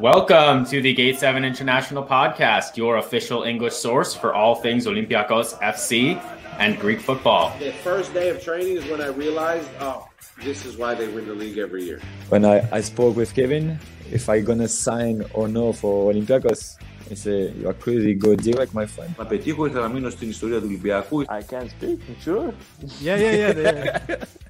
Welcome 0.00 0.64
to 0.66 0.80
the 0.80 0.94
Gate 0.94 1.18
7 1.18 1.44
International 1.44 2.02
Podcast, 2.02 2.76
your 2.76 2.96
official 2.96 3.42
English 3.42 3.74
source 3.74 4.14
for 4.14 4.32
all 4.32 4.54
things 4.54 4.86
Olympiacos 4.86 5.58
FC 5.60 6.16
and 6.58 6.78
Greek 6.78 7.00
football. 7.00 7.52
The 7.58 7.72
first 7.72 8.14
day 8.14 8.30
of 8.30 8.42
training 8.42 8.76
is 8.78 8.84
when 8.90 9.02
I 9.02 9.08
realized, 9.08 9.68
oh, 9.78 10.08
this 10.42 10.64
is 10.64 10.78
why 10.78 10.94
they 10.94 11.08
win 11.08 11.26
the 11.26 11.34
league 11.34 11.58
every 11.58 11.84
year. 11.84 12.00
When 12.30 12.46
I, 12.46 12.66
I 12.72 12.80
spoke 12.80 13.14
with 13.14 13.34
Kevin, 13.34 13.78
if 14.10 14.30
I 14.30 14.40
gonna 14.40 14.68
sign 14.68 15.24
or 15.34 15.48
no 15.48 15.72
for 15.72 16.12
Olympiacos, 16.12 16.78
he 17.08 17.14
said, 17.14 17.54
you 17.56 17.68
are 17.68 17.74
crazy, 17.74 18.14
go 18.14 18.34
direct, 18.34 18.72
my 18.72 18.86
friend. 18.86 19.10
Να 19.18 19.26
πετύχω 19.26 19.66
ήθελα 19.66 19.88
να 19.88 19.88
μείνω 19.94 20.10
στην 20.10 20.28
ιστορία 20.28 20.58
του 20.58 20.66
Ολυμπιακού. 20.66 21.24
I 21.28 21.42
can 21.52 21.66
speak, 21.68 21.98
sure. 22.24 22.54
Yeah, 23.02 23.16
yeah, 23.16 23.34
yeah. 23.34 23.98
yeah. 24.08 24.24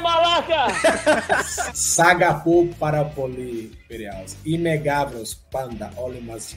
Malaca! 0.00 1.74
Para 2.78 3.04
Inegáveis, 4.44 5.34
panda, 5.50 5.90
olha 5.96 6.20
mais. 6.20 6.56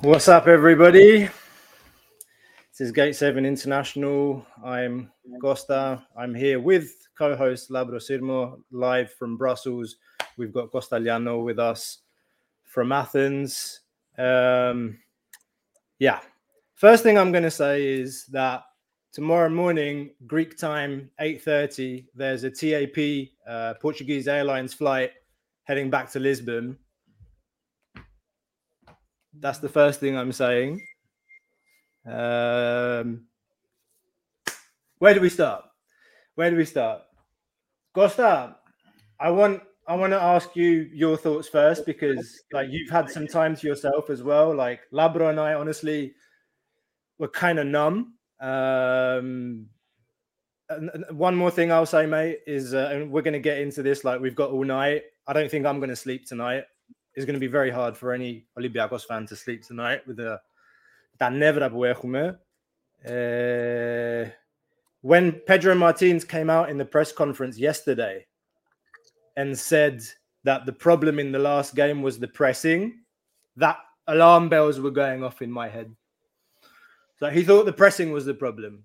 What's 0.00 0.28
up, 0.28 0.46
everybody? 0.46 1.28
This 2.70 2.80
is 2.80 2.92
Gate 2.92 3.16
7 3.16 3.44
International. 3.44 4.46
I'm 4.64 5.10
Costa. 5.40 6.06
I'm 6.16 6.34
here 6.34 6.60
with 6.60 6.92
co 7.16 7.34
host 7.34 7.70
Labro 7.70 7.98
Sirmo 7.98 8.60
live 8.70 9.12
from 9.14 9.36
Brussels. 9.36 9.96
We've 10.36 10.52
got 10.52 10.70
Costaliano 10.70 11.42
with 11.44 11.58
us 11.58 12.02
from 12.64 12.92
Athens. 12.92 13.80
Um, 14.18 14.98
yeah. 15.98 16.20
First 16.74 17.02
thing 17.02 17.16
I'm 17.16 17.32
going 17.32 17.44
to 17.44 17.50
say 17.50 17.86
is 17.86 18.26
that 18.26 18.64
tomorrow 19.12 19.48
morning, 19.48 20.10
Greek 20.26 20.58
time, 20.58 21.10
8.30, 21.20 22.06
there's 22.14 22.44
a 22.44 22.50
TAP, 22.50 23.28
uh, 23.48 23.74
Portuguese 23.80 24.28
Airlines 24.28 24.74
flight 24.74 25.12
heading 25.64 25.90
back 25.90 26.10
to 26.12 26.18
Lisbon. 26.18 26.78
That's 29.40 29.58
the 29.58 29.68
first 29.68 30.00
thing 30.00 30.16
I'm 30.16 30.32
saying. 30.32 30.80
Um, 32.06 33.26
where 34.98 35.14
do 35.14 35.20
we 35.20 35.28
start? 35.28 35.64
Where 36.34 36.50
do 36.50 36.56
we 36.56 36.64
start? 36.64 37.02
Costa, 37.94 38.56
I 39.20 39.30
want 39.30 39.62
I 39.88 39.94
want 39.96 40.12
to 40.12 40.22
ask 40.22 40.54
you 40.54 40.90
your 40.92 41.16
thoughts 41.16 41.48
first 41.48 41.86
because 41.86 42.42
like 42.52 42.68
you've 42.70 42.90
had 42.90 43.08
some 43.08 43.26
time 43.26 43.56
to 43.56 43.66
yourself 43.66 44.10
as 44.10 44.22
well. 44.22 44.54
Like 44.54 44.80
Labro 44.92 45.30
and 45.30 45.40
I 45.40 45.54
honestly 45.54 46.12
were 47.18 47.28
kind 47.28 47.58
of 47.58 47.66
numb. 47.66 48.12
Um, 48.38 49.66
and 50.68 51.04
one 51.10 51.34
more 51.34 51.50
thing 51.50 51.72
I'll 51.72 51.86
say, 51.86 52.04
mate, 52.04 52.40
is 52.46 52.74
uh, 52.74 52.90
and 52.92 53.10
we're 53.10 53.22
going 53.22 53.32
to 53.32 53.40
get 53.40 53.60
into 53.60 53.82
this. 53.82 54.04
Like 54.04 54.20
we've 54.20 54.34
got 54.34 54.50
all 54.50 54.62
night. 54.62 55.04
I 55.26 55.32
don't 55.32 55.50
think 55.50 55.64
I'm 55.64 55.78
going 55.78 55.88
to 55.88 55.96
sleep 55.96 56.26
tonight. 56.26 56.64
It's 57.14 57.24
going 57.24 57.34
to 57.34 57.40
be 57.40 57.46
very 57.46 57.70
hard 57.70 57.96
for 57.96 58.12
any 58.12 58.44
Olympiacos 58.58 59.06
fan 59.06 59.26
to 59.28 59.36
sleep 59.36 59.66
tonight 59.66 60.06
with 60.06 60.18
the 60.18 60.38
that 61.18 61.32
never 61.32 61.60
uh, 63.06 64.28
when 65.00 65.32
Pedro 65.46 65.74
Martins 65.74 66.24
came 66.24 66.50
out 66.50 66.68
in 66.68 66.76
the 66.76 66.84
press 66.84 67.10
conference 67.10 67.58
yesterday 67.58 68.26
and 69.38 69.56
said 69.56 70.02
that 70.42 70.66
the 70.66 70.72
problem 70.72 71.20
in 71.20 71.30
the 71.30 71.38
last 71.38 71.76
game 71.76 72.02
was 72.02 72.18
the 72.18 72.26
pressing, 72.26 72.98
that 73.54 73.78
alarm 74.08 74.48
bells 74.48 74.80
were 74.80 74.90
going 74.90 75.22
off 75.22 75.42
in 75.42 75.50
my 75.50 75.68
head. 75.68 75.94
So 77.20 77.30
he 77.30 77.44
thought 77.44 77.64
the 77.64 77.72
pressing 77.72 78.10
was 78.10 78.24
the 78.24 78.34
problem. 78.34 78.82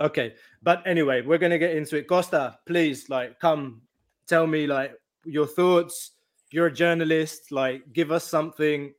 Okay, 0.00 0.34
but 0.62 0.82
anyway, 0.86 1.20
we're 1.20 1.36
gonna 1.38 1.58
get 1.58 1.76
into 1.76 1.98
it. 1.98 2.08
Costa, 2.08 2.58
please, 2.66 3.10
like, 3.10 3.38
come 3.40 3.82
tell 4.26 4.46
me 4.46 4.66
like 4.66 4.94
your 5.26 5.46
thoughts. 5.46 6.12
You're 6.50 6.68
a 6.68 6.72
journalist. 6.72 7.52
Like, 7.52 7.92
give 7.92 8.10
us 8.10 8.24
something. 8.24 8.94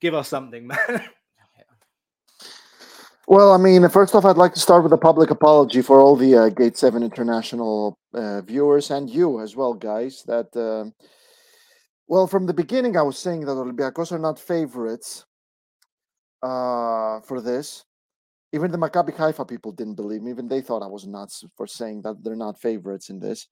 Give 0.00 0.14
us 0.14 0.28
something, 0.28 0.66
man. 0.72 1.08
Well, 3.26 3.52
I 3.52 3.56
mean, 3.56 3.88
first 3.88 4.14
off, 4.14 4.26
I'd 4.26 4.36
like 4.36 4.52
to 4.52 4.60
start 4.60 4.82
with 4.82 4.92
a 4.92 4.98
public 4.98 5.30
apology 5.30 5.80
for 5.80 5.98
all 5.98 6.14
the 6.14 6.36
uh, 6.36 6.48
Gate 6.50 6.76
7 6.76 7.02
International 7.02 7.98
uh, 8.12 8.42
viewers 8.42 8.90
and 8.90 9.08
you 9.08 9.40
as 9.40 9.56
well, 9.56 9.72
guys. 9.72 10.22
That, 10.26 10.54
uh, 10.54 10.90
well, 12.06 12.26
from 12.26 12.44
the 12.44 12.52
beginning, 12.52 12.98
I 12.98 13.02
was 13.02 13.16
saying 13.16 13.40
that 13.46 13.52
Olympiacos 13.52 14.12
are 14.12 14.18
not 14.18 14.38
favorites 14.38 15.24
uh, 16.42 17.20
for 17.20 17.40
this. 17.40 17.86
Even 18.52 18.70
the 18.70 18.78
Maccabi 18.78 19.16
Haifa 19.16 19.46
people 19.46 19.72
didn't 19.72 19.94
believe 19.94 20.20
me. 20.20 20.30
Even 20.30 20.46
they 20.46 20.60
thought 20.60 20.82
I 20.82 20.86
was 20.86 21.06
nuts 21.06 21.44
for 21.56 21.66
saying 21.66 22.02
that 22.02 22.22
they're 22.22 22.36
not 22.36 22.60
favorites 22.60 23.08
in 23.08 23.20
this. 23.20 23.48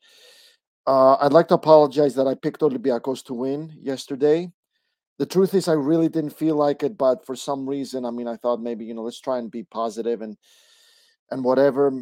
Uh, 0.87 1.15
I'd 1.15 1.33
like 1.33 1.49
to 1.49 1.55
apologize 1.55 2.15
that 2.17 2.27
I 2.27 2.35
picked 2.35 2.61
Olympiacos 2.61 3.25
to 3.25 3.35
win 3.35 3.73
yesterday 3.81 4.51
the 5.19 5.27
truth 5.27 5.55
is, 5.55 5.69
I 5.69 5.75
really 5.75 6.09
didn't 6.09 6.37
feel 6.37 6.57
like 6.57 6.83
it, 6.83 6.97
but 6.97 7.25
for 7.27 7.37
some 7.37 7.69
reason, 7.69 8.05
I 8.05 8.11
mean, 8.11 8.27
I 8.27 8.37
thought 8.37 8.61
maybe 8.61 8.85
you 8.85 8.95
know, 8.95 9.03
let's 9.03 9.21
try 9.21 9.39
and 9.39 9.51
be 9.51 9.63
positive 9.63 10.23
and 10.23 10.37
and 11.31 11.45
whatever. 11.45 11.93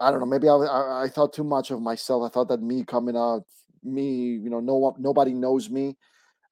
I 0.00 0.10
don't 0.10 0.20
know. 0.20 0.26
Maybe 0.26 0.48
I, 0.48 1.04
I, 1.04 1.08
thought 1.08 1.32
too 1.32 1.44
much 1.44 1.70
of 1.72 1.82
myself. 1.82 2.22
I 2.22 2.32
thought 2.32 2.48
that 2.48 2.62
me 2.62 2.84
coming 2.84 3.16
out, 3.16 3.42
me, 3.82 4.38
you 4.42 4.48
know, 4.48 4.60
no 4.60 4.94
nobody 4.98 5.34
knows 5.34 5.68
me, 5.68 5.96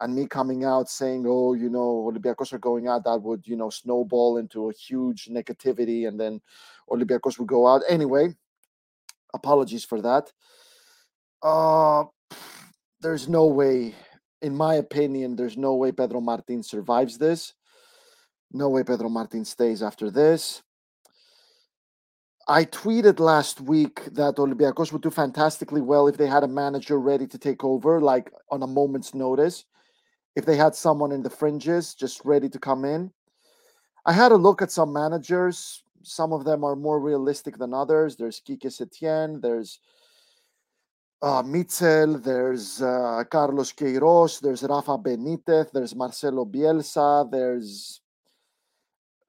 and 0.00 0.14
me 0.14 0.26
coming 0.26 0.64
out 0.64 0.88
saying, 0.88 1.24
"Oh, 1.28 1.54
you 1.54 1.70
know, 1.70 2.10
Olympiacos 2.10 2.52
are 2.52 2.58
going 2.58 2.88
out," 2.88 3.04
that 3.04 3.22
would 3.22 3.46
you 3.46 3.56
know 3.56 3.70
snowball 3.70 4.38
into 4.38 4.68
a 4.68 4.72
huge 4.72 5.26
negativity, 5.26 6.08
and 6.08 6.18
then 6.18 6.40
Olympiacos 6.90 7.38
would 7.38 7.48
go 7.48 7.66
out 7.66 7.82
anyway. 7.88 8.34
Apologies 9.32 9.84
for 9.84 10.00
that. 10.02 10.32
Uh, 11.42 12.04
there's 13.00 13.28
no 13.28 13.46
way 13.46 13.94
in 14.42 14.54
my 14.54 14.74
opinion, 14.74 15.36
there's 15.36 15.56
no 15.56 15.74
way 15.74 15.92
Pedro 15.92 16.20
Martin 16.20 16.62
survives 16.62 17.18
this. 17.18 17.54
No 18.52 18.68
way 18.68 18.84
Pedro 18.84 19.08
Martin 19.08 19.44
stays 19.44 19.82
after 19.82 20.10
this. 20.10 20.62
I 22.48 22.64
tweeted 22.64 23.18
last 23.18 23.60
week 23.60 24.04
that 24.12 24.36
Olympiacos 24.36 24.92
would 24.92 25.02
do 25.02 25.10
fantastically 25.10 25.80
well 25.80 26.06
if 26.06 26.16
they 26.16 26.28
had 26.28 26.44
a 26.44 26.48
manager 26.48 27.00
ready 27.00 27.26
to 27.26 27.38
take 27.38 27.64
over, 27.64 28.00
like 28.00 28.32
on 28.50 28.62
a 28.62 28.68
moment's 28.68 29.14
notice. 29.14 29.64
If 30.36 30.46
they 30.46 30.56
had 30.56 30.74
someone 30.74 31.10
in 31.10 31.22
the 31.22 31.30
fringes 31.30 31.94
just 31.94 32.24
ready 32.24 32.48
to 32.50 32.58
come 32.58 32.84
in. 32.84 33.10
I 34.04 34.12
had 34.12 34.30
a 34.30 34.36
look 34.36 34.62
at 34.62 34.70
some 34.70 34.92
managers. 34.92 35.82
Some 36.02 36.32
of 36.32 36.44
them 36.44 36.62
are 36.62 36.76
more 36.76 37.00
realistic 37.00 37.58
than 37.58 37.74
others. 37.74 38.14
There's 38.14 38.40
Kike 38.40 38.66
Setien, 38.66 39.42
there's 39.42 39.80
uh, 41.22 41.42
Michel, 41.42 42.18
there's 42.18 42.82
uh, 42.82 43.24
Carlos 43.30 43.72
Queiroz, 43.72 44.40
there's 44.40 44.62
Rafa 44.62 44.98
Benitez, 44.98 45.70
there's 45.72 45.94
Marcelo 45.94 46.44
Bielsa, 46.44 47.30
there's 47.30 48.00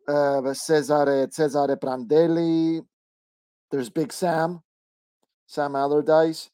uh, 0.08 0.42
Cesare, 0.54 1.28
Cesare 1.32 1.78
Prandelli, 1.78 2.82
there's 3.72 3.90
Big 3.90 4.12
Sam, 4.12 4.62
Sam 5.46 5.76
Allardyce. 5.76 6.50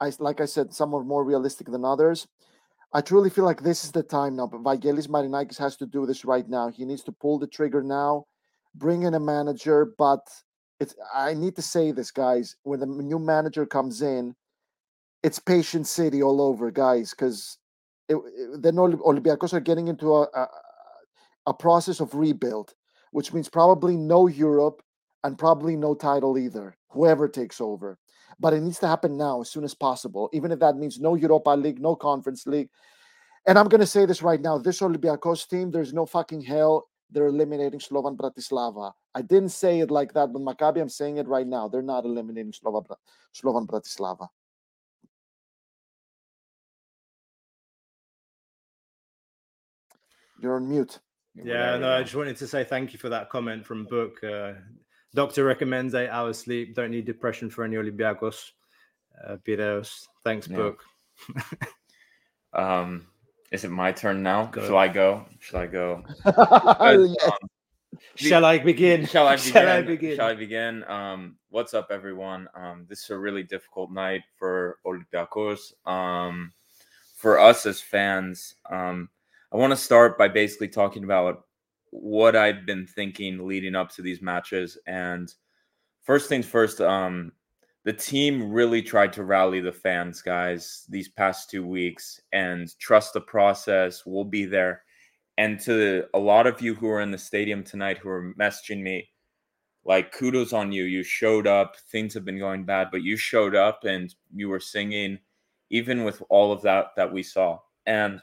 I, 0.00 0.12
like 0.18 0.40
I 0.40 0.46
said, 0.46 0.72
some 0.72 0.94
are 0.94 1.04
more 1.04 1.24
realistic 1.24 1.70
than 1.70 1.84
others. 1.84 2.26
I 2.92 3.00
truly 3.00 3.30
feel 3.30 3.44
like 3.44 3.62
this 3.62 3.84
is 3.84 3.92
the 3.92 4.02
time 4.02 4.36
now. 4.36 4.46
But 4.46 4.62
Vangelis 4.62 5.08
Marinakis 5.08 5.58
has 5.58 5.76
to 5.76 5.86
do 5.86 6.06
this 6.06 6.24
right 6.24 6.48
now. 6.48 6.68
He 6.68 6.84
needs 6.84 7.04
to 7.04 7.12
pull 7.12 7.38
the 7.38 7.46
trigger 7.46 7.82
now, 7.82 8.24
bring 8.74 9.02
in 9.02 9.14
a 9.14 9.20
manager. 9.20 9.92
But 9.98 10.26
it's 10.80 10.94
I 11.14 11.34
need 11.34 11.54
to 11.56 11.62
say 11.62 11.92
this, 11.92 12.10
guys. 12.10 12.56
When 12.62 12.80
the 12.80 12.86
new 12.86 13.18
manager 13.18 13.66
comes 13.66 14.02
in, 14.02 14.34
it's 15.22 15.38
patient 15.38 15.86
city 15.86 16.22
all 16.22 16.40
over, 16.40 16.70
guys, 16.70 17.10
because 17.10 17.58
then 18.08 18.74
Olympiacos 18.74 19.52
are 19.52 19.60
getting 19.60 19.88
into 19.88 20.14
a, 20.14 20.22
a, 20.22 20.48
a 21.46 21.54
process 21.54 22.00
of 22.00 22.14
rebuild, 22.14 22.74
which 23.12 23.32
means 23.32 23.48
probably 23.48 23.96
no 23.96 24.26
Europe 24.26 24.82
and 25.22 25.38
probably 25.38 25.76
no 25.76 25.94
title 25.94 26.38
either, 26.38 26.76
whoever 26.90 27.28
takes 27.28 27.60
over. 27.60 27.98
But 28.38 28.54
it 28.54 28.62
needs 28.62 28.78
to 28.78 28.88
happen 28.88 29.16
now 29.16 29.42
as 29.42 29.50
soon 29.50 29.64
as 29.64 29.74
possible, 29.74 30.30
even 30.32 30.50
if 30.50 30.58
that 30.60 30.76
means 30.76 30.98
no 30.98 31.14
Europa 31.14 31.50
League, 31.50 31.80
no 31.80 31.94
Conference 31.94 32.46
League. 32.46 32.70
And 33.46 33.58
I'm 33.58 33.68
going 33.68 33.80
to 33.80 33.86
say 33.86 34.06
this 34.06 34.22
right 34.22 34.40
now 34.40 34.58
this 34.58 34.80
Olympiacos 34.80 35.48
team, 35.48 35.70
there's 35.70 35.92
no 35.92 36.06
fucking 36.06 36.42
hell 36.42 36.88
they're 37.10 37.26
eliminating 37.26 37.80
Slovan 37.80 38.16
Bratislava. 38.16 38.92
I 39.14 39.22
didn't 39.22 39.48
say 39.50 39.80
it 39.80 39.90
like 39.90 40.14
that, 40.14 40.32
but 40.32 40.42
Maccabi, 40.42 40.80
I'm 40.80 40.88
saying 40.88 41.16
it 41.16 41.26
right 41.26 41.46
now. 41.46 41.68
They're 41.68 41.82
not 41.82 42.04
eliminating 42.04 42.52
Slovan, 42.52 42.84
Slovan 43.32 43.66
Bratislava. 43.66 44.28
You're 50.40 50.56
on 50.56 50.68
mute. 50.68 50.98
Yeah, 51.34 51.76
no, 51.78 51.92
I 51.92 52.02
just 52.02 52.16
wanted 52.16 52.36
to 52.38 52.46
say 52.46 52.64
thank 52.64 52.92
you 52.92 52.98
for 52.98 53.08
that 53.08 53.30
comment 53.30 53.64
from 53.64 53.84
Book. 53.84 54.22
Uh, 54.24 54.52
doctor 55.14 55.44
recommends 55.44 55.94
eight 55.94 56.08
hours 56.08 56.38
sleep. 56.38 56.74
Don't 56.74 56.90
need 56.90 57.04
depression 57.04 57.50
for 57.50 57.64
any 57.64 57.76
Olympiacos. 57.76 58.50
Uh, 59.26 59.36
Piraeus. 59.46 60.06
Thanks, 60.24 60.48
yeah. 60.48 60.56
Book. 60.56 60.82
um, 62.52 63.06
is 63.52 63.64
it 63.64 63.70
my 63.70 63.92
turn 63.92 64.22
now? 64.22 64.46
Go. 64.46 64.66
Shall 64.66 64.78
I 64.78 64.88
go? 64.88 65.26
Shall 65.38 65.60
I 65.60 65.66
go? 65.66 66.04
yes. 66.26 67.16
um, 67.24 67.48
Shall 68.14 68.44
I 68.44 68.58
begin? 68.58 69.06
Shall 69.06 69.26
I 69.26 69.36
begin? 69.36 69.52
Shall 69.52 69.68
I 69.68 69.82
begin? 69.82 70.16
Shall 70.16 70.26
I 70.28 70.34
begin? 70.34 70.84
Um, 70.84 71.36
what's 71.50 71.74
up, 71.74 71.88
everyone? 71.90 72.48
Um, 72.54 72.86
this 72.88 73.04
is 73.04 73.10
a 73.10 73.18
really 73.18 73.42
difficult 73.42 73.90
night 73.90 74.22
for 74.36 74.78
Olympiacos. 74.86 75.72
Um, 75.86 76.52
for 77.16 77.38
us 77.38 77.66
as 77.66 77.80
fans, 77.80 78.54
um, 78.70 79.10
I 79.52 79.56
want 79.56 79.72
to 79.72 79.76
start 79.76 80.16
by 80.16 80.28
basically 80.28 80.68
talking 80.68 81.04
about 81.04 81.44
what 81.90 82.36
I've 82.36 82.66
been 82.66 82.86
thinking 82.86 83.46
leading 83.46 83.74
up 83.74 83.90
to 83.92 84.02
these 84.02 84.22
matches. 84.22 84.78
And 84.86 85.32
first 86.02 86.28
things 86.28 86.46
first, 86.46 86.80
um, 86.80 87.32
the 87.84 87.92
team 87.92 88.52
really 88.52 88.82
tried 88.82 89.12
to 89.14 89.24
rally 89.24 89.60
the 89.60 89.72
fans, 89.72 90.22
guys, 90.22 90.84
these 90.88 91.08
past 91.08 91.50
two 91.50 91.66
weeks 91.66 92.20
and 92.32 92.78
trust 92.78 93.14
the 93.14 93.20
process. 93.20 94.04
We'll 94.06 94.24
be 94.24 94.44
there. 94.44 94.82
And 95.38 95.58
to 95.60 96.04
a 96.14 96.18
lot 96.18 96.46
of 96.46 96.60
you 96.60 96.74
who 96.74 96.88
are 96.88 97.00
in 97.00 97.10
the 97.10 97.18
stadium 97.18 97.64
tonight 97.64 97.98
who 97.98 98.10
are 98.10 98.34
messaging 98.38 98.82
me, 98.82 99.08
like 99.84 100.12
kudos 100.12 100.52
on 100.52 100.70
you. 100.70 100.84
You 100.84 101.02
showed 101.02 101.46
up. 101.46 101.76
Things 101.90 102.14
have 102.14 102.24
been 102.24 102.38
going 102.38 102.64
bad, 102.64 102.88
but 102.92 103.02
you 103.02 103.16
showed 103.16 103.56
up 103.56 103.84
and 103.84 104.14
you 104.32 104.48
were 104.48 104.60
singing, 104.60 105.18
even 105.70 106.04
with 106.04 106.22
all 106.28 106.52
of 106.52 106.62
that 106.62 106.88
that 106.96 107.10
we 107.10 107.22
saw. 107.22 107.58
And 107.86 108.20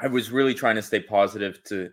I 0.00 0.06
was 0.06 0.30
really 0.30 0.54
trying 0.54 0.76
to 0.76 0.82
stay 0.82 1.00
positive 1.00 1.62
to, 1.64 1.90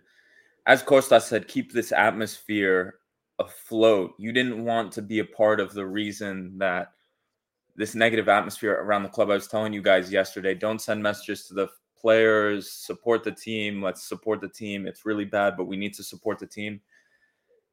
as 0.66 0.82
Costa 0.82 1.20
said, 1.20 1.48
keep 1.48 1.72
this 1.72 1.92
atmosphere 1.92 2.96
afloat. 3.38 4.12
You 4.18 4.32
didn't 4.32 4.64
want 4.64 4.92
to 4.92 5.02
be 5.02 5.18
a 5.18 5.24
part 5.24 5.60
of 5.60 5.72
the 5.72 5.86
reason 5.86 6.58
that 6.58 6.92
this 7.76 7.94
negative 7.94 8.28
atmosphere 8.28 8.72
around 8.72 9.04
the 9.04 9.08
club. 9.08 9.30
I 9.30 9.34
was 9.34 9.46
telling 9.46 9.72
you 9.72 9.82
guys 9.82 10.10
yesterday, 10.10 10.54
don't 10.54 10.80
send 10.80 11.02
messages 11.02 11.46
to 11.46 11.54
the 11.54 11.68
players, 12.00 12.70
support 12.72 13.24
the 13.24 13.32
team. 13.32 13.82
Let's 13.82 14.08
support 14.08 14.40
the 14.40 14.48
team. 14.48 14.86
It's 14.86 15.06
really 15.06 15.24
bad, 15.24 15.56
but 15.56 15.66
we 15.66 15.76
need 15.76 15.94
to 15.94 16.02
support 16.02 16.38
the 16.38 16.46
team. 16.46 16.80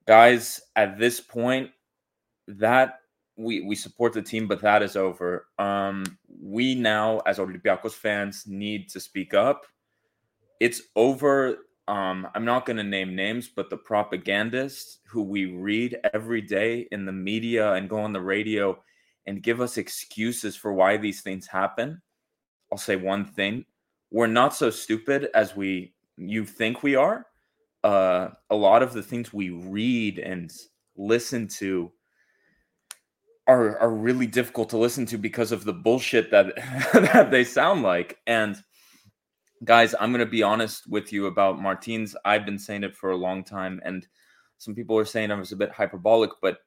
Guys, 0.06 0.62
at 0.76 1.00
this 1.00 1.20
point, 1.20 1.72
that 2.48 3.00
we 3.38 3.62
we 3.62 3.76
support 3.76 4.14
the 4.14 4.22
team, 4.22 4.48
but 4.48 4.62
that 4.62 4.84
is 4.84 4.96
over. 4.96 5.48
Um, 5.58 6.04
we 6.42 6.76
now, 6.76 7.20
as 7.26 7.40
Olympiacos 7.40 7.94
fans, 7.94 8.46
need 8.48 8.90
to 8.90 9.00
speak 9.00 9.34
up. 9.34 9.66
It's 10.60 10.82
over. 10.96 11.68
Um, 11.88 12.28
I'm 12.34 12.46
not 12.46 12.66
going 12.66 12.78
to 12.78 12.84
name 12.84 13.16
names, 13.16 13.48
but 13.48 13.70
the 13.70 13.78
propagandists 13.78 15.00
who 15.08 15.22
we 15.22 15.46
read 15.46 15.98
every 16.14 16.42
day 16.42 16.88
in 16.92 17.06
the 17.06 17.12
media 17.12 17.74
and 17.74 17.90
go 17.90 18.00
on 18.00 18.14
the 18.14 18.22
radio 18.22 18.78
and 19.28 19.44
give 19.44 19.62
us 19.62 19.78
excuses 19.78 20.56
for 20.56 20.74
why 20.74 20.98
these 20.98 21.22
things 21.22 21.48
happen. 21.48 22.02
I'll 22.72 22.78
say 22.78 22.96
one 22.96 23.26
thing: 23.26 23.66
we're 24.12 24.28
not 24.28 24.56
so 24.56 24.70
stupid 24.70 25.30
as 25.34 25.56
we 25.56 25.94
you 26.18 26.46
think 26.46 26.84
we 26.84 26.96
are. 26.96 27.26
Uh, 27.84 28.30
a 28.50 28.56
lot 28.56 28.82
of 28.82 28.94
the 28.94 29.04
things 29.04 29.32
we 29.32 29.50
read 29.50 30.18
and 30.18 30.52
listen 30.98 31.48
to 31.48 31.92
are 33.48 33.78
are 33.80 33.92
really 33.92 34.28
difficult 34.28 34.70
to 34.70 34.78
listen 34.78 35.06
to 35.06 35.18
because 35.18 35.52
of 35.52 35.66
the 35.66 35.74
bullshit 35.74 36.32
that 36.32 36.56
that 36.94 37.32
they 37.32 37.44
sound 37.44 37.84
like. 37.84 38.18
And 38.28 38.58
guys, 39.64 39.96
I'm 40.00 40.12
gonna 40.12 40.26
be 40.26 40.44
honest 40.44 40.88
with 40.90 41.14
you 41.14 41.28
about 41.28 41.62
Martins. 41.62 42.16
I've 42.26 42.46
been 42.46 42.60
saying 42.60 42.84
it 42.84 42.96
for 42.96 43.12
a 43.12 43.18
long 43.18 43.44
time, 43.44 43.82
and 43.84 44.08
some 44.58 44.76
people 44.76 44.98
are 44.98 45.06
saying 45.06 45.32
I 45.32 45.36
was 45.36 45.52
a 45.52 45.58
bit 45.58 45.72
hyperbolic, 45.72 46.32
but 46.42 46.60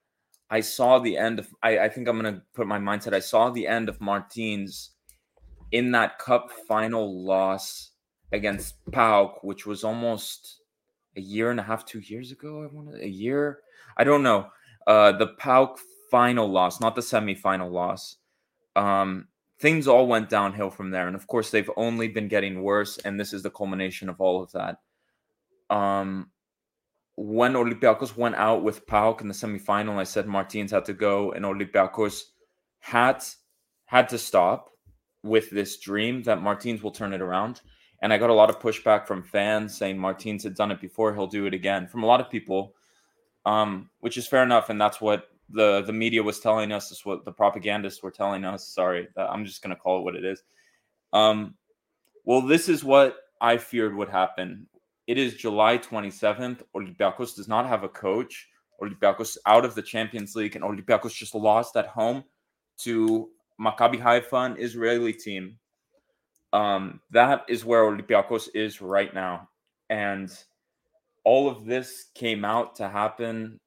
I 0.51 0.61
saw 0.61 0.99
the 0.99 1.17
end 1.17 1.39
of. 1.39 1.49
I, 1.63 1.79
I 1.81 1.89
think 1.89 2.09
I'm 2.09 2.17
gonna 2.17 2.43
put 2.55 2.67
my 2.67 2.79
mindset. 2.79 3.13
I 3.13 3.21
saw 3.21 3.51
the 3.51 3.67
end 3.67 3.89
of 3.89 4.01
Martins 4.01 4.91
in 5.73 5.91
that 5.93 6.19
cup 6.19 6.51
final 6.67 7.25
loss 7.25 7.91
against 8.33 8.75
PAOK, 8.91 9.43
which 9.43 9.67
was 9.67 9.85
almost 9.85 10.63
a 11.17 11.21
year 11.21 11.51
and 11.51 11.61
a 11.61 11.63
half, 11.63 11.85
two 11.85 12.01
years 12.01 12.33
ago. 12.33 12.63
I 12.63 12.75
want 12.75 12.95
a 12.95 13.09
year. 13.09 13.61
I 13.97 14.05
don't 14.05 14.23
know. 14.23 14.49
Uh, 14.87 15.13
the 15.13 15.29
PAOK 15.39 15.79
final 16.11 16.49
loss, 16.49 16.81
not 16.81 16.95
the 16.95 17.03
semifinal 17.03 17.71
loss. 17.71 18.17
Um, 18.77 19.29
things 19.61 19.89
all 19.89 20.07
went 20.07 20.29
downhill 20.29 20.71
from 20.71 20.91
there, 20.91 21.07
and 21.07 21.17
of 21.17 21.27
course, 21.27 21.51
they've 21.51 21.71
only 21.77 22.09
been 22.09 22.29
getting 22.29 22.63
worse. 22.63 22.99
And 22.99 23.19
this 23.19 23.33
is 23.33 23.43
the 23.43 23.51
culmination 23.51 24.09
of 24.09 24.21
all 24.21 24.43
of 24.43 24.53
that. 24.53 24.79
Um, 25.71 26.31
when 27.17 27.55
Olympiacos 27.55 28.17
went 28.17 28.37
out 28.37 28.63
with 28.63 28.87
PAOK 28.87 29.21
in 29.21 29.29
the 29.29 29.35
semifinal, 29.35 29.97
I 29.97 30.05
said 30.05 30.27
Martins 30.27 30.71
had 30.71 30.85
to 30.85 30.95
go, 30.95 31.33
and 31.33 31.45
Olympiacos 31.45 32.23
had 32.79 33.25
had 33.87 34.09
to 34.11 34.19
stop 34.19 34.71
with 35.23 35.51
this 35.51 35.79
dream 35.79 36.23
that 36.23 36.43
Martins 36.43 36.83
will 36.83 36.91
turn 36.93 37.13
it 37.13 37.21
around. 37.21 37.61
And 38.01 38.13
I 38.13 38.19
got 38.19 38.31
a 38.31 38.35
lot 38.35 38.51
of 38.51 38.61
pushback 38.61 39.07
from 39.07 39.25
fans 39.25 39.77
saying 39.77 39.99
Martins 39.99 40.45
had 40.45 40.55
done 40.55 40.71
it 40.71 40.81
before, 40.81 41.15
he'll 41.15 41.27
do 41.27 41.47
it 41.47 41.55
again. 41.55 41.89
From 41.89 42.05
a 42.05 42.07
lot 42.07 42.21
of 42.21 42.31
people, 42.31 42.75
um, 43.45 43.91
which 44.01 44.17
is 44.17 44.29
fair 44.29 44.43
enough, 44.45 44.71
and 44.71 44.81
that's 44.81 45.01
what 45.01 45.29
the 45.51 45.83
the 45.83 45.93
media 45.93 46.23
was 46.23 46.41
telling 46.41 46.73
us. 46.73 46.91
Is 46.91 47.05
what 47.05 47.25
the 47.25 47.33
propagandists 47.33 48.03
were 48.03 48.11
telling 48.11 48.45
us. 48.45 48.67
Sorry, 48.69 49.09
I'm 49.17 49.45
just 49.45 49.63
going 49.63 49.75
to 49.75 49.81
call 49.81 50.01
it 50.01 50.05
what 50.05 50.17
it 50.17 50.25
is. 50.25 50.43
Um, 51.13 51.55
well, 52.25 52.43
this 52.43 52.69
is 52.69 52.85
what 52.85 53.17
I 53.41 53.57
feared 53.57 53.97
would 53.97 54.09
happen. 54.09 54.67
It 55.07 55.17
is 55.17 55.35
July 55.35 55.79
27th. 55.79 56.61
Olympiacos 56.77 57.35
does 57.35 57.49
not 57.49 57.67
have 57.67 57.83
a 57.83 57.89
coach. 57.89 58.49
Olympiacos 58.83 59.39
out 59.47 59.65
of 59.65 59.75
the 59.75 59.83
Champions 59.83 60.37
League, 60.37 60.55
and 60.55 60.65
Olympiacos 60.65 61.15
just 61.15 61.35
lost 61.35 61.77
at 61.77 61.87
home 61.87 62.23
to 62.79 63.31
Maccabi 63.61 63.99
Haifa, 63.99 64.37
an 64.37 64.57
Israeli 64.59 65.13
team. 65.13 65.59
Um, 66.53 67.01
that 67.11 67.45
is 67.49 67.65
where 67.65 67.83
Olympiacos 67.83 68.49
is 68.55 68.81
right 68.81 69.13
now. 69.13 69.49
And 69.91 70.31
all 71.25 71.49
of 71.49 71.65
this 71.65 72.07
came 72.15 72.45
out 72.45 72.77
to 72.77 72.89
happen 72.89 73.59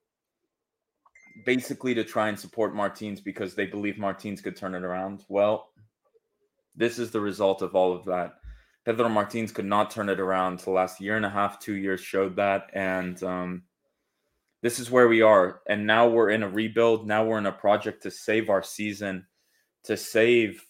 basically 1.45 1.93
to 1.93 2.03
try 2.03 2.29
and 2.29 2.39
support 2.39 2.75
Martins 2.75 3.21
because 3.21 3.55
they 3.55 3.65
believe 3.65 3.97
Martins 3.97 4.41
could 4.41 4.55
turn 4.55 4.75
it 4.75 4.83
around. 4.83 5.23
Well, 5.29 5.69
this 6.75 6.99
is 6.99 7.11
the 7.11 7.21
result 7.21 7.61
of 7.61 7.75
all 7.75 7.93
of 7.93 8.05
that. 8.05 8.35
Pedro 8.85 9.09
Martins 9.09 9.51
could 9.51 9.65
not 9.65 9.91
turn 9.91 10.09
it 10.09 10.19
around. 10.19 10.59
The 10.59 10.71
last 10.71 10.99
year 10.99 11.15
and 11.15 11.25
a 11.25 11.29
half, 11.29 11.59
two 11.59 11.75
years 11.75 12.01
showed 12.01 12.35
that. 12.37 12.69
And 12.73 13.21
um, 13.23 13.63
this 14.61 14.79
is 14.79 14.89
where 14.89 15.07
we 15.07 15.21
are. 15.21 15.61
And 15.67 15.85
now 15.85 16.07
we're 16.07 16.31
in 16.31 16.43
a 16.43 16.49
rebuild. 16.49 17.07
Now 17.07 17.25
we're 17.25 17.37
in 17.37 17.45
a 17.45 17.51
project 17.51 18.03
to 18.03 18.11
save 18.11 18.49
our 18.49 18.63
season, 18.63 19.27
to 19.83 19.95
save 19.95 20.65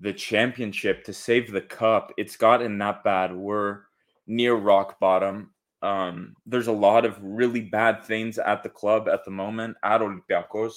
the 0.00 0.12
championship, 0.12 1.04
to 1.04 1.12
save 1.12 1.50
the 1.50 1.62
cup. 1.62 2.12
It's 2.18 2.36
gotten 2.36 2.76
that 2.78 3.02
bad. 3.02 3.34
We're 3.34 3.80
near 4.26 4.54
rock 4.54 5.00
bottom. 5.00 5.50
Um, 5.82 6.34
there's 6.46 6.66
a 6.66 6.72
lot 6.72 7.04
of 7.04 7.18
really 7.22 7.60
bad 7.60 8.04
things 8.04 8.38
at 8.38 8.62
the 8.62 8.68
club 8.68 9.08
at 9.08 9.24
the 9.24 9.30
moment 9.30 9.76
at 9.82 10.00
Olympiacos. 10.00 10.72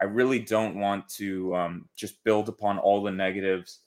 I 0.00 0.04
really 0.04 0.38
don't 0.38 0.78
want 0.78 1.08
to 1.10 1.54
um, 1.54 1.88
just 1.94 2.22
build 2.24 2.48
upon 2.48 2.78
all 2.78 3.02
the 3.02 3.10
negatives 3.10 3.80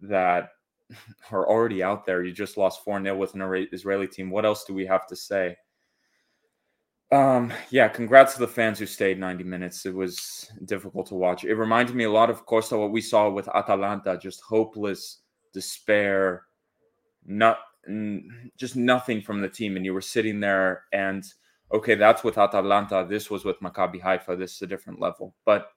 that 0.00 0.50
are 1.32 1.48
already 1.48 1.82
out 1.82 2.04
there. 2.04 2.22
You 2.22 2.32
just 2.32 2.56
lost 2.56 2.84
4 2.84 3.02
0 3.02 3.16
with 3.16 3.34
an 3.34 3.68
Israeli 3.72 4.06
team. 4.06 4.30
What 4.30 4.44
else 4.44 4.64
do 4.64 4.74
we 4.74 4.86
have 4.86 5.06
to 5.08 5.16
say? 5.16 5.56
Um, 7.10 7.52
yeah, 7.70 7.88
congrats 7.88 8.34
to 8.34 8.40
the 8.40 8.48
fans 8.48 8.78
who 8.78 8.86
stayed 8.86 9.18
90 9.18 9.42
minutes. 9.42 9.86
It 9.86 9.94
was 9.94 10.52
difficult 10.66 11.06
to 11.06 11.14
watch. 11.14 11.44
It 11.44 11.54
reminded 11.54 11.96
me 11.96 12.04
a 12.04 12.10
lot 12.10 12.28
of 12.28 12.44
Costa 12.44 12.76
what 12.76 12.92
we 12.92 13.00
saw 13.00 13.30
with 13.30 13.48
Atalanta, 13.48 14.18
just 14.18 14.42
hopeless 14.42 15.20
despair, 15.54 16.44
not 17.24 17.58
just 18.56 18.76
nothing 18.76 19.20
from 19.20 19.40
the 19.40 19.48
team. 19.48 19.76
And 19.76 19.84
you 19.84 19.94
were 19.94 20.00
sitting 20.00 20.40
there 20.40 20.84
and 20.92 21.24
okay, 21.72 21.94
that's 21.94 22.24
with 22.24 22.38
Atalanta. 22.38 23.06
This 23.08 23.30
was 23.30 23.44
with 23.44 23.60
Maccabi 23.60 24.00
Haifa. 24.00 24.36
This 24.36 24.54
is 24.54 24.62
a 24.62 24.66
different 24.66 25.00
level. 25.00 25.34
But 25.44 25.68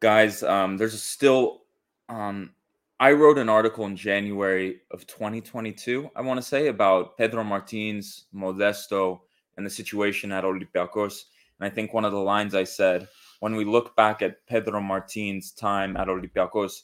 guys, 0.00 0.42
um, 0.42 0.76
there's 0.76 1.00
still 1.02 1.62
um 2.08 2.54
I 3.00 3.12
wrote 3.12 3.38
an 3.38 3.48
article 3.48 3.86
in 3.86 3.96
January 3.96 4.80
of 4.92 5.06
2022, 5.06 6.10
I 6.14 6.22
want 6.22 6.38
to 6.38 6.46
say, 6.46 6.68
about 6.68 7.18
Pedro 7.18 7.42
Martins, 7.42 8.26
Modesto, 8.32 9.20
and 9.56 9.66
the 9.66 9.70
situation 9.70 10.30
at 10.30 10.44
Olympiacos. 10.44 11.24
And 11.58 11.66
I 11.66 11.70
think 11.70 11.92
one 11.92 12.04
of 12.04 12.12
the 12.12 12.18
lines 12.18 12.54
I 12.54 12.64
said, 12.64 13.08
when 13.40 13.56
we 13.56 13.64
look 13.64 13.96
back 13.96 14.22
at 14.22 14.46
Pedro 14.46 14.80
Martins' 14.80 15.50
time 15.52 15.96
at 15.96 16.06
Olympiacos, 16.06 16.82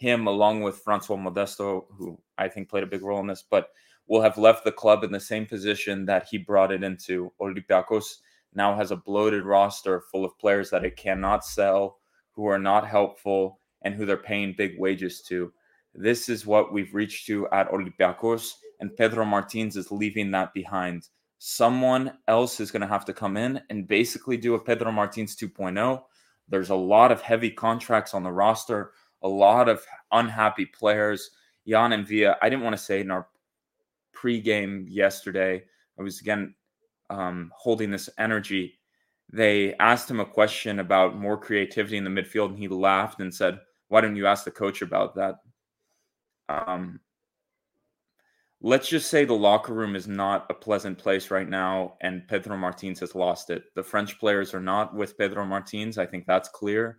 him 0.00 0.26
along 0.26 0.62
with 0.62 0.78
Francois 0.78 1.16
Modesto, 1.16 1.84
who 1.96 2.18
I 2.38 2.48
think 2.48 2.68
played 2.68 2.82
a 2.82 2.88
big 2.88 3.02
role 3.02 3.20
in 3.20 3.26
this, 3.26 3.44
but 3.48 3.68
will 4.08 4.22
have 4.22 4.38
left 4.38 4.64
the 4.64 4.72
club 4.72 5.04
in 5.04 5.12
the 5.12 5.20
same 5.20 5.46
position 5.46 6.06
that 6.06 6.26
he 6.28 6.38
brought 6.38 6.72
it 6.72 6.82
into. 6.82 7.30
Olympiacos 7.40 8.16
now 8.54 8.74
has 8.74 8.90
a 8.90 8.96
bloated 8.96 9.44
roster 9.44 10.00
full 10.00 10.24
of 10.24 10.38
players 10.38 10.70
that 10.70 10.84
it 10.84 10.96
cannot 10.96 11.44
sell, 11.44 11.98
who 12.32 12.46
are 12.46 12.58
not 12.58 12.88
helpful, 12.88 13.60
and 13.82 13.94
who 13.94 14.06
they're 14.06 14.16
paying 14.16 14.54
big 14.56 14.78
wages 14.78 15.20
to. 15.22 15.52
This 15.94 16.28
is 16.28 16.46
what 16.46 16.72
we've 16.72 16.94
reached 16.94 17.26
to 17.26 17.46
at 17.50 17.70
Olympiacos, 17.70 18.54
and 18.80 18.96
Pedro 18.96 19.24
Martins 19.24 19.76
is 19.76 19.92
leaving 19.92 20.30
that 20.30 20.54
behind. 20.54 21.08
Someone 21.38 22.12
else 22.26 22.58
is 22.58 22.70
going 22.70 22.82
to 22.82 22.86
have 22.86 23.04
to 23.04 23.12
come 23.12 23.36
in 23.36 23.60
and 23.70 23.86
basically 23.86 24.36
do 24.36 24.54
a 24.54 24.60
Pedro 24.60 24.92
Martins 24.92 25.36
2.0. 25.36 26.02
There's 26.48 26.70
a 26.70 26.74
lot 26.74 27.12
of 27.12 27.22
heavy 27.22 27.50
contracts 27.50 28.14
on 28.14 28.22
the 28.22 28.32
roster, 28.32 28.92
a 29.22 29.28
lot 29.28 29.68
of 29.68 29.84
unhappy 30.12 30.66
players. 30.66 31.30
Yann 31.64 31.90
M'Vila, 31.92 32.36
I 32.40 32.48
didn't 32.48 32.64
want 32.64 32.76
to 32.76 32.82
say 32.82 33.00
in 33.00 33.10
our 33.10 33.28
pregame 34.14 34.86
yesterday 34.88 35.62
I 35.98 36.02
was 36.02 36.20
again 36.20 36.54
um, 37.10 37.52
holding 37.54 37.90
this 37.90 38.08
energy. 38.18 38.78
They 39.32 39.74
asked 39.74 40.10
him 40.10 40.20
a 40.20 40.24
question 40.24 40.80
about 40.80 41.18
more 41.18 41.36
creativity 41.36 41.96
in 41.96 42.04
the 42.04 42.10
midfield, 42.10 42.48
and 42.50 42.58
he 42.58 42.68
laughed 42.68 43.20
and 43.20 43.32
said, 43.32 43.60
"Why 43.88 44.00
don't 44.00 44.16
you 44.16 44.26
ask 44.26 44.44
the 44.44 44.50
coach 44.50 44.82
about 44.82 45.14
that?" 45.16 45.36
Um, 46.48 47.00
let's 48.60 48.88
just 48.88 49.10
say 49.10 49.24
the 49.24 49.34
locker 49.34 49.72
room 49.74 49.94
is 49.94 50.08
not 50.08 50.46
a 50.50 50.54
pleasant 50.54 50.98
place 50.98 51.30
right 51.30 51.48
now, 51.48 51.96
and 52.00 52.26
Pedro 52.26 52.56
Martins 52.56 53.00
has 53.00 53.14
lost 53.14 53.50
it. 53.50 53.64
The 53.74 53.82
French 53.84 54.18
players 54.18 54.54
are 54.54 54.60
not 54.60 54.94
with 54.94 55.18
Pedro 55.18 55.44
Martins. 55.44 55.98
I 55.98 56.06
think 56.06 56.26
that's 56.26 56.48
clear. 56.48 56.98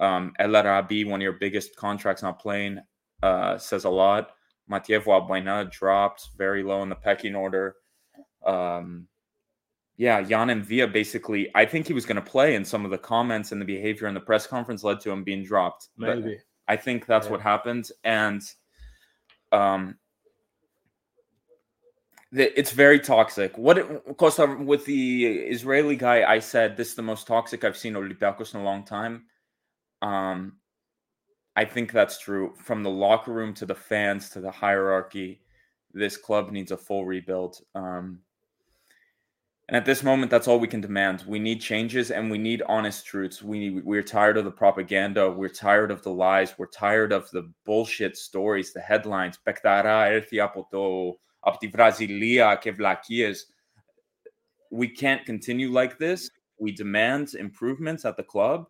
Um, 0.00 0.32
El 0.38 0.56
Arabi, 0.56 1.04
one 1.04 1.20
of 1.20 1.22
your 1.22 1.34
biggest 1.34 1.76
contracts, 1.76 2.22
not 2.22 2.40
playing, 2.40 2.80
uh, 3.22 3.58
says 3.58 3.84
a 3.84 3.90
lot. 3.90 4.30
Mathieu 4.66 5.00
Valbuena 5.00 5.70
dropped 5.70 6.30
very 6.36 6.62
low 6.62 6.82
in 6.82 6.88
the 6.88 6.94
pecking 6.94 7.34
order. 7.34 7.76
Um, 8.44 9.06
yeah, 9.96 10.20
Yann 10.20 10.48
M'Vila 10.48 10.90
basically, 10.90 11.50
I 11.54 11.66
think 11.66 11.86
he 11.86 11.92
was 11.92 12.06
going 12.06 12.16
to 12.16 12.22
play, 12.22 12.54
and 12.54 12.66
some 12.66 12.86
of 12.86 12.90
the 12.90 12.96
comments 12.96 13.52
and 13.52 13.60
the 13.60 13.66
behavior 13.66 14.08
in 14.08 14.14
the 14.14 14.20
press 14.20 14.46
conference 14.46 14.82
led 14.82 15.00
to 15.00 15.10
him 15.10 15.22
being 15.22 15.44
dropped. 15.44 15.88
Maybe. 15.98 16.22
But 16.22 16.32
I 16.72 16.76
think 16.76 17.04
that's 17.04 17.26
Yeah. 17.26 17.32
what 17.32 17.40
happened. 17.42 17.90
And 18.02 18.40
um, 19.52 19.98
the, 22.32 22.58
it's 22.58 22.70
very 22.70 22.98
toxic. 23.00 23.58
What 23.58 23.76
it, 23.76 24.16
Costa 24.16 24.46
with 24.46 24.86
the 24.86 25.26
Israeli 25.26 25.96
guy, 25.96 26.22
I 26.30 26.38
said 26.38 26.76
this 26.76 26.88
is 26.88 26.94
the 26.94 27.02
most 27.02 27.26
toxic 27.26 27.64
I've 27.64 27.76
seen 27.76 27.94
Olympiacos 27.94 28.54
in 28.54 28.60
a 28.60 28.64
long 28.64 28.84
time. 28.84 29.24
Um, 30.01 30.53
I 31.55 31.65
think 31.65 31.91
that's 31.91 32.19
true. 32.19 32.53
From 32.57 32.83
the 32.83 32.89
locker 32.89 33.31
room 33.31 33.53
to 33.55 33.65
the 33.65 33.75
fans 33.75 34.29
to 34.31 34.41
the 34.41 34.51
hierarchy, 34.51 35.41
this 35.93 36.17
club 36.17 36.51
needs 36.51 36.71
a 36.71 36.77
full 36.77 37.05
rebuild. 37.05 37.59
Um, 37.73 38.19
and 39.67 39.75
at 39.75 39.85
this 39.85 40.03
moment, 40.03 40.29
that's 40.29 40.47
all 40.47 40.59
we 40.59 40.67
can 40.67 40.81
demand. 40.81 41.23
We 41.25 41.39
need 41.39 41.59
changes 41.59 42.11
and 42.11 42.29
we 42.29 42.37
need 42.37 42.61
honest 42.67 43.05
truths. 43.05 43.41
We 43.41 43.81
we're 43.81 44.03
tired 44.03 44.37
of 44.37 44.45
the 44.45 44.51
propaganda. 44.51 45.31
We're 45.31 45.49
tired 45.49 45.89
of 45.89 46.03
the 46.03 46.11
lies. 46.11 46.53
We're 46.57 46.67
tired 46.67 47.11
of 47.11 47.31
the 47.31 47.51
bullshit 47.65 48.15
stories, 48.15 48.73
the 48.73 48.81
headlines. 48.81 49.39
Πεκταρά 49.43 50.05
έρθει 50.05 50.39
από 50.39 50.67
το 50.69 51.15
από 51.39 51.57
τη 51.57 51.67
Βραζιλία 51.67 52.55
και 52.61 52.71
βλακίες. 52.71 53.47
We 54.71 54.87
can't 55.01 55.25
continue 55.25 55.71
like 55.71 55.97
this. 55.97 56.29
We 56.59 56.71
demand 56.71 57.33
improvements 57.33 58.05
at 58.05 58.17
the 58.17 58.23
club 58.23 58.67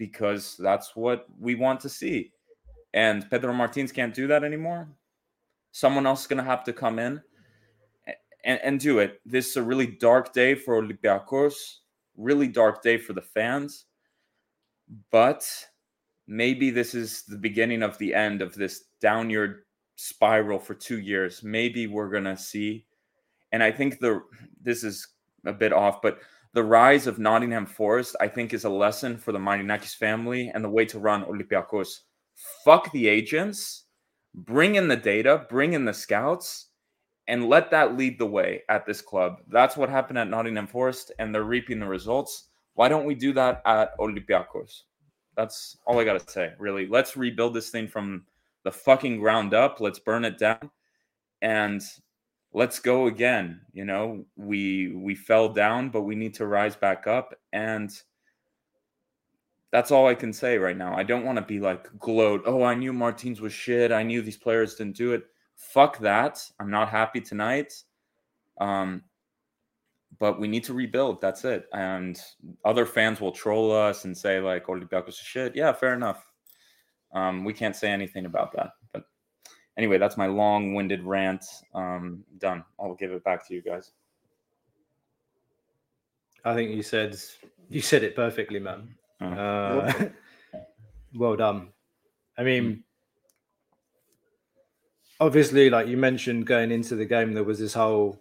because 0.00 0.56
that's 0.56 0.96
what 0.96 1.26
we 1.38 1.54
want 1.54 1.78
to 1.78 1.88
see. 1.90 2.32
And 2.94 3.30
Pedro 3.30 3.52
Martins 3.52 3.92
can't 3.92 4.14
do 4.14 4.26
that 4.28 4.42
anymore. 4.42 4.88
Someone 5.72 6.06
else 6.06 6.22
is 6.22 6.26
going 6.26 6.42
to 6.42 6.50
have 6.50 6.64
to 6.64 6.72
come 6.72 6.98
in 6.98 7.20
and, 8.42 8.58
and 8.64 8.80
do 8.80 8.98
it. 8.98 9.20
This 9.26 9.50
is 9.50 9.56
a 9.58 9.62
really 9.62 9.86
dark 9.86 10.32
day 10.32 10.54
for 10.54 10.82
Olympiacos, 10.82 11.54
really 12.16 12.48
dark 12.48 12.82
day 12.82 12.96
for 12.96 13.12
the 13.12 13.20
fans. 13.20 13.84
But 15.12 15.46
maybe 16.26 16.70
this 16.70 16.94
is 16.94 17.24
the 17.24 17.36
beginning 17.36 17.82
of 17.82 17.98
the 17.98 18.14
end 18.14 18.40
of 18.40 18.54
this 18.54 18.84
downward 19.02 19.64
spiral 19.96 20.58
for 20.58 20.72
two 20.72 20.98
years. 20.98 21.42
Maybe 21.44 21.86
we're 21.86 22.10
gonna 22.10 22.38
see, 22.38 22.86
and 23.52 23.62
I 23.62 23.70
think 23.70 24.00
the 24.00 24.22
this 24.62 24.82
is 24.82 25.06
a 25.44 25.52
bit 25.52 25.74
off, 25.74 26.00
but 26.00 26.20
the 26.52 26.64
rise 26.64 27.06
of 27.06 27.18
Nottingham 27.18 27.66
Forest, 27.66 28.16
I 28.20 28.28
think, 28.28 28.52
is 28.52 28.64
a 28.64 28.70
lesson 28.70 29.16
for 29.16 29.32
the 29.32 29.38
Marinakis 29.38 29.94
family 29.94 30.50
and 30.52 30.64
the 30.64 30.68
way 30.68 30.84
to 30.86 30.98
run 30.98 31.24
Olympiacos. 31.24 32.00
Fuck 32.64 32.90
the 32.92 33.06
agents, 33.08 33.84
bring 34.34 34.74
in 34.74 34.88
the 34.88 34.96
data, 34.96 35.46
bring 35.48 35.74
in 35.74 35.84
the 35.84 35.92
scouts, 35.94 36.66
and 37.28 37.48
let 37.48 37.70
that 37.70 37.96
lead 37.96 38.18
the 38.18 38.26
way 38.26 38.62
at 38.68 38.84
this 38.86 39.00
club. 39.00 39.36
That's 39.48 39.76
what 39.76 39.88
happened 39.88 40.18
at 40.18 40.28
Nottingham 40.28 40.66
Forest, 40.66 41.12
and 41.18 41.34
they're 41.34 41.44
reaping 41.44 41.78
the 41.78 41.86
results. 41.86 42.48
Why 42.74 42.88
don't 42.88 43.06
we 43.06 43.14
do 43.14 43.32
that 43.34 43.62
at 43.66 43.96
Olympiacos? 43.98 44.82
That's 45.36 45.76
all 45.86 46.00
I 46.00 46.04
got 46.04 46.20
to 46.20 46.32
say, 46.32 46.52
really. 46.58 46.86
Let's 46.88 47.16
rebuild 47.16 47.54
this 47.54 47.70
thing 47.70 47.86
from 47.86 48.24
the 48.64 48.72
fucking 48.72 49.20
ground 49.20 49.54
up. 49.54 49.80
Let's 49.80 50.00
burn 50.00 50.24
it 50.24 50.38
down 50.38 50.70
and 51.42 51.82
let's 52.52 52.78
go 52.78 53.06
again. 53.06 53.60
You 53.72 53.84
know, 53.84 54.24
we 54.36 54.92
we 54.94 55.14
fell 55.14 55.48
down, 55.48 55.90
but 55.90 56.02
we 56.02 56.14
need 56.14 56.34
to 56.34 56.46
rise 56.46 56.76
back 56.76 57.06
up 57.06 57.34
and 57.52 57.90
that's 59.72 59.90
all 59.90 60.06
I 60.08 60.14
can 60.14 60.32
say 60.32 60.58
right 60.58 60.76
now. 60.76 60.96
I 60.96 61.04
don't 61.04 61.24
want 61.24 61.36
to 61.36 61.44
be 61.44 61.60
like 61.60 61.96
gloat. 61.98 62.42
Oh, 62.44 62.62
I 62.62 62.74
knew 62.74 62.92
Martins 62.92 63.40
was 63.40 63.52
shit. 63.52 63.92
I 63.92 64.02
knew 64.02 64.20
these 64.20 64.36
players 64.36 64.74
didn't 64.74 64.96
do 64.96 65.12
it. 65.12 65.24
Fuck 65.56 65.98
that. 65.98 66.44
I'm 66.58 66.70
not 66.70 66.88
happy 66.88 67.20
tonight. 67.20 67.72
Um, 68.60 69.04
but 70.18 70.40
we 70.40 70.48
need 70.48 70.64
to 70.64 70.74
rebuild. 70.74 71.20
That's 71.20 71.44
it. 71.44 71.66
And 71.72 72.20
other 72.64 72.84
fans 72.84 73.20
will 73.20 73.32
troll 73.32 73.72
us 73.72 74.04
and 74.04 74.16
say 74.16 74.40
like 74.40 74.66
Olympiacos 74.66 75.08
is 75.10 75.16
shit. 75.16 75.54
Yeah, 75.54 75.72
fair 75.72 75.94
enough. 75.94 76.26
Um, 77.12 77.44
we 77.44 77.52
can't 77.52 77.76
say 77.76 77.90
anything 77.90 78.26
about 78.26 78.52
that. 78.52 78.72
Anyway, 79.76 79.98
that's 79.98 80.16
my 80.16 80.26
long-winded 80.26 81.02
rant. 81.04 81.44
Um, 81.74 82.24
done. 82.38 82.64
I'll 82.78 82.94
give 82.94 83.12
it 83.12 83.24
back 83.24 83.46
to 83.48 83.54
you 83.54 83.62
guys. 83.62 83.92
I 86.44 86.54
think 86.54 86.74
you 86.74 86.82
said 86.82 87.16
you 87.68 87.80
said 87.80 88.02
it 88.02 88.16
perfectly, 88.16 88.60
man. 88.60 88.94
Oh. 89.20 89.26
Uh, 89.26 90.08
well 91.14 91.36
done. 91.36 91.68
I 92.36 92.42
mean, 92.42 92.84
obviously, 95.20 95.70
like 95.70 95.86
you 95.86 95.96
mentioned, 95.96 96.46
going 96.46 96.70
into 96.70 96.96
the 96.96 97.04
game, 97.04 97.34
there 97.34 97.44
was 97.44 97.58
this 97.58 97.74
whole 97.74 98.18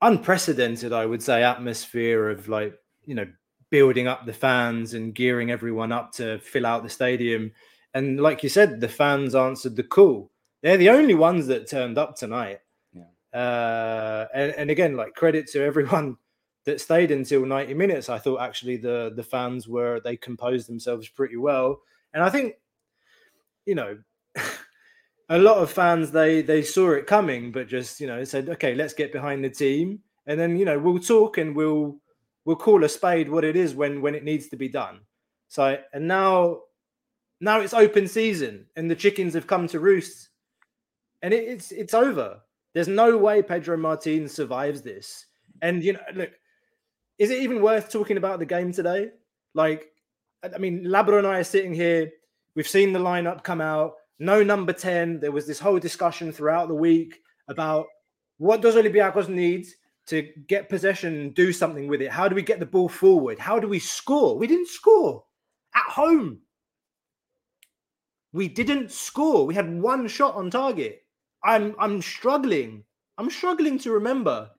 unprecedented, 0.00 0.92
I 0.92 1.06
would 1.06 1.22
say, 1.22 1.42
atmosphere 1.42 2.30
of 2.30 2.48
like 2.48 2.74
you 3.04 3.14
know 3.14 3.26
building 3.70 4.06
up 4.06 4.24
the 4.24 4.32
fans 4.32 4.94
and 4.94 5.14
gearing 5.14 5.50
everyone 5.50 5.92
up 5.92 6.12
to 6.12 6.38
fill 6.38 6.66
out 6.66 6.82
the 6.82 6.88
stadium. 6.88 7.52
And 7.94 8.20
like 8.20 8.42
you 8.42 8.48
said, 8.48 8.80
the 8.80 8.88
fans 8.88 9.34
answered 9.34 9.76
the 9.76 9.82
call. 9.82 10.30
They're 10.62 10.76
the 10.76 10.90
only 10.90 11.14
ones 11.14 11.46
that 11.46 11.68
turned 11.68 11.98
up 11.98 12.16
tonight. 12.16 12.60
Yeah. 12.92 13.38
Uh, 13.38 14.26
and, 14.34 14.52
and 14.52 14.70
again, 14.70 14.96
like 14.96 15.14
credit 15.14 15.46
to 15.52 15.62
everyone 15.62 16.16
that 16.64 16.80
stayed 16.80 17.10
until 17.10 17.46
90 17.46 17.74
minutes. 17.74 18.08
I 18.08 18.18
thought 18.18 18.40
actually 18.40 18.76
the 18.76 19.12
the 19.14 19.22
fans 19.22 19.68
were 19.68 20.00
they 20.00 20.16
composed 20.16 20.68
themselves 20.68 21.08
pretty 21.08 21.36
well. 21.36 21.80
And 22.12 22.22
I 22.22 22.30
think, 22.30 22.54
you 23.66 23.74
know, 23.74 23.98
a 25.28 25.38
lot 25.38 25.58
of 25.58 25.70
fans 25.70 26.10
they 26.10 26.42
they 26.42 26.62
saw 26.62 26.92
it 26.92 27.06
coming, 27.06 27.52
but 27.52 27.68
just 27.68 28.00
you 28.00 28.06
know 28.06 28.24
said, 28.24 28.48
okay, 28.48 28.74
let's 28.74 28.94
get 28.94 29.12
behind 29.12 29.44
the 29.44 29.50
team, 29.50 30.00
and 30.26 30.38
then 30.38 30.56
you 30.56 30.64
know 30.64 30.78
we'll 30.78 30.98
talk 30.98 31.38
and 31.38 31.54
we'll 31.54 31.98
we'll 32.44 32.56
call 32.56 32.84
a 32.84 32.88
spade 32.88 33.30
what 33.30 33.44
it 33.44 33.56
is 33.56 33.74
when 33.74 34.00
when 34.00 34.14
it 34.14 34.24
needs 34.24 34.48
to 34.48 34.56
be 34.56 34.68
done. 34.68 35.00
So 35.48 35.78
and 35.92 36.08
now 36.08 36.60
now 37.40 37.60
it's 37.60 37.74
open 37.74 38.08
season 38.08 38.66
and 38.76 38.90
the 38.90 38.96
chickens 38.96 39.34
have 39.34 39.46
come 39.46 39.68
to 39.68 39.80
roost, 39.80 40.30
and 41.22 41.34
it, 41.34 41.44
it's 41.48 41.72
it's 41.72 41.94
over. 41.94 42.40
There's 42.74 42.88
no 42.88 43.16
way 43.16 43.42
Pedro 43.42 43.76
Martin 43.76 44.28
survives 44.28 44.82
this. 44.82 45.26
And 45.62 45.82
you 45.82 45.94
know, 45.94 46.00
look, 46.14 46.30
is 47.18 47.30
it 47.30 47.42
even 47.42 47.62
worth 47.62 47.90
talking 47.90 48.16
about 48.16 48.38
the 48.38 48.46
game 48.46 48.72
today? 48.72 49.10
Like, 49.54 49.90
I 50.42 50.58
mean, 50.58 50.84
Labro 50.84 51.18
and 51.18 51.26
I 51.26 51.38
are 51.38 51.44
sitting 51.44 51.74
here. 51.74 52.10
We've 52.54 52.68
seen 52.68 52.92
the 52.92 52.98
lineup 52.98 53.42
come 53.42 53.60
out. 53.60 53.94
No 54.18 54.42
number 54.42 54.72
10. 54.72 55.20
There 55.20 55.32
was 55.32 55.46
this 55.46 55.58
whole 55.58 55.78
discussion 55.78 56.32
throughout 56.32 56.68
the 56.68 56.74
week 56.74 57.20
about 57.48 57.86
what 58.38 58.60
does 58.60 58.76
Olympiacos 58.76 59.28
need 59.28 59.66
to 60.08 60.22
get 60.46 60.68
possession 60.68 61.20
and 61.20 61.34
do 61.34 61.52
something 61.52 61.86
with 61.86 62.00
it? 62.00 62.10
How 62.10 62.28
do 62.28 62.34
we 62.34 62.42
get 62.42 62.60
the 62.60 62.66
ball 62.66 62.88
forward? 62.88 63.38
How 63.38 63.58
do 63.58 63.68
we 63.68 63.78
score? 63.78 64.38
We 64.38 64.46
didn't 64.46 64.68
score 64.68 65.24
at 65.74 65.90
home. 65.90 66.40
We 68.32 68.48
didn't 68.48 68.90
score. 68.90 69.46
We 69.46 69.54
had 69.54 69.80
one 69.80 70.08
shot 70.08 70.34
on 70.34 70.50
target. 70.50 71.02
I'm 71.44 71.74
I'm 71.78 72.02
struggling. 72.02 72.84
I'm 73.16 73.30
struggling 73.30 73.78
to 73.80 73.92
remember 73.92 74.50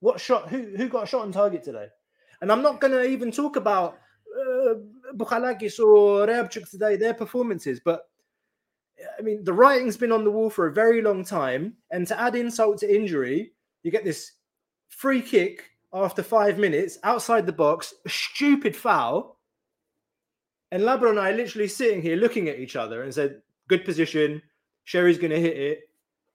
what 0.00 0.20
shot 0.20 0.48
who 0.48 0.74
who 0.76 0.88
got 0.88 1.08
shot 1.08 1.22
on 1.22 1.32
target 1.32 1.62
today. 1.62 1.86
And 2.40 2.52
I'm 2.52 2.62
not 2.62 2.80
going 2.80 2.92
to 2.92 3.04
even 3.04 3.32
talk 3.32 3.56
about 3.56 3.98
uh, 4.38 4.74
Bouchalakis 5.16 5.80
or 5.80 6.26
Reabciuk 6.26 6.70
today, 6.70 6.96
their 6.96 7.14
performances. 7.14 7.80
But 7.84 8.02
I 9.18 9.22
mean, 9.22 9.42
the 9.44 9.52
writing's 9.52 9.96
been 9.96 10.12
on 10.12 10.24
the 10.24 10.30
wall 10.30 10.50
for 10.50 10.68
a 10.68 10.72
very 10.72 11.02
long 11.02 11.24
time. 11.24 11.74
And 11.90 12.06
to 12.06 12.20
add 12.20 12.36
insult 12.36 12.78
to 12.78 12.94
injury, 12.94 13.52
you 13.82 13.90
get 13.90 14.04
this 14.04 14.32
free 14.88 15.22
kick 15.22 15.70
after 15.92 16.22
five 16.22 16.58
minutes 16.58 16.98
outside 17.02 17.46
the 17.46 17.52
box, 17.52 17.94
a 18.06 18.08
stupid 18.08 18.76
foul. 18.76 19.38
And 20.70 20.82
Labro 20.82 21.10
and 21.10 21.18
I 21.18 21.32
literally 21.32 21.68
sitting 21.68 22.02
here 22.02 22.16
looking 22.16 22.48
at 22.48 22.58
each 22.58 22.76
other 22.76 23.02
and 23.02 23.14
said, 23.14 23.40
good 23.68 23.84
position. 23.84 24.42
Chery's 24.84 25.18
going 25.18 25.30
to 25.30 25.40
hit 25.40 25.56
it. 25.56 25.87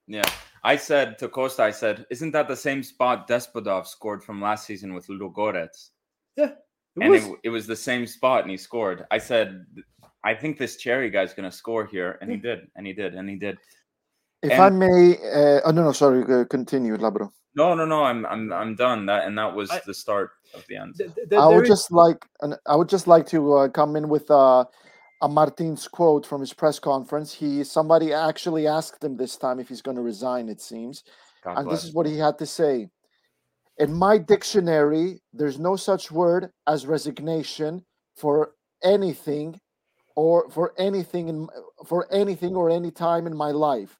Yeah. 0.07 0.23
I 0.63 0.75
said 0.75 1.17
to 1.19 1.27
Costa, 1.27 1.63
I 1.63 1.71
said, 1.71 2.05
isn't 2.09 2.31
that 2.31 2.47
the 2.47 2.55
same 2.55 2.83
spot 2.83 3.27
Despodov 3.27 3.85
scored 3.87 4.23
from 4.23 4.41
last 4.41 4.65
season 4.65 4.93
with 4.93 5.07
Ludogorets? 5.07 5.89
Yeah. 6.35 6.51
It 6.95 7.01
and 7.01 7.09
was. 7.09 7.25
it, 7.25 7.35
it 7.45 7.49
was 7.49 7.67
the 7.67 7.75
same 7.75 8.05
spot 8.07 8.43
and 8.43 8.51
he 8.51 8.57
scored. 8.57 9.05
I 9.11 9.17
said, 9.17 9.65
I 10.23 10.33
think 10.33 10.57
this 10.57 10.77
Chery 10.77 11.09
guy's 11.09 11.33
going 11.33 11.49
to 11.49 11.55
score 11.55 11.85
here. 11.85 12.17
And 12.21 12.31
he 12.31 12.37
did. 12.37 12.67
And 12.75 12.87
he 12.87 12.93
did. 12.93 13.15
And 13.15 13.29
he 13.29 13.35
did. 13.35 13.57
If 14.41 14.51
And- 14.51 14.61
I 14.61 14.69
may, 14.69 15.17
uh, 15.33 15.61
oh 15.65 15.71
no, 15.71 15.83
no, 15.83 15.91
sorry, 15.91 16.23
uh, 16.23 16.45
continue, 16.45 16.95
Labro. 16.97 17.31
No, 17.55 17.75
no, 17.75 17.85
no. 17.85 18.03
I'm 18.03 18.25
I'm 18.25 18.51
I'm 18.51 18.75
done. 18.75 19.05
That 19.05 19.27
and 19.27 19.37
that 19.37 19.53
was 19.55 19.69
I- 19.69 19.79
the 19.85 19.93
start 19.93 20.31
of 20.55 20.65
the 20.67 20.75
end. 20.75 20.95
Th- 20.97 21.13
th- 21.13 21.33
I 21.33 21.47
would 21.47 21.63
is- 21.63 21.69
just 21.69 21.91
like, 21.91 22.25
and 22.41 22.55
I 22.65 22.75
would 22.75 22.89
just 22.89 23.05
like 23.07 23.27
to 23.27 23.53
uh, 23.53 23.67
come 23.69 23.95
in 23.95 24.09
with 24.09 24.29
uh, 24.31 24.65
a 25.23 25.29
Martin's 25.29 25.87
quote 25.87 26.25
from 26.25 26.41
his 26.41 26.53
press 26.53 26.79
conference. 26.79 27.33
He 27.33 27.63
somebody 27.63 28.13
actually 28.13 28.67
asked 28.67 29.01
him 29.03 29.15
this 29.15 29.37
time 29.37 29.59
if 29.59 29.69
he's 29.69 29.81
going 29.81 29.95
to 29.95 30.03
resign. 30.03 30.49
It 30.49 30.61
seems, 30.61 31.03
God 31.43 31.57
and 31.57 31.65
bless. 31.65 31.79
this 31.79 31.89
is 31.89 31.95
what 31.95 32.05
he 32.05 32.17
had 32.17 32.37
to 32.39 32.45
say. 32.45 32.89
In 33.77 33.93
my 33.93 34.17
dictionary, 34.17 35.21
there's 35.31 35.57
no 35.57 35.77
such 35.77 36.11
word 36.11 36.51
as 36.67 36.85
resignation 36.85 37.85
for 38.15 38.51
anything, 38.83 39.59
or 40.15 40.49
for 40.51 40.73
anything 40.77 41.29
in 41.29 41.47
for 41.87 42.05
anything 42.11 42.53
or 42.55 42.69
any 42.69 42.91
time 42.91 43.25
in 43.25 43.35
my 43.35 43.51
life. 43.51 43.97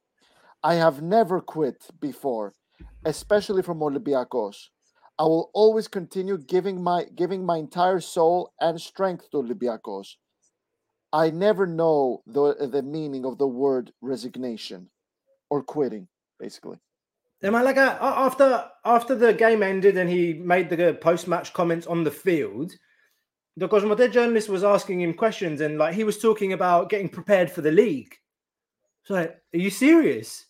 I 0.62 0.74
have 0.74 1.02
never 1.02 1.40
quit 1.40 1.88
before, 2.00 2.52
especially 3.04 3.62
from 3.62 3.80
Olympiacos. 3.80 4.56
I 5.18 5.22
will 5.24 5.50
always 5.54 5.88
continue 5.88 6.36
giving 6.36 6.82
my 6.82 7.06
giving 7.14 7.46
my 7.46 7.56
entire 7.56 8.00
soul 8.00 8.52
and 8.60 8.78
strength 8.80 9.30
to 9.30 9.38
Olympiacos. 9.38 10.16
I 11.14 11.30
never 11.30 11.64
know 11.64 12.22
the 12.26 12.66
the 12.66 12.82
meaning 12.82 13.24
of 13.24 13.38
the 13.38 13.46
word 13.46 13.92
resignation 14.02 14.90
or 15.48 15.62
quitting, 15.62 16.08
basically. 16.40 16.78
Then 17.40 17.52
Malaga 17.52 17.96
a- 18.00 18.18
after 18.26 18.68
after 18.84 19.14
the 19.14 19.32
game 19.32 19.62
ended 19.62 19.96
and 19.96 20.10
he 20.10 20.34
made 20.34 20.68
the 20.68 20.98
post 21.00 21.28
match 21.28 21.52
comments 21.52 21.86
on 21.86 22.02
the 22.02 22.10
field, 22.10 22.72
the 23.56 23.68
Cosmote 23.68 24.10
journalist 24.10 24.48
was 24.48 24.64
asking 24.64 25.00
him 25.02 25.14
questions 25.14 25.60
and 25.60 25.78
like 25.78 25.94
he 25.94 26.02
was 26.02 26.18
talking 26.18 26.52
about 26.52 26.90
getting 26.90 27.08
prepared 27.08 27.48
for 27.48 27.60
the 27.60 27.70
league. 27.70 28.12
So 29.04 29.14
like, 29.14 29.40
are 29.54 29.58
you 29.58 29.70
serious? 29.70 30.46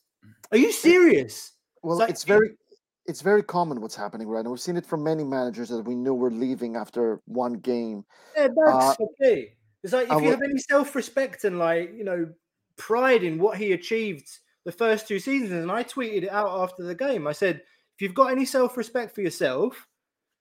Are 0.51 0.57
you 0.57 0.73
serious? 0.73 1.53
Well, 1.83 1.99
like- 1.99 2.09
it's 2.09 2.25
very 2.25 2.57
it's 3.07 3.21
very 3.21 3.43
common 3.43 3.83
what's 3.83 3.97
happening 3.97 4.29
right 4.29 4.43
now. 4.45 4.51
We've 4.53 4.61
seen 4.61 4.79
it 4.79 4.87
from 4.87 5.05
many 5.05 5.25
managers 5.25 5.69
that 5.69 5.85
we 5.85 5.95
knew 5.95 6.15
were 6.15 6.31
leaving 6.31 6.77
after 6.77 7.21
one 7.27 7.55
game. 7.55 8.07
Yeah, 8.35 8.49
that's 8.57 9.01
Uh, 9.01 9.05
okay. 9.05 9.57
It's 9.85 9.93
like 9.93 10.07
if 10.07 10.13
I 10.13 10.17
you 10.17 10.23
would- 10.25 10.31
have 10.33 10.43
any 10.43 10.59
self-respect 10.59 11.45
and 11.45 11.59
like 11.59 11.93
you 11.95 12.03
know 12.05 12.29
pride 12.77 13.23
in 13.23 13.39
what 13.39 13.57
he 13.59 13.73
achieved 13.73 14.29
the 14.65 14.73
first 14.73 15.07
two 15.07 15.21
seasons, 15.21 15.53
and 15.53 15.71
I 15.71 15.85
tweeted 15.85 16.25
it 16.25 16.31
out 16.31 16.59
after 16.61 16.83
the 16.83 16.95
game. 16.95 17.27
I 17.29 17.33
said, 17.33 17.57
if 17.95 18.01
you've 18.03 18.15
got 18.15 18.33
any 18.33 18.45
self-respect 18.47 19.15
for 19.15 19.21
yourself, 19.21 19.87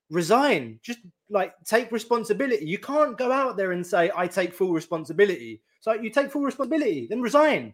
resign. 0.10 0.80
Just 0.82 1.00
like 1.30 1.54
take 1.66 1.92
responsibility. 1.92 2.66
You 2.66 2.78
can't 2.80 3.18
go 3.18 3.32
out 3.32 3.58
there 3.58 3.74
and 3.74 3.86
say, 3.86 4.10
I 4.16 4.28
take 4.28 4.54
full 4.54 4.72
responsibility. 4.72 5.62
So 5.82 5.92
you 5.94 6.10
take 6.10 6.32
full 6.32 6.42
responsibility, 6.44 7.06
then 7.10 7.22
resign. 7.22 7.74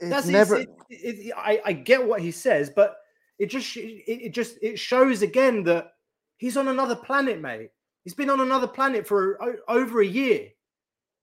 It's 0.00 0.10
That's 0.10 0.26
never 0.26 0.56
it, 0.56 0.68
it, 0.88 0.96
it- 1.26 1.32
I, 1.36 1.60
I 1.66 1.72
get 1.74 2.06
what 2.06 2.20
he 2.22 2.30
says, 2.30 2.70
but 2.70 2.96
it 3.38 3.46
just 3.50 3.76
it, 3.76 4.02
it 4.06 4.30
just 4.30 4.56
it 4.62 4.78
shows 4.78 5.22
again 5.22 5.64
that 5.64 5.92
he's 6.38 6.56
on 6.56 6.68
another 6.68 6.96
planet, 6.96 7.40
mate. 7.40 7.70
He's 8.08 8.14
been 8.14 8.30
on 8.30 8.40
another 8.40 8.66
planet 8.66 9.06
for 9.06 9.38
over 9.68 10.00
a 10.00 10.06
year. 10.06 10.48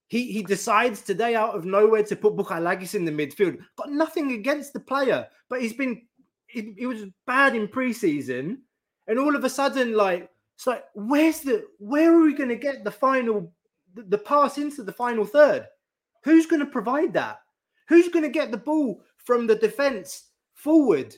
He 0.06 0.32
he 0.32 0.44
decides 0.44 1.02
today 1.02 1.34
out 1.34 1.56
of 1.56 1.66
nowhere 1.66 2.04
to 2.04 2.16
put 2.16 2.36
Bouchalakis 2.36 2.94
in 2.94 3.06
the 3.06 3.12
midfield. 3.12 3.58
Got 3.76 3.90
nothing 3.90 4.34
against 4.34 4.72
the 4.72 4.80
player, 4.80 5.28
but 5.50 5.64
he's 5.64 5.74
been 5.74 6.04
he, 6.46 6.76
he 6.78 6.86
was 6.86 7.06
bad 7.26 7.56
in 7.56 7.68
preseason, 7.68 8.58
and 9.08 9.18
all 9.18 9.36
of 9.36 9.44
a 9.44 9.50
sudden, 9.50 9.96
like 9.96 10.30
it's 10.54 10.68
like 10.68 10.84
where's 10.94 11.40
the 11.40 11.66
where 11.80 12.14
are 12.14 12.22
we 12.22 12.36
going 12.36 12.50
to 12.50 12.56
get 12.56 12.84
the 12.84 12.92
final 12.92 13.52
the, 13.96 14.04
the 14.04 14.20
pass 14.20 14.60
into 14.60 14.84
the 14.84 14.94
final 14.94 15.26
third? 15.26 15.66
Who's 16.24 16.46
going 16.46 16.60
to 16.60 16.68
provide 16.68 17.14
that? 17.14 17.40
Who's 17.88 18.10
going 18.10 18.26
to 18.26 18.30
get 18.30 18.52
the 18.52 18.58
ball 18.58 19.02
from 19.18 19.48
the 19.48 19.56
defense 19.56 20.26
forward? 20.54 21.16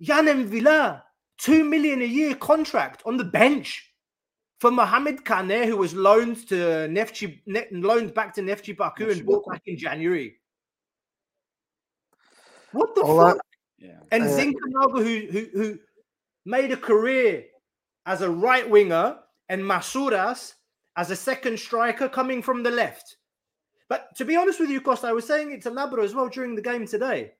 Yann 0.00 0.26
M'Vila, 0.26 1.00
two 1.38 1.62
million 1.62 2.02
a 2.02 2.06
year 2.06 2.34
contract 2.34 3.04
on 3.06 3.16
the 3.16 3.24
bench 3.24 3.92
for 4.58 4.70
Mohamed 4.70 5.24
Kane, 5.24 5.64
who 5.68 5.76
was 5.76 5.94
loaned 5.94 6.46
to 6.48 6.54
Neftchi, 6.88 7.40
ne- 7.46 7.68
loaned 7.72 8.14
back 8.14 8.32
to 8.34 8.40
Neftchi 8.42 8.76
Baku 8.76 9.10
and 9.10 9.20
Neftchi 9.22 9.24
bought 9.26 9.44
Baku. 9.44 9.50
back 9.52 9.62
in 9.66 9.76
January. 9.76 10.38
What 12.72 12.94
the 12.94 13.02
All 13.02 13.20
I- 13.20 13.32
fuck? 13.32 13.40
Yeah. 13.78 14.00
And 14.10 14.24
Uh, 14.24 14.26
Zinkanaga, 14.28 15.02
who, 15.02 15.26
who 15.30 15.46
who 15.58 15.78
made 16.46 16.72
a 16.72 16.76
career 16.76 17.44
as 18.06 18.22
a 18.22 18.30
right 18.30 18.68
winger, 18.68 19.18
and 19.48 19.62
Masouras 19.62 20.54
as 20.96 21.10
a 21.10 21.16
second 21.16 21.58
striker 21.58 22.08
coming 22.08 22.42
from 22.42 22.62
the 22.62 22.70
left. 22.70 23.16
But 23.88 24.16
to 24.16 24.24
be 24.24 24.34
honest 24.36 24.58
with 24.58 24.70
you, 24.70 24.80
Costa, 24.80 25.08
I 25.08 25.12
was 25.12 25.26
saying 25.26 25.52
it 25.52 25.62
to 25.62 25.70
Labra 25.70 26.02
as 26.02 26.14
well 26.14 26.28
during 26.28 26.54
the 26.54 26.62
game 26.62 26.86
today. 26.86 27.34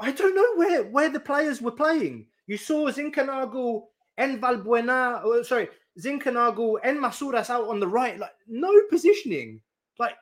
I 0.00 0.12
don't 0.12 0.34
know 0.34 0.54
where 0.56 0.84
where 0.84 1.08
the 1.10 1.20
players 1.20 1.60
were 1.60 1.72
playing. 1.72 2.28
You 2.46 2.56
saw 2.56 2.88
Zinkanagu 2.90 3.82
and 4.16 4.40
Valbuena, 4.40 5.20
oh, 5.24 5.42
sorry, 5.42 5.68
Zinkanagu 6.00 6.76
and 6.84 6.98
Masouras 6.98 7.50
out 7.50 7.68
on 7.68 7.80
the 7.80 7.88
right, 7.88 8.18
like 8.18 8.34
no 8.46 8.72
positioning. 8.90 9.60
Like, 9.98 10.16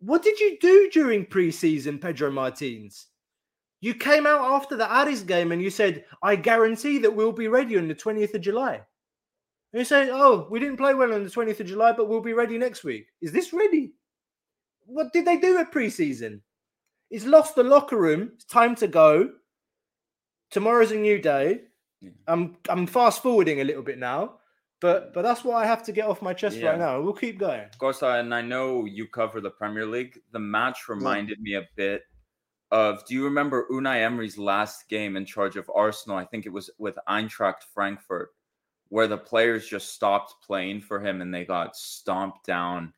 what 0.00 0.22
did 0.22 0.38
you 0.40 0.58
do 0.60 0.90
during 0.92 1.26
preseason, 1.26 2.00
Pedro 2.00 2.30
Martins? 2.30 3.06
You 3.80 3.94
came 3.94 4.26
out 4.26 4.40
after 4.40 4.76
the 4.76 5.00
Aris 5.00 5.22
game 5.22 5.52
and 5.52 5.62
you 5.62 5.70
said, 5.70 6.04
I 6.22 6.36
guarantee 6.36 6.98
that 6.98 7.14
we'll 7.14 7.32
be 7.32 7.48
ready 7.48 7.78
on 7.78 7.88
the 7.88 7.94
20th 7.94 8.34
of 8.34 8.40
July. 8.40 8.80
And 9.72 9.80
you 9.80 9.84
say, 9.84 10.08
Oh, 10.10 10.48
we 10.50 10.58
didn't 10.58 10.78
play 10.78 10.94
well 10.94 11.12
on 11.12 11.22
the 11.22 11.30
20th 11.30 11.60
of 11.60 11.66
July, 11.66 11.92
but 11.92 12.08
we'll 12.08 12.20
be 12.20 12.32
ready 12.32 12.58
next 12.58 12.84
week. 12.84 13.06
Is 13.20 13.32
this 13.32 13.52
ready? 13.52 13.92
What 14.86 15.12
did 15.12 15.24
they 15.24 15.36
do 15.36 15.58
at 15.58 15.72
preseason? 15.72 16.40
He's 17.10 17.26
lost 17.26 17.54
the 17.54 17.62
locker 17.62 17.96
room. 17.96 18.32
It's 18.34 18.44
time 18.44 18.74
to 18.76 18.88
go. 18.88 19.30
Tomorrow's 20.50 20.92
a 20.92 20.96
new 20.96 21.20
day. 21.20 21.62
I'm 22.26 22.56
I'm 22.68 22.86
fast 22.86 23.22
forwarding 23.22 23.60
a 23.60 23.64
little 23.64 23.82
bit 23.82 23.98
now, 23.98 24.38
but 24.86 25.12
but 25.14 25.22
that's 25.22 25.42
what 25.44 25.56
I 25.56 25.66
have 25.66 25.82
to 25.84 25.92
get 25.92 26.06
off 26.06 26.22
my 26.22 26.32
chest 26.32 26.56
Yeah. 26.56 26.70
right 26.70 26.78
now. 26.78 27.00
We'll 27.00 27.12
keep 27.12 27.38
going. 27.38 27.64
Costa, 27.78 28.18
and 28.20 28.32
I 28.34 28.40
know 28.42 28.84
you 28.84 29.06
cover 29.08 29.40
the 29.40 29.50
Premier 29.50 29.86
League. 29.86 30.18
The 30.32 30.38
match 30.38 30.88
reminded 30.88 31.40
me 31.40 31.54
a 31.54 31.64
bit 31.74 32.02
of. 32.70 33.04
Do 33.06 33.14
you 33.14 33.24
remember 33.24 33.66
Unai 33.70 33.96
Emery's 34.04 34.38
last 34.38 34.88
game 34.88 35.16
in 35.16 35.24
charge 35.26 35.56
of 35.56 35.70
Arsenal? 35.74 36.16
I 36.18 36.24
think 36.24 36.46
it 36.46 36.52
was 36.52 36.70
with 36.78 36.96
Eintracht 37.08 37.62
Frankfurt, 37.74 38.30
where 38.88 39.08
the 39.08 39.18
players 39.18 39.66
just 39.68 39.92
stopped 39.92 40.34
playing 40.46 40.82
for 40.82 41.00
him 41.04 41.20
and 41.20 41.34
they 41.34 41.44
got 41.44 41.74
stomped 41.76 42.46
down. 42.46 42.92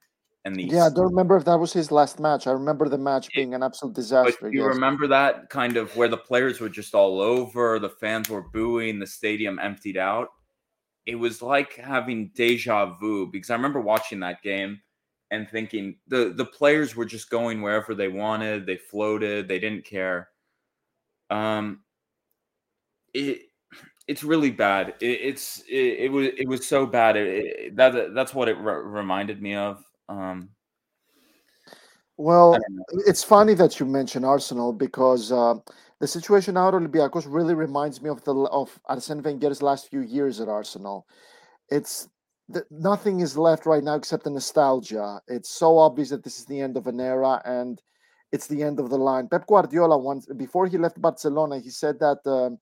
And 0.45 0.55
the 0.55 0.65
yeah, 0.65 0.87
I 0.87 0.91
don't 0.91 1.09
remember 1.11 1.37
if 1.37 1.45
that 1.47 1.59
was 1.59 1.73
his 1.73 1.91
last 1.91 2.21
match. 2.21 2.47
I 2.47 2.53
remember 2.53 2.89
the 2.89 2.97
match 2.99 3.29
being 3.35 3.55
an 3.55 3.63
absolute 3.63 3.95
But 3.95 4.01
disaster. 4.01 4.51
you 4.51 4.63
yes. 4.65 4.75
remember 4.75 5.07
that 5.09 5.51
kind 5.51 5.77
of 5.77 5.95
where 5.97 6.09
the 6.09 6.17
players 6.17 6.61
were 6.61 6.69
just 6.69 6.95
all 6.95 7.21
over, 7.21 7.79
the 7.79 7.91
fans 7.91 8.29
were 8.31 8.43
booing, 8.43 8.99
the 8.99 9.07
stadium 9.07 9.59
emptied 9.59 9.97
out. 9.97 10.29
It 11.09 11.15
was 11.15 11.41
like 11.41 11.75
having 11.75 12.33
deja 12.35 12.85
vu 13.01 13.31
because 13.33 13.49
I 13.49 13.55
remember 13.55 13.81
watching 13.81 14.21
that 14.21 14.43
game 14.43 14.79
and 15.31 15.49
thinking 15.49 15.97
the 16.07 16.35
the 16.37 16.45
players 16.45 16.95
were 16.95 17.07
just 17.07 17.31
going 17.31 17.63
wherever 17.63 17.95
they 17.95 18.09
wanted, 18.09 18.67
they 18.67 18.77
floated, 18.77 19.49
they 19.49 19.59
didn't 19.59 19.87
care. 19.87 20.29
Um, 21.31 21.81
it 23.15 23.41
it's 24.07 24.23
really 24.23 24.51
bad. 24.51 24.95
It, 25.01 25.07
it's 25.07 25.61
it, 25.69 25.99
it 25.99 26.13
was 26.13 26.27
it 26.37 26.47
was 26.47 26.69
so 26.69 26.85
bad. 26.85 27.17
It, 27.17 27.75
that 27.77 28.15
that's 28.15 28.35
what 28.35 28.51
it 28.51 28.59
re- 28.59 28.83
reminded 28.83 29.41
me 29.41 29.55
of. 29.55 29.83
Um, 30.11 30.51
Well, 32.19 32.55
I 32.55 32.59
don't 32.59 32.77
know. 32.77 33.03
it's 33.07 33.25
funny 33.25 33.55
that 33.55 33.81
you 33.81 33.87
mention 33.87 34.25
Arsenal 34.25 34.75
because 34.75 35.33
uh, 35.33 35.55
the 36.01 36.07
situation 36.07 36.57
out 36.57 36.75
of 36.75 36.83
Olympiacos 36.83 37.27
really 37.29 37.55
reminds 37.55 38.01
me 38.01 38.09
of 38.09 38.23
the 38.25 38.35
of 38.35 38.79
Arsene 38.87 39.23
Wenger's 39.23 39.63
last 39.63 39.89
few 39.89 40.01
years 40.01 40.41
at 40.41 40.49
Arsenal. 40.49 41.07
It's 41.69 42.09
the, 42.49 42.65
nothing 42.71 43.21
is 43.21 43.37
left 43.37 43.67
right 43.67 43.83
now 43.83 43.95
except 43.95 44.25
the 44.25 44.31
nostalgia. 44.31 45.21
It's 45.27 45.51
so 45.51 45.79
obvious 45.79 46.11
that 46.11 46.25
this 46.25 46.39
is 46.39 46.47
the 46.47 46.61
end 46.61 46.77
of 46.77 46.87
an 46.87 47.01
era 47.01 47.43
and 47.45 47.83
it's 48.33 48.47
the 48.47 48.63
end 48.63 48.79
of 48.79 48.91
the 48.91 48.99
line. 48.99 49.29
Pep 49.29 49.47
Guardiola 49.47 49.99
once 49.99 50.27
before 50.37 50.67
he 50.67 50.79
left 50.79 51.01
Barcelona, 51.01 51.59
he 51.59 51.71
said 51.71 51.99
that 51.99 52.19
um, 52.27 52.59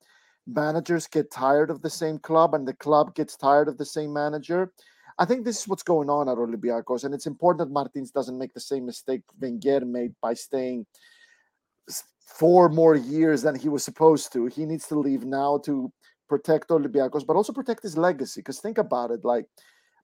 managers 0.46 1.06
get 1.06 1.30
tired 1.30 1.70
of 1.70 1.82
the 1.82 1.90
same 1.90 2.18
club 2.18 2.54
and 2.54 2.66
the 2.66 2.74
club 2.74 3.14
gets 3.14 3.36
tired 3.36 3.68
of 3.68 3.76
the 3.78 3.84
same 3.84 4.12
manager. 4.12 4.72
I 5.18 5.24
think 5.24 5.44
this 5.44 5.60
is 5.60 5.68
what's 5.68 5.82
going 5.82 6.10
on 6.10 6.28
at 6.28 6.36
Olympiacos, 6.36 7.04
and 7.04 7.14
it's 7.14 7.26
important 7.26 7.60
that 7.60 7.72
Martins 7.72 8.10
doesn't 8.10 8.38
make 8.38 8.52
the 8.52 8.60
same 8.60 8.84
mistake 8.84 9.22
Wenger 9.40 9.80
made 9.80 10.14
by 10.20 10.34
staying 10.34 10.84
four 12.26 12.68
more 12.68 12.94
years 12.94 13.42
than 13.42 13.54
he 13.54 13.68
was 13.68 13.84
supposed 13.84 14.32
to. 14.32 14.46
He 14.46 14.66
needs 14.66 14.86
to 14.88 14.98
leave 14.98 15.24
now 15.24 15.58
to 15.64 15.92
protect 16.28 16.68
Olympiacos, 16.68 17.26
but 17.26 17.36
also 17.36 17.52
protect 17.52 17.82
his 17.82 17.96
legacy. 17.96 18.40
Because 18.40 18.60
think 18.60 18.78
about 18.78 19.10
it, 19.10 19.24
like 19.24 19.46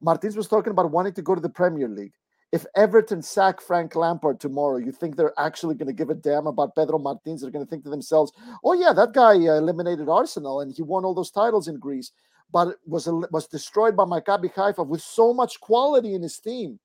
Martins 0.01 0.37
was 0.37 0.49
talking 0.49 0.71
about 0.71 0.91
wanting 0.91 1.15
to 1.15 1.23
go 1.23 1.35
to 1.35 1.41
the 1.41 1.49
Premier 1.49 1.89
League. 1.89 2.15
If 2.53 2.67
Everton 2.77 3.23
sack 3.23 3.61
Frank 3.63 3.97
Lampard 3.97 4.39
tomorrow, 4.39 4.77
you 4.77 4.93
think 4.93 5.17
they're 5.17 5.39
actually 5.39 5.75
going 5.75 5.87
to 5.87 5.95
give 5.95 6.11
a 6.11 6.15
damn 6.15 6.47
about 6.47 6.75
Pedro 6.77 6.99
Martins? 6.99 7.41
They're 7.41 7.51
going 7.51 7.65
to 7.65 7.71
think 7.71 7.83
to 7.85 7.91
themselves, 7.91 8.31
"Oh 8.63 8.75
yeah, 8.75 8.93
that 8.93 9.15
guy 9.15 9.33
uh, 9.33 9.57
eliminated 9.57 10.09
Arsenal 10.09 10.61
and 10.61 10.71
he 10.71 10.83
won 10.83 11.05
all 11.05 11.15
those 11.15 11.31
titles 11.31 11.69
in 11.69 11.79
Greece." 11.79 12.13
but 12.53 12.77
was 12.87 13.09
was 13.31 13.49
destroyed 13.49 13.97
by 13.97 14.05
Maccabi 14.05 14.53
Haifa 14.53 14.83
with 14.83 15.01
so 15.01 15.33
much 15.33 15.59
quality 15.61 16.15
in 16.15 16.23
his 16.23 16.39
team. 16.39 16.79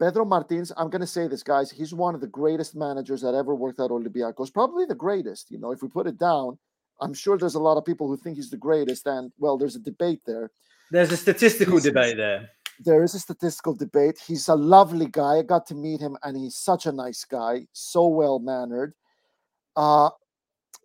Pedro 0.00 0.24
Martins, 0.24 0.72
I'm 0.76 0.90
going 0.90 1.00
to 1.00 1.06
say 1.06 1.26
this, 1.26 1.42
guys. 1.42 1.70
He's 1.70 1.92
one 1.92 2.14
of 2.14 2.20
the 2.20 2.26
greatest 2.28 2.76
managers 2.76 3.20
that 3.22 3.34
ever 3.34 3.54
worked 3.54 3.80
at 3.80 3.90
Olympiacos, 3.90 4.52
probably 4.52 4.84
the 4.86 4.94
greatest. 4.94 5.50
You 5.50 5.58
know, 5.58 5.72
if 5.72 5.82
we 5.82 5.88
put 5.88 6.06
it 6.06 6.18
down, 6.18 6.56
I'm 7.00 7.14
sure 7.14 7.36
there's 7.36 7.56
a 7.56 7.60
lot 7.60 7.76
of 7.76 7.84
people 7.84 8.06
who 8.08 8.16
think 8.16 8.36
he's 8.36 8.50
the 8.50 8.56
greatest, 8.56 9.06
and 9.06 9.32
well, 9.38 9.58
there's 9.58 9.76
a 9.76 9.80
debate 9.80 10.20
there. 10.26 10.50
There's 10.90 11.12
a 11.12 11.16
statistical 11.16 11.74
He's- 11.74 11.84
debate 11.84 12.16
there. 12.16 12.50
There 12.84 13.02
is 13.02 13.12
a 13.16 13.18
statistical 13.18 13.74
debate. 13.74 14.20
He's 14.24 14.46
a 14.46 14.54
lovely 14.54 15.06
guy. 15.06 15.38
I 15.38 15.42
got 15.42 15.66
to 15.66 15.74
meet 15.74 15.98
him, 16.00 16.16
and 16.22 16.36
he's 16.36 16.54
such 16.54 16.86
a 16.86 16.92
nice 16.92 17.24
guy, 17.24 17.66
so 17.72 18.06
well 18.06 18.38
mannered. 18.38 18.94
Uh, 19.74 20.10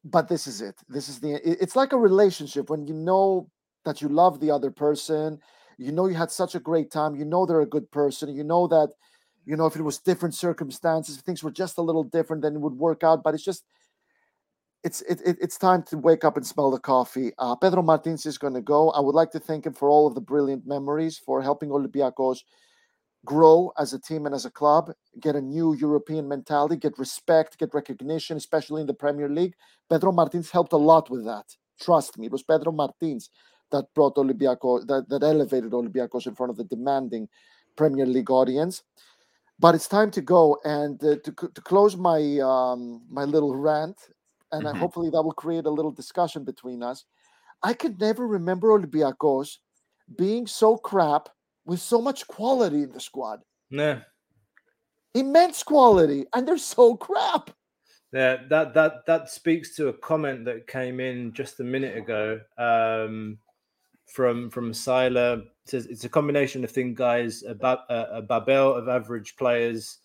but 0.03 0.27
this 0.27 0.47
is 0.47 0.59
it. 0.61 0.75
This 0.89 1.07
is 1.07 1.19
the. 1.19 1.33
It's 1.47 1.75
like 1.75 1.93
a 1.93 1.97
relationship 1.97 2.71
when 2.71 2.87
you 2.87 2.95
know 2.95 3.47
that 3.85 4.01
you 4.01 4.09
love 4.09 4.39
the 4.39 4.49
other 4.49 4.71
person. 4.71 5.39
You 5.77 5.91
know 5.91 6.07
you 6.07 6.15
had 6.15 6.31
such 6.31 6.55
a 6.55 6.59
great 6.59 6.91
time. 6.91 7.15
You 7.15 7.25
know 7.25 7.45
they're 7.45 7.61
a 7.61 7.65
good 7.65 7.89
person. 7.91 8.35
You 8.35 8.43
know 8.43 8.67
that, 8.67 8.89
you 9.45 9.55
know, 9.55 9.65
if 9.65 9.75
it 9.75 9.81
was 9.81 9.99
different 9.99 10.35
circumstances, 10.35 11.17
if 11.17 11.23
things 11.23 11.43
were 11.43 11.51
just 11.51 11.77
a 11.77 11.81
little 11.81 12.03
different, 12.03 12.41
then 12.41 12.55
it 12.55 12.61
would 12.61 12.77
work 12.77 13.03
out. 13.03 13.23
But 13.23 13.33
it's 13.33 13.43
just, 13.43 13.65
it's 14.83 15.01
it, 15.01 15.21
it, 15.25 15.37
it's 15.41 15.57
time 15.57 15.83
to 15.83 15.97
wake 15.97 16.23
up 16.23 16.37
and 16.37 16.45
smell 16.45 16.71
the 16.71 16.79
coffee. 16.79 17.31
Uh, 17.37 17.55
Pedro 17.55 17.81
Martins 17.81 18.25
is 18.25 18.37
going 18.37 18.53
to 18.53 18.61
go. 18.61 18.89
I 18.91 18.99
would 18.99 19.15
like 19.15 19.31
to 19.31 19.39
thank 19.39 19.65
him 19.65 19.73
for 19.73 19.89
all 19.89 20.07
of 20.07 20.15
the 20.15 20.21
brilliant 20.21 20.67
memories, 20.67 21.17
for 21.17 21.41
helping 21.41 21.69
Olympiacos 21.69 22.39
grow 23.25 23.71
as 23.77 23.93
a 23.93 23.99
team 23.99 24.25
and 24.25 24.35
as 24.35 24.45
a 24.45 24.51
club, 24.51 24.91
get 25.19 25.35
a 25.35 25.41
new 25.41 25.73
European 25.75 26.27
mentality, 26.27 26.75
get 26.75 26.99
respect, 26.99 27.57
get 27.57 27.73
recognition, 27.73 28.35
especially 28.37 28.81
in 28.81 28.87
the 28.87 28.93
Premier 28.93 29.29
League. 29.29 29.53
Pedro 29.89 30.11
Martins 30.11 30.51
helped 30.51 30.73
a 30.73 30.77
lot 30.77 31.09
with 31.09 31.23
that. 31.25 31.45
Trust 31.79 32.17
me, 32.17 32.25
it 32.25 32.31
was 32.31 32.43
Pedro 32.43 32.71
Martins 32.71 33.29
that 33.73 33.93
brought 33.93 34.15
Olympiacos, 34.15 34.87
that, 34.87 35.09
that 35.09 35.23
elevated 35.23 35.71
Olympiacos 35.71 36.27
in 36.27 36.35
front 36.35 36.51
of 36.51 36.57
the 36.57 36.63
demanding 36.63 37.27
Premier 37.75 38.05
League 38.05 38.31
audience. 38.31 38.83
But 39.59 39.75
it's 39.75 39.87
time 39.87 40.11
to 40.11 40.21
go 40.21 40.57
and 40.63 41.03
uh, 41.03 41.17
to, 41.23 41.31
to 41.31 41.61
close 41.61 41.95
my 41.97 42.39
um, 42.39 43.01
my 43.09 43.25
little 43.25 43.55
rant, 43.55 43.97
and 44.51 44.65
uh, 44.65 44.73
Mhm. 44.73 44.79
hopefully 44.79 45.09
that 45.11 45.21
will 45.21 45.33
create 45.43 45.65
a 45.65 45.75
little 45.77 45.91
discussion 45.91 46.43
between 46.43 46.81
us. 46.81 47.05
I 47.61 47.73
could 47.73 47.99
never 47.99 48.27
remember 48.27 48.69
Olympiacos 48.69 49.59
being 50.17 50.47
so 50.47 50.77
crap 50.77 51.29
with 51.65 51.79
so 51.79 52.01
much 52.01 52.27
quality 52.27 52.83
in 52.83 52.91
the 52.91 52.99
squad. 52.99 53.39
No. 53.69 54.01
Immense 55.13 55.63
quality, 55.63 56.25
and 56.33 56.47
they're 56.47 56.57
so 56.57 56.95
crap. 56.97 57.51
Yeah, 58.11 58.37
that 58.49 58.73
that 58.73 59.05
that 59.05 59.29
speaks 59.29 59.75
to 59.75 59.87
a 59.89 59.93
comment 59.93 60.45
that 60.45 60.67
came 60.67 60.99
in 60.99 61.33
just 61.33 61.59
a 61.59 61.63
minute 61.63 61.95
ago 61.97 62.41
um, 62.57 63.39
from 64.05 64.49
from 64.49 64.73
Sila. 64.73 65.41
Says 65.65 65.85
it's 65.85 66.03
a 66.03 66.09
combination 66.09 66.63
of 66.63 66.71
things, 66.71 66.97
guys. 66.97 67.43
A, 67.43 67.55
ba- 67.55 67.85
a, 67.89 68.17
a 68.17 68.21
babel 68.21 68.73
of 68.73 68.89
average 68.89 69.35
players. 69.37 69.99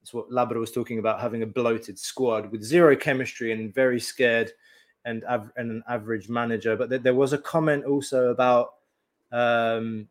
That's 0.00 0.14
what 0.14 0.30
Labra 0.30 0.58
was 0.58 0.72
talking 0.72 0.98
about, 0.98 1.20
having 1.20 1.42
a 1.42 1.46
bloated 1.46 1.98
squad 1.98 2.50
with 2.50 2.62
zero 2.62 2.96
chemistry 2.96 3.52
and 3.52 3.74
very 3.74 4.00
scared, 4.00 4.52
and 5.04 5.24
av- 5.24 5.52
and 5.56 5.70
an 5.70 5.82
average 5.88 6.28
manager. 6.28 6.76
But 6.76 6.90
th- 6.90 7.02
there 7.02 7.14
was 7.14 7.32
a 7.32 7.38
comment 7.38 7.84
also 7.84 8.30
about 8.30 8.74
um, 9.32 10.08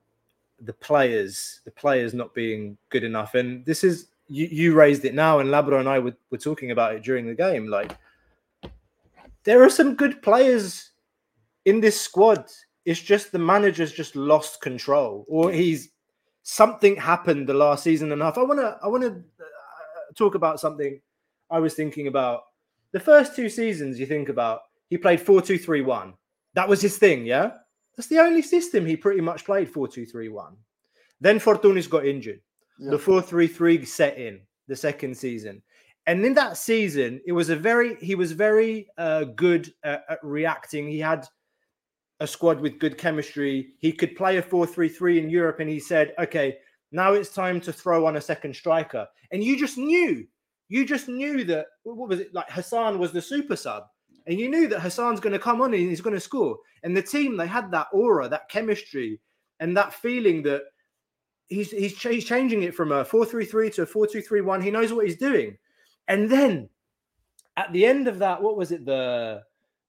the 0.62 0.73
players, 0.73 1.62
the 1.65 1.71
players 1.71 2.13
not 2.13 2.34
being 2.34 2.78
good 2.89 3.04
enough. 3.04 3.36
And 3.36 3.65
this 3.65 3.84
is 3.84 4.08
you, 4.28 4.47
you 4.47 4.73
raised 4.75 5.06
it 5.06 5.15
now, 5.15 5.39
and 5.39 5.49
Labra 5.49 5.80
and 5.80 5.89
I 5.89 5.99
were, 5.99 6.15
were 6.30 6.38
talking 6.38 6.71
about 6.71 6.93
it 6.93 7.04
during 7.04 7.25
the 7.25 7.34
game. 7.34 7.67
Like 7.67 7.97
there 9.43 9.63
are 9.63 9.69
some 9.69 9.95
good 9.95 10.21
players 10.21 10.91
in 11.65 11.80
this 11.80 11.99
squad. 11.99 12.45
It's 12.89 12.99
just 12.99 13.32
the 13.32 13.38
manager's 13.38 13.91
just 13.91 14.15
lost 14.15 14.62
control, 14.62 15.23
or 15.30 15.52
he's 15.52 15.89
something 16.41 16.95
happened 16.95 17.47
the 17.47 17.54
last 17.54 17.84
season 17.84 18.12
and 18.12 18.19
a 18.19 18.25
half. 18.25 18.39
I 18.39 18.41
want 18.41 18.60
to 18.60 18.80
I 18.82 18.88
want 18.88 19.04
to 19.04 19.12
uh, 19.12 20.13
talk 20.15 20.34
about 20.34 20.60
something 20.60 20.99
I 21.52 21.60
was 21.60 21.75
thinking 21.75 22.08
about. 22.08 22.45
The 22.91 22.99
first 22.99 23.36
two 23.36 23.47
seasons, 23.47 23.99
you 23.99 24.08
think 24.08 24.28
about, 24.28 24.62
he 24.89 24.97
played 24.97 25.21
4 25.21 25.39
2 25.39 25.60
3 25.60 25.82
1. 25.82 26.15
That 26.56 26.67
was 26.67 26.82
his 26.82 26.97
thing, 26.97 27.28
yeah? 27.28 27.52
That's 27.95 28.10
the 28.10 28.17
only 28.17 28.41
system 28.41 28.88
he 28.88 28.97
pretty 28.97 29.21
much 29.21 29.45
played 29.45 29.69
4 29.69 29.88
2 29.88 30.08
3 30.08 30.30
1. 30.30 30.58
Then 31.21 31.39
Fortounis 31.39 31.88
got 31.88 32.08
injured. 32.08 32.41
Yeah. 32.80 32.89
The 32.89 32.97
4 32.97 33.21
3 33.21 33.45
3 33.45 33.86
set 33.86 34.17
in 34.17 34.41
the 34.67 34.75
second 34.75 35.15
season. 35.15 35.62
And 36.08 36.25
in 36.25 36.34
that 36.34 36.58
season, 36.58 37.21
it 37.28 37.34
was 37.34 37.52
a 37.52 37.56
very, 37.56 37.97
he 37.97 38.15
was 38.15 38.32
very 38.32 38.88
uh, 38.97 39.25
good 39.25 39.71
at, 39.84 40.06
at 40.10 40.17
reacting. 40.23 40.88
He 40.88 40.97
had 40.97 41.28
a 42.19 42.27
squad 42.27 42.60
with 42.60 42.79
good 42.79 42.97
chemistry. 42.97 43.73
He 43.79 43.91
could 43.91 44.15
play 44.15 44.38
a 44.38 44.41
4 44.41 44.65
3 44.67 44.89
3 44.89 45.19
in 45.19 45.29
Europe. 45.29 45.60
And 45.60 45.69
he 45.69 45.79
said, 45.79 46.13
okay, 46.19 46.58
now 46.91 47.13
it's 47.13 47.29
time 47.29 47.62
to 47.62 47.73
throw 47.73 48.05
on 48.05 48.17
a 48.17 48.21
second 48.21 48.55
striker. 48.55 49.08
And 49.32 49.43
you 49.43 49.58
just 49.58 49.77
knew, 49.77 50.27
you 50.67 50.86
just 50.86 51.08
knew 51.08 51.43
that, 51.45 51.67
what 51.84 52.10
was 52.10 52.19
it? 52.19 52.34
Like 52.34 52.49
Hassan 52.49 52.99
was 52.99 53.12
the 53.12 53.21
super 53.21 53.55
sub. 53.55 53.84
And 54.27 54.39
you 54.39 54.49
knew 54.49 54.67
that 54.67 54.82
Hassan's 54.82 55.19
going 55.19 55.34
to 55.34 55.39
come 55.39 55.62
on 55.62 55.73
and 55.73 55.89
he's 55.89 56.01
going 56.01 56.15
to 56.15 56.19
score. 56.19 56.58
And 56.84 56.95
the 56.95 57.01
team, 57.01 57.36
they 57.36 57.47
had 57.47 57.71
that 57.71 57.88
aura, 57.91 58.29
that 58.29 58.49
chemistry, 58.49 59.19
and 59.60 59.75
that 59.75 59.93
feeling 59.93 60.43
that 60.43 60.63
he's 61.47 61.71
he's, 61.71 61.95
ch- 61.95 62.08
he's 62.08 62.25
changing 62.25 62.63
it 62.63 62.75
from 62.75 62.91
a 62.91 63.03
4-3-3 63.03 63.73
to 63.75 63.82
a 63.84 63.88
4-2-3-1. 63.88 64.63
He 64.63 64.71
knows 64.71 64.93
what 64.93 65.05
he's 65.05 65.17
doing. 65.17 65.58
And 66.08 66.29
then 66.29 66.69
at 67.58 67.73
the 67.73 67.86
end 67.86 68.08
of 68.08 68.19
that, 68.19 68.41
what 68.41 68.58
was 68.58 68.71
it? 68.71 68.86
The 68.86 69.41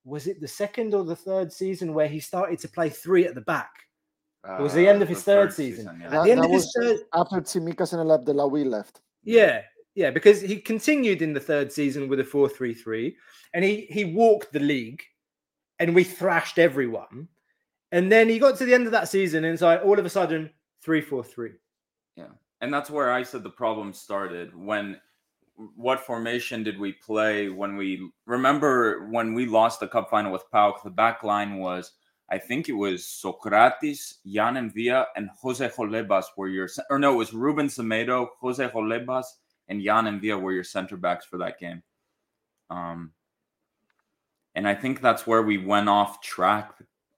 was 0.04 0.26
it 0.26 0.40
the 0.40 0.48
second 0.48 0.94
or 0.94 1.04
the 1.04 1.16
third 1.16 1.52
season 1.52 1.94
where 1.94 2.08
he 2.08 2.20
started 2.20 2.58
to 2.60 2.68
play 2.68 2.88
three 2.88 3.26
at 3.26 3.34
the 3.34 3.40
back? 3.40 3.70
It 4.44 4.62
was 4.62 4.72
the 4.72 4.88
uh, 4.88 4.92
end 4.92 5.02
of 5.02 5.08
his 5.08 5.22
third, 5.22 5.52
season. 5.52 5.86
At 6.02 6.10
That, 6.10 6.24
the 6.24 6.32
end 6.32 6.44
of 6.44 6.50
his 6.50 6.72
third, 6.74 7.00
after 7.14 7.40
Tsimikas 7.42 7.92
and 7.92 8.02
Elabdellaoui 8.08 8.64
left. 8.64 9.00
yeah, 9.22 9.62
yeah, 9.94 10.10
because 10.10 10.40
he 10.40 10.56
continued 10.58 11.20
in 11.20 11.32
the 11.34 11.40
third 11.40 11.70
season 11.70 12.08
with 12.08 12.20
a 12.20 12.24
4-3-3 12.24 13.14
and 13.52 13.64
he 13.64 13.86
he 13.90 14.04
walked 14.04 14.52
the 14.52 14.60
league 14.60 15.02
and 15.78 15.94
we 15.94 16.04
thrashed 16.04 16.58
everyone. 16.58 17.28
And 17.92 18.10
then 18.10 18.28
he 18.28 18.38
got 18.38 18.56
to 18.58 18.64
the 18.64 18.72
end 18.72 18.86
of 18.86 18.92
that 18.92 19.08
season 19.08 19.44
and 19.44 19.52
it's 19.52 19.62
like 19.62 19.82
all 19.84 19.98
of 19.98 20.06
a 20.06 20.10
sudden 20.10 20.50
3-4-3. 20.86 21.54
Yeah. 22.16 22.26
And 22.60 22.72
that's 22.72 22.88
where 22.88 23.10
I 23.10 23.24
said 23.24 23.42
the 23.42 23.50
problem 23.50 23.92
started 23.92 24.54
when 24.54 25.00
what 25.76 26.00
formation 26.00 26.62
did 26.62 26.78
we 26.78 26.92
play 26.92 27.48
when 27.48 27.76
we 27.76 28.10
remember 28.26 29.06
when 29.10 29.34
we 29.34 29.46
lost 29.46 29.80
the 29.80 29.88
cup 29.88 30.10
final 30.10 30.32
with 30.32 30.44
PAOK, 30.52 30.82
the 30.82 30.90
back 30.90 31.22
line 31.22 31.58
was 31.58 31.92
I 32.30 32.38
think 32.38 32.68
it 32.68 32.72
was 32.74 33.04
Socrates, 33.06 34.18
Yann 34.24 34.54
M'Vila, 34.54 35.06
and 35.16 35.28
Jose 35.42 35.68
Holebas 35.68 36.24
were 36.36 36.48
your 36.48 36.68
or 36.88 36.98
no, 36.98 37.12
it 37.14 37.16
was 37.16 37.32
Ruben 37.34 37.66
Semedo, 37.66 38.28
Jose 38.40 38.68
Holebas, 38.68 39.24
and 39.68 39.82
Yann 39.82 40.06
M'Vila 40.06 40.40
were 40.40 40.52
your 40.52 40.64
center 40.64 40.96
backs 40.96 41.26
for 41.26 41.38
that 41.38 41.58
game. 41.58 41.82
Um 42.70 43.12
and 44.54 44.66
I 44.66 44.74
think 44.74 45.00
that's 45.00 45.26
where 45.26 45.42
we 45.42 45.58
went 45.58 45.88
off 45.88 46.20
track 46.20 46.72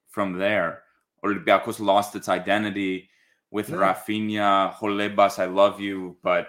from 0.08 0.34
there. 0.38 0.82
Olympiacos 1.24 1.80
lost 1.80 2.16
its 2.16 2.28
identity 2.28 3.08
with 3.50 3.68
Yeah. 3.70 3.76
Rafinha, 3.76 4.74
Holebas, 4.74 5.38
I 5.38 5.46
love 5.46 5.80
you, 5.80 6.16
but 6.22 6.48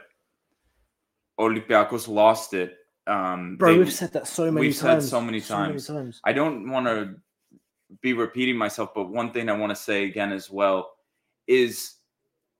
Olympiacos 1.40 2.08
lost 2.08 2.54
it. 2.54 2.76
Um, 3.08 3.58
Bro, 3.58 3.74
they- 3.74 3.80
we've 3.80 3.94
said 3.94 4.14
that 4.14 4.28
so 4.28 4.52
many 4.52 4.68
we've 4.68 4.78
times. 4.78 5.04
said 5.06 5.10
so 5.10 5.22
many 5.22 5.42
times. 5.42 5.90
I 6.24 6.34
don't 6.34 6.70
want 6.70 6.86
to 6.88 7.16
be 8.02 8.14
repeating 8.14 8.58
myself, 8.58 8.94
but 8.96 9.10
one 9.10 9.32
thing 9.32 9.50
I 9.50 9.54
want 9.58 9.70
to 9.72 9.76
say 9.76 10.06
again 10.06 10.32
as 10.32 10.50
well 10.50 10.94
is 11.48 11.96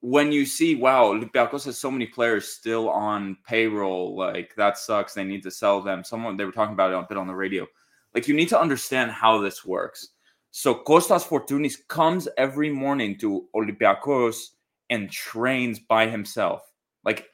when 0.02 0.32
you 0.34 0.46
see, 0.46 0.76
wow, 0.76 1.14
Olympiacos 1.14 1.64
has 1.66 1.78
so 1.78 1.90
many 1.90 2.06
players 2.06 2.50
still 2.50 2.90
on 2.90 3.38
payroll, 3.48 4.18
like 4.18 4.54
that 4.58 4.78
sucks. 4.78 5.14
They 5.14 5.24
need 5.24 5.44
to 5.44 5.52
sell 5.52 5.82
them. 5.82 6.04
Someone 6.04 6.36
they 6.36 6.44
were 6.46 6.52
talking 6.52 6.74
about 6.74 6.92
it 6.92 6.96
a 6.98 7.06
bit 7.08 7.18
on 7.18 7.28
the 7.28 7.34
radio. 7.36 7.66
Like 8.14 8.28
you 8.28 8.34
need 8.36 8.50
to 8.50 8.60
understand 8.60 9.12
how 9.12 9.40
this 9.40 9.64
works. 9.66 10.10
So 10.52 10.76
Costas 10.76 11.24
Fortounis 11.24 11.78
comes 11.88 12.28
every 12.38 12.70
morning 12.70 13.18
to 13.20 13.48
Olympiacos 13.56 14.50
and 14.90 15.10
trains 15.10 15.80
by 15.80 16.06
himself. 16.08 16.62
Like 17.06 17.28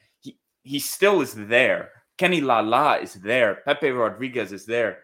he, 0.62 0.78
still 0.78 1.20
is 1.20 1.34
there. 1.34 1.90
Kenny 2.18 2.40
Lala 2.40 2.98
is 2.98 3.14
there. 3.14 3.62
Pepe 3.64 3.90
Rodriguez 3.90 4.52
is 4.52 4.66
there. 4.66 4.98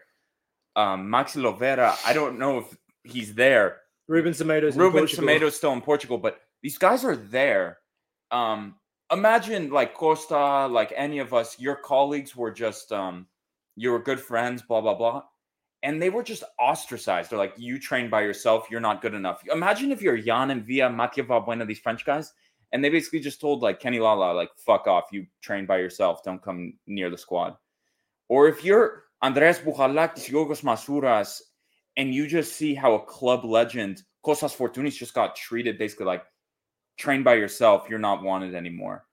Um, 0.75 1.07
Maxi 1.07 1.41
Lovera, 1.41 1.97
I 2.05 2.13
don't 2.13 2.37
know 2.37 2.59
if 2.59 2.77
he's 3.03 3.33
there. 3.33 3.77
Ruben 4.07 4.33
in 4.39 4.47
Ruben. 4.75 5.07
Semedo's 5.07 5.55
still 5.55 5.73
in 5.73 5.81
Portugal, 5.81 6.17
but 6.17 6.39
these 6.61 6.77
guys 6.77 7.03
are 7.03 7.15
there. 7.15 7.79
Um, 8.31 8.75
imagine 9.11 9.69
like 9.69 9.93
Costa, 9.93 10.67
like 10.67 10.93
any 10.95 11.19
of 11.19 11.33
us, 11.33 11.59
your 11.59 11.75
colleagues 11.75 12.35
were 12.35 12.51
just 12.51 12.91
um, 12.91 13.27
you 13.75 13.91
were 13.91 13.99
good 13.99 14.19
friends, 14.19 14.61
blah 14.61 14.81
blah 14.81 14.93
blah, 14.93 15.23
and 15.83 16.01
they 16.01 16.09
were 16.09 16.23
just 16.23 16.43
ostracized. 16.59 17.31
They're 17.31 17.39
like, 17.39 17.53
you 17.57 17.79
train 17.79 18.09
by 18.09 18.21
yourself, 18.21 18.67
you're 18.71 18.79
not 18.79 19.01
good 19.01 19.13
enough. 19.13 19.41
Imagine 19.51 19.91
if 19.91 20.01
you're 20.01 20.15
Yann 20.15 20.49
M'Vila, 20.49 20.93
Mathieu 20.93 21.23
Valbuena, 21.23 21.67
these 21.67 21.79
French 21.79 22.05
guys, 22.05 22.33
and 22.71 22.83
they 22.83 22.89
basically 22.89 23.19
just 23.19 23.39
told 23.39 23.61
like 23.61 23.79
Kenny 23.79 23.99
Lala, 23.99 24.33
like 24.33 24.49
fuck 24.57 24.87
off, 24.87 25.05
you 25.11 25.25
train 25.41 25.65
by 25.65 25.77
yourself, 25.77 26.23
don't 26.23 26.41
come 26.41 26.73
near 26.85 27.09
the 27.09 27.17
squad. 27.17 27.55
Or 28.29 28.47
if 28.47 28.63
you're 28.63 29.03
Andreas 29.23 29.59
Bouchalakis, 29.59 30.29
Yorgos 30.29 30.63
Masouras, 30.63 31.41
and 31.95 32.13
you 32.13 32.27
just 32.27 32.53
see 32.53 32.75
how 32.75 32.93
a 32.93 33.05
club 33.05 33.45
legend, 33.45 34.03
Costas 34.21 34.53
Fortounis, 34.53 34.97
just 34.97 35.13
got 35.13 35.35
treated 35.35 35.77
basically 35.77 36.05
like 36.05 36.23
train 36.97 37.23
by 37.23 37.35
yourself, 37.35 37.87
you're 37.89 37.99
not 37.99 38.21
wanted 38.21 38.53
anymore. 38.53 39.05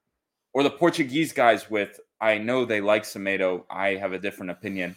Or 0.53 0.63
the 0.63 0.69
Portuguese 0.69 1.33
guys 1.33 1.69
with, 1.69 1.99
I 2.21 2.37
know 2.37 2.65
they 2.65 2.81
like 2.81 3.03
Semedo, 3.03 3.63
I 3.69 3.95
have 3.95 4.13
a 4.13 4.19
different 4.19 4.51
opinion. 4.51 4.95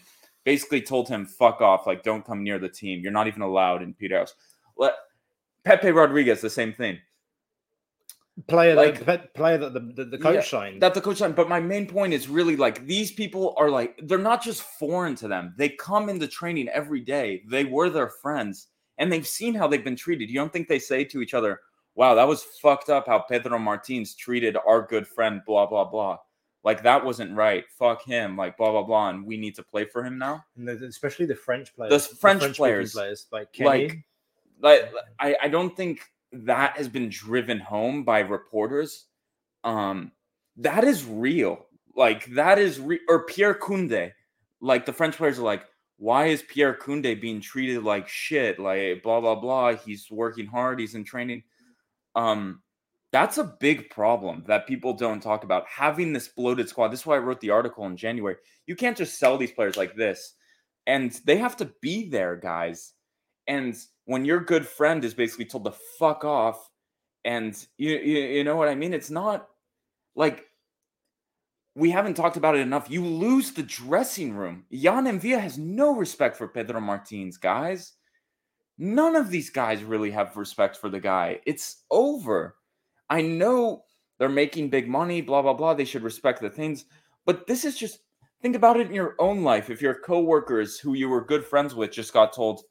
basically 0.49 0.81
told 0.81 1.09
him, 1.09 1.27
fuck 1.27 1.61
off, 1.61 1.87
like, 1.87 2.03
don't 2.03 2.25
come 2.25 2.43
near 2.43 2.59
the 2.59 2.71
team. 2.71 3.01
You're 3.03 3.13
not 3.13 3.27
even 3.27 3.43
allowed 3.43 3.83
in 3.83 3.93
Piraeus. 3.93 4.31
Let 4.79 4.95
Pepe 5.63 5.91
Rodriguez, 5.91 6.41
the 6.41 6.49
same 6.49 6.73
thing. 6.73 6.99
Player, 8.47 8.75
Like- 8.77 9.05
that, 9.05 9.35
player 9.35 9.59
that 9.59 9.73
the, 9.75 9.81
the, 9.81 10.05
the 10.05 10.19
coach 10.19 10.35
Yeah, 10.37 10.41
signed. 10.43 10.81
That 10.83 10.95
the 10.95 11.01
coach 11.01 11.17
signed. 11.19 11.35
But 11.35 11.49
my 11.49 11.59
main 11.61 11.87
point 11.87 12.13
is 12.13 12.29
really 12.29 12.57
like 12.57 12.87
these 12.87 13.11
people 13.11 13.55
are 13.59 13.69
like, 13.71 13.99
they're 14.05 14.19
not 14.19 14.43
just 14.43 14.63
foreign 14.63 15.17
to 15.17 15.29
them. 15.29 15.55
They 15.57 15.71
come 15.71 16.09
into 16.09 16.29
training 16.29 16.69
every 16.69 17.01
day. 17.01 17.43
They 17.49 17.65
were 17.65 17.91
their 17.91 18.09
friends 18.09 18.69
and 18.99 19.13
they've 19.13 19.27
seen 19.27 19.55
how 19.55 19.67
they've 19.67 19.83
been 19.83 19.97
treated. 19.97 20.31
You 20.31 20.37
don't 20.37 20.53
think 20.53 20.69
they 20.69 20.79
say 20.79 21.05
to 21.05 21.21
each 21.21 21.35
other, 21.35 21.61
wow, 21.97 22.15
that 22.15 22.29
was 22.29 22.45
fucked 22.45 22.91
up 22.91 23.07
how 23.07 23.19
Pedro 23.21 23.59
Martins 23.59 24.15
treated 24.15 24.57
our 24.57 24.83
good 24.83 25.07
friend, 25.09 25.43
blah, 25.45 25.67
blah, 25.67 25.85
blah. 25.85 26.19
Like 26.63 26.83
that 26.85 27.05
wasn't 27.05 27.35
right. 27.35 27.65
Fuck 27.77 28.05
him. 28.05 28.37
Like 28.37 28.57
blah, 28.57 28.71
blah, 28.71 28.83
blah. 28.85 29.09
And 29.11 29.25
we 29.27 29.37
need 29.37 29.57
to 29.57 29.63
play 29.65 29.85
for 29.85 30.05
him 30.05 30.17
now. 30.19 30.45
And 30.57 30.69
the- 30.69 30.87
especially 30.87 31.27
the 31.27 31.35
French 31.35 31.75
players. 31.75 32.07
French 32.07 32.19
French-speaking 32.21 32.55
players, 32.55 32.93
players 32.93 33.27
like 33.33 33.53
Kenny. 33.53 33.69
like 33.69 34.05
like 34.61 34.93
I, 35.19 35.37
I 35.43 35.49
don't 35.49 35.77
think 35.77 36.03
that 36.33 36.77
has 36.77 36.89
been 36.89 37.09
driven 37.09 37.59
home 37.59 38.05
by 38.05 38.21
reporters 38.21 39.07
um 39.65 40.13
that 40.59 40.85
is 40.85 41.05
real. 41.05 41.67
Like 41.95 42.27
that 42.35 42.59
is 42.59 42.81
re- 42.81 43.01
or 43.09 43.25
pierre 43.25 43.55
kunde 43.55 44.13
like 44.61 44.87
the 44.87 44.93
french 44.93 45.17
players 45.17 45.39
are 45.39 45.43
like 45.43 45.65
why 45.97 46.27
is 46.27 46.43
pierre 46.43 46.75
kunde 46.75 47.21
being 47.21 47.41
treated 47.41 47.83
like 47.83 48.09
shit? 48.09 48.59
Like 48.59 49.03
blah 49.03 49.21
blah 49.21 49.37
blah. 49.37 49.75
He's 49.75 50.11
working 50.11 50.47
hard. 50.47 50.81
He's 50.81 50.95
in 50.95 51.05
training. 51.05 51.45
Um 52.15 52.63
that's 53.11 53.39
a 53.39 53.57
big 53.59 53.89
problem 53.89 54.45
that 54.49 54.67
people 54.67 54.93
don't 54.93 55.23
talk 55.23 55.43
about 55.43 55.65
having 55.67 56.13
this 56.13 56.29
bloated 56.29 56.69
squad. 56.69 56.89
This 56.89 57.01
is 57.01 57.07
why 57.07 57.17
i 57.17 57.21
wrote 57.21 57.41
the 57.41 57.51
article 57.51 57.87
in 57.87 57.97
january. 57.97 58.37
You 58.67 58.77
can't 58.77 58.97
just 58.97 59.19
sell 59.19 59.39
these 59.39 59.53
players 59.53 59.77
like 59.77 59.97
this 59.97 60.35
and 60.87 61.13
they 61.25 61.37
have 61.37 61.57
to 61.59 61.71
be 61.81 62.09
there 62.09 62.37
guys. 62.37 62.95
And 63.47 63.77
when 64.09 64.25
your 64.25 64.41
good 64.41 64.67
friend 64.67 65.05
is 65.05 65.13
basically 65.13 65.45
told 65.45 65.65
to 65.65 65.71
fuck 65.99 66.25
off 66.25 66.71
and 67.27 67.67
you, 67.77 67.91
you 67.91 68.19
you 68.21 68.45
know 68.45 68.57
what 68.57 68.69
i 68.69 68.75
mean? 68.75 68.95
It's 68.95 69.11
not 69.11 69.49
like 70.17 70.47
we 71.75 71.91
haven't 71.91 72.15
talked 72.15 72.39
about 72.39 72.57
it 72.57 72.61
enough. 72.61 72.91
You 72.91 73.05
lose 73.05 73.53
the 73.53 73.63
dressing 73.63 74.33
room. 74.33 74.65
Yann 74.71 75.05
M'Vila 75.05 75.39
has 75.41 75.59
no 75.59 75.95
respect 75.95 76.37
for 76.37 76.49
pedro 76.49 76.81
martins 76.81 77.37
guys. 77.37 77.93
None 78.79 79.15
of 79.15 79.29
these 79.29 79.51
guys 79.51 79.85
really 79.85 80.11
have 80.11 80.39
respect 80.39 80.79
for 80.79 80.89
the 80.89 81.01
guy. 81.01 81.41
It's 81.45 81.85
over. 81.91 82.57
I 83.11 83.21
know 83.21 83.85
they're 84.19 84.31
making 84.31 84.71
big 84.71 84.89
money 84.89 85.21
blah 85.21 85.43
blah 85.43 85.53
blah. 85.53 85.75
They 85.75 85.85
should 85.85 86.03
respect 86.03 86.41
the 86.41 86.49
things. 86.49 86.87
But 87.27 87.47
this 87.47 87.67
is 87.67 87.77
just 87.77 88.01
think 88.41 88.57
about 88.57 88.81
it 88.81 88.87
in 88.87 88.95
your 88.95 89.17
own 89.19 89.43
life. 89.43 89.69
If 89.69 89.83
your 89.83 90.01
coworkers 90.01 90.79
who 90.79 90.95
you 90.95 91.11
were 91.11 91.27
good 91.27 91.45
friends 91.45 91.75
with 91.75 91.93
just 91.93 92.15
got 92.15 92.33
told 92.33 92.63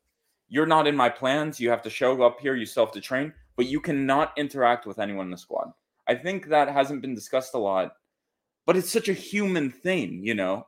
you're 0.50 0.66
not 0.66 0.88
in 0.88 0.96
my 0.96 1.10
plans. 1.10 1.60
You 1.60 1.70
have 1.70 1.82
to 1.84 1.90
show 1.90 2.22
up 2.24 2.40
here. 2.40 2.56
You 2.56 2.66
still 2.66 2.86
have 2.86 2.94
to 2.94 3.02
train, 3.02 3.34
but 3.56 3.66
you 3.66 3.80
cannot 3.80 4.34
interact 4.38 4.86
with 4.86 5.00
anyone 5.00 5.26
in 5.26 5.32
the 5.32 5.38
squad. 5.38 5.72
I 6.08 6.16
think 6.16 6.48
that 6.48 6.70
hasn't 6.70 7.02
been 7.02 7.16
discussed 7.16 7.54
a 7.54 7.58
lot, 7.58 7.94
but 8.66 8.78
it's 8.78 8.92
such 8.92 9.10
a 9.10 9.14
human 9.14 9.70
thing, 9.70 10.24
you 10.24 10.36
know? 10.36 10.68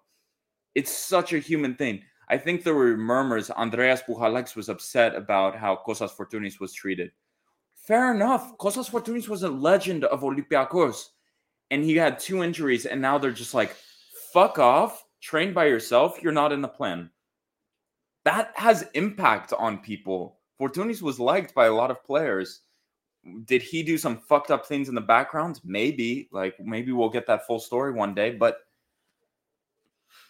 It's 0.76 0.92
such 0.92 1.34
a 1.34 1.40
human 1.40 1.76
thing. 1.76 2.02
I 2.28 2.38
think 2.38 2.64
there 2.64 2.76
were 2.76 2.98
murmurs. 2.98 3.50
Andreas 3.50 4.02
Bouchalakis 4.08 4.56
was 4.56 4.70
upset 4.70 5.16
about 5.16 5.56
how 5.56 5.82
Kostas 5.88 6.16
Fortounis 6.16 6.60
was 6.60 6.74
treated. 6.74 7.12
Fair 7.76 8.14
enough. 8.14 8.58
Kostas 8.58 8.90
Fortounis 8.90 9.30
was 9.30 9.44
a 9.44 9.50
legend 9.50 10.04
of 10.04 10.22
Olympiacos, 10.22 11.06
and 11.72 11.84
he 11.84 11.96
had 11.96 12.20
two 12.20 12.44
injuries, 12.44 12.86
and 12.86 13.02
now 13.02 13.18
they're 13.18 13.32
just 13.32 13.54
like, 13.54 13.76
fuck 14.32 14.60
off, 14.60 15.04
train 15.22 15.54
by 15.54 15.66
yourself. 15.66 16.22
You're 16.22 16.34
not 16.34 16.52
in 16.52 16.62
the 16.62 16.68
plan 16.68 17.10
that 18.26 18.52
has 18.56 18.88
impact 18.94 19.54
on 19.58 19.80
people. 19.80 20.38
Fortounis 20.60 21.02
was 21.02 21.20
liked 21.20 21.54
by 21.54 21.68
a 21.68 21.74
lot 21.74 21.92
of 21.92 22.04
players. 22.04 22.62
Did 23.46 23.62
he 23.62 23.84
do 23.84 23.98
some 23.98 24.18
fucked 24.18 24.52
up 24.52 24.66
things 24.66 24.90
in 24.90 24.96
the 24.96 25.02
background? 25.02 25.60
Maybe. 25.64 26.30
Like 26.32 26.60
maybe 26.60 26.92
we'll 26.92 27.10
get 27.10 27.28
that 27.28 27.48
full 27.48 27.60
story 27.60 27.94
one 27.94 28.14
day, 28.14 28.32
but 28.32 28.60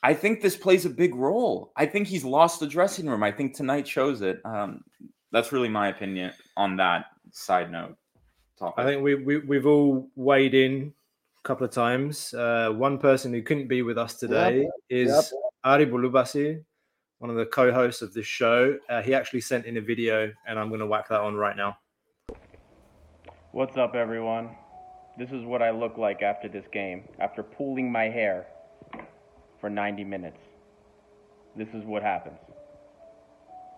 I 0.02 0.14
think 0.14 0.42
this 0.42 0.56
plays 0.56 0.86
a 0.86 0.90
big 0.90 1.16
role. 1.16 1.72
I 1.76 1.86
think 1.86 2.08
he's 2.08 2.24
lost 2.24 2.60
the 2.60 2.68
dressing 2.68 3.08
room. 3.08 3.24
I 3.24 3.32
think 3.32 3.54
tonight 3.54 3.88
shows 3.88 4.22
it. 4.22 4.42
Um, 4.46 4.84
that's 5.32 5.52
really 5.52 5.70
my 5.70 5.90
opinion 5.90 6.32
on 6.58 6.78
that 6.78 7.06
side 7.32 7.72
note. 7.72 7.96
Topic. 8.58 8.76
I 8.78 8.86
think 8.86 9.04
we, 9.04 9.16
we 9.16 9.38
we've 9.38 9.66
all 9.66 10.10
weighed 10.16 10.54
in 10.54 10.94
a 11.44 11.48
couple 11.48 11.66
of 11.66 11.72
times. 11.72 12.34
Uh, 12.34 12.72
one 12.72 12.98
person 12.98 13.34
who 13.34 13.42
couldn't 13.42 13.68
be 13.68 13.82
with 13.82 13.98
us 13.98 14.16
today 14.16 14.68
is 14.90 15.10
Yep. 15.10 15.42
Ari 15.64 15.86
Bolubasi, 15.86 16.64
one 17.20 17.30
of 17.30 17.36
the 17.36 17.46
co-hosts 17.46 18.02
of 18.02 18.14
this 18.14 18.26
show. 18.26 18.78
Uh, 18.90 19.02
he 19.02 19.14
actually 19.14 19.42
sent 19.42 19.66
in 19.66 19.78
a 19.78 19.82
video, 19.82 20.32
and 20.48 20.58
I'm 20.58 20.70
going 20.70 20.80
to 20.80 20.88
whack 20.88 21.10
that 21.10 21.20
on 21.20 21.36
right 21.36 21.56
now. 21.56 21.78
What's 23.52 23.78
up, 23.78 23.94
everyone? 23.94 24.50
This 25.18 25.30
is 25.30 25.44
what 25.46 25.62
I 25.62 25.72
look 25.72 25.98
like 25.98 26.22
after 26.22 26.48
this 26.48 26.64
game, 26.72 27.04
after 27.20 27.44
pulling 27.44 27.92
my 27.92 28.06
hair 28.06 28.48
for 29.60 29.70
90 29.70 30.06
minutes. 30.06 30.38
This 31.58 31.68
is 31.74 31.84
what 31.84 32.04
happens. 32.04 32.38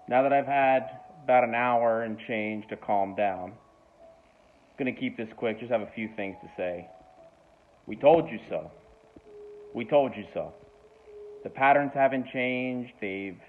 Now 0.08 0.22
that 0.22 0.32
I've 0.32 0.46
had 0.46 1.00
about 1.24 1.44
an 1.44 1.56
hour 1.56 2.04
and 2.04 2.18
change 2.28 2.68
to 2.70 2.78
calm 2.78 3.16
down, 3.16 3.54
I'm 3.54 4.78
gonna 4.78 4.92
keep 4.92 5.18
this 5.18 5.30
quick, 5.38 5.60
just 5.60 5.72
have 5.72 5.82
a 5.82 5.92
few 5.96 6.10
things 6.16 6.36
to 6.44 6.50
say. 6.58 6.88
We 7.88 7.96
told 7.96 8.30
you 8.30 8.40
so. 8.50 8.70
We 9.74 9.86
told 9.86 10.16
you 10.16 10.26
so. 10.34 10.54
The 11.44 11.50
patterns 11.50 11.92
haven't 11.94 12.28
changed. 12.28 12.94
They've, 13.02 13.40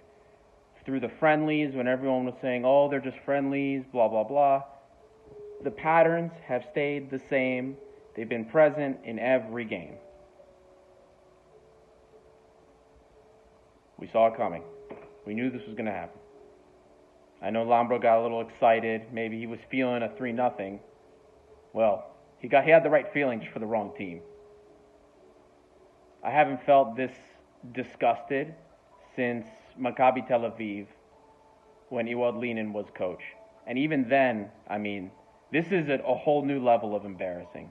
through 0.84 1.00
the 1.00 1.10
friendlies, 1.20 1.74
when 1.74 1.86
everyone 1.86 2.24
was 2.24 2.34
saying, 2.40 2.64
oh, 2.64 2.88
they're 2.88 3.00
just 3.00 3.18
friendlies, 3.24 3.84
blah, 3.92 4.08
blah, 4.08 4.24
blah 4.24 4.62
the 5.64 5.70
patterns 5.70 6.32
have 6.46 6.64
stayed 6.70 7.10
the 7.10 7.20
same. 7.30 7.76
They've 8.14 8.28
been 8.28 8.44
present 8.44 8.98
in 9.04 9.18
every 9.18 9.64
game. 9.64 9.94
We 13.98 14.08
saw 14.08 14.26
it 14.28 14.36
coming. 14.36 14.62
We 15.26 15.34
knew 15.34 15.50
this 15.50 15.62
was 15.66 15.74
going 15.74 15.86
to 15.86 15.92
happen. 15.92 16.18
I 17.40 17.50
know 17.50 17.64
Lombro 17.64 18.00
got 18.00 18.18
a 18.18 18.22
little 18.22 18.40
excited. 18.40 19.02
Maybe 19.12 19.38
he 19.38 19.46
was 19.46 19.60
feeling 19.70 20.02
a 20.02 20.08
3 20.16 20.32
nothing. 20.32 20.80
Well, 21.72 22.10
he 22.38 22.48
got 22.48 22.64
he 22.64 22.70
had 22.70 22.84
the 22.84 22.90
right 22.90 23.12
feelings 23.12 23.44
for 23.52 23.58
the 23.58 23.66
wrong 23.66 23.92
team. 23.96 24.20
I 26.24 26.30
haven't 26.30 26.64
felt 26.66 26.96
this 26.96 27.12
disgusted 27.72 28.54
since 29.14 29.46
Maccabi 29.80 30.26
Tel 30.26 30.40
Aviv 30.40 30.86
when 31.88 32.06
Ewald 32.06 32.36
Lienen 32.36 32.72
was 32.72 32.86
coach. 32.94 33.22
And 33.66 33.78
even 33.78 34.08
then, 34.08 34.50
I 34.68 34.78
mean, 34.78 35.10
this 35.52 35.66
is 35.70 35.88
a 35.88 36.14
whole 36.14 36.44
new 36.44 36.62
level 36.62 36.96
of 36.96 37.04
embarrassing. 37.04 37.70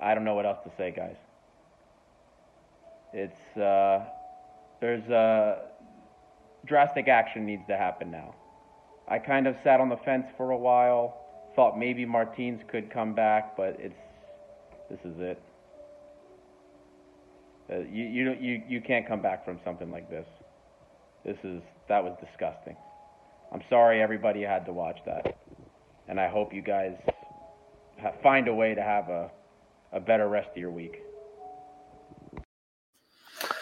I 0.00 0.14
don't 0.14 0.24
know 0.24 0.34
what 0.34 0.46
else 0.46 0.58
to 0.64 0.70
say, 0.76 0.90
guys. 0.90 1.16
It's 3.12 3.56
uh, 3.56 4.04
there's 4.80 5.08
uh, 5.08 5.62
drastic 6.66 7.08
action 7.08 7.46
needs 7.46 7.62
to 7.68 7.76
happen 7.76 8.10
now. 8.10 8.34
I 9.08 9.18
kind 9.18 9.46
of 9.46 9.56
sat 9.62 9.80
on 9.80 9.88
the 9.88 9.96
fence 9.96 10.26
for 10.36 10.50
a 10.50 10.56
while, 10.56 11.16
thought 11.54 11.78
maybe 11.78 12.04
Martins 12.04 12.62
could 12.68 12.90
come 12.90 13.14
back, 13.14 13.56
but 13.56 13.76
it's 13.78 14.00
this 14.90 15.00
is 15.04 15.18
it. 15.18 15.40
Uh, 17.72 17.78
you 17.90 18.04
you 18.04 18.24
don't- 18.24 18.40
you 18.40 18.62
you 18.68 18.80
can't 18.80 19.06
come 19.08 19.22
back 19.22 19.44
from 19.44 19.58
something 19.64 19.90
like 19.90 20.10
this. 20.10 20.26
This 21.24 21.36
is 21.44 21.62
that 21.88 22.02
was 22.04 22.16
disgusting. 22.20 22.76
I'm 23.52 23.62
sorry 23.70 24.02
everybody 24.02 24.42
had 24.42 24.66
to 24.66 24.72
watch 24.72 24.98
that, 25.06 25.36
and 26.08 26.20
I 26.20 26.28
hope 26.28 26.52
you 26.52 26.60
guys 26.62 26.94
ha- 28.00 28.12
find 28.22 28.48
a 28.48 28.54
way 28.54 28.74
to 28.74 28.82
have 28.82 29.08
a 29.08 29.30
a 29.92 30.00
better 30.00 30.28
rest 30.28 30.48
of 30.50 30.56
your 30.58 30.70
week. 30.70 31.00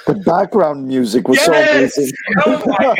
The 0.06 0.14
background 0.14 0.88
music 0.88 1.28
was 1.28 1.40
so 1.40 1.52
Yes! 1.52 1.96
amazing. 1.96 2.12
Oh 2.44 2.62
my 2.66 2.94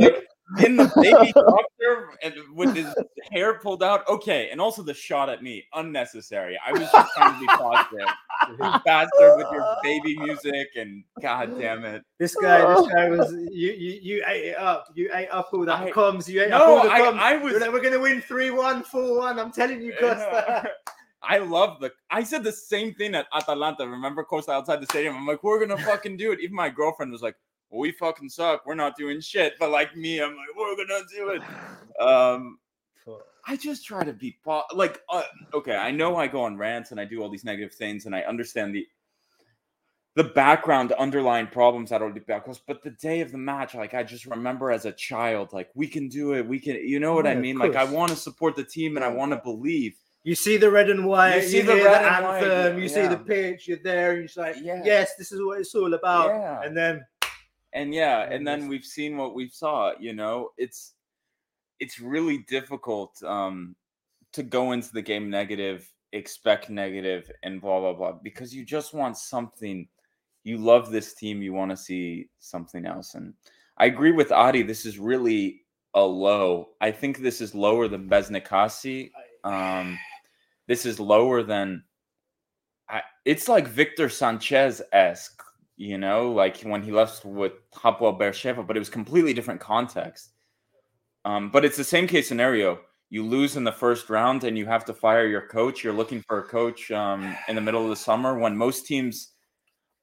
god! 0.00 0.22
Look 0.52 0.60
at 0.62 0.70
he, 0.70 0.70
like 0.70 0.70
in 0.70 0.76
the 0.76 0.92
baby 1.00 1.32
doctor 1.32 2.10
and 2.22 2.34
with 2.54 2.74
his 2.74 2.94
hair 3.30 3.58
pulled 3.58 3.82
out. 3.82 4.08
Okay, 4.08 4.50
and 4.50 4.60
also 4.60 4.82
the 4.82 4.94
shot 4.94 5.28
at 5.28 5.42
me, 5.42 5.64
unnecessary. 5.74 6.58
I 6.64 6.72
was 6.72 6.80
just 6.80 7.12
trying 7.16 7.34
to 7.34 7.40
be 7.40 7.46
positive. 7.46 8.08
You 8.50 8.80
bastard 8.84 9.36
with 9.36 9.46
your 9.52 9.76
baby 9.82 10.18
music 10.18 10.68
and 10.76 11.04
god 11.20 11.58
damn 11.58 11.84
it. 11.84 12.02
This 12.18 12.34
guy, 12.34 12.58
this 12.58 12.80
oh. 12.80 12.88
guy 12.88 13.08
was 13.08 13.32
you. 13.32 13.72
You, 13.72 14.00
you 14.02 14.24
ate 14.26 14.46
it 14.46 14.58
up. 14.58 14.86
You 14.94 15.10
ate 15.14 15.28
up 15.30 15.50
all 15.52 15.64
that 15.64 15.80
I- 15.80 15.90
comms. 15.90 16.28
You 16.28 16.42
ate 16.42 16.50
No, 16.50 16.56
up 16.56 16.68
all 16.68 16.82
the 16.84 16.90
I- 16.90 17.00
comms. 17.00 17.18
I 17.18 17.36
was- 17.36 17.52
We're, 17.54 17.60
like, 17.60 17.72
we're 17.72 17.82
gonna 17.82 18.00
win 18.00 18.22
3-1, 18.22 18.84
4-1. 18.86 19.38
I'm 19.38 19.52
telling 19.52 19.80
you, 19.80 19.92
Costa. 19.98 20.70
I 21.22 21.38
love 21.38 21.78
the. 21.80 21.92
I 22.10 22.24
said 22.24 22.42
the 22.42 22.52
same 22.52 22.94
thing 22.94 23.14
at 23.14 23.26
Atalanta. 23.32 23.86
Remember, 23.86 24.24
Costa 24.24 24.52
outside 24.52 24.80
the 24.80 24.86
stadium. 24.86 25.16
I'm 25.16 25.26
like, 25.26 25.44
we're 25.44 25.64
gonna 25.64 25.80
fucking 25.80 26.16
do 26.16 26.32
it. 26.32 26.40
Even 26.40 26.56
my 26.56 26.68
girlfriend 26.68 27.12
was 27.12 27.22
like, 27.22 27.36
well, 27.72 27.80
"We 27.80 27.90
fucking 27.92 28.28
suck. 28.28 28.64
We're 28.66 28.74
not 28.76 28.96
doing 28.96 29.20
shit." 29.20 29.54
But 29.58 29.70
like 29.70 29.96
me, 29.96 30.20
I'm 30.22 30.36
like, 30.36 30.48
"We're 30.56 30.76
gonna 30.76 31.00
do 31.14 31.28
it." 31.30 31.42
Um, 32.00 32.58
I 33.46 33.56
just 33.56 33.84
try 33.84 34.04
to 34.04 34.12
be 34.12 34.38
po- 34.44 34.62
like, 34.72 35.00
uh, 35.08 35.24
okay. 35.52 35.74
I 35.76 35.90
know 35.90 36.16
I 36.16 36.28
go 36.28 36.42
on 36.42 36.56
rants 36.56 36.92
and 36.92 37.00
I 37.00 37.04
do 37.04 37.20
all 37.22 37.28
these 37.28 37.44
negative 37.44 37.74
things, 37.74 38.06
and 38.06 38.14
I 38.14 38.20
understand 38.22 38.74
the. 38.74 38.86
the 40.14 40.24
background 40.24 40.92
underlying 40.92 41.46
problems 41.46 41.88
that 41.90 42.02
at 42.02 42.12
Olympiacos. 42.12 42.60
But 42.66 42.82
the 42.82 42.90
day 42.90 43.20
of 43.22 43.32
the 43.32 43.38
match, 43.38 43.74
like 43.74 43.94
I 43.94 44.02
just 44.02 44.26
remember 44.26 44.70
as 44.70 44.84
a 44.84 44.92
child, 44.92 45.52
like 45.52 45.70
we 45.74 45.86
can 45.86 46.08
do 46.08 46.34
it. 46.34 46.46
We 46.46 46.60
can, 46.60 46.76
you 46.76 47.00
know 47.00 47.14
what 47.14 47.24
Yeah, 47.24 47.32
I 47.32 47.34
mean? 47.36 47.56
Like 47.58 47.76
I 47.76 47.84
want 47.84 48.10
to 48.10 48.16
support 48.16 48.54
the 48.54 48.64
team 48.64 48.96
and 48.96 49.04
I 49.04 49.08
want 49.08 49.32
to 49.32 49.38
believe. 49.38 49.94
You 50.24 50.34
see 50.34 50.56
the 50.58 50.70
red 50.70 50.88
and 50.90 51.06
white, 51.06 51.36
You 51.38 51.42
you, 51.42 51.48
see 51.48 51.60
the 51.62 51.74
red 51.76 52.04
the 52.04 52.12
and 52.14 52.24
white, 52.24 52.44
anthem, 52.44 52.82
you 52.82 52.88
see 52.88 53.06
the 53.08 53.16
pitch, 53.16 53.66
you're 53.66 53.78
there, 53.82 54.12
and 54.12 54.28
you're 54.36 54.44
like, 54.44 54.56
Yeah. 54.62 54.82
yes, 54.84 55.16
this 55.16 55.32
is 55.32 55.40
what 55.42 55.58
it's 55.60 55.74
all 55.74 55.94
about. 55.94 56.28
Yeah. 56.28 56.62
And 56.62 56.76
then 56.76 57.04
and 57.72 57.94
yeah 57.94 58.22
and 58.30 58.46
then 58.46 58.68
we've 58.68 58.84
seen 58.84 59.16
what 59.16 59.34
we 59.34 59.48
saw 59.48 59.92
you 59.98 60.12
know 60.12 60.50
it's 60.56 60.94
it's 61.80 61.98
really 61.98 62.38
difficult 62.48 63.22
um 63.24 63.74
to 64.32 64.42
go 64.42 64.72
into 64.72 64.92
the 64.92 65.02
game 65.02 65.30
negative 65.30 65.90
expect 66.12 66.68
negative 66.68 67.30
and 67.42 67.60
blah 67.60 67.80
blah 67.80 67.92
blah 67.92 68.12
because 68.22 68.54
you 68.54 68.64
just 68.64 68.92
want 68.92 69.16
something 69.16 69.88
you 70.44 70.58
love 70.58 70.90
this 70.90 71.14
team 71.14 71.42
you 71.42 71.52
want 71.52 71.70
to 71.70 71.76
see 71.76 72.28
something 72.38 72.86
else 72.86 73.14
and 73.14 73.32
i 73.78 73.86
agree 73.86 74.12
with 74.12 74.32
adi 74.32 74.62
this 74.62 74.84
is 74.84 74.98
really 74.98 75.62
a 75.94 76.02
low 76.02 76.68
i 76.80 76.90
think 76.90 77.18
this 77.18 77.40
is 77.40 77.54
lower 77.54 77.88
than 77.88 78.08
Besnik 78.08 78.46
Hasi. 78.48 79.12
um 79.44 79.98
this 80.68 80.86
is 80.86 81.00
lower 81.00 81.42
than 81.42 81.82
I, 82.88 83.02
it's 83.24 83.48
like 83.48 83.68
Victor 83.68 84.08
Sanchez 84.08 84.82
esque, 84.92 85.42
you 85.82 85.98
know, 85.98 86.30
like 86.30 86.60
when 86.60 86.80
he 86.80 86.92
left 86.92 87.24
with 87.24 87.54
Hapoel 87.74 88.16
Beersheva, 88.16 88.64
but 88.64 88.76
it 88.76 88.78
was 88.78 88.88
completely 88.88 89.34
different 89.34 89.60
context. 89.60 90.30
Um, 91.24 91.50
but 91.50 91.64
it's 91.64 91.76
the 91.76 91.82
same 91.82 92.06
case 92.06 92.28
scenario. 92.28 92.78
You 93.10 93.26
lose 93.26 93.56
in 93.56 93.64
the 93.64 93.72
first 93.72 94.08
round 94.08 94.44
and 94.44 94.56
you 94.56 94.64
have 94.66 94.84
to 94.84 94.94
fire 94.94 95.26
your 95.26 95.48
coach. 95.48 95.82
You're 95.82 95.92
looking 95.92 96.22
for 96.22 96.38
a 96.38 96.44
coach 96.44 96.92
um, 96.92 97.36
in 97.48 97.56
the 97.56 97.60
middle 97.60 97.82
of 97.82 97.90
the 97.90 97.96
summer 97.96 98.38
when 98.38 98.56
most 98.56 98.86
teams, 98.86 99.32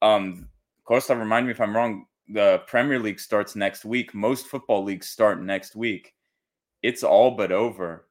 um, 0.01 0.49
Costa, 0.83 1.15
remind 1.15 1.45
me 1.45 1.53
if 1.53 1.61
I'm 1.61 1.73
wrong, 1.73 2.07
the 2.27 2.61
Premier 2.67 2.99
League 2.99 3.19
starts 3.21 3.55
next 3.55 3.85
week. 3.85 4.13
Most 4.13 4.47
football 4.47 4.83
leagues 4.83 5.07
start 5.07 5.41
next 5.41 5.77
week. 5.77 6.13
It's 6.83 7.03
all 7.03 7.31
but 7.31 7.53
over. 7.53 8.09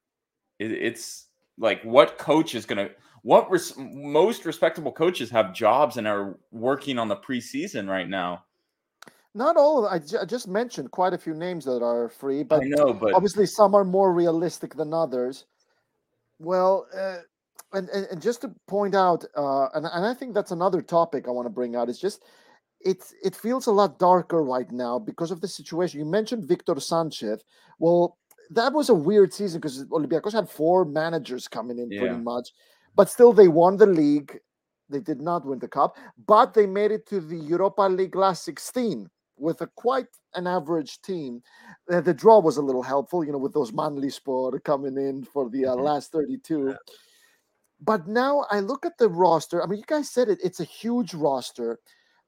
It, 0.58 0.72
it's 0.72 1.26
like 1.58 1.82
what 1.82 2.16
coach 2.16 2.54
is 2.54 2.64
going 2.64 2.88
to 2.88 2.94
what 3.28 3.50
res- 3.50 3.76
most 3.76 4.46
respectable 4.46 4.90
coaches 4.90 5.28
have 5.28 5.52
jobs 5.52 5.98
and 5.98 6.06
are 6.08 6.38
working 6.50 6.98
on 6.98 7.08
the 7.08 7.16
preseason 7.16 7.86
right 7.86 8.08
now. 8.08 8.42
Not 9.34 9.58
all. 9.58 9.84
Of, 9.84 9.92
I, 9.92 9.98
ju- 9.98 10.24
just 10.26 10.48
mentioned 10.48 10.90
quite 10.92 11.12
a 11.12 11.18
few 11.18 11.34
names 11.34 11.66
that 11.66 11.82
are 11.82 12.08
free, 12.08 12.42
but 12.42 12.62
I 12.62 12.64
know, 12.64 12.94
but 12.94 13.12
obviously 13.12 13.44
some 13.44 13.74
are 13.74 13.84
more 13.84 14.14
realistic 14.14 14.74
than 14.74 14.94
others. 14.94 15.44
Well, 16.38 16.86
uh, 16.96 17.18
and, 17.74 17.90
and 17.90 18.06
and 18.06 18.22
just 18.22 18.40
to 18.40 18.54
point 18.66 18.94
out, 18.94 19.26
uh, 19.36 19.66
and 19.74 19.84
and 19.84 20.06
I 20.06 20.14
think 20.14 20.32
that's 20.32 20.52
another 20.52 20.80
topic 20.80 21.28
I 21.28 21.30
want 21.30 21.44
to 21.44 21.50
bring 21.50 21.76
out. 21.76 21.90
Is 21.90 22.00
just 22.00 22.24
it's 22.80 23.12
it 23.22 23.36
feels 23.36 23.66
a 23.66 23.72
lot 23.72 23.98
darker 23.98 24.42
right 24.42 24.70
now 24.72 24.98
because 24.98 25.30
of 25.30 25.42
the 25.42 25.48
situation. 25.48 26.00
You 26.00 26.06
mentioned 26.06 26.48
Victor 26.48 26.80
Sanchez. 26.80 27.44
Well, 27.78 28.16
that 28.52 28.72
was 28.72 28.88
a 28.88 28.94
weird 28.94 29.34
season 29.34 29.60
because 29.60 29.84
Olympiacos 29.84 30.32
had 30.32 30.48
four 30.48 30.86
managers 30.86 31.46
coming 31.46 31.78
in 31.78 31.90
Yeah. 31.90 32.00
pretty 32.00 32.16
much, 32.16 32.54
but 32.98 33.08
still 33.08 33.32
they 33.32 33.46
won 33.46 33.76
the 33.76 33.86
league. 33.86 34.40
They 34.90 34.98
did 34.98 35.20
not 35.20 35.46
win 35.46 35.60
the 35.60 35.68
cup, 35.68 35.96
but 36.26 36.52
they 36.52 36.66
made 36.66 36.90
it 36.90 37.06
to 37.10 37.20
the 37.20 37.36
Europa 37.36 37.82
League 37.82 38.16
last 38.16 38.44
16 38.44 39.08
with 39.36 39.60
a 39.60 39.68
quite 39.76 40.08
an 40.34 40.48
average 40.48 41.00
team. 41.02 41.40
Uh, 41.88 42.00
the 42.00 42.12
draw 42.12 42.40
was 42.40 42.56
a 42.56 42.62
little 42.62 42.82
helpful, 42.82 43.24
you 43.24 43.30
know, 43.30 43.38
with 43.38 43.54
those 43.54 43.72
Manly 43.72 44.10
Sport 44.10 44.64
coming 44.64 44.96
in 44.96 45.22
for 45.22 45.48
the 45.48 45.66
uh, 45.66 45.76
Mhm. 45.76 45.84
last 45.84 46.10
32. 46.10 46.74
But 47.80 48.08
now 48.08 48.44
I 48.50 48.58
look 48.58 48.84
at 48.84 48.98
the 48.98 49.08
roster. 49.08 49.62
I 49.62 49.66
mean, 49.66 49.78
you 49.78 49.84
guys 49.86 50.10
said 50.10 50.28
it, 50.28 50.40
it's 50.42 50.58
a 50.58 50.64
huge 50.64 51.14
roster. 51.14 51.78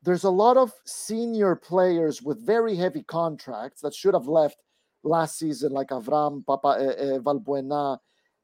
There's 0.05 0.23
a 0.23 0.31
lot 0.31 0.57
of 0.57 0.73
senior 0.87 1.57
players 1.57 2.23
with 2.23 2.47
very 2.47 2.77
heavy 2.77 3.03
contracts 3.03 3.81
that 3.81 3.93
should 3.93 4.15
have 4.15 4.29
left 4.29 4.63
last 5.03 5.37
season, 5.37 5.73
like 5.73 5.89
Avram, 5.89 6.47
Papa, 6.47 6.69
uh, 6.69 7.17
uh, 7.17 7.19
Valbuena, 7.19 7.99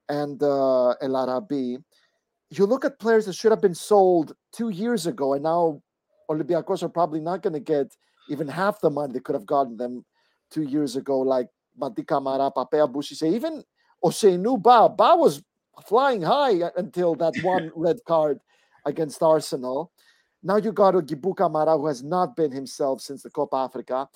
and 0.08 0.42
uh, 0.42 0.90
El 1.00 1.14
Arabi. 1.14 1.78
You 2.50 2.66
look 2.66 2.84
at 2.84 2.98
players 2.98 3.26
that 3.26 3.34
should 3.34 3.52
have 3.52 3.60
been 3.60 3.74
sold 3.74 4.34
two 4.52 4.68
years 4.68 5.06
ago, 5.06 5.34
and 5.34 5.42
now 5.42 5.82
Olympiacos 6.30 6.82
are 6.82 6.88
probably 6.88 7.20
not 7.20 7.42
going 7.42 7.54
to 7.54 7.60
get 7.60 7.88
even 8.28 8.48
half 8.48 8.80
the 8.80 8.90
money 8.90 9.12
they 9.12 9.20
could 9.20 9.34
have 9.34 9.46
gotten 9.46 9.76
them 9.76 10.04
two 10.50 10.62
years 10.62 10.96
ago, 10.96 11.20
like 11.20 11.48
Mati 11.76 12.02
Camara, 12.02 12.50
Pape 12.50 12.80
Abou 12.80 13.02
Cissé, 13.02 13.32
even 13.32 13.64
Ousseynou 14.04 14.62
Ba. 14.62 14.88
Ba 14.88 15.16
was 15.16 15.42
flying 15.86 16.22
high 16.22 16.70
until 16.76 17.14
that 17.16 17.34
one 17.42 17.70
red 17.74 17.98
card 18.06 18.38
against 18.84 19.22
Arsenal. 19.22 19.92
Now 20.42 20.56
you 20.56 20.72
got 20.72 20.94
Gibu 20.94 21.36
Camara, 21.36 21.76
who 21.76 21.86
has 21.86 22.04
not 22.04 22.36
been 22.36 22.52
himself 22.52 23.00
since 23.00 23.22
the 23.22 23.30
Copa 23.30 23.56
Africa. 23.56 24.08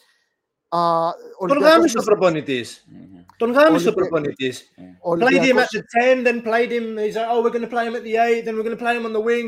Uh, 0.71 1.11
Τον 1.47 1.57
Olympiacos 1.57 1.61
γάμισε 1.61 1.97
ο 1.97 2.01
was- 2.01 2.05
προπονητής. 2.05 2.85
Mhm. 2.91 3.25
Τον 3.38 3.51
γάμισε 3.51 3.88
ο 3.89 3.91
Olympi- 3.91 3.95
προπονητής. 3.95 4.73
Played 4.77 5.41
him 5.41 5.57
Olympiacos- 5.57 5.61
at 5.61 5.69
the 5.69 5.83
10, 5.99 6.23
then 6.23 6.41
played 6.41 6.71
him. 6.71 6.97
He's 6.97 7.15
like, 7.15 7.27
oh, 7.29 7.41
we're 7.43 7.55
going 7.57 7.67
to 7.69 7.75
play 7.75 7.85
him 7.88 7.95
at 7.95 8.03
the 8.03 8.15
8, 8.17 8.43
then 8.45 8.55
we're 8.55 8.67
going 8.69 8.77
to 8.79 8.83
play 8.85 8.95
him 8.97 9.05
on 9.05 9.13
the 9.13 9.25
wing. 9.31 9.47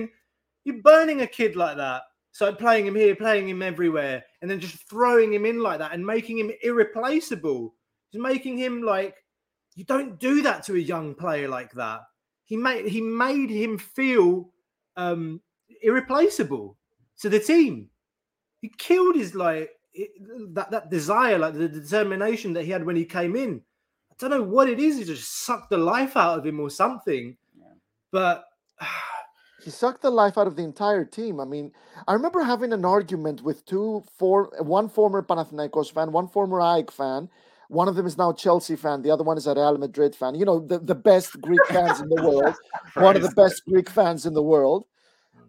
You're 0.65 0.81
burning 0.91 1.21
a 1.21 1.27
kid 1.39 1.55
like 1.55 1.77
that. 1.77 2.01
So 2.37 2.43
playing 2.53 2.85
him 2.89 2.95
here, 2.95 3.15
playing 3.15 3.47
him 3.49 3.61
everywhere, 3.71 4.17
and 4.39 4.47
then 4.49 4.59
just 4.59 4.77
throwing 4.91 5.29
him 5.33 5.45
in 5.51 5.57
like 5.67 5.79
that 5.79 5.91
and 5.93 6.05
making 6.15 6.37
him 6.41 6.49
irreplaceable. 6.69 7.61
Just 8.11 8.21
making 8.31 8.55
him 8.65 8.73
like, 8.93 9.15
you 9.77 9.85
don't 9.93 10.11
do 10.19 10.33
that 10.47 10.59
to 10.65 10.71
a 10.75 10.87
young 10.93 11.07
player 11.23 11.47
like 11.59 11.71
that. 11.83 12.01
He 12.49 12.55
made 12.67 12.83
he 12.95 13.01
made 13.01 13.49
him 13.63 13.73
feel 13.97 14.27
um 15.03 15.41
irreplaceable 15.89 16.67
to 17.21 17.27
the 17.29 17.39
team. 17.51 17.73
He 18.63 18.69
killed 18.87 19.15
his 19.21 19.31
like 19.47 19.69
it- 19.94 20.54
that 20.54 20.70
that 20.70 20.90
desire, 20.90 21.38
like 21.38 21.54
the 21.54 21.68
determination 21.68 22.52
that 22.54 22.64
he 22.64 22.70
had 22.70 22.84
when 22.84 22.96
he 22.96 23.04
came 23.04 23.36
in. 23.36 23.62
I 24.10 24.14
don't 24.18 24.30
know 24.30 24.42
what 24.42 24.68
it 24.68 24.78
is. 24.78 24.98
He 24.98 25.04
just 25.04 25.44
sucked 25.44 25.70
the 25.70 25.78
life 25.78 26.16
out 26.16 26.38
of 26.38 26.46
him 26.46 26.60
or 26.60 26.70
something. 26.70 27.36
Yeah. 27.58 27.66
But 28.10 28.44
he 29.64 29.70
sucked 29.70 30.02
the 30.02 30.10
life 30.10 30.36
out 30.38 30.46
of 30.46 30.56
the 30.56 30.62
entire 30.64 31.04
team. 31.04 31.40
I 31.40 31.44
mean, 31.44 31.72
I 32.08 32.14
remember 32.14 32.42
having 32.42 32.72
an 32.72 32.84
argument 32.84 33.42
with 33.42 33.64
two, 33.64 34.02
four, 34.18 34.50
one 34.60 34.88
former 34.88 35.22
Panathinaikos 35.22 35.92
fan, 35.92 36.12
one 36.12 36.28
former 36.28 36.60
AEK 36.60 36.90
fan. 36.90 37.28
One 37.68 37.88
of 37.88 37.94
them 37.94 38.06
is 38.06 38.18
now 38.18 38.32
Chelsea 38.32 38.76
fan. 38.76 39.02
The 39.02 39.10
other 39.10 39.24
one 39.24 39.38
is 39.38 39.46
a 39.46 39.54
Real 39.54 39.78
Madrid 39.78 40.14
fan. 40.14 40.34
You 40.34 40.44
know, 40.44 40.60
the, 40.60 40.78
the 40.78 40.94
best 40.94 41.40
Greek 41.40 41.64
fans 41.68 42.00
in 42.00 42.08
the 42.08 42.22
world. 42.22 42.54
One 42.94 43.16
of 43.16 43.22
the 43.22 43.30
best 43.30 43.62
Greek 43.66 43.88
fans 43.88 44.26
in 44.26 44.34
the 44.34 44.42
world. 44.42 44.84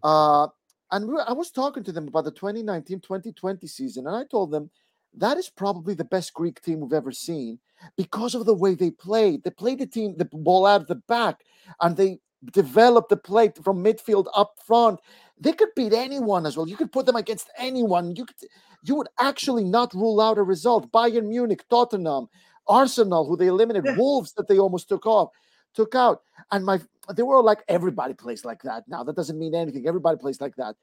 Uh, 0.01 0.47
and 0.93 1.07
we 1.07 1.13
were- 1.15 1.29
I 1.29 1.33
was 1.33 1.51
talking 1.51 1.83
to 1.83 1.91
them 1.91 2.07
about 2.07 2.23
the 2.25 2.31
2019-2020 2.31 3.67
season, 3.67 4.07
and 4.07 4.15
I 4.15 4.23
told 4.25 4.51
them 4.51 4.69
that 5.15 5.37
is 5.37 5.49
probably 5.49 5.93
the 5.93 6.03
best 6.05 6.33
Greek 6.33 6.61
team 6.61 6.79
we've 6.79 6.93
ever 6.93 7.11
seen 7.11 7.59
because 7.97 8.33
of 8.35 8.45
the 8.45 8.53
way 8.53 8.73
they 8.75 8.89
played. 8.91 9.43
They 9.43 9.51
played 9.51 9.79
the 9.79 9.85
team, 9.85 10.15
the 10.17 10.25
ball 10.25 10.65
out 10.65 10.81
of 10.81 10.87
the 10.87 10.95
back, 11.07 11.43
and 11.81 11.95
they 11.95 12.19
developed 12.51 13.09
the 13.09 13.17
play 13.17 13.51
from 13.63 13.83
midfield 13.83 14.27
up 14.35 14.59
front. 14.65 14.99
They 15.39 15.53
could 15.53 15.69
beat 15.75 15.93
anyone 15.93 16.45
as 16.45 16.57
well. 16.57 16.67
You 16.67 16.75
could 16.75 16.91
put 16.91 17.05
them 17.05 17.15
against 17.15 17.49
anyone. 17.57 18.15
You 18.15 18.25
could, 18.25 18.37
you 18.83 18.95
would 18.95 19.09
actually 19.19 19.63
not 19.63 19.93
rule 19.93 20.19
out 20.19 20.37
a 20.37 20.43
result. 20.43 20.91
Bayern 20.91 21.27
Munich, 21.27 21.63
Tottenham, 21.69 22.27
Arsenal, 22.67 23.25
who 23.27 23.37
they 23.37 23.47
eliminated, 23.47 23.85
Yeah. 23.85 23.97
Wolves 23.97 24.33
that 24.33 24.47
they 24.47 24.57
almost 24.59 24.89
took 24.89 25.05
off, 25.05 25.29
took 25.73 25.95
out. 25.95 26.21
And 26.51 26.65
my 26.65 26.79
they 27.15 27.23
were 27.23 27.41
like, 27.41 27.63
everybody 27.67 28.13
plays 28.13 28.45
like 28.45 28.61
that. 28.63 28.83
Now 28.87 29.03
that 29.03 29.15
doesn't 29.15 29.37
mean 29.37 29.55
anything. 29.55 29.87
Everybody 29.87 30.17
plays 30.17 30.39
like 30.41 30.55
that. 30.55 30.75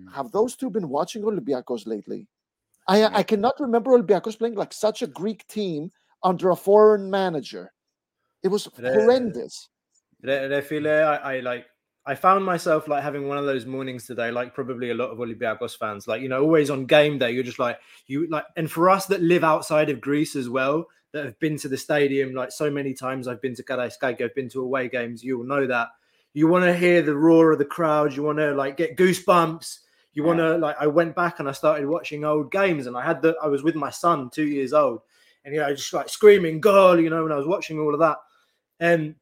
Mm. 0.00 0.12
Have 0.14 0.30
those 0.32 0.56
two 0.56 0.70
been 0.70 0.88
watching 0.88 1.22
Olympiacos 1.22 1.86
lately? 1.86 2.26
I 2.86 3.04
I 3.04 3.22
cannot 3.22 3.60
remember 3.60 3.90
Olympiacos 3.90 4.38
playing 4.38 4.54
like 4.54 4.72
such 4.72 5.02
a 5.02 5.06
Greek 5.06 5.46
team 5.46 5.90
under 6.22 6.50
a 6.50 6.56
foreign 6.56 7.10
manager. 7.10 7.72
It 8.42 8.48
was 8.48 8.68
Yeah. 8.80 8.92
horrendous. 8.92 9.68
Re- 10.22 10.48
Refile, 10.48 11.04
I, 11.04 11.36
I 11.36 11.40
like 11.40 11.66
I 12.06 12.14
found 12.14 12.42
myself 12.44 12.88
like 12.88 13.02
having 13.02 13.28
one 13.28 13.36
of 13.36 13.44
those 13.44 13.66
mornings 13.66 14.06
today, 14.06 14.30
like 14.30 14.54
probably 14.54 14.90
a 14.90 14.94
lot 14.94 15.10
of 15.10 15.18
Olympiacos 15.18 15.76
fans, 15.76 16.08
like 16.08 16.22
you 16.22 16.28
know, 16.28 16.40
always 16.42 16.70
on 16.70 16.86
game 16.86 17.18
day, 17.18 17.32
you're 17.32 17.42
just 17.44 17.58
like 17.58 17.78
you 18.06 18.26
like, 18.30 18.46
and 18.56 18.70
for 18.70 18.88
us 18.88 19.06
that 19.06 19.20
live 19.20 19.44
outside 19.44 19.90
of 19.90 20.00
Greece 20.00 20.34
as 20.34 20.48
well, 20.48 20.86
that 21.12 21.24
have 21.24 21.38
been 21.38 21.56
to 21.58 21.68
the 21.68 21.76
stadium 21.76 22.34
like 22.34 22.52
so 22.52 22.70
many 22.70 22.94
times. 22.94 23.28
I've 23.28 23.40
been 23.40 23.54
to 23.54 23.62
Karaiskaki, 23.62 24.22
I've 24.22 24.34
been 24.34 24.48
to 24.50 24.62
away 24.62 24.88
games. 24.88 25.22
You 25.24 25.38
will 25.38 25.46
know 25.46 25.66
that 25.66 25.88
you 26.34 26.46
want 26.46 26.64
to 26.64 26.76
hear 26.76 27.02
the 27.02 27.16
roar 27.16 27.52
of 27.52 27.58
the 27.58 27.64
crowd, 27.64 28.14
you 28.14 28.22
want 28.22 28.38
to 28.38 28.54
like 28.54 28.76
get 28.76 28.96
goosebumps. 28.96 29.78
You 30.14 30.24
want 30.24 30.40
to 30.40 30.58
like. 30.58 30.74
I 30.80 30.86
went 30.88 31.14
back 31.14 31.38
and 31.38 31.48
I 31.48 31.52
started 31.52 31.86
watching 31.86 32.24
old 32.24 32.50
games, 32.50 32.88
and 32.88 32.96
I 32.96 33.04
had 33.04 33.22
the. 33.22 33.36
I 33.40 33.46
was 33.46 33.62
with 33.62 33.76
my 33.76 33.90
son, 33.90 34.30
two 34.30 34.46
years 34.46 34.72
old, 34.72 35.02
and 35.44 35.54
you 35.54 35.60
know, 35.60 35.72
just 35.72 35.92
like 35.92 36.08
screaming 36.08 36.60
goal, 36.60 36.98
you 36.98 37.08
know, 37.08 37.22
when 37.22 37.30
I 37.30 37.36
was 37.36 37.46
watching 37.46 37.78
all 37.78 37.94
of 37.94 38.00
that, 38.00 38.16
and 38.80 39.14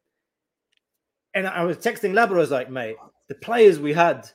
and 1.35 1.47
I 1.47 1.65
was 1.65 1.77
texting 1.77 2.13
Labra, 2.13 2.37
I 2.37 2.39
was 2.39 2.51
like, 2.51 2.71
mate, 2.71 2.97
the 3.29 3.35
players 3.35 3.79
we 3.79 3.93
had 3.93 4.27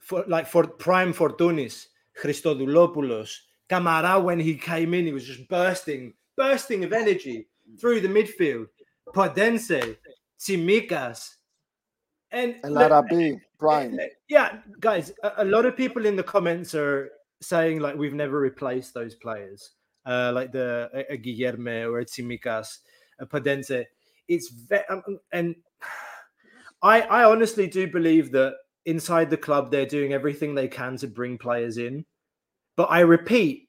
for 0.00 0.24
like 0.26 0.48
for 0.48 0.66
prime 0.66 1.12
Fortounis, 1.12 1.86
Christodoulopoulos, 2.20 3.36
Camara, 3.68 4.18
when 4.18 4.40
he 4.40 4.56
came 4.56 4.94
in, 4.94 5.06
he 5.06 5.12
was 5.12 5.24
just 5.24 5.48
bursting, 5.48 6.14
bursting 6.36 6.84
of 6.84 6.92
energy 6.92 7.46
through 7.80 8.00
the 8.00 8.08
midfield. 8.08 8.66
Podence, 9.14 9.96
Tsimikas, 10.38 11.36
And 12.30 12.56
El 12.64 12.72
look, 12.72 12.90
Arabi, 12.90 13.40
yeah, 14.28 14.58
guys, 14.80 15.12
a, 15.22 15.32
a 15.38 15.44
lot 15.44 15.64
of 15.64 15.76
people 15.76 16.06
in 16.06 16.16
the 16.16 16.22
comments 16.22 16.74
are 16.74 17.10
saying 17.40 17.80
like 17.80 17.96
we've 17.96 18.14
never 18.14 18.38
replaced 18.38 18.94
those 18.94 19.14
players, 19.14 19.72
uh, 20.04 20.32
like 20.34 20.52
the 20.52 20.90
a, 20.92 21.14
a 21.14 21.18
Guilherme 21.18 21.88
or 21.88 22.00
a 22.00 22.04
Tsimikas, 22.04 22.78
a 23.18 23.26
Podence. 23.26 23.84
It's 24.28 24.50
ve- 24.50 24.84
um, 24.90 25.02
um, 25.06 25.18
and 25.32 25.54
I 26.82 27.02
I 27.02 27.24
honestly 27.24 27.66
do 27.66 27.86
believe 27.86 28.32
that 28.32 28.54
inside 28.84 29.30
the 29.30 29.36
club 29.36 29.70
they're 29.70 29.86
doing 29.86 30.12
everything 30.12 30.54
they 30.54 30.68
can 30.68 30.96
to 30.98 31.06
bring 31.06 31.38
players 31.38 31.78
in, 31.78 32.04
but 32.76 32.90
I 32.90 33.00
repeat, 33.00 33.68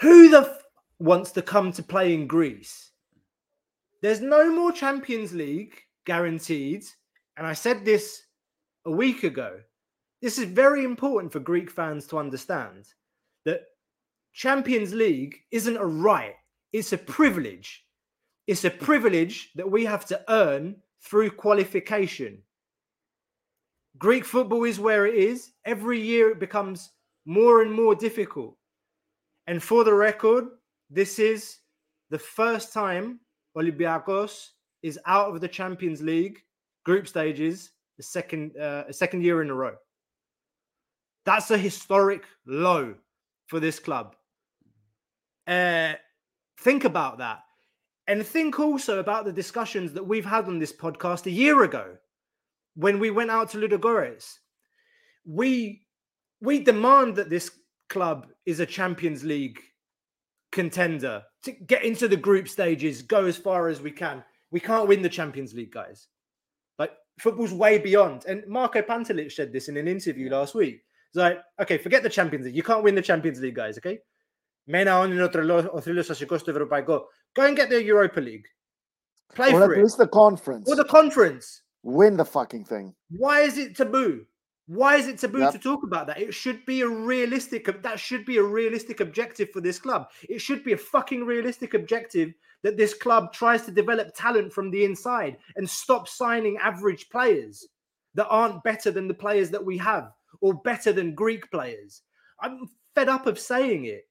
who 0.00 0.28
the 0.28 0.58
wants 0.98 1.30
to 1.32 1.42
come 1.42 1.72
to 1.72 1.82
play 1.82 2.14
in 2.14 2.26
Greece? 2.26 2.90
There's 4.02 4.20
no 4.20 4.50
more 4.50 4.72
Champions 4.72 5.32
League 5.32 5.80
guaranteed, 6.04 6.84
and 7.36 7.46
I 7.46 7.54
said 7.54 7.84
this 7.84 8.22
a 8.84 8.90
week 8.90 9.24
ago. 9.24 9.60
This 10.20 10.38
is 10.38 10.44
very 10.44 10.84
important 10.84 11.32
for 11.32 11.40
Greek 11.40 11.70
fans 11.70 12.06
to 12.08 12.18
understand 12.18 12.86
that 13.44 13.62
Champions 14.32 14.92
League 14.92 15.36
isn't 15.50 15.76
a 15.76 15.86
right, 15.86 16.34
it's 16.72 16.92
a 16.92 16.98
privilege. 16.98 17.84
It's 18.46 18.64
a 18.64 18.70
privilege 18.70 19.52
that 19.54 19.70
we 19.70 19.84
have 19.84 20.04
to 20.06 20.20
earn 20.28 20.76
through 21.02 21.30
qualification. 21.30 22.42
Greek 23.96 24.24
football 24.24 24.64
is 24.64 24.80
where 24.80 25.06
it 25.06 25.14
is. 25.14 25.52
Every 25.64 26.00
year 26.00 26.30
it 26.30 26.40
becomes 26.40 26.90
more 27.24 27.62
and 27.62 27.72
more 27.72 27.94
difficult. 27.94 28.56
And 29.46 29.62
for 29.62 29.84
the 29.84 29.94
record, 29.94 30.46
this 30.94 31.18
is 31.18 31.58
the 32.10 32.18
first 32.18 32.72
time 32.72 33.18
Olympiacos 33.56 34.50
is 34.82 34.98
out 35.06 35.34
of 35.34 35.40
the 35.40 35.48
Champions 35.48 36.00
League 36.00 36.38
group 36.84 37.08
stages 37.08 37.70
the 37.96 38.02
second 38.02 38.56
uh, 38.56 38.90
second 38.92 39.22
year 39.22 39.42
in 39.42 39.50
a 39.50 39.54
row. 39.54 39.74
That's 41.26 41.50
a 41.50 41.58
historic 41.58 42.24
low 42.46 42.94
for 43.46 43.58
this 43.58 43.78
club. 43.78 44.14
Uh, 45.46 45.94
think 46.60 46.84
about 46.84 47.18
that. 47.18 47.40
And 48.06 48.24
think 48.24 48.60
also 48.60 49.00
about 49.00 49.24
the 49.24 49.32
discussions 49.32 49.92
that 49.94 50.06
we've 50.06 50.26
had 50.26 50.44
on 50.44 50.58
this 50.58 50.72
podcast 50.72 51.26
a 51.26 51.30
year 51.30 51.64
ago 51.64 51.96
when 52.74 52.98
we 52.98 53.10
went 53.10 53.30
out 53.30 53.50
to 53.50 53.58
Ludogorets. 53.58 54.34
We 55.26 55.86
we 56.40 56.60
demand 56.60 57.16
that 57.16 57.30
this 57.30 57.50
club 57.88 58.28
is 58.44 58.60
a 58.60 58.66
Champions 58.66 59.24
League 59.24 59.60
contender 60.60 61.16
to 61.44 61.50
get 61.72 61.84
into 61.84 62.06
the 62.08 62.16
group 62.28 62.46
stages, 62.56 63.02
go 63.02 63.20
as 63.32 63.36
far 63.36 63.68
as 63.72 63.78
we 63.86 63.92
can. 64.02 64.16
We 64.54 64.60
can't 64.68 64.88
win 64.90 65.02
the 65.02 65.16
Champions 65.18 65.52
League, 65.58 65.74
guys. 65.80 65.98
Like 66.78 66.92
football's 67.24 67.52
way 67.52 67.74
beyond. 67.88 68.18
And 68.30 68.38
Marko 68.46 68.80
Pantelic 68.90 69.30
said 69.32 69.52
this 69.52 69.68
in 69.68 69.76
an 69.76 69.88
interview 69.96 70.30
last 70.30 70.54
week. 70.54 70.76
It's 71.10 71.20
like, 71.24 71.38
okay, 71.62 71.78
forget 71.78 72.02
the 72.02 72.14
Champions 72.18 72.44
League. 72.46 72.56
You 72.60 72.66
can't 72.70 72.84
win 72.86 72.94
the 72.94 73.08
Champions 73.10 73.40
League, 73.40 73.58
guys. 73.62 73.76
Okay. 73.78 73.98
Μένα 74.66 74.98
όνει 74.98 75.20
ο 75.20 75.28
τρελό 75.28 75.70
ο 75.72 75.80
θρύλο 75.80 76.02
σα 76.02 76.26
το 76.26 76.44
ευρωπαϊκό. 76.46 77.06
Go 77.38 77.42
and 77.42 77.56
get 77.56 77.68
the 77.68 77.82
Europa 77.82 78.20
League. 78.20 78.46
Play 79.34 79.52
or 79.52 79.60
for 79.60 79.72
at 79.72 79.78
it. 79.78 79.82
least 79.82 79.98
the 79.98 80.08
conference. 80.08 80.70
Or 80.70 80.76
the 80.76 80.90
conference. 80.98 81.46
Win 81.82 82.16
the 82.16 82.24
fucking 82.24 82.64
thing. 82.64 82.94
Why 83.10 83.36
is 83.48 83.58
it 83.58 83.76
taboo? 83.76 84.24
Why 84.66 84.96
is 84.96 85.08
it 85.08 85.18
taboo 85.18 85.40
Yep. 85.40 85.52
to 85.52 85.58
talk 85.58 85.82
about 85.82 86.06
that? 86.06 86.20
It 86.20 86.32
should 86.32 86.64
be 86.64 86.80
a 86.80 86.88
realistic. 86.88 87.82
That 87.82 88.00
should 88.00 88.24
be 88.24 88.38
a 88.38 88.42
realistic 88.42 89.00
objective 89.00 89.50
for 89.50 89.60
this 89.60 89.78
club. 89.78 90.10
It 90.28 90.40
should 90.40 90.64
be 90.64 90.72
a 90.72 90.78
fucking 90.78 91.24
realistic 91.26 91.74
objective 91.74 92.32
that 92.62 92.78
this 92.78 92.94
club 92.94 93.32
tries 93.32 93.66
to 93.66 93.70
develop 93.70 94.14
talent 94.14 94.52
from 94.52 94.70
the 94.70 94.84
inside 94.84 95.36
and 95.56 95.68
stop 95.68 96.08
signing 96.08 96.56
average 96.56 97.10
players 97.10 97.68
that 98.14 98.28
aren't 98.28 98.64
better 98.64 98.90
than 98.90 99.06
the 99.06 99.12
players 99.12 99.50
that 99.50 99.62
we 99.64 99.76
have 99.76 100.12
or 100.40 100.54
better 100.54 100.92
than 100.92 101.14
Greek 101.14 101.50
players. 101.50 102.02
I'm 102.40 102.66
fed 102.94 103.10
up 103.10 103.26
of 103.26 103.38
saying 103.38 103.84
it. 103.84 104.08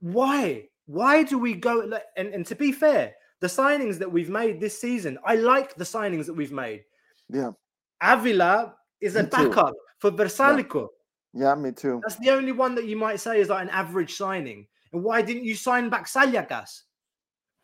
Why? 0.00 0.68
Why 0.86 1.24
do 1.24 1.38
we 1.38 1.54
go? 1.54 1.90
And, 2.16 2.28
and 2.32 2.46
to 2.46 2.54
be 2.54 2.70
fair, 2.70 3.14
the 3.40 3.48
signings 3.48 3.98
that 3.98 4.10
we've 4.12 4.30
made 4.30 4.60
this 4.60 4.80
season, 4.80 5.18
I 5.24 5.34
like 5.34 5.74
the 5.74 5.84
signings 5.84 6.26
that 6.26 6.34
we've 6.34 6.52
made. 6.52 6.84
Yeah. 7.28 7.50
Avila 8.00 8.74
is 9.00 9.16
a 9.16 9.22
Me 9.24 9.28
too. 9.28 9.48
backup 9.48 9.74
for 9.98 10.10
Versalico. 10.10 10.88
Yeah, 11.32 11.54
me 11.54 11.72
too. 11.72 12.00
That's 12.02 12.16
the 12.18 12.30
only 12.30 12.52
one 12.52 12.74
that 12.76 12.86
you 12.86 12.96
might 12.96 13.20
say 13.20 13.40
is 13.40 13.48
like 13.48 13.62
an 13.62 13.70
average 13.70 14.14
signing. 14.14 14.66
And 14.92 15.02
why 15.02 15.22
didn't 15.22 15.44
you 15.44 15.54
sign 15.54 15.88
back 15.90 16.06
Saliakas? 16.06 16.82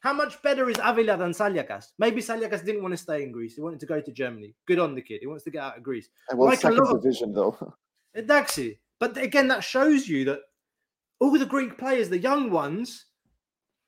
How 0.00 0.12
much 0.12 0.42
better 0.42 0.68
is 0.68 0.76
Avila 0.82 1.16
than 1.16 1.30
Saliakas? 1.30 1.92
Maybe 1.98 2.20
Saliakas 2.20 2.64
didn't 2.64 2.82
want 2.82 2.92
to 2.92 2.98
stay 2.98 3.22
in 3.22 3.30
Greece. 3.32 3.54
He 3.54 3.60
wanted 3.62 3.80
to 3.80 3.86
go 3.86 4.00
to 4.00 4.12
Germany. 4.12 4.54
Good 4.66 4.78
on 4.80 4.94
the 4.94 5.00
kid. 5.02 5.18
He 5.20 5.26
wants 5.28 5.44
to 5.44 5.50
get 5.50 5.62
out 5.62 5.76
of 5.76 5.82
Greece. 5.84 6.08
And 6.28 6.38
well, 6.38 6.48
Like 6.48 6.58
a 6.58 6.62
second 6.62 6.78
lot 6.78 6.96
of- 6.96 7.02
division 7.02 7.32
though. 7.32 7.56
Exactly. 8.14 8.78
But 9.00 9.16
again, 9.16 9.48
that 9.48 9.64
shows 9.64 10.06
you 10.06 10.24
that 10.26 10.40
all 11.18 11.30
the 11.38 11.46
Greek 11.46 11.78
players, 11.78 12.10
the 12.10 12.18
young 12.18 12.50
ones, 12.50 13.06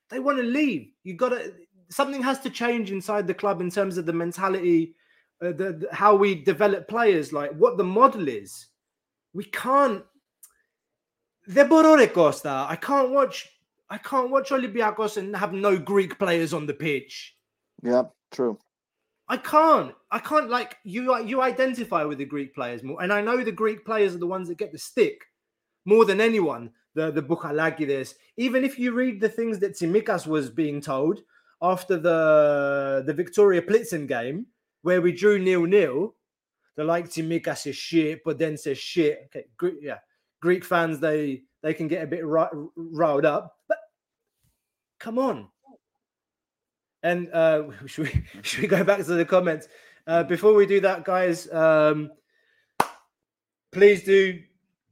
they 0.09 0.17
want 0.19 0.39
to 0.39 0.43
leave. 0.43 0.87
You 1.03 1.13
got 1.15 1.29
to 1.29 1.53
something 1.89 2.23
has 2.23 2.39
to 2.39 2.49
change 2.49 2.91
inside 2.91 3.27
the 3.27 3.33
club 3.35 3.61
in 3.61 3.69
terms 3.69 3.99
of 3.99 4.07
the 4.07 4.13
mentality, 4.13 4.95
uh, 5.41 5.47
the, 5.51 5.73
the- 5.73 5.89
how 5.91 6.15
we 6.15 6.35
develop 6.35 6.87
players, 6.87 7.33
like 7.33 7.51
what 7.51 7.77
the 7.77 7.83
model 7.83 8.27
is. 8.27 8.67
We 9.33 9.43
can't. 9.45 10.03
De 11.47 11.63
Borore 11.65 12.11
Costa. 12.11 12.65
I 12.69 12.75
can't 12.75 13.11
watch. 13.11 13.49
I 13.89 13.97
can't 13.99 14.31
watch 14.31 14.49
Olympiacos 14.49 15.17
and 15.17 15.35
have 15.35 15.53
no 15.53 15.77
Greek 15.77 16.17
players 16.17 16.53
on 16.53 16.65
the 16.65 16.73
pitch. 16.73 17.35
Yeah, 17.83 18.03
true. 18.31 18.57
I 19.27 19.37
can't. 19.37 19.93
I 20.11 20.19
can't 20.19 20.49
like 20.49 20.77
you. 20.83 21.17
You 21.23 21.41
identify 21.41 22.03
with 22.03 22.17
the 22.19 22.25
Greek 22.25 22.55
players 22.55 22.81
more, 22.83 23.01
and 23.03 23.11
I 23.13 23.21
know 23.21 23.43
the 23.43 23.51
Greek 23.51 23.85
players 23.85 24.15
are 24.15 24.19
the 24.19 24.27
ones 24.27 24.47
that 24.47 24.57
get 24.57 24.71
the 24.71 24.77
stick 24.77 25.21
more 25.85 26.05
than 26.05 26.21
anyone. 26.21 26.71
The 26.95 27.11
the 27.11 27.21
Bukhalakides. 27.21 28.13
Even 28.37 28.63
if 28.63 28.79
you 28.79 28.93
read 28.93 29.19
the 29.19 29.29
things 29.29 29.59
that 29.59 29.73
Tsimikas 29.73 30.25
was 30.25 30.49
being 30.49 30.79
told 30.81 31.21
after 31.61 31.97
the 31.97 33.03
the 33.05 33.13
Viktoria 33.13 33.61
Plzen 33.67 34.07
game, 34.07 34.45
where 34.85 35.01
we 35.01 35.11
drew 35.11 35.39
nil 35.39 35.63
nil, 35.63 36.13
they're 36.75 36.85
like 36.85 37.09
Tsimikas 37.09 37.65
is 37.65 37.75
shit, 37.75 38.21
but 38.23 38.37
then 38.37 38.55
says 38.55 38.77
shit. 38.77 39.19
Okay, 39.25 39.47
Greek, 39.57 39.77
yeah, 39.81 39.97
Greek 40.43 40.63
fans 40.63 40.99
they 40.99 41.41
they 41.63 41.73
can 41.73 41.87
get 41.87 42.03
a 42.03 42.07
bit 42.07 42.23
ri- 42.23 42.69
riled 42.75 43.25
up, 43.25 43.57
but 43.67 43.79
come 44.99 45.17
on. 45.17 45.47
And 47.01 47.33
uh, 47.33 47.63
should 47.87 48.05
we 48.05 48.25
should 48.43 48.61
we 48.61 48.67
go 48.67 48.83
back 48.83 48.99
to 48.99 49.15
the 49.15 49.25
comments 49.25 49.67
uh, 50.05 50.21
before 50.21 50.53
we 50.53 50.67
do 50.67 50.79
that, 50.81 51.03
guys? 51.03 51.51
Um, 51.51 52.11
please 53.71 54.03
do 54.03 54.39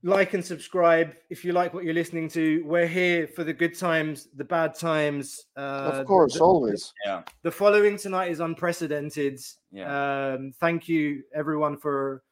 like 0.06 0.34
and 0.34 0.44
subscribe 0.44 1.16
if 1.30 1.46
you 1.46 1.54
like 1.54 1.74
what 1.74 1.86
you're 1.86 1.94
listening 1.94 2.28
to. 2.30 2.62
We're 2.66 2.88
here 2.88 3.26
for 3.28 3.44
the 3.46 3.54
good 3.54 3.78
times, 3.78 4.28
the 4.36 4.44
bad 4.44 4.76
times. 4.76 5.46
Uh, 5.56 5.92
Of 5.94 6.06
course, 6.06 6.34
the- 6.36 6.42
always. 6.44 6.94
Yeah. 7.06 7.24
the 7.42 7.52
following 7.52 7.98
tonight 7.98 8.30
is 8.32 8.40
unprecedented. 8.42 9.40
Yeah. 9.72 10.34
Um, 10.34 10.54
thank 10.60 10.88
you 10.90 11.24
everyone 11.34 11.78
for 11.78 12.24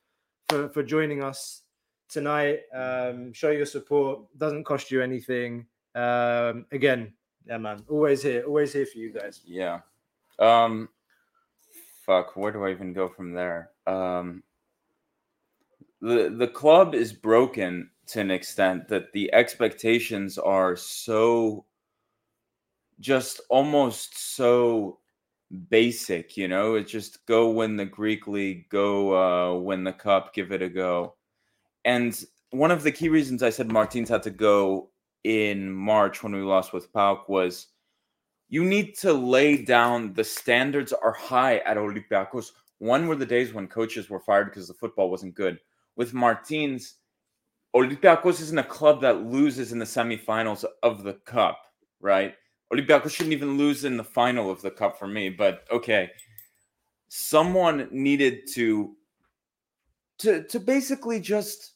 for 0.50 0.68
for 0.70 0.84
joining 0.84 1.24
us 1.24 1.62
tonight. 2.10 2.60
Um, 2.74 3.32
show 3.34 3.52
your 3.52 3.66
support. 3.66 4.20
Doesn't 4.38 4.66
cost 4.66 4.92
you 4.92 5.02
anything. 5.02 5.66
Um, 5.96 6.66
again, 6.72 7.14
yeah, 7.46 7.58
man. 7.58 7.84
Always 7.90 8.22
here. 8.22 8.44
Always 8.46 8.74
here 8.74 8.86
for 8.86 8.98
you 8.98 9.12
guys. 9.14 9.42
Yeah. 9.46 9.80
Um 10.40 10.90
fuck, 12.06 12.36
where 12.36 12.52
do 12.52 12.66
I 12.66 12.72
even 12.72 12.92
go 12.94 13.08
from 13.08 13.32
there? 13.34 13.70
Um 13.88 14.44
the 16.02 16.34
the 16.36 16.48
club 16.48 16.96
is 16.96 17.14
broken 17.14 17.90
to 18.08 18.20
an 18.20 18.32
extent 18.32 18.88
that 18.90 19.12
the 19.14 19.34
expectations 19.34 20.38
are 20.38 20.76
so 20.76 21.66
just 23.00 23.42
almost 23.50 24.36
so 24.36 25.00
basic, 25.70 26.38
you 26.38 26.48
know? 26.48 26.76
It's 26.76 26.92
just 26.92 27.26
go 27.26 27.50
win 27.50 27.76
the 27.76 27.86
Greek 27.86 28.28
league, 28.28 28.70
go 28.70 29.16
uh 29.16 29.60
win 29.60 29.84
the 29.84 29.94
cup, 29.94 30.34
give 30.34 30.52
it 30.52 30.62
a 30.62 30.70
go. 30.70 31.16
And 31.86 32.24
one 32.52 32.72
of 32.72 32.84
the 32.84 32.92
key 32.92 33.10
reasons 33.10 33.44
I 33.44 33.50
said 33.50 33.72
Martins 33.72 34.10
had 34.10 34.24
to 34.24 34.30
go 34.32 34.90
in 35.24 35.72
March 35.72 36.24
when 36.24 36.34
we 36.34 36.42
lost 36.42 36.74
with 36.74 36.92
PAOK 36.94 37.30
was 37.30 37.68
you 38.50 38.66
need 38.66 38.98
to 38.98 39.14
lay 39.14 39.64
down 39.64 40.14
the 40.14 40.24
standards 40.24 40.92
are 40.94 41.14
high 41.14 41.58
at 41.60 41.78
Olympiacos. 41.78 42.52
One 42.80 43.08
were 43.08 43.16
the 43.16 43.26
days 43.26 43.54
when 43.54 43.68
coaches 43.68 44.10
were 44.10 44.20
fired 44.20 44.46
because 44.46 44.68
the 44.68 44.74
football 44.74 45.10
wasn't 45.10 45.36
good. 45.36 45.60
With 45.96 46.14
Martins, 46.14 46.96
Olympiacos 47.76 48.42
isn't 48.42 48.58
a 48.58 48.64
club 48.64 49.02
that 49.02 49.26
loses 49.26 49.72
in 49.72 49.80
the 49.80 49.86
semifinals 49.86 50.66
of 50.84 51.04
the 51.04 51.14
cup, 51.26 51.60
right? 52.00 52.36
Olympiacos 52.74 53.12
shouldn't 53.12 53.34
even 53.34 53.58
lose 53.58 53.86
in 53.86 53.98
the 53.98 54.04
final 54.04 54.50
of 54.50 54.62
the 54.62 54.72
cup 54.72 54.98
for 54.98 55.08
me, 55.08 55.30
but 55.30 55.66
okay. 55.72 56.10
Someone 57.10 57.88
needed 57.92 58.48
to 58.54 58.96
to 60.20 60.44
to 60.44 60.60
basically 60.60 61.20
just 61.20 61.74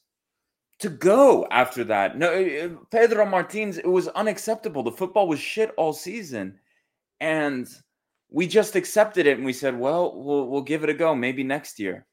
to 0.80 0.90
go 0.90 1.48
after 1.52 1.84
that. 1.86 2.18
No, 2.18 2.34
uh, 2.34 2.70
Pedro 2.92 3.26
Martins, 3.26 3.78
it 3.78 3.88
was 3.88 4.08
unacceptable. 4.10 4.84
The 4.84 4.92
football 4.92 5.28
was 5.28 5.40
shit 5.40 5.74
all 5.78 5.94
season, 5.94 6.60
and 7.20 7.68
we 8.30 8.48
just 8.48 8.76
accepted 8.76 9.28
it 9.28 9.38
and 9.38 9.46
we 9.46 9.54
said, 9.54 9.78
well, 9.78 10.14
we'll 10.16 10.48
we'll 10.50 10.62
give 10.62 10.84
it 10.84 10.90
a 10.90 10.94
go. 10.94 11.16
Maybe 11.16 11.44
next 11.44 11.80
year. 11.80 12.06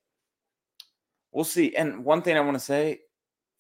We'll 1.33 1.45
see. 1.45 1.75
And 1.77 2.05
one 2.05 2.23
thing 2.23 2.37
I 2.37 2.41
want 2.41 2.55
to 2.55 2.65
say, 2.65 3.01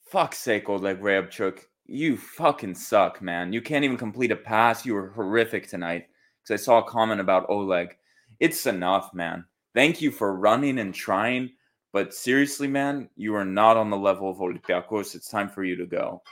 fuck's 0.04 0.38
sake, 0.38 0.68
Oleg 0.68 1.00
Reabciuk, 1.00 1.60
you 1.86 2.16
fucking 2.16 2.74
suck, 2.74 3.20
man. 3.22 3.52
You 3.52 3.60
can't 3.60 3.84
even 3.84 3.96
complete 3.96 4.30
a 4.30 4.36
pass. 4.36 4.86
You 4.86 4.94
were 4.94 5.10
horrific 5.10 5.68
tonight. 5.68 6.06
Because 6.42 6.60
I 6.60 6.64
saw 6.64 6.78
a 6.78 6.88
comment 6.88 7.20
about 7.20 7.48
Oleg. 7.48 7.96
It's 8.40 8.66
enough, 8.66 9.12
man. 9.14 9.44
Thank 9.74 10.02
you 10.02 10.10
for 10.10 10.36
running 10.36 10.78
and 10.78 10.94
trying. 10.94 11.50
But 11.92 12.14
seriously, 12.14 12.68
man, 12.68 13.08
you 13.16 13.34
are 13.34 13.44
not 13.44 13.76
on 13.76 13.90
the 13.90 13.96
level 13.96 14.30
of 14.30 14.38
Olympiacos. 14.38 15.14
It's 15.14 15.28
time 15.28 15.48
for 15.48 15.64
you 15.64 15.76
to 15.76 15.86
go. 15.86 16.22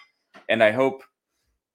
And 0.49 0.62
I 0.62 0.70
hope 0.70 1.03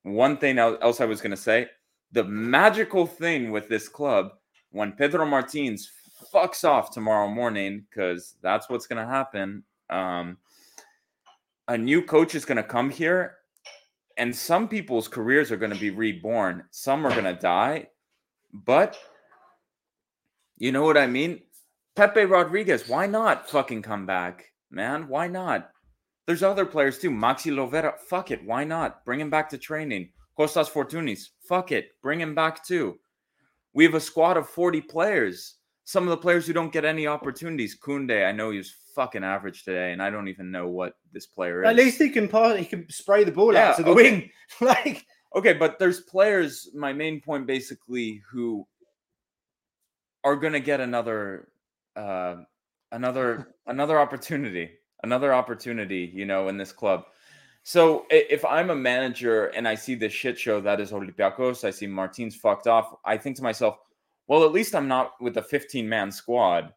one 0.03 0.37
thing 0.37 0.57
else 0.59 1.01
I 1.01 1.05
was 1.05 1.21
going 1.21 1.31
to 1.31 1.37
say 1.37 1.67
the 2.11 2.23
magical 2.23 3.05
thing 3.05 3.51
with 3.51 3.67
this 3.67 3.87
club, 3.87 4.31
when 4.71 4.91
Pedro 4.91 5.25
Martins 5.25 5.91
fucks 6.33 6.67
off 6.67 6.91
tomorrow 6.91 7.27
morning, 7.27 7.85
because 7.89 8.35
that's 8.41 8.69
what's 8.69 8.87
going 8.87 9.03
to 9.03 9.09
happen, 9.09 9.63
um, 9.89 10.37
a 11.67 11.77
new 11.77 12.01
coach 12.01 12.35
is 12.35 12.45
going 12.45 12.57
to 12.57 12.63
come 12.63 12.89
here, 12.89 13.35
and 14.17 14.35
some 14.35 14.67
people's 14.67 15.07
careers 15.07 15.51
are 15.51 15.57
going 15.57 15.73
to 15.73 15.79
be 15.79 15.89
reborn. 15.89 16.63
Some 16.71 17.05
are 17.05 17.11
going 17.11 17.23
to 17.23 17.33
die. 17.33 17.87
But 18.53 18.97
you 20.57 20.71
know 20.71 20.83
what 20.83 20.97
I 20.97 21.07
mean? 21.07 21.41
Pepe 21.95 22.25
Rodriguez, 22.25 22.87
why 22.87 23.07
not 23.07 23.49
fucking 23.49 23.81
come 23.81 24.05
back, 24.05 24.51
man? 24.69 25.07
Why 25.07 25.27
not? 25.27 25.71
There's 26.25 26.43
other 26.43 26.65
players 26.65 26.99
too. 26.99 27.11
Maxi 27.11 27.51
Lovera, 27.51 27.97
fuck 27.99 28.31
it. 28.31 28.43
Why 28.45 28.63
not? 28.63 29.05
Bring 29.05 29.19
him 29.19 29.29
back 29.29 29.49
to 29.49 29.57
training. 29.57 30.09
Costas 30.35 30.69
Fortounis, 30.69 31.29
fuck 31.47 31.71
it. 31.71 31.91
Bring 32.01 32.19
him 32.19 32.35
back 32.35 32.65
too. 32.65 32.99
We 33.73 33.83
have 33.83 33.93
a 33.93 33.99
squad 33.99 34.37
of 34.37 34.49
40 34.49 34.81
players. 34.81 35.55
Some 35.85 36.03
of 36.03 36.09
the 36.09 36.17
players 36.17 36.47
who 36.47 36.53
don't 36.53 36.73
get 36.73 36.83
any 36.83 37.07
opportunities. 37.07 37.77
Kunde, 37.77 38.25
I 38.27 38.31
know 38.31 38.49
he 38.51 38.57
was 38.57 38.73
fucking 38.95 39.23
average 39.23 39.63
today, 39.63 39.91
and 39.91 40.01
I 40.01 40.09
don't 40.09 40.27
even 40.27 40.51
know 40.51 40.67
what 40.67 40.93
this 41.13 41.27
player 41.27 41.63
is. 41.63 41.69
At 41.69 41.75
least 41.75 42.01
he 42.01 42.09
can 42.09 42.27
pass, 42.27 42.57
he 42.57 42.65
can 42.65 42.89
spray 42.89 43.23
the 43.23 43.31
ball 43.31 43.53
Yeah, 43.53 43.69
out 43.69 43.77
to 43.77 43.83
the 43.83 43.91
okay. 43.91 44.11
wing. 44.11 44.29
like 44.61 45.05
Okay, 45.35 45.51
but 45.51 45.77
there's 45.79 45.99
players, 45.99 46.69
my 46.73 46.93
main 46.93 47.19
point 47.19 47.45
basically, 47.45 48.23
who 48.29 48.65
are 50.23 50.37
gonna 50.37 50.61
get 50.61 50.79
another 50.79 51.49
uh 51.95 52.37
another 52.93 53.53
another 53.67 53.99
opportunity. 53.99 54.71
Another 55.03 55.33
opportunity, 55.33 56.09
you 56.15 56.25
know, 56.25 56.47
in 56.47 56.57
this 56.57 56.71
club. 56.71 57.03
So 57.63 58.05
if 58.09 58.45
I'm 58.45 58.69
a 58.69 58.75
manager 58.75 59.47
and 59.47 59.67
I 59.67 59.75
see 59.75 59.93
the 59.93 60.07
shit 60.07 60.39
show 60.39 60.61
that 60.61 60.79
is 60.79 60.91
Olympiacos, 60.91 61.63
I 61.63 61.71
see 61.71 61.85
Martins 61.85 62.35
fucked 62.35 62.67
off, 62.67 62.95
I 63.03 63.17
think 63.17 63.35
to 63.37 63.43
myself, 63.43 63.77
well, 64.27 64.43
at 64.43 64.51
least 64.51 64.75
I'm 64.75 64.87
not 64.87 65.13
with 65.21 65.37
a 65.37 65.41
15 65.41 65.87
man 65.87 66.11
squad. 66.11 66.73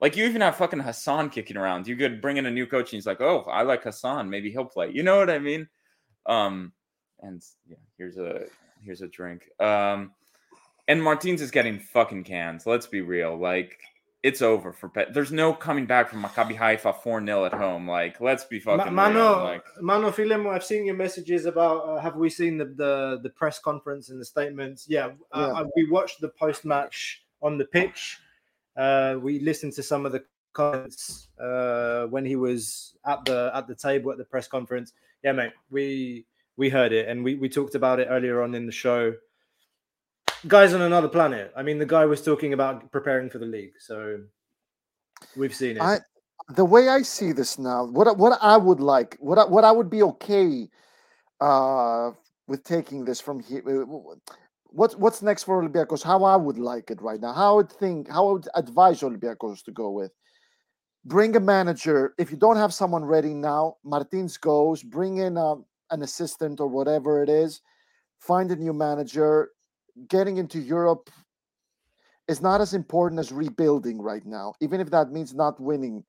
Like 0.00 0.16
you 0.16 0.24
even 0.26 0.42
have 0.42 0.56
fucking 0.56 0.80
Hassan 0.80 1.30
kicking 1.30 1.56
around. 1.56 1.86
You 1.86 1.96
could 1.96 2.20
bring 2.20 2.36
in 2.36 2.46
a 2.46 2.50
new 2.50 2.66
coach 2.66 2.92
and 2.92 2.98
he's 2.98 3.06
like, 3.06 3.20
oh, 3.20 3.44
I 3.50 3.62
like 3.62 3.84
Hassan. 3.84 4.28
Maybe 4.28 4.50
he'll 4.50 4.64
play. 4.64 4.90
You 4.90 5.02
know 5.02 5.18
what 5.18 5.30
I 5.30 5.38
mean? 5.38 5.68
Um, 6.26 6.72
and 7.20 7.42
yeah, 7.66 7.76
here's 7.96 8.18
a 8.18 8.44
here's 8.82 9.00
a 9.00 9.08
drink. 9.08 9.48
Um, 9.58 10.12
and 10.88 11.02
Martins 11.02 11.40
is 11.40 11.50
getting 11.50 11.78
fucking 11.78 12.24
canned. 12.24 12.62
Let's 12.66 12.86
be 12.86 13.00
real. 13.00 13.36
Like 13.36 13.78
it's 14.22 14.42
over 14.42 14.72
for 14.72 14.88
Pet. 14.88 15.14
There's 15.14 15.30
no 15.30 15.52
coming 15.52 15.86
back 15.86 16.08
from 16.08 16.22
Maccabi 16.22 16.56
Haifa 16.56 16.94
4 17.02 17.24
0 17.24 17.44
at 17.44 17.52
home. 17.52 17.88
Like, 17.88 18.20
let's 18.20 18.44
be 18.44 18.60
Ma- 18.64 18.76
fucking 18.78 18.94
Mano. 18.94 19.44
Like, 19.44 19.64
Mano 19.80 20.10
Filemo, 20.10 20.50
I've 20.50 20.64
seen 20.64 20.84
your 20.84 20.96
messages 20.96 21.46
about 21.46 21.88
uh, 21.88 22.00
have 22.00 22.16
we 22.16 22.28
seen 22.30 22.58
the, 22.58 22.64
the 22.64 23.20
the 23.22 23.30
press 23.30 23.58
conference 23.58 24.10
and 24.10 24.20
the 24.20 24.24
statements? 24.24 24.86
Yeah, 24.88 25.06
uh, 25.32 25.52
Yeah. 25.54 25.62
I- 25.62 25.64
we 25.76 25.88
watched 25.90 26.20
the 26.20 26.28
post 26.30 26.64
match 26.64 27.24
on 27.42 27.58
the 27.58 27.64
pitch. 27.66 28.18
Uh, 28.76 29.16
we 29.22 29.38
listened 29.40 29.72
to 29.74 29.82
some 29.82 30.04
of 30.04 30.12
the 30.12 30.24
comments 30.52 31.28
uh, 31.38 32.06
when 32.06 32.24
he 32.24 32.36
was 32.36 32.94
at 33.06 33.24
the 33.26 33.50
at 33.54 33.66
the 33.68 33.74
table 33.74 34.10
at 34.10 34.18
the 34.18 34.24
press 34.24 34.48
conference. 34.48 34.92
Yeah, 35.22 35.32
mate, 35.32 35.52
we 35.70 36.26
we 36.56 36.68
heard 36.70 36.92
it 36.92 37.08
and 37.08 37.22
we 37.22 37.34
we 37.36 37.48
talked 37.48 37.74
about 37.74 38.00
it 38.00 38.08
earlier 38.10 38.42
on 38.42 38.54
in 38.54 38.66
the 38.66 38.72
show. 38.72 39.14
Guys 40.48 40.74
on 40.74 40.82
another 40.82 41.08
planet. 41.08 41.52
I 41.56 41.62
mean, 41.62 41.78
the 41.78 41.86
guy 41.86 42.04
was 42.04 42.22
talking 42.22 42.52
about 42.52 42.90
preparing 42.92 43.30
for 43.30 43.38
the 43.38 43.46
league, 43.46 43.72
so 43.78 44.20
we've 45.36 45.54
seen 45.54 45.76
it. 45.76 45.82
I 45.82 45.98
the 46.54 46.64
way 46.64 46.88
I 46.88 47.02
see 47.02 47.32
this 47.32 47.58
now, 47.58 47.84
what 47.86 48.16
what 48.16 48.38
I 48.40 48.56
would 48.56 48.80
like, 48.80 49.16
what 49.18 49.38
I, 49.38 49.44
what 49.44 49.64
I 49.64 49.72
would 49.72 49.90
be 49.90 50.02
okay 50.02 50.68
uh 51.40 52.10
with 52.46 52.64
taking 52.64 53.04
this 53.04 53.20
from 53.20 53.40
here. 53.40 53.62
What's 54.66 54.94
what's 54.96 55.22
next 55.22 55.44
for 55.44 55.62
Olympiacos? 55.62 56.02
How 56.02 56.24
I 56.24 56.36
would 56.36 56.58
like 56.58 56.90
it 56.90 57.00
right 57.00 57.20
now. 57.20 57.32
How 57.32 57.54
I 57.54 57.56
would 57.56 57.72
think. 57.72 58.10
How 58.10 58.28
I 58.28 58.32
would 58.32 58.48
advise 58.54 59.00
Olympiacos 59.00 59.64
to 59.64 59.72
go 59.72 59.90
with. 59.90 60.12
Bring 61.04 61.36
a 61.36 61.40
manager. 61.40 62.14
If 62.18 62.30
you 62.30 62.36
don't 62.36 62.56
have 62.56 62.74
someone 62.74 63.04
ready 63.04 63.32
now, 63.32 63.76
Martins 63.84 64.36
goes. 64.36 64.82
Bring 64.82 65.18
in 65.18 65.38
um, 65.38 65.64
an 65.90 66.02
assistant 66.02 66.60
or 66.60 66.66
whatever 66.68 67.22
it 67.22 67.28
is. 67.28 67.62
Find 68.18 68.50
a 68.50 68.56
new 68.56 68.72
manager. 68.72 69.50
Getting 70.08 70.36
into 70.36 70.58
Europe 70.58 71.10
is 72.28 72.42
not 72.42 72.60
as 72.60 72.74
important 72.74 73.18
as 73.18 73.32
rebuilding 73.32 74.00
right 74.00 74.24
now, 74.26 74.54
even 74.60 74.80
if 74.80 74.90
that 74.90 75.10
means 75.10 75.34
not 75.34 75.60
winning 75.60 76.04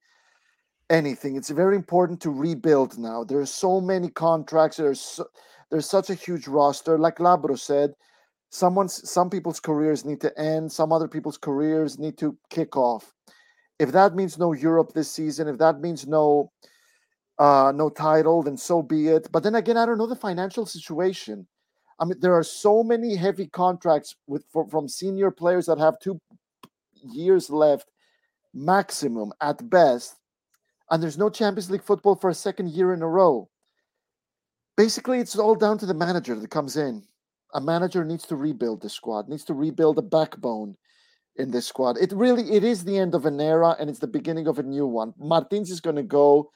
anything. 0.89 1.35
It's 1.35 1.49
very 1.49 1.75
important 1.75 2.21
to 2.21 2.29
rebuild 2.29 2.97
now. 2.97 3.23
There 3.23 3.39
are 3.39 3.45
so 3.45 3.79
many 3.79 4.09
contracts. 4.09 4.77
There's 4.77 5.01
so, 5.01 5.25
there's 5.69 5.89
such 5.89 6.09
a 6.09 6.15
huge 6.15 6.47
roster. 6.47 6.97
Like 6.97 7.17
Labro 7.17 7.57
said, 7.57 7.93
someone's 8.49 9.09
some 9.09 9.29
people's 9.29 9.59
careers 9.59 10.05
need 10.05 10.21
to 10.21 10.37
end. 10.39 10.71
Some 10.71 10.91
other 10.91 11.07
people's 11.07 11.37
careers 11.37 11.99
need 11.99 12.17
to 12.19 12.37
kick 12.49 12.75
off. 12.75 13.13
If 13.79 13.91
that 13.91 14.15
means 14.15 14.37
no 14.37 14.53
Europe 14.53 14.93
this 14.93 15.11
season, 15.11 15.47
if 15.47 15.57
that 15.59 15.79
means 15.79 16.07
no 16.07 16.51
uh 17.39 17.71
no 17.75 17.89
title, 17.89 18.41
then 18.43 18.57
so 18.57 18.81
be 18.81 19.07
it. 19.07 19.27
But 19.31 19.43
then 19.43 19.55
again, 19.55 19.77
I 19.77 19.85
don't 19.85 19.97
know 19.97 20.07
the 20.07 20.15
financial 20.15 20.65
situation. 20.65 21.47
I 21.99 22.05
mean, 22.05 22.19
there 22.19 22.35
are 22.35 22.43
so 22.43 22.83
many 22.83 23.15
heavy 23.15 23.47
contracts 23.47 24.15
with 24.27 24.45
for, 24.51 24.67
from 24.69 24.87
senior 24.87 25.31
players 25.31 25.65
that 25.65 25.79
have 25.79 25.99
two 25.99 26.19
years 27.03 27.49
left, 27.49 27.89
maximum 28.53 29.33
at 29.41 29.69
best, 29.69 30.15
and 30.89 31.01
there's 31.01 31.17
no 31.17 31.29
Champions 31.29 31.71
League 31.71 31.83
football 31.83 32.15
for 32.15 32.29
a 32.29 32.35
second 32.35 32.69
year 32.69 32.93
in 32.93 33.01
a 33.01 33.07
row. 33.07 33.49
Basically, 34.75 35.19
it's 35.19 35.37
all 35.37 35.55
down 35.55 35.77
to 35.79 35.85
the 35.85 35.93
manager 35.93 36.35
that 36.35 36.51
comes 36.51 36.77
in. 36.77 37.03
A 37.53 37.61
manager 37.61 38.05
needs 38.05 38.25
to 38.27 38.35
rebuild 38.35 38.81
the 38.81 38.89
squad, 38.89 39.27
needs 39.27 39.43
to 39.45 39.53
rebuild 39.53 39.97
a 39.97 40.03
backbone 40.03 40.75
in 41.37 41.51
this 41.51 41.67
squad. 41.67 41.97
It 41.97 42.11
really 42.11 42.51
it 42.51 42.63
is 42.63 42.83
the 42.83 42.97
end 42.97 43.15
of 43.15 43.25
an 43.25 43.39
era 43.39 43.75
and 43.79 43.89
it's 43.89 43.99
the 43.99 44.07
beginning 44.07 44.47
of 44.47 44.59
a 44.59 44.63
new 44.63 44.85
one. 44.85 45.13
Martins 45.17 45.71
is 45.71 45.79
going 45.79 45.95
to 45.95 46.03
go, 46.03 46.51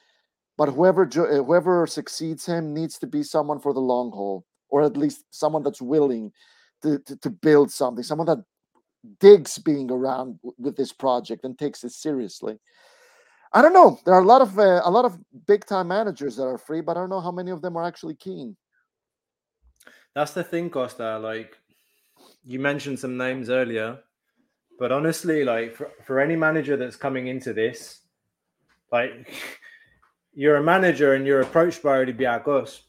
but 0.56 0.68
whoever 0.68 1.06
whoever 1.06 1.86
succeeds 1.86 2.46
him 2.46 2.74
needs 2.74 2.98
to 2.98 3.06
be 3.06 3.22
someone 3.22 3.58
for 3.58 3.72
the 3.72 3.80
long 3.80 4.10
haul, 4.10 4.44
or 4.72 4.82
at 4.82 4.96
least 4.96 5.24
someone 5.30 5.62
that's 5.62 5.82
willing 5.82 6.32
to 6.82 6.98
to, 6.98 7.16
to 7.18 7.30
build 7.30 7.70
something, 7.70 8.02
someone 8.02 8.26
that 8.26 8.42
digs 9.20 9.58
being 9.58 9.90
around 9.90 10.38
w- 10.38 10.54
with 10.58 10.76
this 10.76 10.92
project 10.92 11.44
and 11.44 11.58
takes 11.58 11.84
it 11.84 11.92
seriously. 11.92 12.58
I 13.52 13.60
don't 13.60 13.74
know. 13.74 14.00
There 14.04 14.14
are 14.14 14.22
a 14.22 14.26
lot 14.26 14.40
of 14.40 14.58
uh, 14.58 14.80
a 14.84 14.90
lot 14.90 15.04
of 15.04 15.18
big 15.46 15.66
time 15.66 15.88
managers 15.88 16.36
that 16.36 16.46
are 16.46 16.58
free, 16.58 16.80
but 16.80 16.96
I 16.96 17.00
don't 17.00 17.10
know 17.10 17.20
how 17.20 17.30
many 17.30 17.50
of 17.50 17.60
them 17.62 17.76
are 17.76 17.84
actually 17.84 18.16
keen. 18.16 18.56
That's 20.14 20.32
the 20.32 20.42
thing, 20.42 20.70
Costa. 20.70 21.18
Like 21.18 21.56
you 22.42 22.58
mentioned 22.58 22.98
some 22.98 23.16
names 23.16 23.50
earlier, 23.50 23.98
but 24.78 24.90
honestly, 24.90 25.44
like 25.44 25.76
for, 25.76 25.90
for 26.04 26.18
any 26.18 26.36
manager 26.36 26.76
that's 26.78 26.96
coming 26.96 27.26
into 27.26 27.52
this, 27.52 28.00
like 28.90 29.34
you're 30.32 30.56
a 30.56 30.62
manager 30.62 31.12
and 31.14 31.26
you're 31.26 31.42
approached 31.42 31.82
by 31.82 32.02
Olympiacos, 32.02 32.80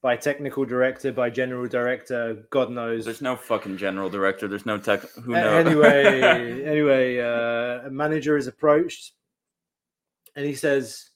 by 0.00 0.16
technical 0.16 0.64
director, 0.64 1.12
by 1.12 1.28
general 1.30 1.66
director, 1.66 2.46
God 2.50 2.70
knows. 2.70 3.04
there's 3.04 3.22
no 3.22 3.36
fucking 3.36 3.76
general 3.76 4.08
director. 4.08 4.46
There's 4.46 4.66
no 4.66 4.78
tech. 4.78 5.00
Who 5.24 5.32
knows? 5.32 5.66
anyway, 5.66 6.64
anyway, 6.64 7.18
uh, 7.18 7.86
a 7.86 7.90
manager 7.90 8.36
is 8.36 8.46
approached, 8.46 9.12
and 10.36 10.46
he 10.46 10.54
says, 10.54 11.10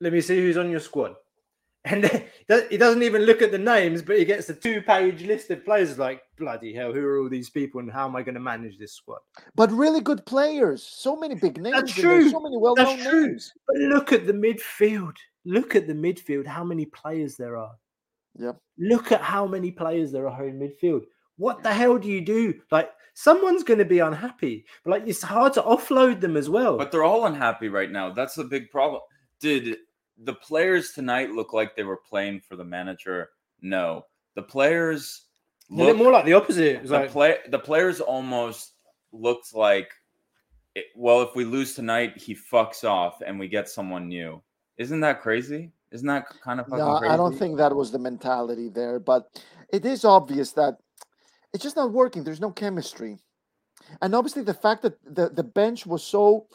"Let 0.00 0.12
me 0.12 0.20
see 0.20 0.36
who's 0.36 0.56
on 0.56 0.70
your 0.70 0.80
squad." 0.80 1.14
And 1.84 2.04
he 2.70 2.76
doesn't 2.76 3.02
even 3.02 3.22
look 3.22 3.42
at 3.42 3.50
the 3.50 3.58
names, 3.58 4.02
but 4.02 4.16
he 4.16 4.24
gets 4.24 4.48
a 4.48 4.54
two-page 4.54 5.24
list 5.24 5.50
of 5.50 5.64
players. 5.64 5.98
Like 5.98 6.22
bloody 6.38 6.72
hell, 6.72 6.92
who 6.92 7.04
are 7.04 7.18
all 7.18 7.28
these 7.28 7.50
people, 7.50 7.80
and 7.80 7.90
how 7.90 8.06
am 8.06 8.14
I 8.14 8.22
going 8.22 8.36
to 8.36 8.40
manage 8.40 8.78
this 8.78 8.92
squad? 8.92 9.18
But 9.56 9.72
really 9.72 10.00
good 10.00 10.24
players. 10.24 10.84
So 10.84 11.16
many 11.16 11.34
big 11.34 11.60
names. 11.60 11.74
That's 11.74 11.92
true. 11.92 12.30
So 12.30 12.38
many 12.38 12.56
well-known 12.56 12.86
That's 12.98 13.02
true. 13.08 13.26
names. 13.26 13.52
But 13.66 13.78
look 13.78 14.12
at 14.12 14.28
the 14.28 14.32
midfield. 14.32 15.16
Look 15.44 15.74
at 15.74 15.88
the 15.88 15.92
midfield. 15.92 16.46
How 16.46 16.62
many 16.62 16.86
players 16.86 17.36
there 17.36 17.56
are? 17.56 17.72
Yep. 18.38 18.56
Look 18.78 19.12
at 19.12 19.20
how 19.20 19.46
many 19.46 19.70
players 19.70 20.12
there 20.12 20.28
are 20.28 20.46
in 20.46 20.58
midfield. 20.58 21.02
What 21.36 21.62
the 21.62 21.72
hell 21.72 21.98
do 21.98 22.08
you 22.08 22.20
do? 22.20 22.54
Like 22.70 22.90
someone's 23.14 23.62
going 23.62 23.78
to 23.78 23.84
be 23.84 23.98
unhappy, 23.98 24.64
but 24.84 24.90
like 24.90 25.02
it's 25.06 25.22
hard 25.22 25.52
to 25.54 25.62
offload 25.62 26.20
them 26.20 26.36
as 26.36 26.48
well. 26.48 26.78
But 26.78 26.92
they're 26.92 27.04
all 27.04 27.26
unhappy 27.26 27.68
right 27.68 27.90
now. 27.90 28.12
That's 28.12 28.34
the 28.34 28.44
big 28.44 28.70
problem. 28.70 29.02
Did 29.40 29.76
the 30.22 30.34
players 30.34 30.92
tonight 30.92 31.30
look 31.30 31.52
like 31.52 31.74
they 31.74 31.84
were 31.84 32.00
playing 32.08 32.40
for 32.40 32.56
the 32.56 32.64
manager? 32.64 33.30
No. 33.60 34.06
The 34.34 34.42
players 34.42 35.26
look 35.68 35.96
more 35.96 36.12
like 36.12 36.24
the 36.24 36.34
opposite. 36.34 36.84
The 36.84 36.92
like- 36.92 37.10
play 37.10 37.38
the 37.48 37.58
players 37.58 38.00
almost 38.00 38.72
looked 39.12 39.54
like, 39.54 39.90
it, 40.74 40.86
well, 40.96 41.20
if 41.22 41.34
we 41.34 41.44
lose 41.44 41.74
tonight, 41.74 42.16
he 42.16 42.34
fucks 42.34 42.82
off 42.84 43.20
and 43.24 43.38
we 43.38 43.46
get 43.48 43.68
someone 43.68 44.08
new. 44.08 44.42
Isn't 44.78 45.00
that 45.00 45.20
crazy? 45.20 45.70
Isn't 45.92 46.06
that 46.08 46.26
kind 46.42 46.58
of 46.58 46.68
No, 46.68 46.98
crazy? 46.98 47.12
I 47.12 47.16
don't 47.16 47.38
think 47.38 47.58
that 47.58 47.74
was 47.74 47.90
the 47.90 47.98
mentality 47.98 48.68
there, 48.68 48.98
but 48.98 49.28
it 49.72 49.84
is 49.84 50.04
obvious 50.04 50.52
that 50.52 50.78
it's 51.52 51.62
just 51.62 51.76
not 51.76 51.92
working. 51.92 52.24
There's 52.24 52.40
no 52.40 52.50
chemistry. 52.50 53.18
And 54.00 54.14
obviously 54.14 54.42
the 54.42 54.54
fact 54.54 54.82
that 54.82 54.96
the, 55.04 55.28
the 55.28 55.42
bench 55.42 55.86
was 55.86 56.02
so 56.02 56.46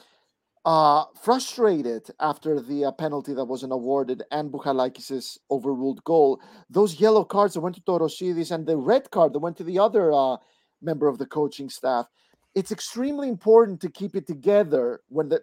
uh, 0.66 1.06
frustrated 1.22 2.10
after 2.20 2.60
the 2.60 2.86
uh, 2.86 2.92
penalty 2.92 3.34
that 3.34 3.46
wasn't 3.46 3.72
awarded 3.72 4.24
and 4.32 4.52
Bouchalakis' 4.52 5.38
overruled 5.52 6.04
goal, 6.04 6.42
those 6.70 7.00
yellow 7.00 7.24
cards 7.24 7.54
that 7.54 7.62
went 7.62 7.76
to 7.76 7.82
Torosidis 7.82 8.52
and 8.52 8.66
the 8.66 8.76
red 8.76 9.10
card 9.12 9.34
that 9.34 9.40
went 9.40 9.58
to 9.58 9.64
the 9.64 9.78
other 9.78 10.12
uh, 10.12 10.38
member 10.82 11.08
of 11.08 11.20
the 11.20 11.26
coaching 11.28 11.70
staff, 11.70 12.08
it's 12.56 12.72
extremely 12.72 13.30
important 13.30 13.80
to 13.82 13.90
keep 13.90 14.16
it 14.16 14.26
together 14.26 15.02
when 15.10 15.30
the 15.30 15.42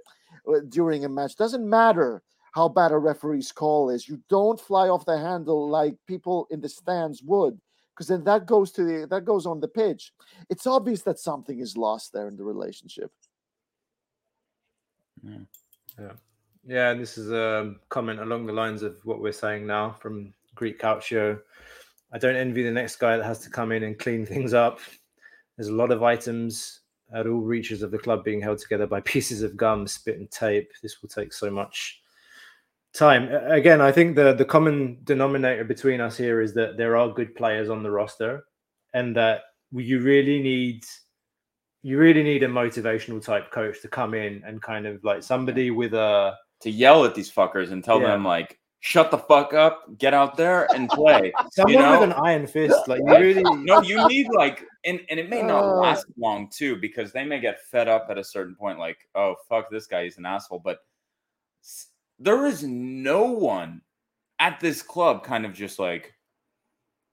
uh, 0.48 0.60
during 0.68 1.04
a 1.04 1.08
match. 1.08 1.36
Doesn't 1.36 1.68
matter 1.68 2.22
how 2.54 2.68
bad 2.68 2.92
a 2.92 2.98
referee's 2.98 3.50
call 3.50 3.90
is. 3.90 4.08
You 4.08 4.20
don't 4.30 4.60
fly 4.60 4.88
off 4.88 5.04
the 5.04 5.18
handle 5.18 5.68
like 5.68 5.96
people 6.06 6.46
in 6.50 6.60
the 6.60 6.68
stands 6.68 7.20
would, 7.24 7.60
because 7.90 8.06
then 8.06 8.22
that 8.24 8.46
goes 8.46 8.70
to 8.72 8.84
the 8.84 9.06
that 9.08 9.24
goes 9.24 9.44
on 9.44 9.60
the 9.60 9.68
pitch. 9.68 10.12
It's 10.48 10.66
obvious 10.66 11.02
that 11.02 11.18
something 11.18 11.58
is 11.58 11.76
lost 11.76 12.12
there 12.12 12.28
in 12.28 12.36
the 12.36 12.44
relationship. 12.44 13.10
Yeah. 15.22 16.12
Yeah, 16.66 16.92
and 16.92 17.00
this 17.00 17.18
is 17.18 17.30
a 17.30 17.74
comment 17.90 18.20
along 18.20 18.46
the 18.46 18.52
lines 18.52 18.82
of 18.82 18.96
what 19.04 19.20
we're 19.20 19.32
saying 19.32 19.66
now 19.66 19.90
from 19.90 20.32
Greek 20.54 20.80
Calcio. 20.80 21.38
I 22.12 22.18
don't 22.18 22.36
envy 22.36 22.62
the 22.62 22.70
next 22.70 22.96
guy 22.96 23.16
that 23.16 23.26
has 23.26 23.40
to 23.40 23.50
come 23.50 23.72
in 23.72 23.82
and 23.82 23.98
clean 23.98 24.24
things 24.24 24.54
up. 24.54 24.78
There's 25.56 25.68
a 25.68 25.74
lot 25.74 25.90
of 25.90 26.02
items 26.02 26.80
at 27.12 27.26
all 27.26 27.40
reaches 27.40 27.82
of 27.82 27.90
the 27.90 27.98
club 27.98 28.24
being 28.24 28.40
held 28.40 28.58
together 28.58 28.86
by 28.86 29.00
pieces 29.12 29.42
of 29.42 29.56
gum, 29.56 29.86
spit, 29.86 30.18
and 30.18 30.30
tape. 30.30 30.70
This 30.82 31.02
will 31.02 31.08
take 31.10 31.32
so 31.32 31.50
much 31.50 32.00
time. 32.94 33.28
Again, 33.50 33.80
I 33.80 33.92
think 33.92 34.16
the 34.16 34.32
the 34.34 34.44
common 34.44 34.98
denominator 35.04 35.64
between 35.64 36.00
us 36.00 36.16
here 36.16 36.40
is 36.40 36.54
that 36.54 36.76
there 36.76 36.96
are 36.96 37.08
good 37.08 37.34
players 37.34 37.68
on 37.70 37.82
the 37.82 37.90
roster, 37.90 38.44
and 38.92 39.14
that 39.16 39.42
you 39.72 40.00
really 40.00 40.40
need 40.42 40.84
you 41.82 41.98
really 41.98 42.22
need 42.22 42.42
a 42.42 42.48
motivational 42.48 43.22
type 43.22 43.50
coach 43.50 43.82
to 43.82 43.88
come 43.88 44.14
in 44.14 44.42
and 44.46 44.62
kind 44.62 44.86
of 44.86 45.02
like 45.04 45.22
somebody 45.22 45.70
with 45.70 45.92
a 45.94 46.34
to 46.60 46.70
yell 46.70 47.04
at 47.04 47.14
these 47.14 47.30
fuckers 47.30 47.72
and 47.72 47.84
tell 47.84 48.00
Yeah. 48.00 48.06
them 48.12 48.24
like, 48.24 48.58
shut 48.80 49.10
the 49.10 49.18
fuck 49.18 49.52
up, 49.52 49.84
get 49.98 50.14
out 50.14 50.36
there 50.36 50.66
and 50.74 50.88
play. 50.88 51.30
someone 51.52 51.72
you 51.74 51.78
know? 51.78 52.00
with 52.00 52.08
an 52.10 52.14
iron 52.24 52.46
fist. 52.46 52.88
Like 52.88 53.00
you 53.04 53.12
really 53.18 53.42
no, 53.64 53.82
you 53.82 54.06
need 54.08 54.28
like, 54.32 54.64
and, 54.86 55.00
and 55.10 55.20
it 55.20 55.28
may 55.28 55.42
not 55.42 55.62
Uh. 55.64 55.74
last 55.76 56.06
long 56.16 56.48
too, 56.48 56.76
because 56.76 57.12
they 57.12 57.24
may 57.24 57.38
get 57.40 57.60
fed 57.70 57.86
up 57.88 58.06
at 58.08 58.16
a 58.16 58.24
certain 58.24 58.54
point, 58.54 58.78
like, 58.78 58.96
oh 59.14 59.34
fuck, 59.48 59.68
this 59.70 59.86
guy 59.86 60.02
is 60.02 60.16
an 60.16 60.24
asshole. 60.24 60.60
But 60.64 60.78
s- 61.62 61.88
there 62.18 62.46
is 62.46 62.62
no 62.62 63.24
one 63.24 63.82
at 64.38 64.60
this 64.60 64.82
club 64.82 65.24
kind 65.24 65.46
of 65.46 65.52
just 65.52 65.78
like 65.78 66.12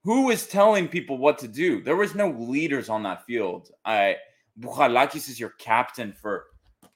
who 0.04 0.30
is 0.30 0.46
telling 0.46 0.88
people 0.88 1.18
what 1.18 1.38
to 1.38 1.48
do. 1.48 1.82
There 1.82 1.96
was 1.96 2.14
no 2.14 2.30
leaders 2.30 2.88
on 2.88 3.02
that 3.04 3.24
field. 3.24 3.70
I 3.84 4.16
Bouchalakis 4.58 5.28
is 5.28 5.40
your 5.40 5.50
captain 5.58 6.12
for 6.12 6.46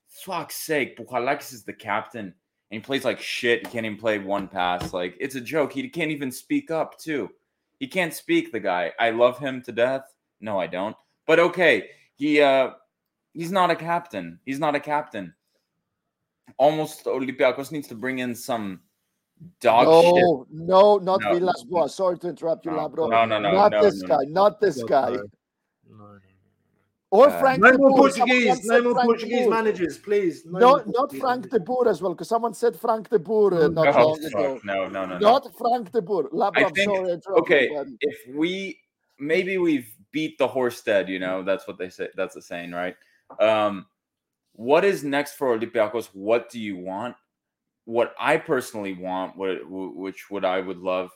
fuck's 0.08 0.56
sake. 0.56 0.98
Bouchalakis 0.98 1.52
is 1.52 1.64
the 1.64 1.72
captain. 1.72 2.34
And 2.70 2.80
he 2.80 2.84
plays 2.84 3.04
like 3.04 3.20
shit. 3.20 3.64
He 3.64 3.72
can't 3.72 3.86
even 3.86 3.98
play 3.98 4.18
one 4.18 4.48
pass. 4.48 4.92
Like 4.92 5.16
it's 5.20 5.36
a 5.36 5.40
joke. 5.40 5.72
He 5.72 5.88
can't 5.88 6.10
even 6.10 6.32
speak 6.32 6.70
up, 6.70 6.98
too. 6.98 7.30
He 7.78 7.86
can't 7.86 8.12
speak, 8.12 8.52
the 8.52 8.60
guy. 8.60 8.92
I 8.98 9.10
love 9.10 9.38
him 9.38 9.62
to 9.62 9.72
death. 9.72 10.12
No, 10.40 10.58
I 10.58 10.66
don't. 10.66 10.96
But 11.26 11.38
okay, 11.38 11.90
he 12.14 12.40
uh 12.40 12.70
he's 13.32 13.52
not 13.52 13.70
a 13.70 13.76
captain. 13.76 14.40
He's 14.44 14.58
not 14.58 14.74
a 14.74 14.80
captain. 14.80 15.34
Almost 16.58 17.04
Olympiacos 17.06 17.72
needs 17.72 17.88
to 17.88 17.94
bring 17.94 18.20
in 18.20 18.34
some 18.34 18.80
dog 19.60 19.86
no, 19.86 20.02
shit. 20.02 20.52
no, 20.66 20.96
not 20.98 21.20
No. 21.20 21.34
Villas 21.34 21.64
Boas. 21.64 21.94
Sorry 21.94 22.18
to 22.18 22.28
interrupt 22.28 22.64
you, 22.64 22.72
No, 22.72 22.88
Labro. 22.88 23.10
no, 23.10 23.24
no, 23.24 23.38
no, 23.38 23.52
not 23.52 23.72
no, 23.72 23.82
this 23.82 24.00
no, 24.02 24.08
guy. 24.08 24.24
Not 24.28 24.60
this 24.60 24.78
No, 24.78 24.86
guy. 24.86 25.10
no, 25.10 25.22
no. 25.90 26.18
Or 27.10 27.28
Uh, 27.28 27.38
Frank 27.40 27.60
No 27.62 27.70
de 27.72 27.78
more 27.78 27.90
Portuguese. 27.96 28.64
No 28.64 28.82
more 28.82 28.94
Portuguese 29.04 29.42
Boer. 29.42 29.50
managers, 29.50 29.96
please. 29.98 30.44
No, 30.44 30.58
No, 30.58 30.82
not 30.86 31.14
Frank 31.14 31.48
de. 31.50 31.60
Boer 31.60 31.88
as 31.88 32.02
well, 32.02 32.12
because 32.14 32.28
someone 32.28 32.52
said 32.52 32.74
Frank 32.78 33.08
de 33.10 33.18
Boer 33.18 33.54
uh, 33.54 33.68
not 33.68 33.94
Oh, 33.94 34.08
long 34.08 34.24
ago. 34.24 34.54
fuck. 34.56 34.64
No, 34.64 34.88
no, 34.88 35.04
no, 35.06 35.18
no. 35.18 35.18
Not 35.18 35.56
Frank 35.56 35.92
de 35.92 36.02
Boer. 36.02 36.28
Labro, 36.30 36.56
I 36.58 36.64
I'm 36.64 36.72
think- 36.74 36.90
sorry, 36.90 37.12
I 37.12 37.38
okay, 37.40 37.70
you, 37.70 37.96
if 38.00 38.34
we 38.34 38.80
maybe 39.18 39.56
we've 39.58 39.88
beat 40.10 40.36
the 40.38 40.48
horse 40.48 40.82
dead, 40.82 41.08
you 41.08 41.18
know, 41.18 41.42
that's 41.42 41.66
what 41.68 41.78
they 41.78 41.90
say. 41.90 42.08
That's 42.16 42.34
the 42.34 42.42
saying, 42.42 42.72
right? 42.72 42.96
Um, 43.40 43.86
what 44.56 44.84
is 44.84 45.04
next 45.04 45.34
for 45.34 45.56
Olympiacos? 45.56 46.06
What 46.12 46.50
do 46.50 46.58
you 46.58 46.76
want? 46.76 47.14
What 47.84 48.14
I 48.18 48.36
personally 48.38 48.94
want, 48.94 49.36
what 49.36 49.58
which 49.70 50.30
what 50.30 50.44
I 50.44 50.60
would 50.60 50.78
love, 50.78 51.10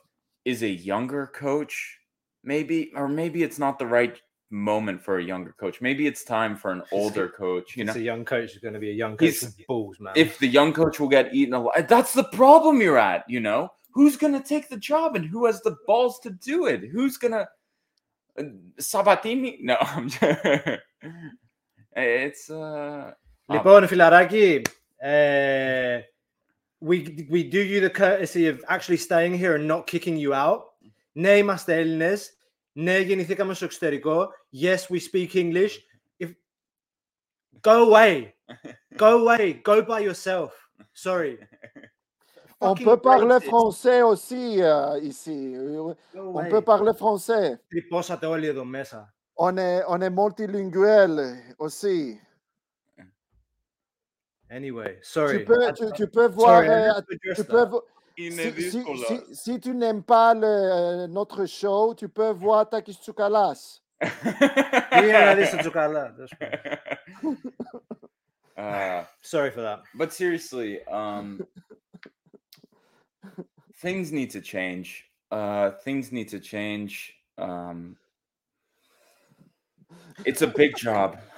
is 0.45 0.63
a 0.63 0.69
younger 0.69 1.27
coach, 1.27 1.99
maybe, 2.45 2.93
or 2.95 3.09
maybe 3.09 3.43
it's 3.43 3.59
not 3.59 3.79
the 3.79 3.87
right 3.87 4.21
moment 4.51 5.01
for 5.03 5.19
a 5.19 5.23
younger 5.25 5.55
coach. 5.59 5.81
Maybe 5.81 6.07
it's 6.07 6.23
time 6.25 6.57
for 6.57 6.71
an 6.71 6.83
older 6.93 7.29
coach. 7.29 7.77
You 7.77 7.85
know, 7.85 7.91
It's 7.93 7.99
a 7.99 8.03
young 8.03 8.25
coach 8.25 8.53
is 8.53 8.59
going 8.59 8.75
to 8.75 8.81
be 8.81 8.91
a 8.91 8.95
young 8.95 9.17
coach 9.17 9.43
with 9.43 9.67
balls, 9.67 9.99
man. 10.01 10.13
if 10.17 10.39
the 10.39 10.47
young 10.49 10.73
coach 10.73 11.01
will 11.01 11.09
get 11.09 11.35
eaten 11.35 11.55
alive, 11.55 11.89
that's 11.89 12.13
the 12.13 12.25
problem 12.25 12.81
you're 12.81 12.99
at. 12.99 13.25
You 13.29 13.41
know, 13.41 13.71
who's 13.93 14.17
gonna 14.17 14.43
take 14.43 14.69
the 14.69 14.77
job 14.77 15.17
and 15.17 15.25
who 15.25 15.47
has 15.47 15.61
the 15.63 15.77
balls 15.87 16.21
to 16.21 16.31
do 16.31 16.67
it? 16.67 16.83
Who's 16.93 17.17
gonna 17.17 17.49
uh, 18.39 18.43
Sabatini? 18.79 19.59
No, 19.63 19.77
I'm 19.81 20.09
just, 20.09 20.79
it's 21.97 22.51
uh. 22.51 23.13
Λοιπόν, 23.50 23.88
φιλαράκι, 23.88 24.62
uh, 25.04 26.02
we, 26.82 27.28
we 27.30 27.44
do 27.44 27.62
you 27.62 27.80
the 27.80 27.90
courtesy 27.90 28.48
of 28.48 28.64
actually 28.68 28.98
staying 28.98 29.34
here 29.38 29.56
and 29.56 29.68
not 29.68 29.88
kicking 29.88 30.18
you 30.18 30.34
out. 30.34 30.62
Ναι, 31.12 31.38
είμαστε 31.38 31.76
Έλληνες. 31.76 32.38
Ναι, 32.72 32.98
γεννηθήκαμε 33.00 33.54
στο 33.54 33.66
εξωτερικό. 33.66 34.28
Yes, 34.62 34.78
we 34.90 35.00
speak 35.00 35.36
English. 35.36 35.74
If... 36.24 36.30
Go 37.62 37.92
away. 37.92 38.34
Go 38.98 39.28
away. 39.28 39.54
Go 39.64 39.82
by 39.82 40.00
yourself. 40.00 40.52
Sorry. 40.94 41.38
On 42.60 42.70
Fucking 42.70 42.86
peut 42.86 43.02
parler 43.02 43.40
racist. 43.40 43.50
français 43.50 44.02
aussi 44.02 44.62
euh, 44.62 45.00
ici. 45.12 45.54
Go 45.54 45.96
On 46.16 46.40
away. 46.40 46.50
peut 46.50 46.62
parler 46.62 46.94
français. 46.94 47.60
Τρυπώσατε 47.68 48.26
όλοι 48.26 48.48
εδώ 48.48 48.64
μέσα. 48.66 49.14
On 49.38 49.58
est, 49.58 49.84
on 49.88 50.00
est 50.02 50.10
multilinguel 50.10 51.14
aussi. 51.58 52.20
Anyway, 54.51 54.99
sorry. 55.03 55.39
Tu 55.39 55.45
peux, 55.45 55.73
tu, 55.73 55.85
tu 55.95 56.07
peux 56.09 56.27
voir, 56.27 56.65
sorry, 56.65 56.69
I 56.69 56.71
euh, 56.71 56.95
have 56.95 57.07
to 57.07 57.15
address 57.15 57.37
tu 57.37 57.43
that. 57.45 57.51
peux, 57.53 57.65
vo- 57.71 57.85
si, 58.19 58.31
si, 58.33 58.85
si, 59.07 59.35
si 59.35 59.61
tu 59.61 59.75
n'aimes 59.75 60.03
pas 60.03 60.35
le- 60.35 61.07
notre 61.07 61.47
show, 61.47 61.95
tu 61.95 62.09
peux 62.09 62.31
voir 62.33 62.69
Takis 62.69 62.95
Tsoukalas. 63.01 63.81
Yeah, 64.03 65.35
this 65.35 65.53
is 65.55 65.61
Tsukala. 65.61 66.13
Uh, 68.57 69.05
Sorry 69.23 69.51
for 69.51 69.63
that. 69.63 69.83
but 69.95 70.13
seriously, 70.13 70.85
um, 70.87 71.41
things 73.81 74.11
need 74.13 74.31
to 74.31 74.41
change. 74.41 75.07
Uh, 75.31 75.71
things 75.85 76.13
need 76.13 76.29
to 76.29 76.41
change. 76.41 77.15
Um, 77.39 77.97
it's 80.27 80.43
a 80.43 80.47
big 80.47 80.77
job. 80.77 81.19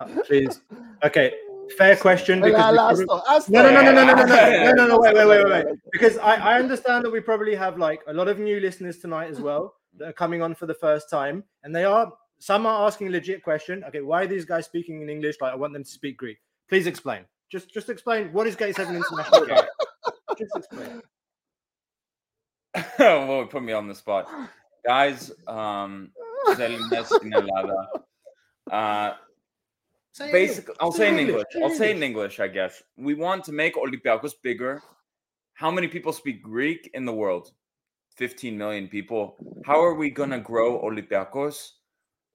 Uh, 0.00 0.08
Please. 0.26 0.60
Okay 1.04 1.32
fair 1.72 1.96
question. 1.96 2.40
Because 2.40 3.00
no, 3.48 3.62
no, 3.62 3.72
no, 3.72 3.82
no, 3.82 3.92
no, 3.92 4.04
no, 4.04 4.14
no, 4.14 4.24
no, 4.24 4.72
no, 4.72 4.86
no, 4.86 4.98
wait, 4.98 5.14
wait, 5.14 5.26
wait, 5.26 5.46
wait. 5.46 5.66
Because 5.92 6.18
I, 6.18 6.34
I 6.34 6.58
understand 6.58 7.04
that 7.04 7.10
we 7.10 7.20
probably 7.20 7.54
have 7.54 7.78
like 7.78 8.00
a 8.06 8.12
lot 8.12 8.28
of 8.28 8.38
new 8.38 8.60
listeners 8.60 8.98
tonight 8.98 9.30
as 9.30 9.40
well 9.40 9.74
that 9.98 10.08
are 10.08 10.12
coming 10.12 10.42
on 10.42 10.54
for 10.54 10.66
the 10.66 10.74
first 10.74 11.10
time, 11.10 11.44
and 11.62 11.74
they 11.74 11.84
are 11.84 12.12
some 12.38 12.66
are 12.66 12.86
asking 12.86 13.06
a 13.06 13.10
legit 13.10 13.42
question. 13.44 13.84
Okay, 13.84 14.00
why 14.00 14.22
are 14.22 14.26
these 14.26 14.44
guys 14.44 14.66
speaking 14.66 15.00
in 15.00 15.08
English? 15.08 15.36
Like, 15.40 15.52
I 15.52 15.56
want 15.56 15.72
them 15.72 15.84
to 15.84 15.90
speak 15.90 16.16
Greek. 16.16 16.38
Please 16.68 16.88
explain. 16.88 17.24
Just, 17.52 17.72
just 17.72 17.88
explain 17.88 18.32
what 18.32 18.48
is 18.48 18.56
Gate 18.56 18.74
Seven 18.74 18.96
International. 18.96 19.64
just 20.38 20.56
explain. 20.56 21.02
Oh, 22.98 23.26
well, 23.26 23.46
put 23.46 23.62
me 23.62 23.74
on 23.74 23.86
the 23.86 23.94
spot, 23.94 24.28
guys. 24.84 25.30
Um, 25.46 26.10
Uh, 28.70 29.14
Say 30.12 30.30
basically, 30.30 30.74
I'll 30.78 30.92
say 30.92 31.08
in 31.08 31.18
English, 31.18 31.44
English. 31.54 31.72
I'll 31.72 31.78
say 31.78 31.90
in 31.90 32.02
English. 32.02 32.38
English, 32.38 32.40
I 32.40 32.48
guess. 32.48 32.82
We 32.98 33.14
want 33.14 33.44
to 33.44 33.52
make 33.52 33.76
Olympiacos 33.76 34.34
bigger. 34.42 34.82
How 35.54 35.70
many 35.70 35.88
people 35.88 36.12
speak 36.12 36.42
Greek 36.42 36.90
in 36.92 37.06
the 37.06 37.12
world? 37.12 37.52
15 38.16 38.56
million 38.56 38.88
people. 38.88 39.36
How 39.64 39.82
are 39.82 39.94
we 39.94 40.10
going 40.10 40.30
to 40.30 40.38
grow 40.38 40.82
Olympiacos 40.82 41.70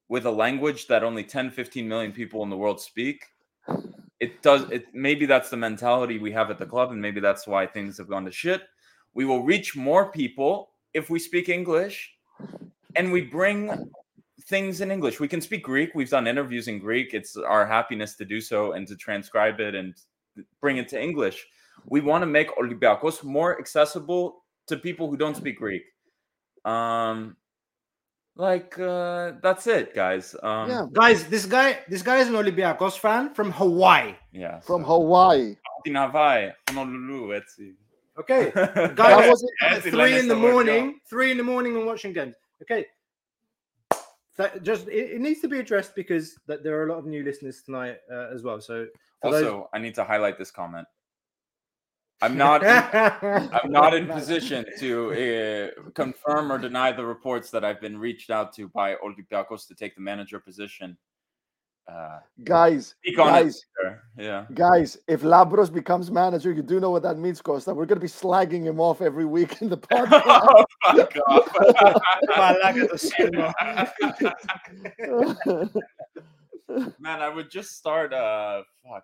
with 0.09 0.25
a 0.25 0.32
language 0.32 0.88
that 0.88 1.03
only 1.03 1.23
10, 1.23 1.51
15 1.51 1.88
million 1.88 2.11
people 2.11 2.41
in 2.41 2.49
the 2.49 2.57
world 2.57 2.82
speak? 2.82 3.23
It 4.19 4.41
does 4.41 4.67
it 4.71 4.88
maybe 4.93 5.28
that's 5.28 5.51
the 5.51 5.57
mentality 5.57 6.17
we 6.17 6.32
have 6.32 6.49
at 6.49 6.57
the 6.57 6.65
club 6.65 6.91
and 6.91 6.99
maybe 6.99 7.19
that's 7.19 7.45
why 7.45 7.67
things 7.67 7.99
have 7.99 8.09
gone 8.09 8.25
to 8.25 8.32
shit. 8.32 8.63
We 9.13 9.25
will 9.25 9.43
reach 9.43 9.75
more 9.75 10.11
people 10.11 10.71
if 10.95 11.11
we 11.11 11.19
speak 11.19 11.49
English 11.49 12.15
and 12.95 13.11
we 13.11 13.21
bring 13.21 13.91
things 14.46 14.82
in 14.82 14.92
English. 14.92 15.20
We 15.20 15.28
can 15.28 15.42
speak 15.42 15.64
Greek. 15.64 15.92
We've 15.96 16.10
done 16.10 16.28
interviews 16.28 16.68
in 16.68 16.80
Greek. 16.80 17.14
It's 17.14 17.36
our 17.38 17.66
happiness 17.66 18.16
to 18.16 18.26
do 18.26 18.40
so 18.42 18.74
and 18.74 18.88
to 18.88 18.96
transcribe 18.96 19.60
it 19.60 19.76
and 19.76 19.94
bring 20.62 20.78
it 20.78 20.88
to 20.90 21.02
English. 21.02 21.46
We 21.86 22.02
want 22.02 22.22
to 22.22 22.26
make 22.28 22.50
Olympiacos 22.58 23.24
more 23.24 23.60
accessible 23.60 24.44
to 24.68 24.78
people 24.78 25.10
who 25.10 25.18
don't 25.18 25.36
speak 25.36 25.58
Greek. 25.58 25.84
Um, 26.66 27.38
like 28.36 28.78
uh, 28.78 29.34
that's 29.42 29.66
it, 29.68 29.96
guys. 29.96 30.36
Um, 30.44 30.70
Yeah. 30.70 30.86
Guys, 30.94 31.26
this 31.28 31.46
guy, 31.46 31.80
this 31.88 32.02
guy 32.02 32.18
is 32.18 32.28
an 32.28 32.36
Olympiacos 32.36 32.98
fan 33.00 33.34
from 33.34 33.52
Hawaii. 33.52 34.14
yeah. 34.32 34.60
From 34.60 34.84
Hawaii. 34.84 35.56
in 35.86 35.96
Hawaii, 35.96 36.52
Honolulu, 36.70 37.40
Etsy. 37.40 37.74
Okay, 38.20 38.52
That 38.56 38.96
guys, 38.96 39.30
was 39.30 39.84
three 39.84 40.18
in 40.20 40.28
the 40.28 40.36
morning, 40.36 41.00
three 41.10 41.32
in 41.32 41.38
the 41.38 41.44
morning 41.44 41.78
and 41.78 41.86
watching 41.86 42.14
games. 42.14 42.36
Okay, 42.64 42.86
that 44.38 44.64
just 44.64 44.88
it, 44.88 45.12
it 45.16 45.22
needs 45.22 45.42
to 45.42 45.48
be 45.48 45.60
addressed 45.60 45.96
because 45.96 46.38
that 46.48 46.64
there 46.64 46.80
are 46.80 46.88
a 46.88 46.90
lot 46.92 47.00
of 47.00 47.06
new 47.06 47.24
listeners 47.24 47.62
tonight 47.64 47.98
uh, 48.12 48.28
as 48.34 48.44
well. 48.44 48.62
So 48.62 48.88
for 49.22 49.32
those- 49.32 49.44
Also, 49.44 49.70
I 49.74 49.80
need 49.80 49.96
to 49.96 50.04
highlight 50.04 50.38
this 50.38 50.52
comment. 50.52 50.88
I'm 52.22 52.36
not. 52.36 52.66
I'm 52.66 53.72
not 53.72 53.94
in 53.94 54.08
position 54.08 54.66
to 54.80 55.12
uh, 55.78 55.90
confirm 55.94 56.52
or 56.52 56.58
deny 56.58 56.92
the 56.92 57.06
reports 57.06 57.52
that 57.52 57.64
I've 57.64 57.80
been 57.80 57.98
reached 57.98 58.32
out 58.32 58.54
to 58.56 58.70
by 58.70 58.96
Olympiacos 58.96 59.68
to 59.68 59.76
take 59.76 59.94
the 59.94 60.02
manager 60.02 60.40
position. 60.40 60.98
Uh, 61.88 62.20
Guys, 62.44 62.96
guys, 63.16 63.64
Yeah. 64.18 64.46
guys, 64.54 64.98
if 65.08 65.22
Labros 65.22 65.72
becomes 65.74 66.12
manager, 66.12 66.52
you 66.52 66.62
do 66.62 66.82
know 66.82 66.90
what 66.90 67.02
that 67.04 67.18
means, 67.18 67.42
Costa. 67.42 67.74
We're 67.74 67.86
going 67.86 68.00
to 68.00 68.02
be 68.04 68.10
slagging 68.12 68.64
him 68.64 68.80
off 68.82 69.02
every 69.02 69.24
week 69.24 69.62
in 69.62 69.70
the 69.70 69.78
podcast. 69.90 70.22
oh, 70.26 70.66
fuck 70.84 71.18
off. 71.30 72.02
Malaga 72.36 72.88
to 72.90 72.98
Silva. 72.98 73.54
Man, 77.00 77.22
I 77.22 77.30
would 77.30 77.50
just 77.50 77.78
start. 77.78 78.14
Uh, 78.14 78.64
fuck. 78.84 79.04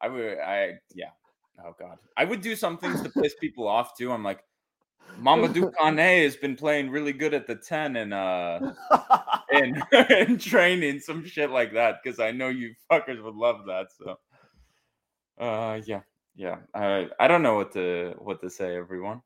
I 0.00 0.08
would. 0.08 0.38
I 0.38 0.74
yeah. 0.94 1.10
Oh 1.64 1.74
god. 1.78 1.98
I 2.16 2.24
would 2.24 2.40
do 2.40 2.56
some 2.56 2.78
things 2.78 3.02
to 3.02 3.10
piss 3.10 3.34
people 3.40 3.68
off 3.68 3.96
too. 3.96 4.10
I'm 4.10 4.24
like, 4.24 4.42
Mamadou 5.20 5.72
Kane 5.78 6.22
has 6.24 6.36
been 6.36 6.56
playing 6.56 6.90
really 6.90 7.12
good 7.12 7.34
at 7.34 7.46
the 7.46 7.54
ten 7.56 7.96
and 7.96 8.12
uh 8.14 8.72
in 9.52 9.82
in 10.10 10.38
training, 10.50 11.00
some 11.00 11.24
shit 11.24 11.50
like 11.50 11.72
that. 11.74 11.96
Because 12.02 12.18
I 12.20 12.30
know 12.32 12.48
you 12.48 12.74
fuckers 12.90 13.22
would 13.22 13.34
love 13.34 13.66
that. 13.66 13.86
So, 13.92 14.18
uh, 15.38 15.80
yeah, 15.86 16.00
yeah. 16.34 16.58
I 16.74 17.08
I 17.20 17.28
don't 17.28 17.42
know 17.42 17.54
what 17.56 17.72
to 17.72 18.14
what 18.18 18.40
to 18.40 18.50
say, 18.50 18.76
everyone. 18.76 19.22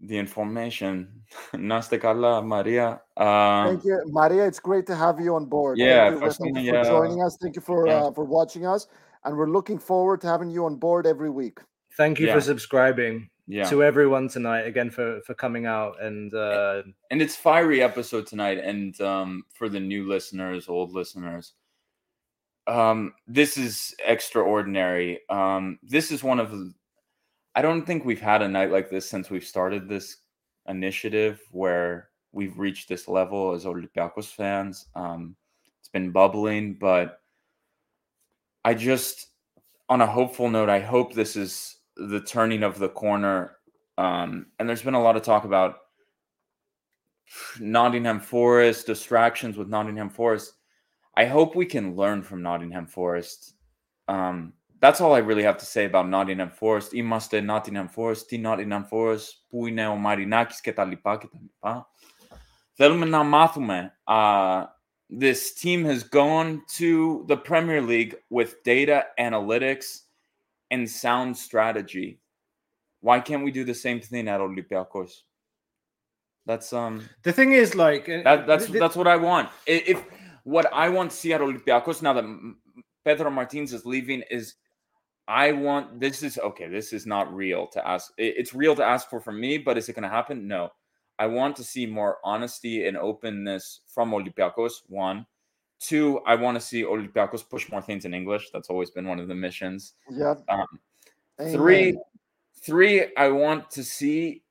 The 0.00 0.18
information. 0.18 1.22
Naste 1.54 2.00
kala, 2.00 2.42
Maria. 2.42 3.00
Um, 3.16 3.68
Thank 3.68 3.84
you, 3.84 4.02
Maria. 4.06 4.44
It's 4.46 4.60
great 4.60 4.86
to 4.86 4.96
have 4.96 5.20
you 5.20 5.34
on 5.34 5.46
board. 5.46 5.78
Yeah, 5.78 6.10
Thank 6.10 6.14
you, 6.14 6.26
first 6.26 6.40
thank 6.40 6.56
thing, 6.56 6.64
you 6.64 6.72
for 6.72 6.84
joining 6.84 7.22
us. 7.22 7.38
Thank 7.40 7.56
you 7.56 7.62
for 7.62 7.86
Yeah. 7.86 8.04
uh, 8.04 8.12
for 8.12 8.24
watching 8.24 8.66
us, 8.66 8.86
and 9.24 9.36
we're 9.36 9.48
looking 9.48 9.78
forward 9.78 10.20
to 10.22 10.26
having 10.26 10.50
you 10.50 10.66
on 10.66 10.76
board 10.76 11.06
every 11.06 11.30
week. 11.30 11.58
Thank 11.96 12.18
you 12.18 12.26
Yeah. 12.26 12.34
for 12.34 12.40
subscribing 12.40 13.30
Yeah. 13.46 13.68
to 13.68 13.84
everyone 13.84 14.28
tonight 14.28 14.62
again 14.62 14.88
for 14.88 15.20
for 15.20 15.34
coming 15.34 15.66
out 15.66 16.00
and 16.00 16.32
uh, 16.32 16.82
and 17.10 17.20
it's 17.20 17.36
fiery 17.36 17.82
episode 17.82 18.26
tonight 18.26 18.56
and 18.56 18.98
um 19.02 19.44
for 19.52 19.68
the 19.68 19.80
new 19.80 20.08
listeners 20.08 20.66
old 20.66 20.92
listeners 20.92 21.52
um 22.66 23.12
this 23.26 23.58
is 23.58 23.94
extraordinary 24.06 25.20
um 25.28 25.78
this 25.82 26.10
is 26.10 26.24
one 26.24 26.40
of 26.40 26.54
i 27.54 27.60
don't 27.60 27.86
think 27.86 28.06
we've 28.06 28.20
had 28.20 28.40
a 28.40 28.48
night 28.48 28.70
like 28.72 28.88
this 28.88 29.06
since 29.06 29.28
we've 29.28 29.44
started 29.44 29.90
this 29.90 30.16
initiative 30.68 31.38
where 31.50 32.08
we've 32.32 32.58
reached 32.58 32.88
this 32.88 33.08
level 33.08 33.52
as 33.52 33.66
Olympiacos 33.66 34.32
fans 34.32 34.86
um 34.94 35.36
it's 35.80 35.90
been 35.90 36.10
bubbling 36.10 36.72
but 36.80 37.20
i 38.64 38.72
just 38.72 39.26
on 39.90 40.00
a 40.00 40.06
hopeful 40.06 40.48
note 40.48 40.70
i 40.70 40.80
hope 40.80 41.12
this 41.12 41.36
is 41.36 41.76
the 41.95 42.21
turning 42.21 42.63
of 42.63 42.79
the 42.79 42.89
corner 42.89 43.57
um 43.97 44.47
and 44.57 44.67
there's 44.67 44.81
been 44.81 44.93
a 44.93 45.01
lot 45.01 45.17
of 45.17 45.23
talk 45.23 45.43
about 45.45 45.75
Nottingham 47.59 48.19
Forest, 48.19 48.87
distractions 48.87 49.57
with 49.57 49.67
Nottingham 49.67 50.09
Forest. 50.09 50.53
I 51.15 51.25
hope 51.25 51.55
we 51.55 51.65
can 51.65 51.95
learn 51.95 52.23
from 52.23 52.41
Nottingham 52.41 52.87
Forest. 52.87 53.55
Um, 54.07 54.53
that's 54.81 55.01
all 55.01 55.13
I 55.13 55.19
really 55.19 55.43
have 55.43 55.57
to 55.57 55.65
say 55.65 55.85
about 55.85 56.07
Nottingham 56.07 56.49
Forest. 56.49 56.93
Είμαστε 56.93 57.41
Nottingham 57.41 57.89
Forest, 57.89 58.27
τι 58.27 58.41
Nottingham 58.43 58.87
Forest, 58.89 59.27
πού 59.49 59.67
είναι 59.67 59.87
ο 59.87 59.95
Μαρινάκης 59.95 60.61
και 60.61 60.73
τα 60.73 60.85
λοιπά 60.85 61.17
και 61.17 61.27
τα 61.27 61.39
λοιπά. 61.41 61.87
Θέλουμε 62.73 63.05
να 63.05 63.23
μάθουμε. 63.23 63.97
Uh, 64.07 64.65
this 65.09 65.53
team 65.53 65.83
has 65.85 66.03
gone 66.03 66.61
to 66.77 67.25
the 67.27 67.37
Premier 67.37 67.81
League 67.81 68.15
with 68.29 68.63
data 68.63 69.05
analytics 69.19 70.02
and 70.70 70.88
sound 70.88 71.36
strategy. 71.36 72.18
Why 73.00 73.20
can't 73.20 73.44
we 73.44 73.50
do 73.50 73.64
the 73.64 73.74
same 73.74 74.00
thing 74.00 74.28
at 74.28 74.40
Olympiacos? 74.40 75.22
That's 76.46 76.72
um 76.72 77.08
the 77.22 77.32
thing 77.32 77.52
is 77.52 77.74
like 77.74 78.08
uh, 78.08 78.22
that, 78.24 78.46
that's 78.46 78.64
th- 78.64 78.72
th- 78.72 78.80
that's 78.80 78.96
what 78.96 79.08
I 79.08 79.16
want. 79.16 79.48
If 79.66 80.02
what 80.44 80.66
I 80.72 80.88
want 80.90 81.10
to 81.10 81.16
see 81.16 81.32
at 81.32 81.40
Olympiacos 81.40 82.02
now 82.02 82.12
that 82.12 82.54
Pedro 83.04 83.30
Martins 83.30 83.72
is 83.72 83.86
leaving 83.86 84.22
is 84.30 84.54
I 85.26 85.52
want 85.52 86.00
this 86.00 86.22
is 86.22 86.36
okay. 86.38 86.68
This 86.68 86.92
is 86.92 87.06
not 87.06 87.32
real 87.34 87.66
to 87.68 87.86
ask. 87.88 88.12
it- 88.18 88.34
It's 88.36 88.54
real 88.54 88.74
to 88.76 88.84
ask 88.84 89.08
for 89.08 89.20
from 89.20 89.40
me, 89.40 89.56
but 89.56 89.78
is 89.78 89.88
it 89.88 89.94
going 89.94 90.02
to 90.02 90.08
happen? 90.08 90.46
No. 90.46 90.70
I 91.18 91.26
want 91.26 91.56
to 91.56 91.64
see 91.64 91.86
more 91.86 92.18
honesty 92.24 92.86
and 92.88 92.96
openness 92.96 93.80
from 93.86 94.10
Olympiacos. 94.10 94.82
One, 94.88 95.24
two. 95.86 96.20
I 96.26 96.34
want 96.34 96.56
to 96.56 96.60
see 96.60 96.82
Olympiacos 96.82 97.48
push 97.48 97.70
more 97.70 97.82
things 97.82 98.04
in 98.04 98.14
English. 98.14 98.50
That's 98.52 98.70
always 98.70 98.90
been 98.90 99.06
one 99.06 99.20
of 99.20 99.28
the 99.28 99.34
missions. 99.34 99.94
Yeah. 100.10 100.34
Um, 100.48 100.66
Three, 101.38 101.98
three. 102.62 103.08
I 103.16 103.28
want 103.28 103.70
to 103.72 103.82
see 103.82 104.44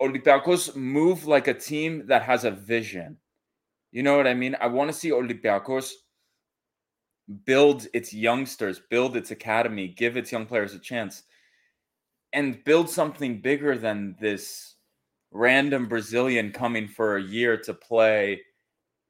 Olympiacos 0.00 0.74
move 0.74 1.26
like 1.26 1.46
a 1.46 1.54
team 1.54 2.06
that 2.06 2.22
has 2.22 2.44
a 2.44 2.50
vision. 2.50 3.18
You 3.90 4.02
know 4.02 4.16
what 4.16 4.26
I 4.26 4.34
mean? 4.34 4.56
I 4.60 4.66
want 4.66 4.90
to 4.90 4.96
see 4.96 5.10
Olympiacos 5.10 5.92
build 7.44 7.86
its 7.92 8.12
youngsters, 8.14 8.80
build 8.90 9.16
its 9.16 9.30
academy, 9.30 9.88
give 9.88 10.16
its 10.16 10.32
young 10.32 10.46
players 10.46 10.74
a 10.74 10.78
chance, 10.78 11.24
and 12.32 12.64
build 12.64 12.88
something 12.88 13.40
bigger 13.40 13.76
than 13.76 14.16
this 14.20 14.76
random 15.30 15.86
Brazilian 15.86 16.50
coming 16.50 16.88
for 16.88 17.16
a 17.16 17.22
year 17.22 17.56
to 17.58 17.74
play 17.74 18.40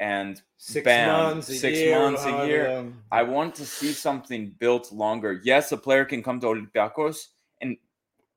and 0.03 0.43
Six 0.57 0.85
bam, 0.85 1.09
months, 1.09 1.49
a 1.49 1.55
six 1.55 1.79
year, 1.79 1.99
months, 1.99 2.25
a 2.25 2.37
oh, 2.37 2.45
year. 2.45 2.75
long. 2.75 2.97
I 3.13 3.23
want 3.23 3.55
to 3.55 3.65
see 3.65 3.93
something 3.93 4.55
built 4.59 4.93
longer. 4.93 5.41
Yes, 5.45 5.71
a 5.71 5.77
player 5.77 6.05
can 6.05 6.25
come 6.25 6.41
to 6.41 6.49
Olympiacos 6.49 7.29
and 7.61 7.77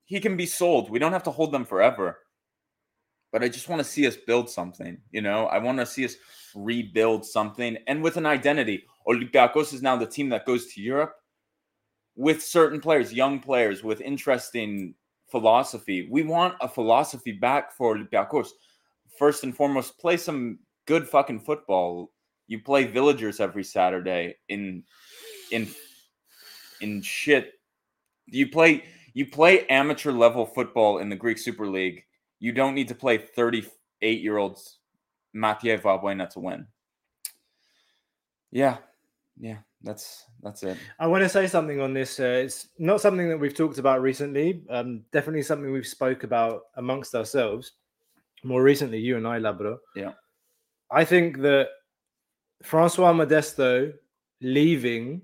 he 0.05 0.20
can 0.20 0.38
be 0.38 0.45
sold. 0.45 0.91
We 0.91 0.99
don't 0.99 1.11
have 1.11 1.24
to 1.24 1.32
hold 1.32 1.51
them 1.51 1.66
forever. 1.66 2.20
But 3.32 3.43
I 3.43 3.49
just 3.49 3.68
want 3.68 3.80
to 3.80 3.84
see 3.84 4.05
us 4.05 4.16
build 4.16 4.47
something. 4.47 4.99
You 5.11 5.22
know, 5.22 5.47
I 5.47 5.57
want 5.57 5.80
to 5.80 5.88
see 5.88 6.05
us 6.05 6.16
rebuild 6.53 7.26
something 7.26 7.78
and 7.88 8.01
with 8.03 8.18
an 8.18 8.28
identity. 8.28 8.86
Olympiacos 9.07 9.74
is 9.74 9.82
now 9.82 9.95
the 9.95 10.05
team 10.05 10.30
that 10.30 10.45
goes 10.45 10.68
to 10.74 10.82
Europe 10.82 11.16
with 12.16 12.43
certain 12.43 12.80
players, 12.80 13.11
young 13.11 13.39
players 13.39 13.84
with 13.84 14.01
interesting 14.01 14.93
philosophy. 15.32 16.07
We 16.11 16.22
want 16.22 16.55
a 16.61 16.68
philosophy 16.68 17.32
back 17.32 17.72
for 17.72 17.95
Olympiacos. 17.95 18.49
First 19.18 19.43
and 19.43 19.55
foremost, 19.55 19.97
play 19.97 20.18
some 20.18 20.59
good 20.86 21.07
fucking 21.07 21.41
football. 21.41 22.11
You 22.47 22.61
play 22.61 22.86
villagers 22.86 23.39
every 23.39 23.63
Saturday 23.63 24.36
in 24.49 24.83
in 25.51 25.67
in 26.81 27.01
shit. 27.01 27.53
You 28.27 28.49
play 28.49 28.83
you 29.13 29.25
play 29.25 29.65
amateur 29.67 30.11
level 30.11 30.45
football 30.45 30.99
in 30.99 31.09
the 31.09 31.15
Greek 31.15 31.38
Super 31.38 31.67
League. 31.67 32.03
You 32.39 32.51
don't 32.51 32.75
need 32.75 32.89
to 32.89 32.95
play 32.95 33.17
38 33.17 34.21
year 34.21 34.38
olds 34.38 34.79
Mathieu 35.33 35.77
Valbuena 35.77 36.29
to 36.31 36.39
win. 36.39 36.67
Yeah. 38.51 38.77
Yeah, 39.38 39.57
that's 39.81 40.25
that's 40.41 40.63
it. 40.63 40.77
I 40.99 41.07
want 41.07 41.23
to 41.23 41.29
say 41.29 41.47
something 41.47 41.81
on 41.81 41.93
this. 41.93 42.19
Uh, 42.19 42.43
it's 42.45 42.69
not 42.79 43.01
something 43.01 43.27
that 43.29 43.38
we've 43.38 43.55
talked 43.55 43.79
about 43.79 44.01
recently. 44.01 44.63
Um, 44.69 45.03
definitely 45.11 45.41
something 45.41 45.71
we've 45.71 45.86
spoke 45.86 46.23
about 46.23 46.63
amongst 46.77 47.15
ourselves. 47.15 47.73
More 48.43 48.63
recently, 48.63 48.99
you 48.99 49.17
and 49.17 49.27
I, 49.27 49.39
Labro. 49.39 49.77
Yeah. 49.95 50.13
I 50.91 51.03
think 51.05 51.39
that 51.39 51.69
Francois 52.63 53.13
Modesto 53.13 53.93
leaving 54.41 55.21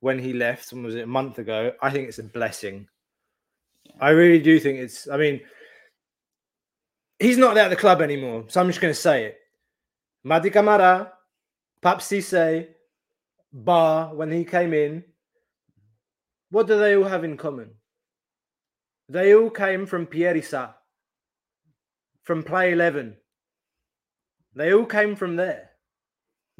when 0.00 0.18
he 0.18 0.32
left, 0.32 0.72
when 0.72 0.82
was 0.82 0.94
it 0.94 1.04
a 1.04 1.06
month 1.06 1.38
ago? 1.38 1.72
I 1.80 1.90
think 1.90 2.08
it's 2.08 2.18
a 2.18 2.24
blessing. 2.24 2.88
I 4.00 4.10
really 4.10 4.40
do 4.40 4.58
think 4.58 4.78
it's. 4.78 5.08
I 5.08 5.16
mean, 5.16 5.40
he's 7.18 7.38
not 7.38 7.56
at 7.56 7.68
the 7.68 7.76
club 7.76 8.00
anymore, 8.00 8.44
so 8.48 8.60
I'm 8.60 8.68
just 8.68 8.80
going 8.80 8.92
to 8.92 9.00
say 9.00 9.24
it. 9.26 9.38
Madi 10.24 10.50
Camara, 10.50 11.12
Pap 11.82 12.00
Cisse, 12.00 12.68
Bar, 13.52 14.14
when 14.14 14.32
he 14.32 14.44
came 14.44 14.72
in, 14.72 15.04
what 16.50 16.66
do 16.66 16.78
they 16.78 16.96
all 16.96 17.04
have 17.04 17.24
in 17.24 17.36
common? 17.36 17.70
They 19.08 19.34
all 19.34 19.50
came 19.50 19.86
from 19.86 20.06
Pierre 20.06 20.36
Issa, 20.36 20.74
from 22.22 22.42
Play 22.42 22.72
11. 22.72 23.16
They 24.54 24.72
all 24.72 24.86
came 24.86 25.16
from 25.16 25.36
there. 25.36 25.70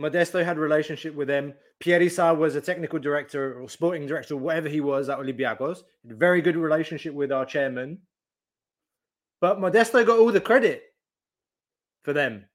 Modesto 0.01 0.45
had 0.45 0.57
a 0.57 0.61
relationship 0.61 1.15
with 1.15 1.29
them. 1.29 1.55
Pierre 1.79 2.03
Issa 2.03 2.35
was 2.35 2.57
a 2.57 2.61
technical 2.61 2.99
director 2.99 3.61
or 3.61 3.69
sporting 3.69 4.07
director, 4.07 4.37
whatever 4.37 4.69
he 4.69 4.81
was 4.81 5.09
at 5.09 5.19
Olympiacos. 5.19 5.83
Very 6.05 6.43
good 6.43 6.57
relationship 6.57 7.15
with 7.15 7.31
our 7.31 7.47
chairman. 7.47 7.99
But 9.41 9.59
Modesto 9.59 10.05
got 10.05 10.19
all 10.19 10.33
the 10.33 10.41
credit 10.41 10.83
for 12.03 12.13
them. 12.13 12.47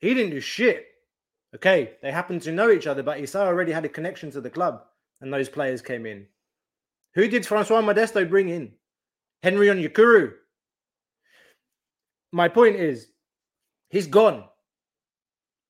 He 0.00 0.14
didn't 0.14 0.32
do 0.32 0.40
shit. 0.40 0.86
Okay, 1.54 1.92
they 2.02 2.12
happened 2.12 2.42
to 2.42 2.52
know 2.52 2.70
each 2.70 2.86
other, 2.86 3.02
but 3.02 3.20
Issa 3.20 3.40
already 3.40 3.72
had 3.72 3.84
a 3.84 3.88
connection 3.88 4.30
to 4.32 4.40
the 4.40 4.50
club, 4.50 4.84
and 5.20 5.32
those 5.32 5.48
players 5.48 5.80
came 5.80 6.04
in. 6.06 6.26
Who 7.14 7.26
did 7.28 7.46
Francois 7.46 7.80
Modesto 7.80 8.28
bring 8.28 8.48
in? 8.48 8.72
Henry 9.42 9.68
Onyekuru. 9.68 10.32
My 12.32 12.48
point 12.48 12.76
is, 12.76 13.08
he's 13.88 14.06
gone. 14.06 14.44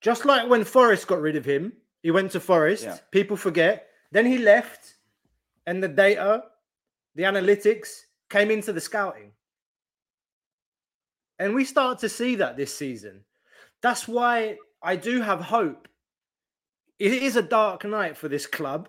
Just 0.01 0.25
like 0.25 0.49
when 0.49 0.65
Forest 0.65 1.07
got 1.07 1.21
rid 1.21 1.37
of 1.37 1.45
him, 1.45 1.73
he 2.03 2.11
went 2.11 2.33
to 2.33 2.41
Forest. 2.41 2.85
Yeah. 2.85 2.99
People 3.11 3.37
forget. 3.37 3.89
Then 4.13 4.27
he 4.27 4.39
left, 4.39 4.95
and 5.67 5.83
the 5.83 5.89
data, 5.89 6.45
the 7.15 7.25
analytics 7.25 7.89
came 8.31 8.51
into 8.51 8.73
the 8.73 8.81
scouting. 8.81 9.33
And 11.39 11.55
we 11.55 11.65
start 11.65 11.99
to 12.01 12.09
see 12.09 12.37
that 12.37 12.57
this 12.57 12.77
season. 12.77 13.25
That's 13.83 14.09
why 14.09 14.57
I 14.83 14.97
do 14.97 15.21
have 15.21 15.41
hope. 15.41 15.89
It 16.99 17.13
is 17.13 17.37
a 17.37 17.43
dark 17.43 17.85
night 17.85 18.17
for 18.17 18.29
this 18.29 18.47
club. 18.47 18.89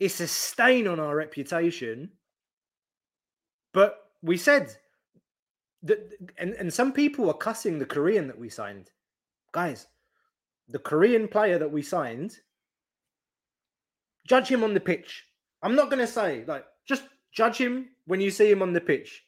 It's 0.00 0.20
a 0.20 0.26
stain 0.26 0.88
on 0.88 0.98
our 0.98 1.14
reputation. 1.14 2.10
But 3.72 3.96
we 4.22 4.36
said 4.36 4.76
that, 5.84 6.10
and, 6.38 6.54
and 6.54 6.72
some 6.72 6.92
people 6.92 7.28
are 7.28 7.34
cussing 7.34 7.78
the 7.78 7.86
Korean 7.86 8.26
that 8.26 8.38
we 8.38 8.48
signed. 8.48 8.90
Guys, 9.52 9.86
the 10.68 10.78
Korean 10.78 11.28
player 11.28 11.58
that 11.58 11.70
we 11.70 11.82
signed, 11.82 12.36
judge 14.26 14.48
him 14.48 14.64
on 14.64 14.74
the 14.74 14.80
pitch. 14.80 15.24
I'm 15.62 15.74
not 15.74 15.90
going 15.90 16.00
to 16.00 16.06
say, 16.06 16.44
like, 16.46 16.64
just 16.86 17.04
judge 17.32 17.56
him 17.56 17.90
when 18.06 18.20
you 18.20 18.30
see 18.30 18.50
him 18.50 18.62
on 18.62 18.72
the 18.72 18.80
pitch. 18.80 19.24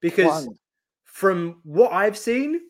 Because 0.00 0.46
One. 0.46 0.56
from 1.04 1.60
what 1.64 1.92
I've 1.92 2.16
seen, 2.18 2.60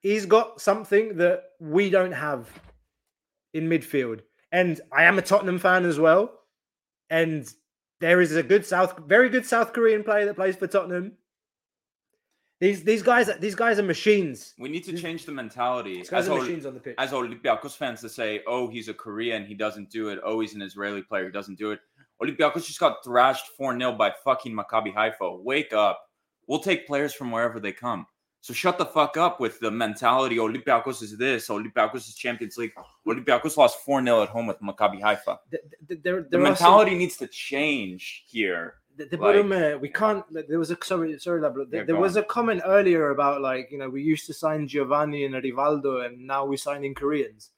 he's 0.00 0.26
got 0.26 0.60
something 0.60 1.16
that 1.16 1.44
we 1.58 1.90
don't 1.90 2.12
have 2.12 2.48
in 3.54 3.68
midfield. 3.68 4.20
And 4.52 4.80
I 4.92 5.04
am 5.04 5.18
a 5.18 5.22
Tottenham 5.22 5.58
fan 5.58 5.84
as 5.84 5.98
well. 5.98 6.32
And 7.10 7.50
there 8.00 8.20
is 8.20 8.36
a 8.36 8.42
good 8.42 8.64
South, 8.64 8.98
very 9.06 9.28
good 9.28 9.46
South 9.46 9.72
Korean 9.72 10.04
player 10.04 10.26
that 10.26 10.36
plays 10.36 10.56
for 10.56 10.66
Tottenham. 10.66 11.12
These 12.60 12.82
these 12.82 13.02
guys 13.02 13.30
these 13.38 13.54
guys 13.54 13.78
are 13.78 13.84
machines. 13.84 14.54
We 14.58 14.68
need 14.68 14.82
to 14.84 14.96
change 14.98 15.24
the 15.24 15.32
mentality 15.32 15.98
These 15.98 16.10
guys 16.10 16.24
as, 16.24 16.28
are 16.28 16.32
Ol- 16.32 16.40
machines 16.40 16.66
on 16.66 16.74
the 16.74 16.80
pitch. 16.80 16.96
as 16.98 17.12
Olympiacos 17.12 17.76
fans 17.76 18.00
to 18.00 18.08
say, 18.08 18.42
"Oh, 18.48 18.66
he's 18.68 18.88
a 18.88 18.94
Korean, 18.94 19.44
he 19.46 19.54
doesn't 19.54 19.90
do 19.90 20.08
it. 20.08 20.18
Oh, 20.24 20.40
he's 20.40 20.54
an 20.54 20.62
Israeli 20.62 21.02
player, 21.02 21.26
he 21.26 21.30
doesn't 21.30 21.56
do 21.58 21.70
it." 21.70 21.80
Olympiacos 22.20 22.66
just 22.66 22.80
got 22.80 23.04
thrashed 23.04 23.46
four 23.56 23.78
0 23.78 23.92
by 23.92 24.12
fucking 24.24 24.52
Maccabi 24.52 24.92
Haifa. 24.92 25.36
Wake 25.36 25.72
up! 25.72 26.00
We'll 26.48 26.58
take 26.58 26.86
players 26.86 27.14
from 27.14 27.30
wherever 27.30 27.60
they 27.60 27.70
come. 27.72 28.06
So 28.40 28.52
shut 28.54 28.76
the 28.78 28.86
fuck 28.86 29.16
up 29.16 29.38
with 29.38 29.60
the 29.60 29.70
mentality. 29.70 30.36
Olympiacos 30.38 31.00
is 31.02 31.16
this. 31.16 31.48
Olympiacos 31.48 32.08
is 32.08 32.14
Champions 32.16 32.56
League. 32.56 32.72
Olympiacos 33.06 33.56
lost 33.56 33.78
four 33.84 34.02
0 34.02 34.22
at 34.24 34.30
home 34.30 34.48
with 34.48 34.58
Maccabi 34.60 35.00
Haifa. 35.00 35.38
Th- 35.50 35.62
th- 35.88 36.00
there, 36.02 36.22
The 36.22 36.38
are 36.38 36.40
some- 36.40 36.42
mentality 36.42 36.94
needs 36.96 37.16
to 37.18 37.28
change 37.28 38.24
here. 38.28 38.74
The, 38.98 39.16
Like- 39.16 39.20
bottom 39.20 39.52
uh, 39.52 39.78
we 39.78 39.88
can't 39.88 40.24
like, 40.32 40.48
there 40.48 40.58
was 40.58 40.70
a 40.70 40.78
sorry 40.82 41.18
sorry 41.18 41.40
there, 41.70 41.84
there 41.84 41.96
was 41.96 42.16
a 42.16 42.22
comment 42.22 42.62
earlier 42.64 43.10
about 43.10 43.40
like 43.40 43.68
you 43.70 43.78
know 43.78 43.88
we 43.88 44.02
used 44.02 44.26
to 44.26 44.34
sign 44.34 44.66
Giovanni 44.68 45.24
and 45.24 45.34
Rivaldo 45.34 46.04
and 46.04 46.26
now 46.26 46.44
we're 46.44 46.56
signing 46.58 46.94
Koreans. 46.94 47.50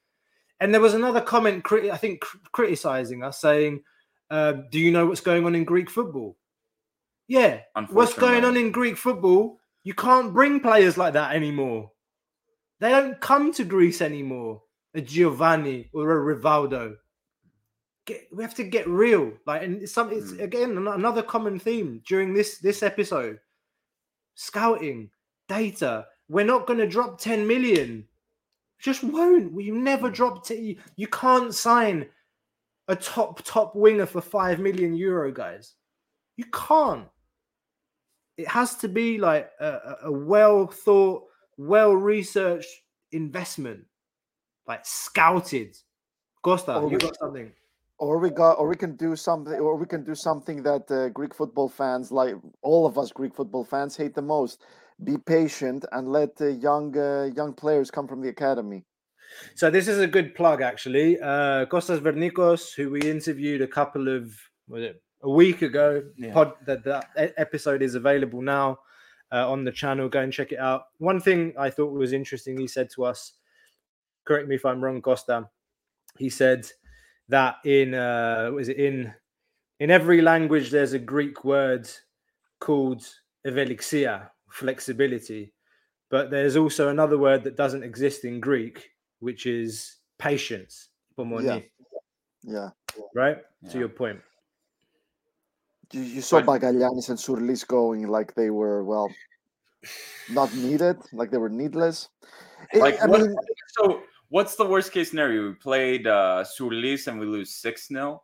And 0.61 0.75
there 0.75 0.81
was 0.81 0.95
another 0.95 1.23
comment 1.23 1.65
I 1.73 1.97
think 1.97 2.21
cr- 2.21 2.37
criticizing 2.53 3.23
us 3.23 3.41
saying 3.41 3.83
um, 4.31 4.67
do 4.71 4.79
you 4.79 4.93
know 4.93 5.07
what's 5.07 5.21
going 5.23 5.47
on 5.47 5.55
in 5.55 5.65
Greek 5.65 5.91
football? 5.91 6.37
Yeah 7.27 7.61
what's 7.89 8.15
going 8.15 8.45
on 8.45 8.57
in 8.57 8.71
Greek 8.71 8.97
football? 8.97 9.59
You 9.83 9.95
can't 9.95 10.35
bring 10.35 10.61
players 10.61 10.99
like 10.99 11.15
that 11.15 11.35
anymore. 11.35 11.91
They 12.81 12.91
don't 12.91 13.21
come 13.21 13.53
to 13.55 13.65
Greece 13.65 14.03
anymore. 14.03 14.63
A 14.95 15.01
Giovanni 15.01 15.89
or 15.95 16.11
a 16.11 16.35
Rivaldo 16.37 16.97
get, 18.07 18.27
we 18.33 18.43
have 18.43 18.55
to 18.57 18.65
get 18.65 18.89
real. 18.89 19.33
Like, 19.47 19.63
and 19.63 19.83
it's 19.83 19.93
some, 19.93 20.13
it's 20.13 20.33
Mm. 20.33 20.43
again 20.43 20.77
another 20.79 21.23
common 21.23 21.59
theme 21.59 22.03
during 22.07 22.35
this 22.35 22.59
this 22.59 22.83
episode. 22.83 23.39
Scouting 24.35 25.11
data. 25.49 26.07
We're 26.29 26.45
not 26.45 26.67
going 26.67 26.79
to 26.79 26.87
drop 26.89 27.19
ten 27.21 27.47
million. 27.47 28.07
Just 28.79 29.03
won't. 29.05 29.53
We 29.53 29.71
never 29.71 30.11
Mm. 30.11 30.15
drop. 30.15 30.47
T- 30.47 30.79
you 30.97 31.07
can't 31.09 31.55
sign 31.55 32.09
a 32.89 32.97
top 32.97 33.43
top 33.45 33.75
winger 33.77 34.07
for 34.07 34.21
five 34.21 34.59
million 34.61 34.95
euro, 34.95 35.31
guys. 35.33 35.75
You 36.37 36.45
can't. 36.53 37.09
It 38.37 38.49
has 38.49 38.75
to 38.77 38.89
be 38.89 39.19
like 39.19 39.51
a, 39.61 39.97
a- 40.05 40.13
well 40.13 40.67
thought, 40.67 41.25
well 41.59 41.93
researched 41.95 42.71
investment, 43.13 43.85
like 44.67 44.87
scouted. 44.87 45.77
Costa, 46.43 46.89
you 46.91 46.97
got 46.97 47.19
something. 47.19 47.53
Or 48.01 48.19
we 48.19 48.31
got 48.31 48.55
or 48.59 48.67
we 48.69 48.77
can 48.77 48.97
do 48.97 49.15
something 49.15 49.55
or 49.55 49.77
we 49.77 49.87
can 49.87 50.03
do 50.03 50.15
something 50.15 50.63
that 50.63 50.91
uh, 50.91 51.09
greek 51.11 51.35
football 51.35 51.69
fans 51.69 52.11
like 52.11 52.35
all 52.63 52.87
of 52.87 52.99
us 52.99 53.13
greek 53.13 53.35
football 53.35 53.65
fans 53.65 53.97
hate 53.97 54.15
the 54.15 54.23
most 54.23 54.65
be 55.05 55.17
patient 55.17 55.85
and 55.93 56.09
let 56.09 56.35
the 56.37 56.53
young 56.53 56.97
uh, 56.97 57.29
young 57.37 57.53
players 57.53 57.91
come 57.91 58.09
from 58.09 58.21
the 58.21 58.29
academy 58.29 58.85
So 59.55 59.71
this 59.71 59.89
is 59.89 59.99
a 59.99 60.07
good 60.07 60.35
plug, 60.35 60.63
actually. 60.63 61.19
Uh, 61.21 61.67
Kostas 61.67 62.01
Vernikos, 62.01 62.75
who 62.75 62.91
we 62.91 63.01
interviewed 63.01 63.63
a 63.63 63.67
couple 63.67 64.09
of 64.09 64.35
was 64.69 64.83
it 64.83 65.03
a 65.23 65.31
week 65.31 65.63
ago. 65.63 66.03
Yeah. 66.17 66.33
Pod 66.33 66.53
that 66.67 66.85
that 66.85 67.11
episode 67.37 67.83
is 67.83 67.95
available 67.95 68.43
now 68.43 68.79
uh, 69.33 69.51
on 69.51 69.65
the 69.65 69.73
channel. 69.73 70.09
Go 70.09 70.21
and 70.21 70.33
check 70.33 70.53
it 70.53 70.59
out. 70.59 70.85
One 70.99 71.21
thing 71.21 71.55
I 71.59 71.71
thought 71.71 71.93
was 71.93 72.13
interesting, 72.13 72.59
he 72.59 72.67
said 72.67 72.89
to 72.95 73.05
us. 73.05 73.33
Correct 74.27 74.49
me 74.49 74.55
if 74.57 74.65
I'm 74.65 74.83
wrong, 74.83 75.01
Costa. 75.03 75.49
He 76.19 76.29
said 76.29 76.67
that 77.31 77.57
in 77.65 77.95
uh, 77.95 78.51
was 78.53 78.69
it 78.69 78.77
in 78.79 79.15
in 79.79 79.91
every 79.91 80.21
language 80.21 80.71
there's 80.71 80.93
a 80.93 80.99
Greek 80.99 81.45
word 81.45 81.89
called 82.59 83.03
evelixia, 83.47 84.29
flexibility, 84.51 85.53
but 86.11 86.31
there's 86.31 86.57
also 86.57 86.89
another 86.91 87.17
word 87.17 87.43
that 87.45 87.57
doesn't 87.57 87.83
exist 87.83 88.25
in 88.25 88.41
Greek, 88.41 88.91
which 89.21 89.47
is 89.47 89.97
patience. 90.19 90.89
yeah 91.17 91.61
yeah 92.43 92.71
Right? 93.15 93.39
Yeah. 93.63 93.71
To 93.73 93.79
your 93.79 93.89
point. 93.89 94.21
you, 95.93 96.03
you 96.03 96.21
saw 96.23 96.41
But- 96.41 96.61
Bagaglianis 96.61 97.09
and 97.09 97.19
Surlis 97.19 97.65
going 97.67 98.07
like 98.09 98.35
they 98.35 98.51
were 98.51 98.85
well 98.85 99.09
not 100.31 100.53
needed 100.55 100.97
like 101.13 101.31
they 101.31 101.39
were 101.39 101.49
needless 101.49 102.09
It- 102.73 102.81
Like 102.81 103.01
i 103.01 103.07
what, 103.07 103.21
mean 103.23 103.35
so 103.77 104.03
what's 104.31 104.57
the 104.57 104.65
worst 104.65 104.93
case 104.93 105.11
scenario? 105.11 105.49
We 105.49 105.55
played 105.55 106.07
uh 106.07 106.45
Surlis 106.45 107.07
and 107.07 107.21
we 107.21 107.27
lose 107.27 107.61
6-0. 107.63 108.19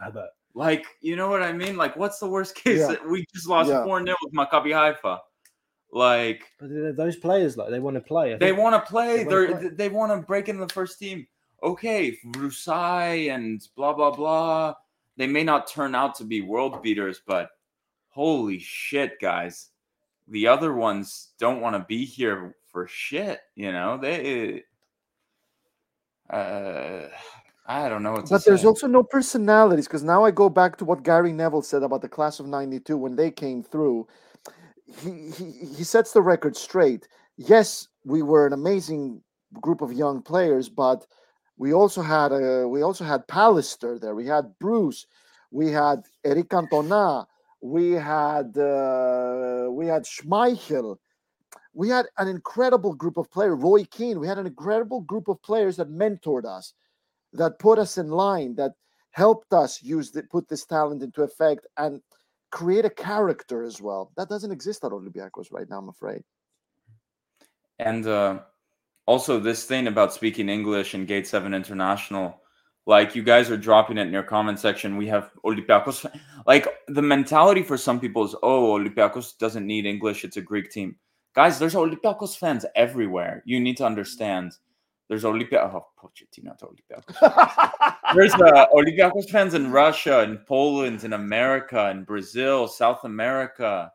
How 0.00 0.08
about 0.08 0.28
Like, 0.54 0.86
you 1.00 1.14
know 1.16 1.28
what 1.28 1.42
I 1.42 1.52
mean? 1.52 1.76
Like, 1.76 1.96
what's 1.96 2.18
the 2.18 2.28
worst 2.28 2.54
case? 2.54 2.80
Yeah. 2.80 2.96
We 3.06 3.26
just 3.34 3.48
lost 3.48 3.68
Yeah. 3.68 3.84
4 3.84 4.04
0 4.04 4.16
with 4.24 4.32
Maccabi 4.32 4.72
Haifa. 4.72 5.20
Like, 5.90 6.44
but 6.60 6.96
those 6.96 7.16
players 7.16 7.56
like 7.56 7.70
they 7.70 7.80
want 7.80 7.96
to 7.96 8.00
play. 8.00 8.36
They 8.36 8.52
want 8.52 8.74
to 8.74 8.90
play. 8.90 9.24
They 9.24 9.24
wanna 9.24 9.60
They're, 9.60 9.70
they 9.70 9.88
want 9.88 10.12
to 10.12 10.26
break 10.26 10.48
into 10.48 10.64
the 10.64 10.72
first 10.72 10.98
team. 10.98 11.26
Okay, 11.62 12.16
Rusai 12.26 13.34
and 13.34 13.66
blah, 13.74 13.92
blah, 13.92 14.10
blah. 14.10 14.74
They 15.16 15.26
may 15.26 15.42
not 15.42 15.66
turn 15.66 15.94
out 15.94 16.14
to 16.16 16.24
be 16.24 16.40
world 16.42 16.82
beaters, 16.82 17.20
but 17.26 17.50
holy 18.08 18.58
shit, 18.58 19.18
guys. 19.20 19.70
The 20.28 20.46
other 20.46 20.74
ones 20.74 21.30
don't 21.38 21.60
want 21.60 21.74
to 21.74 21.86
be 21.88 22.04
here 22.04 22.54
for 22.70 22.86
shit. 22.86 23.40
You 23.56 23.72
know, 23.72 23.96
they. 23.96 24.64
Uh, 26.30 27.08
I 27.66 27.88
don't 27.88 28.02
know 28.02 28.12
what 28.12 28.28
but 28.30 28.42
say. 28.42 28.50
there's 28.50 28.64
also 28.64 28.86
no 28.86 29.02
personalities 29.02 29.86
because 29.86 30.02
now 30.02 30.24
I 30.24 30.30
go 30.30 30.48
back 30.48 30.76
to 30.78 30.84
what 30.84 31.02
Gary 31.02 31.32
Neville 31.32 31.62
said 31.62 31.82
about 31.82 32.00
the 32.00 32.08
class 32.08 32.40
of 32.40 32.46
'92 32.46 32.96
when 32.96 33.16
they 33.16 33.30
came 33.30 33.62
through. 33.62 34.06
He, 34.86 35.30
he 35.30 35.52
he 35.76 35.84
sets 35.84 36.12
the 36.12 36.22
record 36.22 36.56
straight. 36.56 37.08
Yes, 37.36 37.88
we 38.04 38.22
were 38.22 38.46
an 38.46 38.54
amazing 38.54 39.22
group 39.60 39.82
of 39.82 39.92
young 39.92 40.22
players, 40.22 40.68
but 40.68 41.06
we 41.58 41.72
also 41.72 42.02
had 42.02 42.32
a 42.32 42.66
we 42.66 42.82
also 42.82 43.04
had 43.04 43.26
Pallister 43.28 44.00
there. 44.00 44.14
We 44.14 44.26
had 44.26 44.58
Bruce. 44.58 45.06
We 45.50 45.70
had 45.70 46.02
Eric 46.24 46.48
Cantona. 46.48 47.26
We 47.60 47.92
had 47.92 48.56
uh, 48.56 49.68
we 49.70 49.86
had 49.86 50.04
Schmeichel. 50.04 50.96
We 51.78 51.88
had 51.88 52.06
an 52.18 52.26
incredible 52.26 52.92
group 52.92 53.16
of 53.18 53.30
players. 53.30 53.56
Roy 53.56 53.84
Keane. 53.84 54.18
We 54.18 54.26
had 54.26 54.38
an 54.38 54.48
incredible 54.48 55.02
group 55.02 55.28
of 55.28 55.40
players 55.42 55.76
that 55.76 55.88
mentored 55.88 56.44
us 56.44 56.74
that 57.34 57.60
put 57.60 57.78
us 57.78 57.98
in 57.98 58.08
line, 58.08 58.56
that 58.56 58.72
helped 59.12 59.52
us 59.52 59.80
use 59.80 60.10
the, 60.10 60.24
put 60.24 60.48
this 60.48 60.66
talent 60.66 61.04
into 61.04 61.22
effect 61.22 61.68
and 61.76 62.00
create 62.50 62.84
a 62.84 62.90
character 62.90 63.62
as 63.62 63.80
well. 63.80 64.10
That 64.16 64.28
doesn't 64.28 64.50
exist 64.50 64.82
at 64.82 64.90
Olympiacos 64.90 65.52
right 65.52 65.70
now, 65.70 65.78
I'm 65.78 65.88
afraid. 65.88 66.24
And 67.78 68.08
uh, 68.08 68.40
also 69.06 69.38
this 69.38 69.64
thing 69.64 69.86
about 69.86 70.12
speaking 70.12 70.48
English 70.48 70.94
and 70.94 71.06
Gate 71.06 71.28
Seven 71.28 71.54
International. 71.54 72.40
Like 72.86 73.14
you 73.14 73.22
guys 73.22 73.52
are 73.52 73.56
dropping 73.56 73.98
it 73.98 74.08
in 74.08 74.12
your 74.12 74.24
comment 74.24 74.58
section. 74.58 74.96
We 74.96 75.06
have 75.06 75.30
Olympiacos. 75.44 76.10
Like 76.44 76.66
the 76.88 77.02
mentality 77.02 77.62
for 77.62 77.76
some 77.76 78.00
people 78.00 78.24
is, 78.24 78.34
oh, 78.42 78.76
Olympiacos 78.76 79.38
doesn't 79.38 79.64
need 79.64 79.86
English. 79.86 80.24
It's 80.24 80.38
a 80.38 80.42
Greek 80.42 80.72
team. 80.72 80.96
Guys, 81.34 81.58
there's 81.58 81.74
Olympiacos 81.74 82.36
fans 82.36 82.64
everywhere. 82.74 83.42
You 83.46 83.60
need 83.60 83.76
to 83.76 83.86
understand. 83.86 84.52
There's 85.08 85.24
Olympia. 85.24 85.70
Oh, 85.72 85.86
Pochettino 85.98 86.56
to 86.58 86.66
Olympiacos. 86.66 87.94
There's 88.14 88.34
uh, 88.34 88.66
Olympiacos 88.74 89.28
fans 89.30 89.54
in 89.54 89.70
Russia, 89.70 90.22
in 90.22 90.38
Poland, 90.46 91.04
in 91.04 91.14
America, 91.14 91.90
in 91.90 92.04
Brazil, 92.04 92.68
South 92.68 93.04
America. 93.04 93.90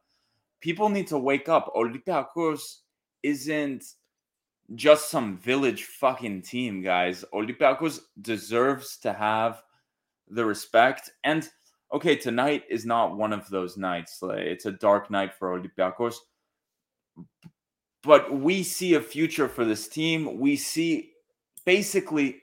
People 0.62 0.90
need 0.90 1.08
to 1.08 1.18
wake 1.18 1.50
up. 1.50 1.72
Olympiacos 1.76 2.80
isn't 3.22 3.84
just 4.76 5.10
some 5.10 5.38
village 5.38 5.84
fucking 5.84 6.42
team, 6.42 6.82
guys. 6.82 7.24
Olympiacos 7.34 8.00
deserves 8.22 8.98
to 8.98 9.14
have 9.14 9.62
the 10.30 10.46
respect. 10.46 11.12
And 11.24 11.48
okay, 11.94 12.16
tonight 12.16 12.64
is 12.70 12.86
not 12.86 13.18
one 13.18 13.34
of 13.34 13.48
those 13.50 13.78
nights. 13.78 14.20
Like, 14.22 14.40
it's 14.40 14.66
a 14.66 14.72
dark 14.72 15.12
night 15.12 15.34
for 15.34 15.60
Olympiacos 15.60 16.16
but 18.04 18.34
we 18.34 18.64
see 18.64 18.96
a 18.96 19.02
future 19.02 19.48
for 19.48 19.66
this 19.66 19.88
team. 19.88 20.40
We 20.40 20.56
see 20.56 21.12
basically, 21.66 22.42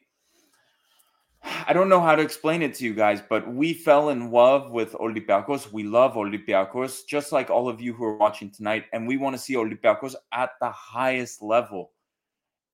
I 1.66 1.72
don't 1.72 1.88
know 1.88 2.00
how 2.00 2.14
to 2.14 2.22
explain 2.22 2.62
it 2.62 2.74
to 2.74 2.84
you 2.84 2.94
guys, 2.94 3.22
but 3.28 3.46
we 3.52 3.72
fell 3.72 4.08
in 4.08 4.30
love 4.30 4.70
with 4.70 4.92
Olympiacos. 4.92 5.70
We 5.72 5.84
love 5.84 6.14
Olympiacos, 6.14 7.06
just 7.06 7.32
like 7.32 7.50
all 7.50 7.68
of 7.68 7.80
you 7.80 7.92
who 7.92 8.04
are 8.04 8.16
watching 8.16 8.50
tonight. 8.50 8.86
And 8.92 9.06
we 9.06 9.16
want 9.16 9.36
to 9.36 9.42
see 9.42 9.54
Olympiacos 9.54 10.14
at 10.32 10.50
the 10.60 10.70
highest 10.70 11.42
level. 11.42 11.92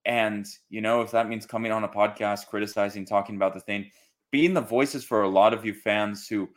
And, 0.05 0.47
you 0.68 0.80
know, 0.80 1.01
if 1.03 1.11
that 1.11 1.28
means 1.28 1.47
coming 1.47 1.72
on 1.72 1.82
a 1.82 1.88
podcast, 1.88 2.47
criticizing, 2.47 3.05
talking 3.05 3.34
about 3.34 3.55
the 3.55 3.61
thing, 3.61 3.90
being 4.30 4.55
the 4.55 4.61
voices 4.61 5.05
for 5.05 5.22
a 5.22 5.28
lot 5.28 5.53
of 5.53 5.64
you 5.64 5.74
fans 5.74 6.28
who 6.28 6.49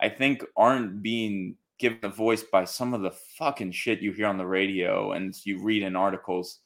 I 0.00 0.08
think 0.08 0.44
aren't 0.56 1.02
being 1.02 1.56
given 1.78 1.98
a 2.02 2.08
voice 2.08 2.42
by 2.42 2.64
some 2.64 2.94
of 2.94 3.02
the 3.02 3.10
fucking 3.10 3.70
shit 3.70 4.00
you 4.00 4.12
hear 4.12 4.26
on 4.26 4.38
the 4.38 4.46
radio 4.46 5.12
and 5.12 5.34
you 5.44 5.62
read 5.62 5.82
in 5.82 5.96
articles 5.96 6.60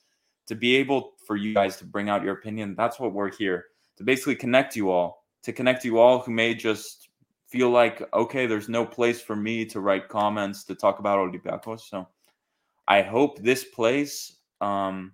to 0.46 0.54
be 0.54 0.76
able 0.76 1.12
for 1.26 1.36
you 1.36 1.54
guys 1.54 1.76
to 1.76 1.84
bring 1.84 2.08
out 2.08 2.22
your 2.22 2.34
opinion 2.34 2.74
that's 2.76 2.98
what 2.98 3.12
we're 3.12 3.32
here 3.32 3.66
to 3.96 4.04
basically 4.04 4.34
connect 4.34 4.74
you 4.74 4.90
all 4.90 5.24
to 5.42 5.52
connect 5.52 5.84
you 5.84 5.98
all 5.98 6.20
who 6.20 6.32
may 6.32 6.54
just 6.54 7.08
feel 7.52 7.68
like 7.68 8.02
okay 8.14 8.46
there's 8.46 8.70
no 8.70 8.84
place 8.84 9.20
for 9.20 9.36
me 9.36 9.64
to 9.66 9.80
write 9.80 10.08
comments 10.08 10.64
to 10.64 10.74
talk 10.74 11.00
about 11.00 11.18
Olympiacos. 11.18 11.80
So 11.80 12.08
I 12.88 13.02
hope 13.02 13.38
this 13.38 13.62
place 13.64 14.38
um, 14.62 15.12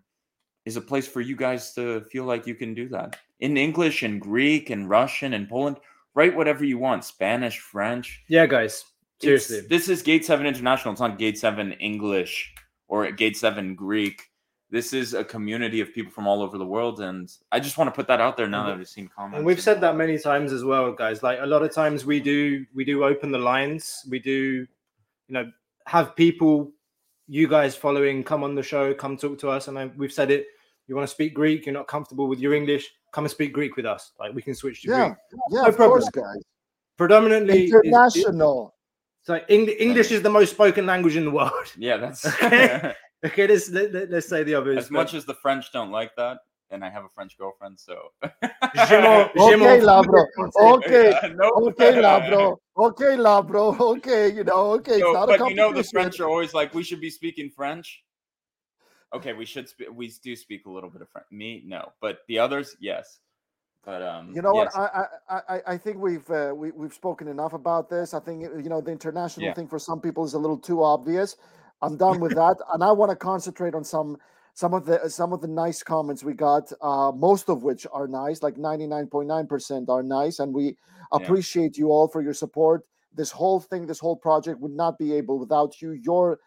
is 0.64 0.76
a 0.76 0.80
place 0.80 1.08
for 1.08 1.20
you 1.20 1.34
guys 1.34 1.74
to 1.74 2.02
feel 2.02 2.24
like 2.24 2.46
you 2.46 2.54
can 2.54 2.74
do 2.74 2.88
that. 2.90 3.16
In 3.40 3.56
English 3.56 4.04
and 4.04 4.20
Greek 4.20 4.70
and 4.70 4.88
Russian 4.88 5.34
and 5.34 5.48
Poland 5.48 5.78
write 6.14 6.36
whatever 6.36 6.64
you 6.64 6.78
want 6.78 7.04
Spanish 7.04 7.58
French. 7.58 8.22
Yeah 8.28 8.46
guys 8.46 8.84
Seriously. 9.20 9.58
It's, 9.58 9.68
this 9.68 9.88
is 9.88 10.02
Gate 10.02 10.24
7 10.24 10.46
International. 10.46 10.92
It's 10.92 11.00
not 11.00 11.18
Gate 11.18 11.38
7 11.38 11.72
English 11.72 12.54
or 12.86 13.10
Gate 13.10 13.36
7 13.36 13.74
Greek. 13.74 14.22
This 14.70 14.92
is 14.92 15.14
a 15.14 15.24
community 15.24 15.80
of 15.80 15.94
people 15.94 16.12
from 16.12 16.26
all 16.26 16.42
over 16.42 16.58
the 16.58 16.66
world. 16.66 17.00
And 17.00 17.30
I 17.50 17.58
just 17.58 17.78
want 17.78 17.88
to 17.88 17.92
put 17.92 18.06
that 18.08 18.20
out 18.20 18.36
there 18.36 18.46
now 18.48 18.66
that 18.66 18.78
I've 18.78 18.88
seen 18.88 19.08
comments. 19.08 19.38
And 19.38 19.46
we've 19.46 19.60
said 19.60 19.80
that 19.80 19.96
many 19.96 20.18
times 20.18 20.52
as 20.52 20.62
well, 20.62 20.92
guys. 20.92 21.22
Like 21.22 21.38
a 21.40 21.46
lot 21.46 21.62
of 21.62 21.72
times 21.72 22.04
we 22.04 22.20
do 22.20 22.64
we 22.74 22.84
do 22.84 23.04
open 23.04 23.32
the 23.32 23.38
lines. 23.38 24.04
We 24.08 24.18
do, 24.18 24.32
you 24.36 24.66
know, 25.30 25.50
have 25.86 26.14
people, 26.14 26.70
you 27.26 27.48
guys 27.48 27.74
following, 27.74 28.22
come 28.22 28.44
on 28.44 28.54
the 28.54 28.62
show, 28.62 28.92
come 28.92 29.16
talk 29.16 29.38
to 29.38 29.48
us. 29.48 29.68
And 29.68 29.78
I, 29.78 29.86
we've 29.96 30.12
said 30.12 30.30
it. 30.30 30.46
You 30.86 30.94
want 30.94 31.08
to 31.08 31.12
speak 31.12 31.34
Greek, 31.34 31.66
you're 31.66 31.74
not 31.74 31.86
comfortable 31.86 32.28
with 32.28 32.38
your 32.38 32.54
English, 32.54 32.90
come 33.12 33.24
and 33.24 33.30
speak 33.30 33.52
Greek 33.52 33.76
with 33.76 33.84
us. 33.84 34.12
Like 34.18 34.34
we 34.34 34.40
can 34.40 34.54
switch 34.54 34.82
to 34.82 34.88
yeah, 34.88 35.06
Greek. 35.08 35.18
Yeah, 35.50 35.62
no 35.62 35.68
of 35.68 35.76
problem. 35.76 36.00
course, 36.00 36.10
guys. 36.10 36.42
Predominantly 36.96 37.66
international. 37.66 38.74
So 39.22 39.36
English 39.48 40.10
is 40.10 40.22
the 40.22 40.30
most 40.30 40.52
spoken 40.52 40.86
language 40.86 41.16
in 41.16 41.24
the 41.24 41.30
world. 41.30 41.52
Yeah, 41.76 41.98
that's 41.98 42.24
okay. 42.42 42.94
okay, 43.26 43.46
let's 43.46 43.70
let, 43.70 43.86
us 43.86 43.92
let 43.92 44.12
us 44.12 44.26
say 44.26 44.42
the 44.42 44.54
others. 44.54 44.78
As 44.78 44.90
much 44.90 45.14
as 45.14 45.24
the 45.24 45.34
French 45.34 45.72
don't 45.72 45.90
like 45.90 46.14
that, 46.16 46.38
and 46.70 46.84
I 46.84 46.90
have 46.90 47.04
a 47.04 47.08
French 47.08 47.36
girlfriend, 47.38 47.78
so. 47.78 48.12
okay, 48.22 48.32
Labro. 49.80 50.24
Okay, 50.60 51.12
no, 51.34 51.48
okay, 51.68 51.92
Labro. 51.92 52.56
Okay, 52.76 53.16
Labro. 53.16 53.78
Okay, 53.78 54.32
you 54.32 54.44
know, 54.44 54.72
okay. 54.72 55.00
So, 55.00 55.26
but 55.26 55.48
you 55.48 55.54
know, 55.54 55.72
the 55.72 55.84
French 55.84 56.20
are 56.20 56.28
always 56.28 56.54
like, 56.54 56.74
we 56.74 56.82
should 56.82 57.00
be 57.00 57.10
speaking 57.10 57.50
French. 57.50 58.04
Okay, 59.14 59.32
we 59.32 59.46
should. 59.46 59.68
Spe- 59.68 59.90
we 59.92 60.12
do 60.22 60.36
speak 60.36 60.66
a 60.66 60.70
little 60.70 60.90
bit 60.90 61.00
of 61.00 61.08
French. 61.08 61.26
Me, 61.30 61.62
no, 61.66 61.92
but 62.00 62.20
the 62.28 62.38
others, 62.38 62.76
yes. 62.78 63.20
But 63.88 64.02
um, 64.02 64.34
you 64.34 64.42
know 64.42 64.52
yes. 64.54 64.76
what? 64.76 65.08
I, 65.30 65.40
I 65.48 65.60
I 65.66 65.78
think 65.78 65.96
we've 65.96 66.30
uh, 66.30 66.52
we 66.54 66.72
we've 66.72 66.92
spoken 66.92 67.26
enough 67.26 67.54
about 67.54 67.88
this. 67.88 68.12
I 68.12 68.20
think 68.20 68.42
you 68.42 68.68
know 68.68 68.82
the 68.82 68.92
international 68.92 69.46
yeah. 69.46 69.54
thing 69.54 69.66
for 69.66 69.78
some 69.78 69.98
people 69.98 70.26
is 70.26 70.34
a 70.34 70.38
little 70.38 70.58
too 70.58 70.82
obvious. 70.84 71.36
I'm 71.80 71.96
done 71.96 72.20
with 72.20 72.34
that, 72.34 72.58
and 72.74 72.84
I 72.84 72.92
want 72.92 73.12
to 73.12 73.16
concentrate 73.16 73.74
on 73.74 73.84
some 73.84 74.18
some 74.52 74.74
of 74.74 74.84
the 74.84 75.08
some 75.08 75.32
of 75.32 75.40
the 75.40 75.48
nice 75.48 75.82
comments 75.82 76.22
we 76.22 76.34
got. 76.34 76.70
Uh, 76.82 77.12
most 77.16 77.48
of 77.48 77.62
which 77.62 77.86
are 77.90 78.06
nice, 78.06 78.42
like 78.42 78.56
99.9 78.56 79.48
percent 79.48 79.88
are 79.88 80.02
nice, 80.02 80.38
and 80.38 80.52
we 80.52 80.76
appreciate 81.10 81.78
yeah. 81.78 81.84
you 81.84 81.88
all 81.90 82.08
for 82.08 82.20
your 82.20 82.34
support. 82.34 82.84
This 83.14 83.30
whole 83.30 83.58
thing, 83.58 83.86
this 83.86 84.00
whole 84.00 84.16
project 84.16 84.60
would 84.60 84.76
not 84.76 84.98
be 84.98 85.14
able 85.14 85.38
without 85.38 85.80
you. 85.80 85.92
You're 85.92 86.40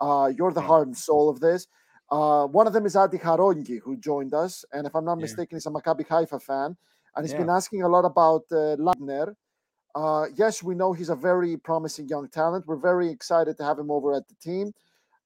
uh, 0.00 0.32
you're 0.34 0.50
the 0.50 0.62
yeah. 0.62 0.66
heart 0.66 0.86
and 0.86 0.96
soul 0.96 1.28
of 1.28 1.40
this. 1.40 1.66
Uh, 2.10 2.46
one 2.46 2.66
of 2.66 2.72
them 2.72 2.86
is 2.86 2.94
Adi 2.94 3.18
Harongi, 3.18 3.80
who 3.82 3.96
joined 3.96 4.32
us, 4.32 4.64
and 4.72 4.86
if 4.86 4.94
I'm 4.94 5.04
not 5.04 5.18
yeah. 5.18 5.22
mistaken, 5.22 5.56
he's 5.56 5.66
a 5.66 5.70
Maccabi 5.70 6.06
Haifa 6.06 6.40
fan, 6.40 6.76
and 7.14 7.24
he's 7.24 7.32
yeah. 7.32 7.38
been 7.38 7.50
asking 7.50 7.82
a 7.82 7.88
lot 7.88 8.04
about 8.04 8.42
uh, 8.52 8.76
Leidner. 8.76 9.34
Uh, 9.94 10.26
yes, 10.36 10.62
we 10.62 10.74
know 10.74 10.92
he's 10.92 11.08
a 11.08 11.16
very 11.16 11.56
promising 11.56 12.06
young 12.06 12.28
talent. 12.28 12.66
We're 12.66 12.76
very 12.76 13.08
excited 13.08 13.56
to 13.56 13.64
have 13.64 13.78
him 13.78 13.90
over 13.90 14.14
at 14.14 14.28
the 14.28 14.34
team. 14.34 14.72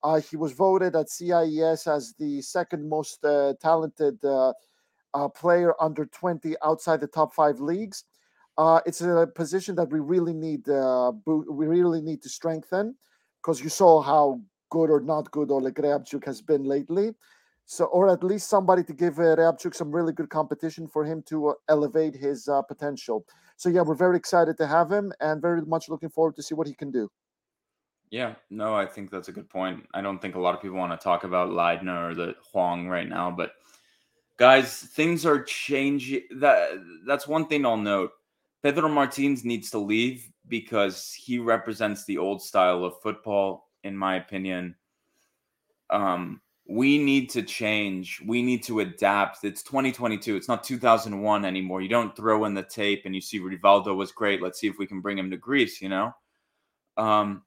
Uh, 0.03 0.21
he 0.21 0.37
was 0.37 0.53
voted 0.53 0.97
at 0.97 1.11
CIES 1.11 1.87
as 1.87 2.15
the 2.19 2.41
second 2.41 2.89
most 2.89 3.23
uh, 3.25 3.55
talented 3.61 4.25
uh, 4.25 4.53
uh, 5.13 5.29
player 5.29 5.75
under 5.81 6.07
20 6.07 6.55
outside 6.65 7.01
the 7.01 7.07
top 7.07 7.35
five 7.35 7.61
leagues. 7.61 8.05
Uh, 8.57 8.81
it's 8.87 9.01
a 9.01 9.29
position 9.35 9.75
that 9.75 9.91
we 9.91 10.01
really 10.01 10.33
need. 10.33 10.69
Uh, 10.69 11.13
we 11.27 11.67
really 11.67 12.01
need 12.01 12.23
to 12.23 12.29
strengthen 12.29 12.95
because 13.41 13.63
you 13.63 13.69
saw 13.69 14.01
how 14.03 14.41
good 14.71 14.91
or 14.91 15.01
not 15.01 15.31
good 15.31 15.51
Oleg 15.51 15.75
Reabciuk 15.75 16.25
has 16.25 16.41
been 16.41 16.65
lately. 16.65 17.15
So, 17.67 17.85
or 17.85 18.09
at 18.09 18.25
least 18.25 18.49
somebody 18.49 18.83
to 18.83 18.93
give 18.93 19.19
uh, 19.19 19.37
Reabciuk 19.37 19.75
some 19.77 19.93
really 19.93 20.13
good 20.13 20.29
competition 20.29 20.89
for 20.89 21.05
him 21.05 21.23
to 21.29 21.51
uh, 21.51 21.55
elevate 21.69 22.17
his 22.17 22.49
uh, 22.49 22.63
potential. 22.63 23.25
So, 23.57 23.69
yeah, 23.69 23.83
we're 23.83 23.95
very 23.95 24.17
excited 24.17 24.57
to 24.57 24.67
have 24.67 24.91
him 24.91 25.13
and 25.21 25.41
very 25.41 25.63
much 25.63 25.89
looking 25.89 26.09
forward 26.09 26.35
to 26.37 26.43
see 26.43 26.55
what 26.55 26.67
he 26.67 26.75
can 26.75 26.91
do. 26.91 27.09
Yeah, 28.11 28.35
no, 28.51 28.75
I 28.75 28.87
think 28.87 29.11
that's 29.11 29.29
a 29.29 29.33
good 29.33 29.49
point. 29.49 29.87
I 29.95 30.01
don't 30.01 30.21
think 30.21 30.35
a 30.35 30.41
lot 30.41 30.57
of 30.57 30.61
people 30.61 30.79
want 30.79 30.99
to 30.99 31.03
talk 31.03 31.23
about 31.23 31.51
Leidner 31.51 32.11
or 32.11 32.15
the 32.15 32.35
Hwang 32.51 32.89
right 32.89 33.09
now, 33.09 33.31
but 33.31 33.53
guys, 34.37 34.81
things 34.81 35.25
are 35.25 35.45
changing. 35.45 36.23
That 36.39 36.83
that's 37.07 37.29
one 37.29 37.47
thing 37.47 37.65
I'll 37.65 37.77
note. 37.77 38.11
Pedro 38.65 38.89
Martins 38.89 39.45
needs 39.45 39.71
to 39.71 39.79
leave 39.79 40.29
because 40.49 41.13
he 41.13 41.39
represents 41.39 42.05
the 42.05 42.19
old 42.19 42.43
style 42.43 42.85
of 42.85 43.01
football 43.01 43.70
in 43.85 43.97
my 43.97 44.17
opinion. 44.17 44.77
Um, 45.91 46.41
we 46.69 46.99
need 46.99 47.31
to 47.31 47.43
change. 47.43 48.23
We 48.25 48.43
need 48.43 48.63
to 48.65 48.81
adapt. 48.81 49.45
It's 49.45 49.63
2022. 49.65 50.37
It's 50.37 50.47
not 50.47 50.63
2001 50.63 51.45
anymore. 51.45 51.83
You 51.83 51.89
don't 51.89 52.15
throw 52.15 52.45
in 52.45 52.55
the 52.55 52.63
tape 52.63 53.03
and 53.05 53.15
you 53.15 53.21
see 53.21 53.41
Rivaldo 53.41 53.97
was 53.97 54.13
great. 54.13 54.41
Let's 54.41 54.61
see 54.61 54.69
if 54.69 54.79
we 54.79 54.87
can 54.87 55.01
bring 55.01 55.19
him 55.19 55.31
to 55.33 55.37
Greece. 55.37 55.83
You 55.83 55.89
know, 55.89 56.15
um, 56.97 57.43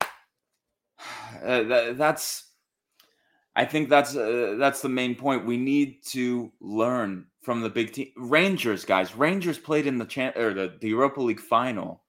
uh, 0.00 1.62
that, 1.62 1.94
that's. 1.96 2.46
I 3.56 3.64
think 3.64 3.88
that's 3.88 4.14
uh, 4.14 4.54
that's 4.58 4.80
the 4.80 4.88
main 4.88 5.16
point. 5.16 5.44
We 5.44 5.56
need 5.56 6.04
to 6.10 6.52
learn 6.60 7.26
from 7.42 7.62
the 7.62 7.68
big 7.68 7.92
team. 7.92 8.08
Rangers, 8.16 8.84
guys. 8.84 9.16
Rangers 9.16 9.58
played 9.58 9.86
in 9.86 9.98
the 9.98 10.04
cha- 10.04 10.32
or 10.36 10.54
the, 10.54 10.74
the 10.80 10.88
Europa 10.88 11.20
League 11.20 11.40
final 11.40 12.02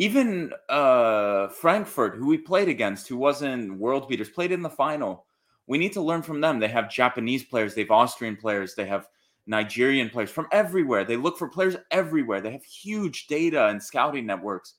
even 0.00 0.50
uh, 0.70 1.48
Frankfurt, 1.48 2.14
who 2.16 2.26
we 2.26 2.38
played 2.38 2.70
against, 2.70 3.06
who 3.06 3.18
wasn't 3.18 3.76
world 3.76 4.08
beaters, 4.08 4.30
played 4.30 4.50
in 4.50 4.62
the 4.62 4.70
final. 4.70 5.26
We 5.66 5.76
need 5.76 5.92
to 5.92 6.00
learn 6.00 6.22
from 6.22 6.40
them. 6.40 6.58
They 6.58 6.68
have 6.68 6.90
Japanese 6.90 7.44
players, 7.44 7.74
they 7.74 7.82
have 7.82 7.90
Austrian 7.90 8.34
players, 8.34 8.74
they 8.74 8.86
have 8.86 9.06
Nigerian 9.46 10.08
players 10.08 10.30
from 10.30 10.46
everywhere. 10.52 11.04
They 11.04 11.18
look 11.18 11.36
for 11.36 11.48
players 11.48 11.76
everywhere. 11.90 12.40
They 12.40 12.52
have 12.52 12.64
huge 12.64 13.26
data 13.26 13.66
and 13.66 13.82
scouting 13.82 14.24
networks. 14.24 14.76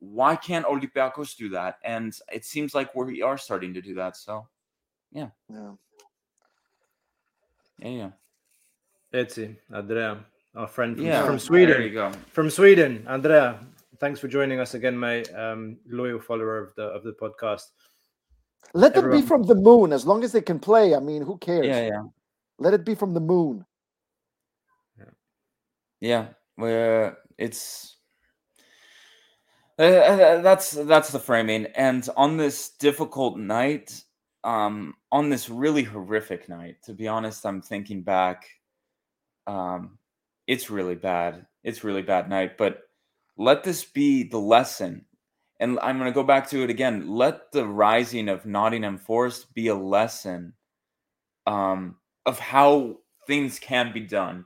Why 0.00 0.34
can't 0.34 0.66
Olympiacos 0.66 1.36
do 1.36 1.48
that? 1.50 1.78
And 1.84 2.18
it 2.32 2.44
seems 2.44 2.74
like 2.74 2.96
we 2.96 3.22
are 3.22 3.38
starting 3.38 3.72
to 3.74 3.80
do 3.80 3.94
that. 3.94 4.16
So, 4.16 4.48
yeah. 5.12 5.28
Yeah. 5.48 5.70
Yeah, 7.78 7.88
yeah. 7.88 8.10
Etsy, 9.14 9.56
Andrea, 9.72 10.18
our 10.56 10.66
friend 10.66 10.96
from, 10.96 11.06
yeah, 11.06 11.24
from 11.24 11.38
Sweden. 11.38 11.74
There 11.78 11.86
you 11.86 11.94
go. 11.94 12.10
From 12.32 12.50
Sweden, 12.50 13.06
Andrea, 13.08 13.60
thanks 14.04 14.20
for 14.20 14.28
joining 14.28 14.60
us 14.60 14.74
again, 14.74 15.00
mate. 15.00 15.34
Um, 15.34 15.78
loyal 15.88 16.20
follower 16.20 16.58
of 16.58 16.74
the 16.74 16.82
of 16.82 17.04
the 17.04 17.12
podcast. 17.12 17.70
Let 18.74 18.92
them 18.92 19.06
Everyone- 19.06 19.22
be 19.22 19.26
from 19.26 19.42
the 19.44 19.54
moon 19.54 19.94
as 19.94 20.06
long 20.06 20.22
as 20.24 20.32
they 20.32 20.42
can 20.42 20.58
play. 20.58 20.94
I 20.94 21.00
mean, 21.00 21.22
who 21.22 21.38
cares? 21.38 21.66
Yeah, 21.66 21.86
yeah. 21.86 22.02
Let 22.58 22.74
it 22.74 22.84
be 22.84 22.94
from 22.94 23.14
the 23.14 23.20
moon. 23.20 23.64
Yeah, 26.00 26.26
where 26.56 27.16
it's 27.38 27.96
uh, 29.78 29.82
uh, 29.82 30.42
that's 30.42 30.72
that's 30.72 31.10
the 31.10 31.18
framing, 31.18 31.64
and 31.74 32.06
on 32.14 32.36
this 32.36 32.72
difficult 32.78 33.38
night, 33.38 34.04
um, 34.42 34.94
on 35.10 35.30
this 35.30 35.48
really 35.48 35.82
horrific 35.82 36.46
night, 36.50 36.76
to 36.84 36.92
be 36.92 37.08
honest, 37.08 37.46
I'm 37.46 37.62
thinking 37.62 38.02
back. 38.02 38.44
Um, 39.46 39.98
it's 40.46 40.68
really 40.68 40.94
bad. 40.94 41.46
It's 41.62 41.84
really 41.84 42.02
bad 42.02 42.28
night, 42.28 42.58
but 42.58 42.83
let 43.36 43.64
this 43.64 43.84
be 43.84 44.22
the 44.22 44.38
lesson. 44.38 45.04
And 45.60 45.78
I'm 45.80 45.98
going 45.98 46.10
to 46.10 46.14
go 46.14 46.24
back 46.24 46.48
to 46.50 46.62
it 46.62 46.70
again. 46.70 47.08
Let 47.08 47.52
the 47.52 47.66
rising 47.66 48.28
of 48.28 48.44
Nottingham 48.44 48.98
Forest 48.98 49.54
be 49.54 49.68
a 49.68 49.74
lesson 49.74 50.52
um, 51.46 51.96
of 52.26 52.38
how 52.38 52.98
things 53.26 53.58
can 53.58 53.92
be 53.92 54.00
done 54.00 54.44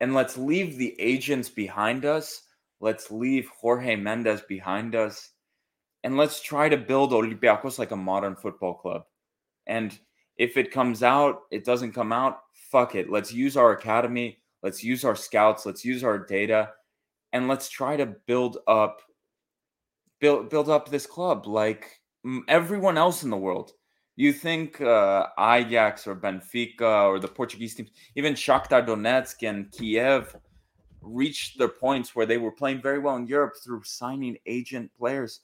and 0.00 0.14
let's 0.14 0.38
leave 0.38 0.76
the 0.76 0.98
agents 0.98 1.48
behind 1.48 2.04
us. 2.04 2.42
Let's 2.80 3.10
leave 3.10 3.50
Jorge 3.60 3.96
Mendes 3.96 4.40
behind 4.42 4.94
us. 4.94 5.32
And 6.02 6.16
let's 6.16 6.40
try 6.40 6.70
to 6.70 6.78
build 6.78 7.12
Olympiacos 7.12 7.78
like 7.78 7.90
a 7.90 7.96
modern 7.96 8.34
football 8.34 8.74
club. 8.74 9.02
And 9.66 9.96
if 10.38 10.56
it 10.56 10.72
comes 10.72 11.02
out, 11.02 11.42
it 11.50 11.66
doesn't 11.66 11.92
come 11.92 12.12
out, 12.12 12.40
fuck 12.70 12.94
it. 12.94 13.10
Let's 13.10 13.32
use 13.32 13.58
our 13.58 13.72
academy. 13.72 14.38
Let's 14.62 14.82
use 14.82 15.04
our 15.04 15.16
scouts. 15.16 15.66
Let's 15.66 15.84
use 15.84 16.02
our 16.02 16.18
data. 16.18 16.70
And 17.32 17.48
let's 17.48 17.68
try 17.68 17.96
to 17.96 18.06
build 18.06 18.58
up 18.66 19.02
build 20.20 20.50
build 20.50 20.68
up 20.68 20.88
this 20.88 21.06
club 21.06 21.46
like 21.46 22.00
mm, 22.26 22.40
everyone 22.48 22.98
else 22.98 23.22
in 23.22 23.30
the 23.30 23.36
world. 23.36 23.72
You 24.16 24.32
think 24.32 24.80
uh, 24.80 25.28
Ajax 25.38 26.06
or 26.06 26.14
Benfica 26.14 27.04
or 27.04 27.18
the 27.18 27.28
Portuguese 27.28 27.74
teams, 27.74 27.90
even 28.16 28.34
Shakhtar 28.34 28.86
Donetsk 28.86 29.48
and 29.48 29.70
Kiev, 29.72 30.36
reached 31.00 31.58
their 31.58 31.68
points 31.68 32.14
where 32.14 32.26
they 32.26 32.36
were 32.36 32.52
playing 32.52 32.82
very 32.82 32.98
well 32.98 33.16
in 33.16 33.26
Europe 33.26 33.54
through 33.64 33.82
signing 33.84 34.36
agent 34.46 34.90
players. 34.98 35.40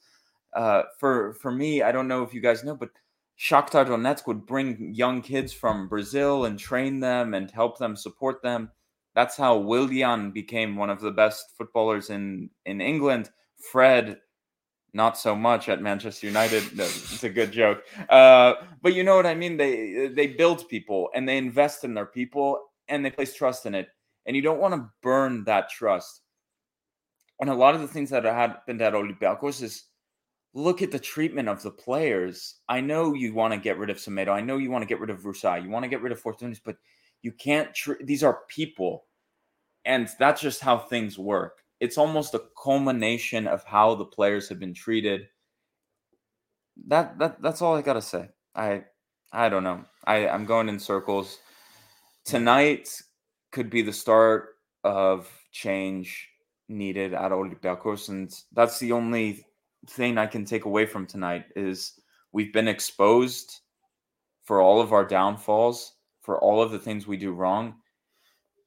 Uh, 0.55 0.82
for 0.99 1.32
for 1.34 1.51
me, 1.51 1.82
I 1.82 1.93
don't 1.93 2.09
know 2.09 2.22
if 2.22 2.34
you 2.34 2.41
guys 2.41 2.64
know, 2.64 2.74
but 2.74 2.91
Shakhtar 3.39 3.87
Donetsk 3.87 4.26
would 4.26 4.47
bring 4.47 4.95
young 4.95 5.20
kids 5.22 5.53
from 5.53 5.89
Brazil 5.89 6.47
and 6.47 6.59
train 6.59 7.01
them 7.01 7.34
and 7.34 7.51
help 7.51 7.78
them 7.78 7.95
support 7.95 8.43
them. 8.43 8.70
That's 9.16 9.34
how 9.34 9.56
Willian 9.56 10.30
became 10.30 10.76
one 10.76 10.90
of 10.90 11.00
the 11.00 11.10
best 11.10 11.56
footballers 11.56 12.10
in 12.10 12.50
in 12.66 12.82
England. 12.82 13.30
Fred 13.72 14.18
not 14.92 15.18
so 15.18 15.34
much 15.34 15.68
at 15.70 15.82
Manchester 15.82 16.26
United. 16.26 16.62
It's 16.78 17.24
a 17.24 17.30
good 17.30 17.50
joke, 17.50 17.82
uh, 18.10 18.54
but 18.82 18.94
you 18.94 19.02
know 19.02 19.16
what 19.16 19.26
I 19.26 19.34
mean. 19.34 19.56
They 19.56 20.08
they 20.14 20.26
build 20.26 20.68
people 20.68 21.08
and 21.14 21.26
they 21.26 21.38
invest 21.38 21.82
in 21.82 21.94
their 21.94 22.06
people 22.06 22.60
and 22.88 23.02
they 23.02 23.10
place 23.10 23.34
trust 23.34 23.64
in 23.64 23.74
it. 23.74 23.88
And 24.26 24.36
you 24.36 24.42
don't 24.42 24.60
want 24.60 24.74
to 24.74 24.90
burn 25.02 25.44
that 25.44 25.70
trust. 25.70 26.20
And 27.40 27.48
a 27.48 27.54
lot 27.54 27.74
of 27.74 27.80
the 27.80 27.88
things 27.88 28.10
that 28.10 28.24
happened 28.24 28.82
at 28.82 28.92
Olympiacos 28.92 29.62
is 29.62 29.84
look 30.52 30.82
at 30.82 30.90
the 30.90 30.98
treatment 30.98 31.48
of 31.48 31.62
the 31.62 31.70
players. 31.70 32.56
I 32.68 32.80
know 32.80 33.14
you 33.14 33.32
want 33.32 33.54
to 33.54 33.60
get 33.60 33.78
rid 33.78 33.88
of 33.88 33.96
Semedo. 33.96 34.28
I 34.28 34.40
know 34.40 34.58
you 34.58 34.70
want 34.70 34.82
to 34.82 34.88
get 34.88 35.00
rid 35.00 35.10
of 35.10 35.22
Rusai. 35.22 35.62
You 35.62 35.70
want 35.70 35.84
to 35.84 35.88
get 35.88 36.02
rid 36.02 36.12
of 36.12 36.22
Fortounis, 36.22 36.60
but 36.62 36.76
you 37.22 37.32
can't. 37.32 37.74
Tr- 37.74 38.02
these 38.02 38.22
are 38.22 38.40
people, 38.48 39.04
and 39.84 40.08
that's 40.18 40.40
just 40.40 40.60
how 40.60 40.78
things 40.78 41.18
work 41.18 41.62
it's 41.80 41.98
almost 41.98 42.34
a 42.34 42.42
culmination 42.62 43.46
of 43.46 43.64
how 43.64 43.94
the 43.94 44.04
players 44.04 44.48
have 44.48 44.58
been 44.58 44.74
treated. 44.74 45.28
That 46.86 47.18
that 47.18 47.42
that's 47.42 47.62
all 47.62 47.76
I 47.76 47.82
gotta 47.82 48.02
say. 48.02 48.28
I 48.54 48.84
I 49.32 49.48
don't 49.48 49.64
know. 49.64 49.84
I 50.04 50.28
I'm 50.28 50.46
going 50.46 50.68
in 50.68 50.78
circles. 50.78 51.38
Tonight 52.24 52.88
could 53.52 53.70
be 53.70 53.82
the 53.82 53.92
start 53.92 54.56
of 54.84 55.30
change 55.52 56.28
needed 56.68 57.14
at 57.14 57.32
Olympiacos, 57.32 58.08
and 58.08 58.32
that's 58.52 58.78
the 58.78 58.92
only 58.92 59.44
thing 59.88 60.18
I 60.18 60.26
can 60.26 60.44
take 60.44 60.64
away 60.64 60.86
from 60.86 61.06
tonight 61.06 61.44
is 61.54 62.00
we've 62.32 62.52
been 62.52 62.68
exposed 62.68 63.60
for 64.44 64.60
all 64.60 64.80
of 64.80 64.92
our 64.92 65.04
downfalls, 65.04 65.94
for 66.26 66.38
all 66.40 66.60
of 66.60 66.72
the 66.72 66.78
things 66.78 67.06
we 67.06 67.16
do 67.16 67.32
wrong, 67.32 67.76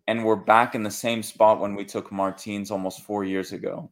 and 0.07 0.24
we're 0.24 0.38
back 0.38 0.74
in 0.74 0.82
the 0.82 0.89
same 0.89 1.22
spot 1.22 1.60
when 1.60 1.76
we 1.76 1.84
took 1.84 2.10
Martins 2.10 2.72
almost 2.72 3.01
four 3.01 3.26
years 3.26 3.51
ago. 3.51 3.91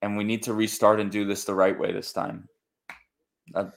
And 0.00 0.16
we 0.16 0.22
need 0.22 0.44
to 0.44 0.54
restart 0.54 1.00
and 1.00 1.10
do 1.10 1.26
this 1.26 1.44
the 1.44 1.56
right 1.56 1.76
way 1.76 1.92
this 1.92 2.12
time. 2.12 2.48
That, 3.52 3.74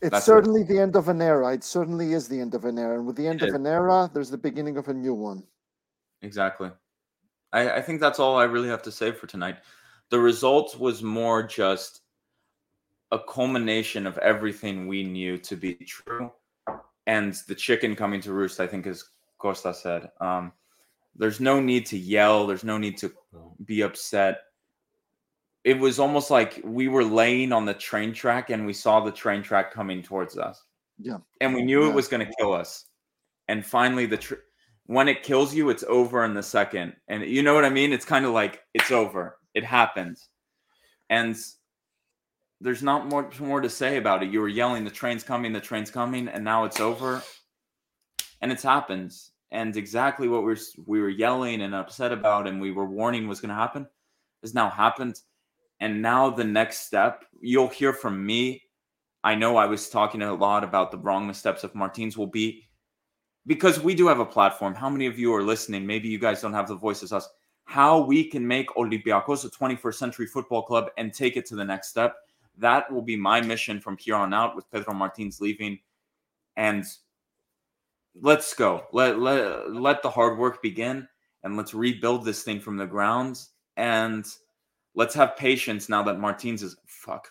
It's 0.00 0.10
that's 0.10 0.22
it. 0.22 0.26
certainly 0.26 0.62
the 0.62 0.78
end 0.78 0.94
of 0.94 1.08
an 1.08 1.20
era. 1.20 1.52
It 1.52 1.64
certainly 1.64 2.12
is 2.12 2.28
the 2.28 2.40
end 2.40 2.54
of 2.54 2.64
an 2.64 2.78
era. 2.78 2.96
And 2.98 3.06
with 3.06 3.16
the 3.16 3.26
end 3.26 3.42
It 3.42 3.48
of 3.48 3.48
is. 3.48 3.54
an 3.54 3.66
era, 3.66 4.08
there's 4.14 4.30
the 4.30 4.38
beginning 4.38 4.76
of 4.76 4.86
a 4.86 4.94
new 4.94 5.12
one. 5.12 5.42
Exactly. 6.22 6.70
I, 7.52 7.72
I 7.78 7.82
think 7.82 8.00
that's 8.00 8.20
all 8.20 8.38
I 8.38 8.44
really 8.44 8.68
have 8.68 8.82
to 8.84 8.92
say 8.92 9.10
for 9.10 9.26
tonight. 9.26 9.56
The 10.10 10.20
result 10.20 10.78
was 10.78 11.02
more 11.02 11.42
just 11.42 12.02
a 13.10 13.18
culmination 13.18 14.06
of 14.06 14.18
everything 14.18 14.86
we 14.86 15.02
knew 15.02 15.36
to 15.38 15.56
be 15.56 15.74
true. 15.74 16.30
And 17.06 17.34
the 17.46 17.54
chicken 17.54 17.94
coming 17.94 18.20
to 18.22 18.32
roost, 18.32 18.58
I 18.60 18.66
think, 18.66 18.86
as 18.86 19.04
Costa 19.38 19.72
said. 19.72 20.10
Um, 20.20 20.52
there's 21.14 21.40
no 21.40 21.60
need 21.60 21.86
to 21.86 21.98
yell, 21.98 22.46
there's 22.46 22.64
no 22.64 22.78
need 22.78 22.98
to 22.98 23.12
be 23.64 23.82
upset. 23.82 24.40
It 25.64 25.78
was 25.78 25.98
almost 25.98 26.30
like 26.30 26.60
we 26.64 26.88
were 26.88 27.04
laying 27.04 27.52
on 27.52 27.64
the 27.64 27.74
train 27.74 28.12
track 28.12 28.50
and 28.50 28.66
we 28.66 28.72
saw 28.72 29.00
the 29.00 29.10
train 29.12 29.42
track 29.42 29.72
coming 29.72 30.02
towards 30.02 30.36
us 30.38 30.62
Yeah. 30.98 31.18
and 31.40 31.54
we 31.54 31.62
knew 31.62 31.84
Yeah. 31.84 31.90
it 31.90 31.94
was 31.94 32.08
going 32.08 32.26
to 32.26 32.32
kill 32.38 32.52
us. 32.52 32.86
And 33.48 33.64
finally, 33.64 34.06
the 34.06 34.16
tr- 34.18 34.34
when 34.86 35.08
it 35.08 35.22
kills 35.22 35.54
you, 35.54 35.70
it's 35.70 35.84
over 35.84 36.24
in 36.24 36.34
the 36.34 36.42
second. 36.42 36.94
And 37.08 37.24
you 37.24 37.42
know 37.42 37.54
what 37.54 37.64
I 37.64 37.70
mean? 37.70 37.92
It's 37.92 38.04
kind 38.04 38.24
of 38.24 38.32
like 38.32 38.62
it's 38.74 38.90
over. 38.92 39.38
It 39.54 39.64
happened, 39.64 40.18
and 41.08 41.34
there's 42.60 42.82
not 42.82 43.08
much 43.08 43.40
more 43.40 43.60
to 43.60 43.68
say 43.68 43.96
about 43.96 44.22
it. 44.22 44.30
You 44.30 44.40
were 44.40 44.48
yelling, 44.48 44.84
"The 44.84 44.90
train's 44.90 45.22
coming! 45.22 45.52
The 45.52 45.60
train's 45.60 45.90
coming!" 45.90 46.28
And 46.28 46.44
now 46.44 46.64
it's 46.64 46.80
over, 46.80 47.22
and 48.40 48.52
it's 48.52 48.62
happened. 48.62 49.12
And 49.52 49.76
exactly 49.76 50.28
what 50.28 50.42
we 50.42 50.52
were 50.52 50.58
we 50.86 51.00
were 51.00 51.08
yelling 51.08 51.62
and 51.62 51.74
upset 51.74 52.12
about, 52.12 52.46
and 52.46 52.60
we 52.60 52.72
were 52.72 52.86
warning 52.86 53.28
was 53.28 53.40
going 53.40 53.50
to 53.50 53.54
happen, 53.54 53.86
has 54.42 54.54
now 54.54 54.70
happened. 54.70 55.20
And 55.80 56.00
now 56.00 56.30
the 56.30 56.44
next 56.44 56.86
step, 56.86 57.24
you'll 57.40 57.68
hear 57.68 57.92
from 57.92 58.24
me 58.24 58.62
I 59.26 59.34
know 59.34 59.56
I 59.56 59.66
was 59.66 59.88
talking 59.88 60.22
a 60.22 60.32
lot 60.32 60.62
about 60.62 60.92
the 60.92 60.98
wrong 60.98 61.26
missteps 61.26 61.64
of 61.64 61.74
Martins 61.74 62.16
will 62.16 62.28
be 62.28 62.62
because 63.44 63.80
we 63.80 63.92
do 63.92 64.06
have 64.06 64.20
a 64.20 64.24
platform. 64.24 64.72
How 64.72 64.88
many 64.88 65.06
of 65.06 65.18
you 65.18 65.34
are 65.34 65.42
listening? 65.42 65.84
Maybe 65.84 66.08
you 66.08 66.20
guys 66.20 66.40
don't 66.40 66.52
have 66.52 66.68
the 66.68 66.76
voice 66.76 67.02
as 67.02 67.12
us. 67.12 67.28
How 67.64 67.98
we 67.98 68.22
can 68.22 68.46
make 68.46 68.68
Olympiacos 68.76 69.44
a 69.44 69.48
21st 69.48 69.94
century 69.94 70.26
football 70.28 70.62
club 70.62 70.90
and 70.96 71.12
take 71.12 71.36
it 71.36 71.44
to 71.46 71.56
the 71.56 71.64
next 71.64 71.88
step. 71.88 72.14
That 72.58 72.90
will 72.92 73.02
be 73.02 73.16
my 73.16 73.40
mission 73.40 73.80
from 73.80 73.96
here 73.98 74.16
on 74.16 74.32
out 74.32 74.56
with 74.56 74.70
Pedro 74.70 74.94
Martins 74.94 75.40
leaving. 75.40 75.78
And 76.56 76.84
let's 78.20 78.54
go. 78.54 78.86
Let 78.92 79.18
let 79.18 79.70
let 79.72 80.02
the 80.02 80.10
hard 80.10 80.38
work 80.38 80.62
begin 80.62 81.06
and 81.42 81.56
let's 81.56 81.74
rebuild 81.74 82.24
this 82.24 82.42
thing 82.42 82.60
from 82.60 82.76
the 82.76 82.86
ground. 82.86 83.40
And 83.76 84.26
let's 84.94 85.14
have 85.14 85.36
patience 85.36 85.88
now 85.88 86.02
that 86.04 86.18
Martins 86.18 86.62
is 86.62 86.76
fuck 86.86 87.28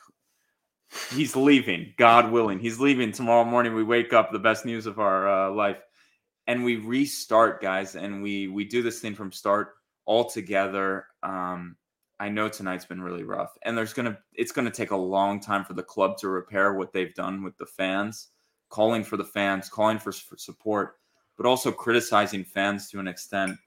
he's 1.12 1.36
leaving 1.36 1.94
god 1.98 2.32
willing 2.32 2.60
he's 2.60 2.80
leaving 2.80 3.12
tomorrow 3.12 3.44
morning 3.44 3.74
we 3.74 3.84
wake 3.84 4.14
up 4.14 4.32
the 4.32 4.40
best 4.40 4.66
news 4.66 4.86
of 4.86 5.00
our 5.00 5.28
uh, 5.28 5.52
life 5.52 5.82
and 6.48 6.64
we 6.64 6.78
restart 6.78 7.62
guys 7.62 7.96
and 7.96 8.22
we 8.22 8.48
we 8.48 8.64
do 8.64 8.82
this 8.82 9.00
thing 9.00 9.16
from 9.16 9.32
start 9.32 9.74
all 10.06 10.30
together 10.30 11.08
um 11.24 11.76
i 12.20 12.30
know 12.30 12.48
tonight's 12.48 12.86
been 12.86 13.02
really 13.02 13.24
rough 13.24 13.58
and 13.64 13.78
there's 13.78 13.94
gonna 13.94 14.18
it's 14.34 14.52
gonna 14.52 14.72
take 14.72 14.92
a 14.92 14.96
long 14.96 15.40
time 15.40 15.64
for 15.64 15.74
the 15.74 15.84
club 15.84 16.18
to 16.18 16.30
repair 16.30 16.74
what 16.74 16.94
they've 16.94 17.14
done 17.16 17.44
with 17.44 17.58
the 17.58 17.66
fans 17.66 18.30
calling 18.70 19.04
for 19.04 19.18
the 19.18 19.24
fans 19.24 19.70
calling 19.70 20.00
for, 20.00 20.12
for 20.12 20.38
support 20.38 20.98
but 21.38 21.46
also 21.46 21.72
criticizing 21.72 22.44
fans 22.44 22.90
to 22.90 23.00
an 23.00 23.08
extent 23.08 23.58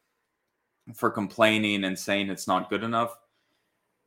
for 0.95 1.11
complaining 1.11 1.85
and 1.85 1.99
saying 1.99 2.31
it's 2.31 2.47
not 2.47 2.71
good 2.71 2.83
enough 2.83 3.19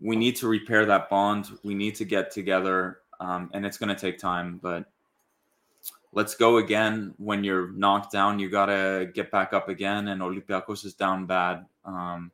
we 0.01 0.15
need 0.15 0.35
to 0.37 0.47
repair 0.47 0.85
that 0.87 1.09
bond. 1.09 1.49
We 1.63 1.75
need 1.75 1.95
to 1.95 2.05
get 2.05 2.31
together, 2.31 2.99
um, 3.19 3.51
and 3.53 3.65
it's 3.65 3.77
to 3.77 3.95
take 3.95 4.17
time. 4.17 4.59
But 4.61 4.85
let's 6.11 6.33
go 6.33 6.57
again. 6.57 7.13
When 7.17 7.43
you're 7.43 7.71
knocked 7.71 8.11
down, 8.11 8.39
you 8.39 8.49
got 8.49 8.65
to 8.65 9.11
get 9.13 9.29
back 9.29 9.53
up 9.53 9.69
again. 9.69 10.07
And 10.07 10.21
Olympiacos 10.21 10.85
is 10.85 10.95
down 10.95 11.27
bad. 11.27 11.65
Um, 11.85 12.31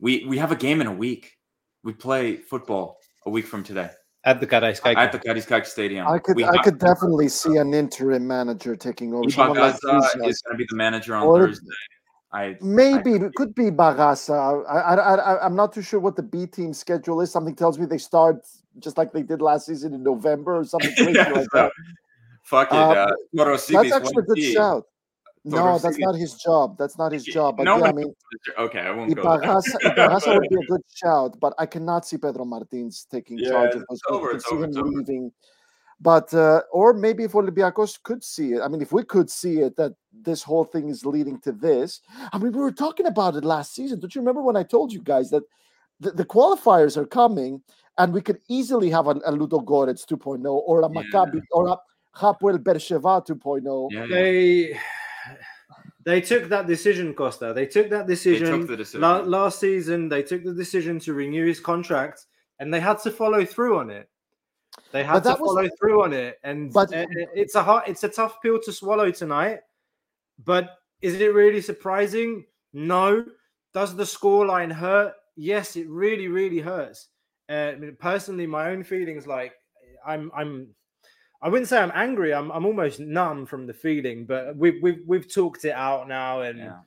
we 0.00 0.24
we 0.26 0.38
have 0.38 0.52
a 0.52 0.56
game 0.56 0.80
in 0.80 0.86
a 0.86 0.92
week. 0.92 1.36
We 1.82 1.92
play 1.92 2.36
football 2.36 2.98
a 3.26 3.30
week 3.30 3.46
from 3.46 3.62
today 3.62 3.90
At 4.24 4.40
the 4.40 4.46
Karaiskaki. 4.46 4.96
at 4.96 5.12
the 5.12 5.18
Karaiskaki 5.18 5.66
Stadium. 5.66 6.06
I 6.06 6.18
could 6.18 6.36
we 6.36 6.44
I 6.44 6.56
could 6.62 6.78
definitely 6.78 7.28
see 7.28 7.56
an 7.56 7.74
interim 7.74 8.26
manager 8.26 8.74
taking 8.76 9.12
over. 9.14 9.28
Someone 9.30 9.58
like 9.58 9.74
is 9.74 9.80
going 9.82 10.30
to 10.52 10.56
be 10.56 10.66
the 10.68 10.76
manager 10.76 11.14
on 11.14 11.24
Or- 11.26 11.46
Thursday. 11.46 11.66
I 12.32 12.56
Maybe 12.60 13.12
it 13.12 13.32
could 13.36 13.54
be 13.54 13.70
Bagasa. 13.70 14.66
I, 14.68 14.94
I, 14.94 15.14
I, 15.14 15.46
I'm 15.46 15.54
not 15.54 15.72
too 15.72 15.82
sure 15.82 16.00
what 16.00 16.16
the 16.16 16.22
B 16.24 16.46
team 16.48 16.72
schedule 16.74 17.20
is. 17.20 17.30
Something 17.30 17.54
tells 17.54 17.78
me 17.78 17.86
they 17.86 17.96
start 17.98 18.44
just 18.80 18.98
like 18.98 19.12
they 19.12 19.22
did 19.22 19.40
last 19.40 19.66
season 19.66 19.94
in 19.94 20.02
November 20.02 20.56
or 20.58 20.64
something 20.64 20.92
crazy 20.96 21.12
like 21.16 21.46
that. 21.52 21.70
Fuck 22.42 22.72
it. 22.72 22.74
Uh, 22.76 23.06
Uh, 23.38 23.44
That's 23.44 23.70
actually 23.70 23.94
a 24.18 24.22
good 24.22 24.38
1T. 24.38 24.52
shout. 24.52 24.84
Toro 25.50 25.72
No, 25.72 25.78
that's 25.78 25.98
not 25.98 26.14
his 26.14 26.34
job. 26.34 26.78
That's 26.78 26.96
not 26.96 27.12
his 27.12 27.24
job. 27.24 27.58
But 27.58 27.64
No 27.64 27.78
yeah, 27.78 27.84
I 27.84 27.92
mean, 27.92 28.14
Okay, 28.58 28.80
I 28.80 28.90
won't 28.90 29.14
go 29.14 29.22
there. 29.22 29.40
Ibagaza, 29.40 29.76
Ibagaza 29.84 30.34
would 30.38 30.48
be 30.48 30.56
a 30.56 30.66
good 30.66 30.82
shout, 30.94 31.38
but 31.40 31.54
I 31.58 31.66
cannot 31.66 32.06
see 32.06 32.18
Pedro 32.18 32.44
Martins 32.44 33.06
taking 33.10 33.38
Yeah, 33.38 33.50
charge 33.50 33.74
of 33.74 33.82
it's 33.82 33.88
those. 33.88 34.00
I 34.08 34.14
over, 34.14 34.30
it's 34.32 34.48
see 34.48 34.54
over, 34.54 34.64
him 34.64 34.70
it's 34.70 34.78
over. 34.78 34.88
leaving. 34.88 35.32
But 36.00 36.32
uh, 36.34 36.62
or 36.72 36.92
maybe 36.92 37.24
if 37.24 37.32
Olympiacos 37.32 38.02
could 38.02 38.24
see 38.24 38.52
it. 38.52 38.60
I 38.60 38.68
mean, 38.68 38.82
if 38.82 38.92
we 38.92 39.04
could 39.04 39.30
see 39.30 39.60
it, 39.60 39.76
that 39.76 39.92
this 40.12 40.42
whole 40.42 40.64
thing 40.64 40.88
is 40.88 41.06
leading 41.06 41.38
to 41.40 41.52
this. 41.52 42.00
I 42.32 42.38
mean, 42.38 42.52
we 42.52 42.58
were 42.60 42.72
talking 42.72 43.06
about 43.06 43.36
it 43.36 43.44
last 43.44 43.74
season. 43.74 44.00
Don't 44.00 44.14
you 44.14 44.20
remember 44.20 44.42
when 44.42 44.56
I 44.56 44.64
told 44.64 44.92
you 44.92 45.02
guys 45.02 45.30
that 45.30 45.44
the, 46.00 46.10
the 46.10 46.24
qualifiers 46.24 46.96
are 46.96 47.06
coming, 47.06 47.62
and 47.96 48.12
we 48.12 48.20
could 48.20 48.40
easily 48.48 48.90
have 48.90 49.06
a, 49.06 49.12
a 49.24 49.32
Ludogorets 49.32 50.04
2.0 50.04 50.44
or 50.46 50.82
a 50.82 50.88
Maccabi 50.88 51.40
or 51.52 51.68
a 51.68 51.76
Hapoel 52.16 52.58
Beersheva 52.58 53.24
2.0. 53.26 53.90
Yeah, 53.92 54.00
yeah. 54.00 54.06
They 54.08 54.80
they 56.04 56.20
took 56.20 56.48
that 56.48 56.66
decision, 56.66 57.14
Costa. 57.14 57.52
They 57.54 57.66
took 57.66 57.88
that 57.90 58.06
decision, 58.06 58.66
the 58.66 58.76
decision. 58.76 59.00
la- 59.00 59.20
last 59.20 59.58
season. 59.60 60.08
They 60.08 60.22
took 60.22 60.44
the 60.44 60.52
decision 60.54 60.98
to 61.00 61.14
renew 61.14 61.46
his 61.46 61.60
contract, 61.60 62.26
and 62.58 62.72
they 62.72 62.80
had 62.80 62.98
to 63.00 63.10
follow 63.10 63.44
through 63.44 63.78
on 63.78 63.90
it. 63.90 64.08
They 64.92 65.04
had 65.04 65.14
to 65.14 65.28
that 65.28 65.40
was- 65.40 65.48
follow 65.54 65.68
through 65.78 66.02
on 66.02 66.12
it, 66.12 66.38
and 66.44 66.72
But- 66.72 66.92
uh, 66.94 67.06
it's 67.34 67.54
a 67.54 67.62
hard, 67.62 67.84
it's 67.86 68.04
a 68.04 68.08
tough 68.08 68.40
pill 68.42 68.58
to 68.60 68.72
swallow 68.72 69.10
tonight. 69.10 69.60
But 70.44 70.78
is 71.00 71.14
it 71.20 71.32
really 71.32 71.60
surprising? 71.60 72.44
No. 72.72 73.24
Does 73.72 73.94
the 73.94 74.04
scoreline 74.04 74.72
hurt? 74.72 75.14
Yes, 75.36 75.76
it 75.76 75.88
really, 75.88 76.28
really 76.28 76.58
hurts. 76.60 77.08
Uh, 77.48 77.72
I 77.72 77.76
mean, 77.76 77.96
personally, 77.98 78.46
my 78.46 78.70
own 78.70 78.84
feelings, 78.84 79.26
like 79.26 79.54
I'm, 80.06 80.30
I'm, 80.34 80.74
I 81.44 81.48
wouldn't 81.48 81.68
say 81.68 81.78
I'm 81.78 81.92
angry. 81.94 82.32
I'm, 82.32 82.50
I'm 82.50 82.64
almost 82.64 82.98
numb 83.00 83.44
from 83.44 83.66
the 83.66 83.74
feeling. 83.74 84.24
But 84.24 84.56
we've, 84.56 84.82
we've, 84.82 85.02
we've 85.06 85.32
talked 85.32 85.66
it 85.66 85.72
out 85.72 86.08
now, 86.08 86.40
and 86.40 86.58
Yeah. 86.58 86.78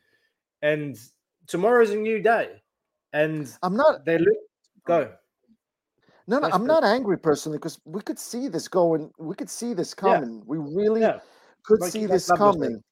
and 0.64 0.98
tomorrow's 1.46 1.92
a 1.92 1.96
new 1.96 2.20
day, 2.22 2.62
and 3.14 3.48
I'm 3.62 3.76
not 3.78 4.04
they 4.04 4.18
look 4.18 4.38
go. 4.86 5.12
Oh. 5.12 5.14
No, 6.30 6.38
no, 6.40 6.42
That's 6.42 6.56
I'm 6.56 6.62
the- 6.64 6.68
not 6.74 6.84
angry 6.84 7.18
personally 7.20 7.60
because 7.60 7.80
we 7.86 8.02
could 8.02 8.18
see 8.20 8.48
this 8.50 8.68
going. 8.68 9.12
We 9.20 9.36
could 9.36 9.50
see 9.50 9.74
this 9.76 9.94
coming. 9.94 10.42
We 10.46 10.58
really 10.58 11.02
Yeah. 11.02 11.20
could 11.64 11.80
Like- 11.80 11.92
see 11.92 12.06
this 12.08 12.28
Pablo 12.28 12.52
said. 12.52 12.60
coming. 12.60 12.84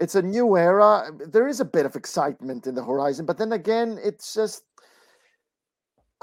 It's 0.00 0.14
a 0.16 0.22
new 0.22 0.56
era. 0.56 1.10
There 1.28 1.46
is 1.46 1.60
a 1.60 1.64
bit 1.64 1.86
of 1.86 1.94
excitement 1.94 2.66
in 2.66 2.74
the 2.74 2.82
horizon, 2.82 3.26
but 3.26 3.36
then 3.38 3.52
again, 3.52 3.98
it's 4.02 4.32
just. 4.34 4.64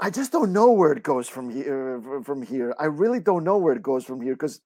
I 0.02 0.10
just 0.10 0.32
don't 0.32 0.52
know 0.52 0.70
where 0.72 0.92
it 0.92 1.02
goes 1.02 1.28
from 1.28 1.48
here. 1.50 2.02
Uh, 2.18 2.22
from 2.22 2.42
here, 2.42 2.74
I 2.78 2.86
really 2.86 3.20
don't 3.20 3.44
know 3.44 3.56
where 3.58 3.74
it 3.74 3.82
goes 3.82 4.04
from 4.04 4.20
here 4.20 4.34
because 4.34 4.60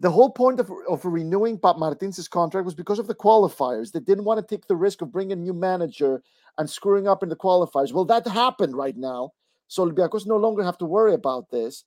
the 0.00 0.10
whole 0.10 0.30
point 0.30 0.60
of, 0.60 0.70
of 0.88 1.04
renewing 1.04 1.58
Pat 1.58 1.78
Martins' 1.78 2.28
contract 2.28 2.64
was 2.64 2.74
because 2.74 2.98
of 2.98 3.06
the 3.06 3.14
qualifiers. 3.14 3.92
They 3.92 4.00
didn't 4.00 4.24
want 4.24 4.40
to 4.40 4.54
take 4.54 4.66
the 4.66 4.76
risk 4.76 5.02
of 5.02 5.12
bringing 5.12 5.32
a 5.32 5.36
new 5.36 5.54
manager 5.54 6.22
and 6.58 6.68
screwing 6.68 7.08
up 7.08 7.22
in 7.22 7.28
the 7.28 7.36
qualifiers. 7.36 7.92
Well, 7.92 8.04
that 8.06 8.26
happened 8.26 8.76
right 8.76 8.96
now. 8.96 9.32
So 9.68 9.86
Olympiacos 9.86 10.26
no 10.26 10.36
longer 10.36 10.62
have 10.62 10.78
to 10.78 10.84
worry 10.84 11.14
about 11.14 11.50
this. 11.50 11.84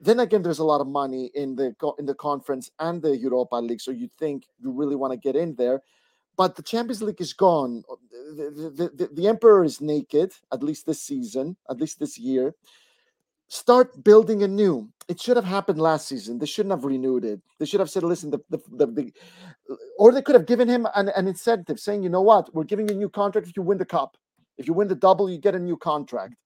Then 0.00 0.20
again, 0.20 0.42
there's 0.42 0.58
a 0.58 0.64
lot 0.64 0.80
of 0.80 0.86
money 0.86 1.30
in 1.34 1.54
the 1.54 1.74
in 1.98 2.06
the 2.06 2.14
conference 2.14 2.70
and 2.78 3.02
the 3.02 3.16
Europa 3.16 3.56
League, 3.56 3.82
so 3.82 3.90
you 3.90 4.08
think 4.18 4.44
you 4.58 4.70
really 4.70 4.96
want 4.96 5.12
to 5.12 5.18
get 5.18 5.36
in 5.36 5.54
there. 5.56 5.82
But 6.36 6.56
the 6.56 6.62
Champions 6.62 7.02
League 7.02 7.20
is 7.20 7.34
gone. 7.34 7.84
The, 8.10 8.72
the, 8.74 8.88
the, 8.88 9.10
the 9.12 9.28
emperor 9.28 9.62
is 9.62 9.82
naked, 9.82 10.32
at 10.50 10.62
least 10.62 10.86
this 10.86 11.02
season, 11.02 11.56
at 11.68 11.78
least 11.78 11.98
this 11.98 12.16
year. 12.16 12.54
Start 13.52 14.04
building 14.04 14.44
anew. 14.44 14.88
It 15.08 15.20
should 15.20 15.36
have 15.36 15.44
happened 15.44 15.80
last 15.80 16.06
season. 16.06 16.38
They 16.38 16.46
shouldn't 16.46 16.70
have 16.70 16.84
renewed 16.84 17.24
it. 17.24 17.40
They 17.58 17.66
should 17.66 17.80
have 17.80 17.90
said, 17.90 18.04
listen, 18.04 18.30
the, 18.30 18.38
the, 18.48 18.58
the, 18.70 18.86
the 18.86 19.12
or 19.98 20.12
they 20.12 20.22
could 20.22 20.36
have 20.36 20.46
given 20.46 20.68
him 20.68 20.86
an, 20.94 21.08
an 21.16 21.26
incentive 21.26 21.80
saying, 21.80 22.04
you 22.04 22.10
know 22.10 22.20
what, 22.22 22.54
we're 22.54 22.62
giving 22.62 22.88
you 22.88 22.94
a 22.94 22.98
new 22.98 23.08
contract 23.08 23.48
if 23.48 23.56
you 23.56 23.64
win 23.64 23.76
the 23.76 23.84
cup. 23.84 24.16
If 24.56 24.68
you 24.68 24.72
win 24.72 24.86
the 24.86 24.94
double, 24.94 25.28
you 25.28 25.36
get 25.36 25.56
a 25.56 25.58
new 25.58 25.76
contract. 25.76 26.36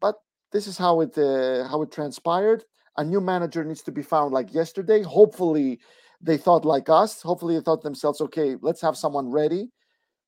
But 0.00 0.16
this 0.50 0.66
is 0.66 0.76
how 0.76 1.02
it 1.02 1.16
uh, 1.16 1.68
how 1.68 1.82
it 1.82 1.92
transpired. 1.92 2.64
A 2.96 3.04
new 3.04 3.20
manager 3.20 3.62
needs 3.62 3.82
to 3.82 3.92
be 3.92 4.02
found 4.02 4.32
like 4.34 4.52
yesterday. 4.52 5.02
Hopefully, 5.02 5.78
they 6.20 6.36
thought 6.36 6.64
like 6.64 6.88
us. 6.88 7.22
Hopefully, 7.22 7.54
they 7.54 7.62
thought 7.62 7.82
themselves, 7.82 8.20
okay, 8.20 8.56
let's 8.60 8.80
have 8.80 8.96
someone 8.96 9.30
ready 9.30 9.70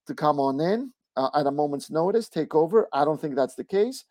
to 0.07 0.15
come 0.15 0.39
on 0.39 0.61
in 0.61 0.93
uh, 1.17 1.31
at 1.35 1.47
a 1.47 1.51
moment's 1.51 1.91
notice, 1.91 2.29
take 2.29 2.55
over. 2.55 2.87
I 2.93 3.05
don't 3.05 3.21
think 3.21 3.35
that's 3.35 3.57
the 3.57 3.65
case. 3.65 4.05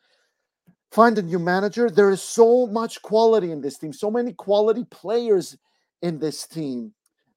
Find 0.91 1.17
a 1.17 1.21
new 1.21 1.39
manager. 1.39 1.89
There 1.89 2.09
is 2.09 2.21
so 2.21 2.65
much 2.67 3.01
quality 3.01 3.51
in 3.51 3.61
this 3.61 3.77
team, 3.77 3.93
so 3.93 4.09
many 4.09 4.33
quality 4.33 4.85
players 4.85 5.57
in 6.01 6.19
this 6.19 6.47
team. 6.47 6.93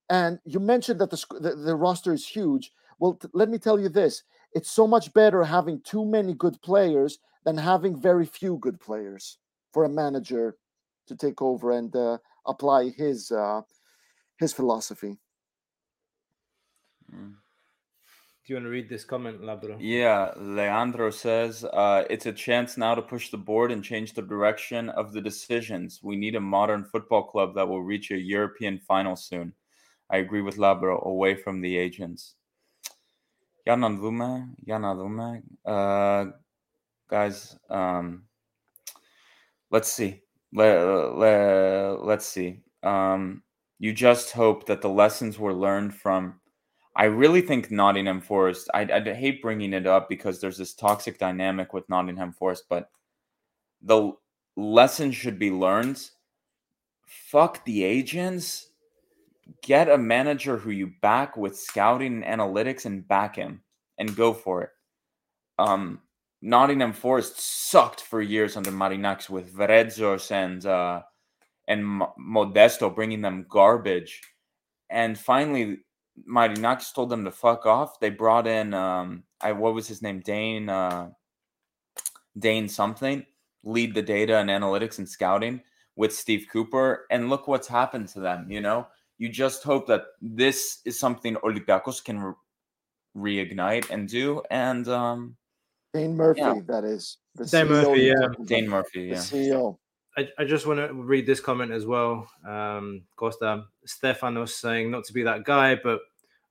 And 0.09 0.39
you 0.45 0.61
mentioned 0.61 1.01
that 1.01 1.11
the, 1.11 1.25
the, 1.41 1.55
the 1.57 1.77
roster 1.77 2.13
is 2.13 2.27
huge. 2.27 2.73
Well, 2.99 3.15
t- 3.15 3.29
let 3.35 3.49
me 3.49 3.59
tell 3.59 3.79
you 3.79 3.89
this 3.89 4.23
it's 4.53 4.71
so 4.71 4.87
much 4.87 5.13
better 5.13 5.43
having 5.43 5.81
too 5.81 6.05
many 6.05 6.35
good 6.35 6.61
players 6.63 7.19
than 7.45 7.57
having 7.57 8.01
very 8.01 8.27
few 8.27 8.59
good 8.59 8.79
players 8.81 9.39
for 9.73 9.85
a 9.85 9.89
manager 9.89 10.57
to 11.07 11.17
take 11.17 11.43
over 11.43 11.73
and 11.73 11.95
uh, 11.97 12.19
apply 12.47 12.91
his 12.91 13.31
uh, 13.33 13.63
his 14.39 14.53
philosophy. 14.53 15.19
Do 17.11 17.42
you 18.52 18.56
want 18.56 18.66
to 18.66 18.70
read 18.70 18.88
this 18.88 19.04
comment, 19.04 19.42
Labro? 19.42 19.76
Yeah, 19.80 20.32
Leandro 20.38 21.10
says 21.12 21.66
uh, 21.66 22.06
it's 22.10 22.26
a 22.28 22.32
chance 22.32 22.78
now 22.78 22.96
to 22.96 23.02
push 23.02 23.30
the 23.30 23.38
board 23.38 23.72
and 23.72 23.84
change 23.84 24.14
the 24.14 24.22
direction 24.22 24.90
of 24.90 25.12
the 25.12 25.22
decisions. 25.22 26.00
We 26.02 26.16
need 26.16 26.36
a 26.36 26.40
modern 26.40 26.86
football 26.86 27.24
club 27.24 27.56
that 27.56 27.68
will 27.68 27.84
reach 27.84 28.12
a 28.12 28.18
European 28.18 28.80
final 28.80 29.16
soon. 29.16 29.54
I 30.10 30.18
agree 30.18 30.42
with 30.42 30.58
Labro, 30.58 31.06
away 31.06 31.36
from 31.36 31.62
the 31.62 31.78
agents. 31.78 32.36
Για 33.64 33.76
να 33.76 33.90
δούμε, 33.90 34.54
για 34.58 34.80
να 34.80 34.96
δούμε. 34.96 35.44
Uh, 35.66 36.32
guys, 37.10 37.58
um, 37.70 38.24
let's 39.72 39.92
see. 39.92 40.22
Let, 40.54 40.86
let, 41.18 42.02
let's 42.02 42.26
see. 42.26 42.62
Um, 42.84 43.44
you 43.78 43.92
just 43.92 44.32
hope 44.32 44.66
that 44.68 44.82
the 44.82 44.90
lessons 44.90 45.38
were 45.38 45.54
learned 45.54 45.94
from 45.94 46.40
I 46.95 47.05
really 47.05 47.41
think 47.41 47.71
Nottingham 47.71 48.21
Forest. 48.21 48.69
I 48.75 48.83
I 48.83 49.15
hate 49.15 49.41
bringing 49.43 49.73
it 49.73 49.87
up 49.87 50.09
because 50.09 50.41
there's 50.41 50.59
this 50.59 50.75
toxic 50.75 51.19
dynamic 51.19 51.73
with 51.73 51.89
Nottingham 51.89 52.33
Forest, 52.33 52.65
but 52.69 52.91
the 53.81 54.13
lesson 54.57 55.11
should 55.13 55.39
be 55.39 55.51
learned. 55.51 56.01
Fuck 57.07 57.65
the 57.65 57.83
agents. 57.85 58.69
Get 59.63 59.89
a 59.89 59.99
manager 59.99 60.57
who 60.57 60.71
you 60.71 60.93
back 61.01 61.37
with 61.37 61.59
scouting 61.59 62.23
and 62.23 62.41
analytics 62.41 62.85
and 62.85 63.07
back 63.07 63.37
him 63.37 63.63
and 63.99 64.15
go 64.15 64.33
for 64.33 64.63
it. 64.63 64.71
Um, 65.59 66.01
Nottingham 66.43 66.93
Forest 66.93 67.41
sucked 67.41 68.01
for 68.01 68.21
years 68.21 68.57
under 68.57 68.71
Marinakis 68.71 69.31
with 69.31 69.55
Veredzos 69.55 70.31
and 70.31 70.65
uh, 70.67 71.03
and 71.69 71.87
Mo- 71.87 72.15
Modesto 72.21 72.95
bringing 72.95 73.23
them 73.23 73.47
garbage, 73.49 74.21
and 74.91 75.19
finally 75.19 75.79
Marinakis 76.29 76.95
told 76.95 77.11
them 77.11 77.25
to 77.25 77.31
fuck 77.31 77.67
off. 77.67 77.99
They 78.01 78.11
brought 78.11 78.47
in 78.47 78.75
um 78.75 79.25
I 79.41 79.53
what 79.53 79.75
was 79.75 79.89
his 79.89 80.03
name? 80.03 80.21
Dane 80.21 80.69
uh 80.69 81.11
Dane 82.39 82.69
something, 82.69 83.25
lead 83.65 83.95
the 83.95 84.03
data 84.03 84.39
and 84.39 84.49
analytics 84.51 84.99
and 84.99 85.09
scouting 85.09 85.63
with 85.97 86.15
Steve 86.15 86.47
Cooper. 86.53 87.07
And 87.11 87.29
look 87.29 87.47
what's 87.49 87.69
happened 87.69 88.09
to 88.09 88.21
them, 88.21 88.51
you 88.51 88.61
know? 88.61 88.87
You 89.19 89.29
just 89.29 89.63
hope 89.63 89.87
that 89.89 90.03
this 90.21 90.81
is 90.85 90.99
something 90.99 91.37
Olympiacos 91.37 92.03
can 92.03 92.19
re- 92.21 92.35
reignite 93.45 93.91
and 93.91 94.09
do. 94.09 94.43
And 94.51 94.89
um 94.89 95.37
Dane 95.95 96.17
Murphy, 96.17 96.41
Yeah. 96.41 96.61
that 96.69 96.85
is. 96.85 97.19
The 97.35 97.45
Dane 97.45 97.67
CEO 97.67 97.69
Murphy, 97.69 98.01
you're 98.03 98.23
yeah. 98.23 98.45
Dane 98.47 98.69
Murphy, 98.69 99.09
The 99.11 99.15
yeah. 99.17 99.21
CEO. 99.21 99.79
I, 100.17 100.29
I 100.39 100.45
just 100.45 100.67
want 100.67 100.79
to 100.79 100.93
read 100.93 101.27
this 101.27 101.41
comment 101.41 101.73
as 101.73 101.87
well. 101.87 102.29
Um, 102.47 103.03
Costa 103.17 103.65
Stefanos 103.87 104.51
saying 104.51 104.91
not 104.91 105.05
to 105.05 105.13
be 105.13 105.23
that 105.23 105.45
guy, 105.45 105.75
but 105.75 106.01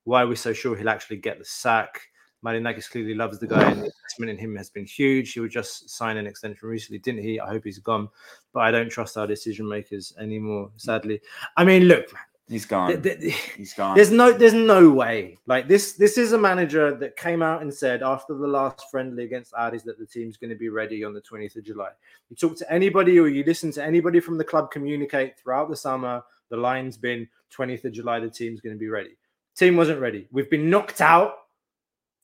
why 0.04 0.24
are 0.24 0.28
we 0.28 0.36
so 0.36 0.52
sure 0.52 0.76
he'll 0.76 0.90
actually 0.90 1.18
get 1.18 1.38
the 1.38 1.46
sack? 1.46 2.02
Marinakis 2.44 2.90
clearly 2.90 3.14
loves 3.14 3.38
the 3.38 3.46
guy, 3.46 3.70
and 3.70 3.82
the 3.82 3.86
investment 3.86 4.32
in 4.32 4.38
him 4.38 4.56
has 4.56 4.72
been 4.72 4.86
huge. 4.86 5.34
He 5.34 5.40
would 5.40 5.52
just 5.52 5.92
sign 5.92 6.18
an 6.18 6.26
extension 6.26 6.68
recently, 6.68 6.98
didn't 6.98 7.22
he? 7.22 7.40
I 7.40 7.48
hope 7.48 7.64
he's 7.64 7.78
gone, 7.78 8.10
but 8.52 8.62
I 8.62 8.72
don't 8.72 8.90
trust 8.90 9.16
our 9.16 9.28
decision 9.28 9.68
makers 9.68 10.12
anymore. 10.20 10.72
Sadly, 10.78 11.22
I 11.56 11.64
mean, 11.64 11.84
look, 11.84 12.12
He's 12.52 12.66
gone. 12.66 13.02
th- 13.02 13.22
th- 13.22 13.34
He's 13.58 13.74
gone. 13.74 13.96
there's 13.96 14.12
no 14.12 14.34
there's 14.34 14.54
no 14.54 14.92
way 14.92 15.38
like 15.48 15.70
this 15.70 15.94
this 15.94 16.18
is 16.18 16.34
a 16.34 16.38
manager 16.38 16.94
that 16.96 17.16
came 17.16 17.42
out 17.42 17.62
and 17.62 17.74
said 17.74 18.04
after 18.04 18.34
the 18.34 18.46
last 18.46 18.92
friendly 18.92 19.24
against 19.24 19.54
Addis 19.58 19.84
that 19.84 19.98
the 19.98 20.06
team's 20.06 20.36
going 20.36 20.50
to 20.50 20.58
be 20.58 20.68
ready 20.68 21.06
on 21.06 21.14
the 21.14 21.22
20th 21.22 21.56
of 21.56 21.64
July. 21.64 21.92
You 22.30 22.36
talk 22.36 22.58
to 22.58 22.70
anybody 22.70 23.18
or 23.20 23.30
you 23.30 23.46
listen 23.46 23.72
to 23.72 23.84
anybody 23.84 24.20
from 24.20 24.38
the 24.38 24.44
club 24.44 24.70
communicate 24.70 25.40
throughout 25.40 25.70
the 25.70 25.78
summer, 25.78 26.22
the 26.50 26.58
line's 26.58 26.98
been 26.98 27.26
20th 27.56 27.86
of 27.86 27.94
July, 27.94 28.20
the 28.20 28.30
team's 28.30 28.60
going 28.60 28.76
to 28.76 28.80
be 28.80 28.90
ready. 28.90 29.16
Team 29.56 29.78
wasn't 29.78 30.02
ready. 30.02 30.28
We've 30.32 30.50
been 30.50 30.70
knocked 30.70 31.00
out 31.00 31.36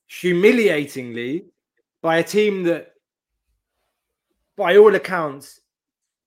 humiliatingly 0.07 1.45
by 2.01 2.17
a 2.17 2.23
team 2.23 2.63
that 2.63 2.95
by 4.57 4.75
all 4.75 4.93
accounts 4.93 5.61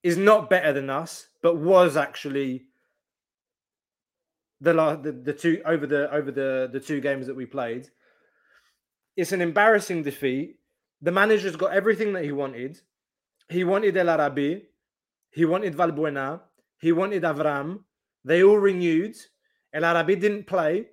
is 0.02 0.16
not 0.16 0.48
better 0.48 0.72
than 0.72 0.88
us, 0.88 1.26
but 1.42 1.56
was 1.56 1.98
actually 1.98 2.64
the 4.60 4.72
the, 5.02 5.12
the 5.12 5.32
two 5.32 5.62
over 5.64 5.86
the 5.86 6.12
over 6.12 6.30
the 6.30 6.68
the 6.72 6.80
two 6.80 7.00
games 7.00 7.26
that 7.26 7.36
we 7.36 7.46
played. 7.46 7.88
It's 9.16 9.32
an 9.32 9.40
embarrassing 9.40 10.02
defeat. 10.02 10.56
The 11.02 11.12
manager's 11.12 11.56
got 11.56 11.72
everything 11.72 12.12
that 12.12 12.24
he 12.24 12.32
wanted. 12.32 12.80
He 13.48 13.64
wanted 13.64 13.96
El 13.96 14.08
Arabi, 14.08 14.68
he 15.30 15.44
wanted 15.44 15.74
Valbuena, 15.74 16.40
he 16.78 16.92
wanted 16.92 17.22
Avram. 17.22 17.80
They 18.24 18.42
all 18.42 18.58
renewed. 18.58 19.16
El 19.72 19.84
Arabi 19.84 20.14
didn't 20.16 20.46
play. 20.46 20.86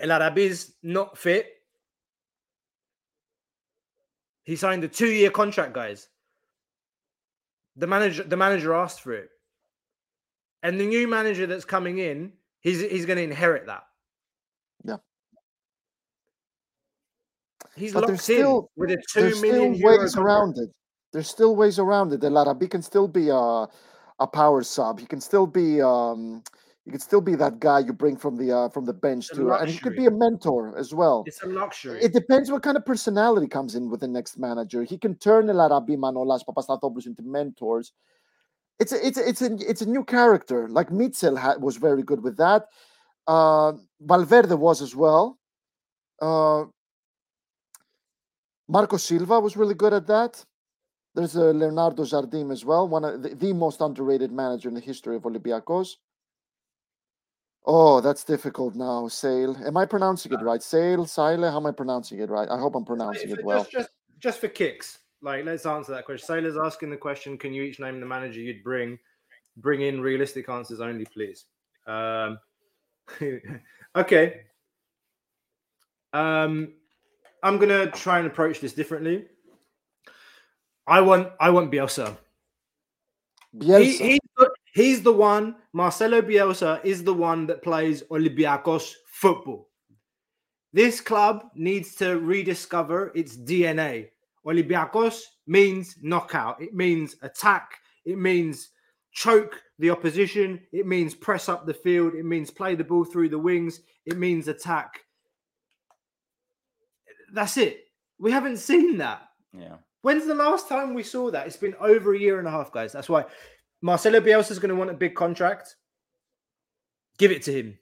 El 0.00 0.10
Arabi's 0.10 0.74
not 0.82 1.16
fit. 1.16 1.46
He 4.44 4.56
signed 4.56 4.82
a 4.82 4.88
two-year 4.88 5.30
contract, 5.30 5.72
guys. 5.72 6.08
The 7.76 7.86
manager, 7.86 8.24
the 8.24 8.36
manager 8.36 8.74
asked 8.74 9.00
for 9.00 9.12
it, 9.12 9.30
and 10.62 10.78
the 10.78 10.86
new 10.86 11.08
manager 11.08 11.46
that's 11.46 11.64
coming 11.64 11.98
in, 11.98 12.32
he's 12.62 12.80
he's 12.80 13.06
going 13.06 13.18
to 13.18 13.22
inherit 13.22 13.66
that. 13.66 13.82
Yeah. 14.84 14.96
He's 17.76 17.92
but 17.92 18.08
locked 18.08 18.20
still 18.20 18.70
in 18.76 18.80
with 18.80 18.90
a 18.90 19.02
two 19.12 19.20
there's 19.20 19.42
million 19.42 19.76
still 19.76 19.98
ways 19.98 20.16
around 20.16 20.58
it. 20.58 20.70
There's 21.12 21.28
still 21.28 21.54
ways 21.54 21.78
around 21.78 22.12
it. 22.12 22.20
The 22.20 22.28
Larabi 22.28 22.70
can 22.70 22.82
still 22.82 23.08
be 23.08 23.28
a 23.28 23.68
a 24.18 24.26
power 24.26 24.62
sub. 24.62 25.00
He 25.00 25.06
can 25.06 25.20
still 25.20 25.46
be 25.46 25.82
um 25.82 26.42
he 26.84 26.90
can 26.90 27.00
still 27.00 27.20
be 27.20 27.36
that 27.36 27.60
guy 27.60 27.78
you 27.80 27.92
bring 27.92 28.16
from 28.16 28.36
the 28.36 28.52
uh, 28.52 28.68
from 28.68 28.84
the 28.84 28.92
bench 28.92 29.28
It's 29.30 29.38
to, 29.38 29.52
and 29.52 29.70
he 29.70 29.78
could 29.78 29.94
be 29.94 30.06
a 30.06 30.10
mentor 30.10 30.76
as 30.76 30.92
well. 30.92 31.22
It's 31.26 31.42
a 31.42 31.46
luxury. 31.46 32.02
It 32.02 32.12
depends 32.12 32.50
what 32.50 32.62
kind 32.64 32.76
of 32.76 32.84
personality 32.84 33.46
comes 33.46 33.76
in 33.76 33.88
with 33.88 34.00
the 34.00 34.08
next 34.08 34.36
manager. 34.36 34.82
He 34.82 34.98
can 34.98 35.14
turn 35.14 35.48
El 35.48 35.60
Arabi, 35.60 35.96
Manolas, 35.96 36.42
Papastathopoulos 36.44 37.06
into 37.06 37.22
mentors. 37.22 37.92
It's 38.82 38.92
a, 38.92 39.06
it's 39.06 39.18
a, 39.18 39.28
it's 39.28 39.42
a 39.42 39.70
it's 39.70 39.82
a 39.82 39.90
new 39.94 40.04
character. 40.16 40.68
Like 40.68 40.90
Michel 40.90 41.36
ha- 41.36 41.60
was 41.66 41.76
very 41.76 42.02
good 42.10 42.20
with 42.26 42.36
that. 42.44 42.66
Uh, 43.26 43.72
Valverde 44.00 44.56
was 44.56 44.82
as 44.82 44.94
well. 44.96 45.38
Uh, 46.20 46.64
Marco 48.68 48.96
Silva 48.96 49.38
was 49.38 49.56
really 49.56 49.74
good 49.74 49.92
at 49.92 50.06
that. 50.08 50.44
There's 51.14 51.36
a 51.36 51.52
Leonardo 51.52 52.02
Jardim 52.02 52.50
as 52.50 52.64
well, 52.64 52.88
one 52.88 53.04
of 53.04 53.22
the, 53.22 53.34
the 53.34 53.52
most 53.52 53.80
underrated 53.80 54.32
manager 54.32 54.68
in 54.68 54.74
the 54.74 54.80
history 54.80 55.14
of 55.14 55.22
Olympiacos. 55.22 55.88
Oh, 57.64 58.00
that's 58.00 58.24
difficult 58.24 58.74
now. 58.74 59.06
Sale. 59.08 59.56
Am 59.64 59.76
I 59.76 59.84
pronouncing 59.86 60.32
it 60.32 60.42
right? 60.42 60.62
Sale, 60.62 61.06
Sile. 61.06 61.50
How 61.50 61.58
am 61.58 61.66
I 61.66 61.72
pronouncing 61.72 62.18
it 62.18 62.30
right? 62.30 62.48
I 62.48 62.58
hope 62.58 62.74
I'm 62.74 62.84
pronouncing 62.84 63.30
it 63.30 63.44
well. 63.44 63.62
Just, 63.62 63.72
just, 63.72 63.90
just 64.18 64.38
for 64.40 64.48
kicks, 64.48 64.98
like 65.22 65.44
let's 65.44 65.66
answer 65.66 65.92
that 65.92 66.04
question. 66.04 66.26
Sailor's 66.26 66.56
asking 66.56 66.90
the 66.90 66.96
question: 66.96 67.38
Can 67.38 67.52
you 67.52 67.62
each 67.62 67.80
name 67.80 68.00
the 68.00 68.06
manager 68.06 68.40
you'd 68.40 68.64
bring? 68.64 68.98
Bring 69.56 69.82
in 69.82 70.00
realistic 70.00 70.48
answers 70.48 70.80
only, 70.80 71.04
please. 71.04 71.44
Um, 71.86 72.38
okay. 73.96 74.42
Um, 76.12 76.74
I'm 77.42 77.58
gonna 77.58 77.90
try 77.90 78.18
and 78.18 78.26
approach 78.26 78.60
this 78.60 78.72
differently. 78.72 79.26
I 80.86 81.00
want, 81.00 81.28
I 81.40 81.50
want 81.50 81.70
Bielsa. 81.70 82.16
He, 83.60 83.96
he's, 83.96 84.20
the, 84.36 84.50
he's 84.74 85.02
the 85.02 85.12
one. 85.12 85.56
Marcelo 85.72 86.22
Bielsa 86.22 86.84
is 86.84 87.04
the 87.04 87.14
one 87.14 87.46
that 87.46 87.62
plays 87.62 88.02
Olympiacos 88.04 88.94
football. 89.06 89.68
This 90.72 91.00
club 91.00 91.44
needs 91.54 91.94
to 91.96 92.18
rediscover 92.18 93.12
its 93.14 93.36
DNA. 93.36 94.08
Olympiacos 94.46 95.22
means 95.46 95.96
knockout. 96.02 96.60
It 96.60 96.74
means 96.74 97.16
attack. 97.22 97.78
It 98.04 98.18
means 98.18 98.70
choke 99.12 99.60
the 99.78 99.90
opposition. 99.90 100.60
It 100.72 100.86
means 100.86 101.14
press 101.14 101.48
up 101.48 101.66
the 101.66 101.74
field. 101.74 102.14
It 102.14 102.24
means 102.24 102.50
play 102.50 102.74
the 102.74 102.84
ball 102.84 103.04
through 103.04 103.28
the 103.28 103.38
wings. 103.38 103.80
It 104.06 104.18
means 104.18 104.48
attack. 104.48 105.00
That's 107.32 107.56
it. 107.56 107.84
We 108.18 108.30
haven't 108.30 108.58
seen 108.58 108.98
that. 108.98 109.22
Yeah. 109.56 109.76
When's 110.02 110.26
the 110.26 110.34
last 110.34 110.68
time 110.68 110.94
we 110.94 111.02
saw 111.02 111.30
that? 111.30 111.46
It's 111.46 111.56
been 111.56 111.76
over 111.80 112.14
a 112.14 112.18
year 112.18 112.38
and 112.38 112.48
a 112.48 112.50
half, 112.50 112.72
guys. 112.72 112.92
That's 112.92 113.08
why 113.08 113.24
Marcelo 113.80 114.20
Bielsa 114.20 114.50
is 114.50 114.58
going 114.58 114.70
to 114.70 114.74
want 114.74 114.90
a 114.90 114.94
big 114.94 115.14
contract. 115.14 115.76
Give 117.18 117.30
it 117.30 117.42
to 117.42 117.52
him. 117.52 117.78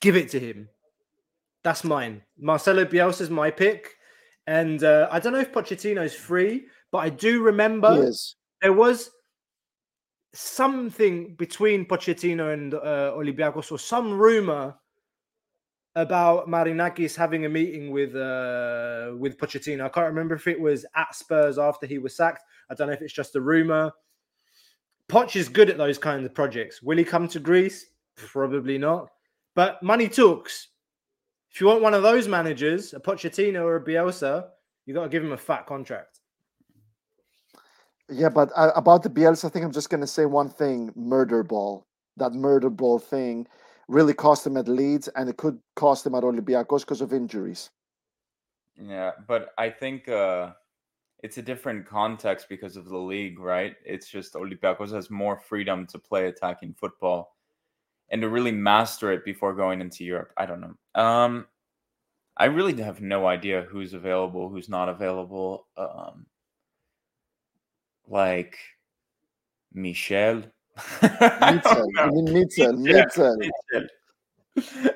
Give 0.00 0.16
it 0.16 0.30
to 0.30 0.40
him. 0.40 0.68
That's 1.62 1.84
mine. 1.84 2.22
Marcelo 2.38 2.84
Bielsa 2.84 3.22
is 3.22 3.30
my 3.30 3.50
pick. 3.50 3.96
And 4.50 4.82
uh, 4.82 5.06
I 5.12 5.20
don't 5.20 5.32
know 5.32 5.38
if 5.38 5.52
Pochettino's 5.52 6.12
free, 6.12 6.64
but 6.90 6.98
I 6.98 7.08
do 7.08 7.40
remember 7.40 8.10
there 8.60 8.72
was 8.72 9.12
something 10.34 11.36
between 11.36 11.86
Pochettino 11.86 12.52
and 12.52 12.74
uh, 12.74 13.12
Olympiacos 13.14 13.70
or 13.70 13.78
some 13.78 14.12
rumor 14.12 14.74
about 15.94 16.48
Marinakis 16.48 17.14
having 17.14 17.44
a 17.44 17.48
meeting 17.48 17.92
with 17.92 18.16
uh, 18.16 19.12
with 19.16 19.38
Pochettino. 19.38 19.84
I 19.84 19.88
can't 19.88 20.08
remember 20.08 20.34
if 20.34 20.48
it 20.48 20.60
was 20.60 20.84
at 20.96 21.14
Spurs 21.14 21.56
after 21.56 21.86
he 21.86 21.98
was 21.98 22.16
sacked. 22.16 22.42
I 22.68 22.74
don't 22.74 22.88
know 22.88 22.92
if 22.92 23.02
it's 23.02 23.12
just 23.12 23.36
a 23.36 23.40
rumor. 23.40 23.92
Poch 25.08 25.36
is 25.36 25.48
good 25.48 25.70
at 25.70 25.78
those 25.78 25.96
kinds 25.96 26.26
of 26.26 26.34
projects. 26.34 26.82
Will 26.82 26.98
he 26.98 27.04
come 27.04 27.28
to 27.28 27.38
Greece? 27.38 27.86
Probably 28.16 28.78
not. 28.78 29.10
But 29.54 29.80
money 29.80 30.08
talks. 30.08 30.69
If 31.50 31.60
you 31.60 31.66
want 31.66 31.82
one 31.82 31.94
of 31.94 32.02
those 32.02 32.28
managers, 32.28 32.94
a 32.94 33.00
Pochettino 33.00 33.62
or 33.62 33.76
a 33.76 33.84
Bielsa, 33.84 34.48
you 34.86 34.94
got 34.94 35.04
to 35.04 35.08
give 35.08 35.24
him 35.24 35.32
a 35.32 35.36
fat 35.36 35.66
contract. 35.66 36.20
Yeah, 38.08 38.28
but 38.28 38.50
uh, 38.56 38.72
about 38.76 39.02
the 39.02 39.10
Bielsa, 39.10 39.46
I 39.46 39.48
think 39.48 39.64
I'm 39.64 39.72
just 39.72 39.90
going 39.90 40.00
to 40.00 40.06
say 40.06 40.26
one 40.26 40.48
thing: 40.48 40.92
murder 40.94 41.42
ball. 41.42 41.86
That 42.16 42.32
murder 42.32 42.70
ball 42.70 42.98
thing 42.98 43.46
really 43.88 44.14
cost 44.14 44.46
him 44.46 44.56
at 44.56 44.68
Leeds, 44.68 45.08
and 45.16 45.28
it 45.28 45.36
could 45.36 45.58
cost 45.74 46.06
him 46.06 46.14
at 46.14 46.22
Olympiacos 46.22 46.80
because 46.80 47.00
of 47.00 47.12
injuries. 47.12 47.70
Yeah, 48.80 49.12
but 49.26 49.50
I 49.58 49.70
think 49.70 50.08
uh, 50.08 50.52
it's 51.22 51.38
a 51.38 51.42
different 51.42 51.86
context 51.86 52.48
because 52.48 52.76
of 52.76 52.88
the 52.88 52.96
league, 52.98 53.38
right? 53.38 53.76
It's 53.84 54.08
just 54.08 54.34
Olympiacos 54.34 54.92
has 54.92 55.10
more 55.10 55.36
freedom 55.36 55.86
to 55.88 55.98
play 55.98 56.26
attacking 56.26 56.74
football 56.74 57.36
and 58.10 58.22
to 58.22 58.28
really 58.28 58.52
master 58.52 59.12
it 59.12 59.24
before 59.24 59.54
going 59.54 59.80
into 59.80 60.04
Europe. 60.04 60.32
I 60.36 60.46
don't 60.46 60.60
know. 60.60 61.00
Um, 61.00 61.46
I 62.36 62.46
really 62.46 62.80
have 62.82 63.00
no 63.00 63.26
idea 63.26 63.62
who's 63.62 63.94
available, 63.94 64.48
who's 64.48 64.68
not 64.68 64.88
available. 64.88 65.66
Um, 65.76 66.26
like 68.08 68.58
Michel. 69.72 70.42
Mitchell, 71.02 71.60
don't 71.62 71.94
know. 71.94 72.02
I 72.02 72.32
Mitchell, 72.32 72.72
Mitchell, 72.72 73.36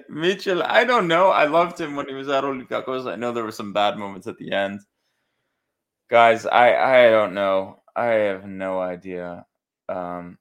Mitchell. 0.08 0.62
I 0.62 0.84
don't 0.84 1.08
know. 1.08 1.28
I 1.28 1.44
loved 1.44 1.80
him 1.80 1.96
when 1.96 2.08
he 2.08 2.14
was 2.14 2.28
at 2.28 2.44
Olympiacos. 2.44 3.10
I 3.10 3.16
know 3.16 3.32
there 3.32 3.44
were 3.44 3.52
some 3.52 3.72
bad 3.72 3.98
moments 3.98 4.26
at 4.26 4.38
the 4.38 4.52
end. 4.52 4.80
Guys, 6.08 6.46
I 6.46 6.74
I 7.06 7.10
don't 7.10 7.34
know. 7.34 7.82
I 7.94 8.06
have 8.06 8.46
no 8.46 8.80
idea. 8.80 9.46
Um 9.88 10.38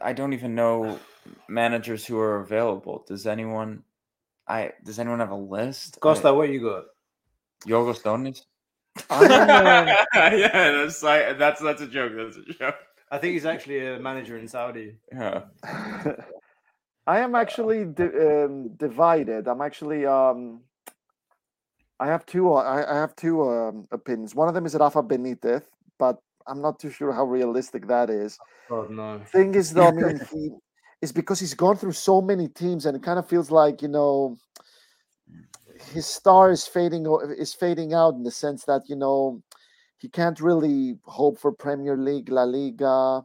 I 0.00 0.12
don't 0.12 0.32
even 0.32 0.54
know 0.54 0.98
managers 1.48 2.04
who 2.06 2.18
are 2.18 2.40
available. 2.40 3.04
Does 3.06 3.26
anyone 3.26 3.82
I 4.46 4.72
does 4.84 4.98
anyone 4.98 5.20
have 5.20 5.30
a 5.30 5.36
list? 5.36 5.98
Costa, 6.00 6.32
what 6.32 6.50
you 6.50 6.60
got? 6.60 6.84
Yorgos 7.66 8.02
Donis? 8.02 8.42
I 9.08 9.24
am, 9.24 9.86
yeah, 10.38 10.70
that's 10.72 11.02
like 11.02 11.38
that's 11.38 11.60
that's 11.60 11.82
a 11.82 11.86
joke. 11.86 12.12
That's 12.16 12.36
a 12.36 12.52
joke. 12.52 12.76
I 13.10 13.18
think 13.18 13.34
he's 13.34 13.46
actually 13.46 13.86
a 13.86 13.98
manager 13.98 14.38
in 14.38 14.48
Saudi. 14.48 14.96
Yeah. 15.10 15.42
I 17.06 17.18
am 17.18 17.34
actually 17.34 17.84
di- 17.84 18.04
um, 18.04 18.70
divided. 18.76 19.48
I'm 19.48 19.60
actually 19.60 20.06
um, 20.06 20.60
I 21.98 22.06
have 22.06 22.26
two. 22.26 22.52
uh, 22.52 22.62
I, 22.62 22.96
I 22.96 23.00
have 23.00 23.14
two 23.16 23.42
um, 23.42 23.88
opinions. 23.90 24.34
One 24.34 24.48
of 24.48 24.54
them 24.54 24.66
is 24.66 24.74
Rafa 24.74 25.02
Benitez, 25.02 25.62
but 25.98 26.18
I'm 26.46 26.60
not 26.60 26.78
too 26.78 26.90
sure 26.90 27.12
how 27.12 27.24
realistic 27.24 27.86
that 27.88 28.10
is. 28.10 28.38
Oh 28.70 28.86
no. 28.88 29.20
Thing 29.26 29.54
is, 29.54 29.72
though, 29.72 29.88
I 29.88 29.90
mean, 29.92 30.20
he 30.32 30.50
is 31.00 31.12
because 31.12 31.40
he's 31.40 31.54
gone 31.54 31.76
through 31.76 31.92
so 31.92 32.20
many 32.20 32.48
teams, 32.48 32.86
and 32.86 32.96
it 32.96 33.02
kind 33.02 33.18
of 33.18 33.28
feels 33.28 33.50
like 33.50 33.82
you 33.82 33.88
know 33.88 34.36
his 35.92 36.06
star 36.06 36.50
is 36.50 36.66
fading 36.66 37.06
is 37.38 37.54
fading 37.54 37.94
out 37.94 38.14
in 38.14 38.22
the 38.22 38.30
sense 38.30 38.64
that 38.64 38.82
you 38.88 38.96
know 38.96 39.42
he 39.98 40.08
can't 40.08 40.40
really 40.40 40.98
hope 41.04 41.38
for 41.38 41.52
Premier 41.52 41.96
League, 41.96 42.28
La 42.28 42.42
Liga, 42.42 43.22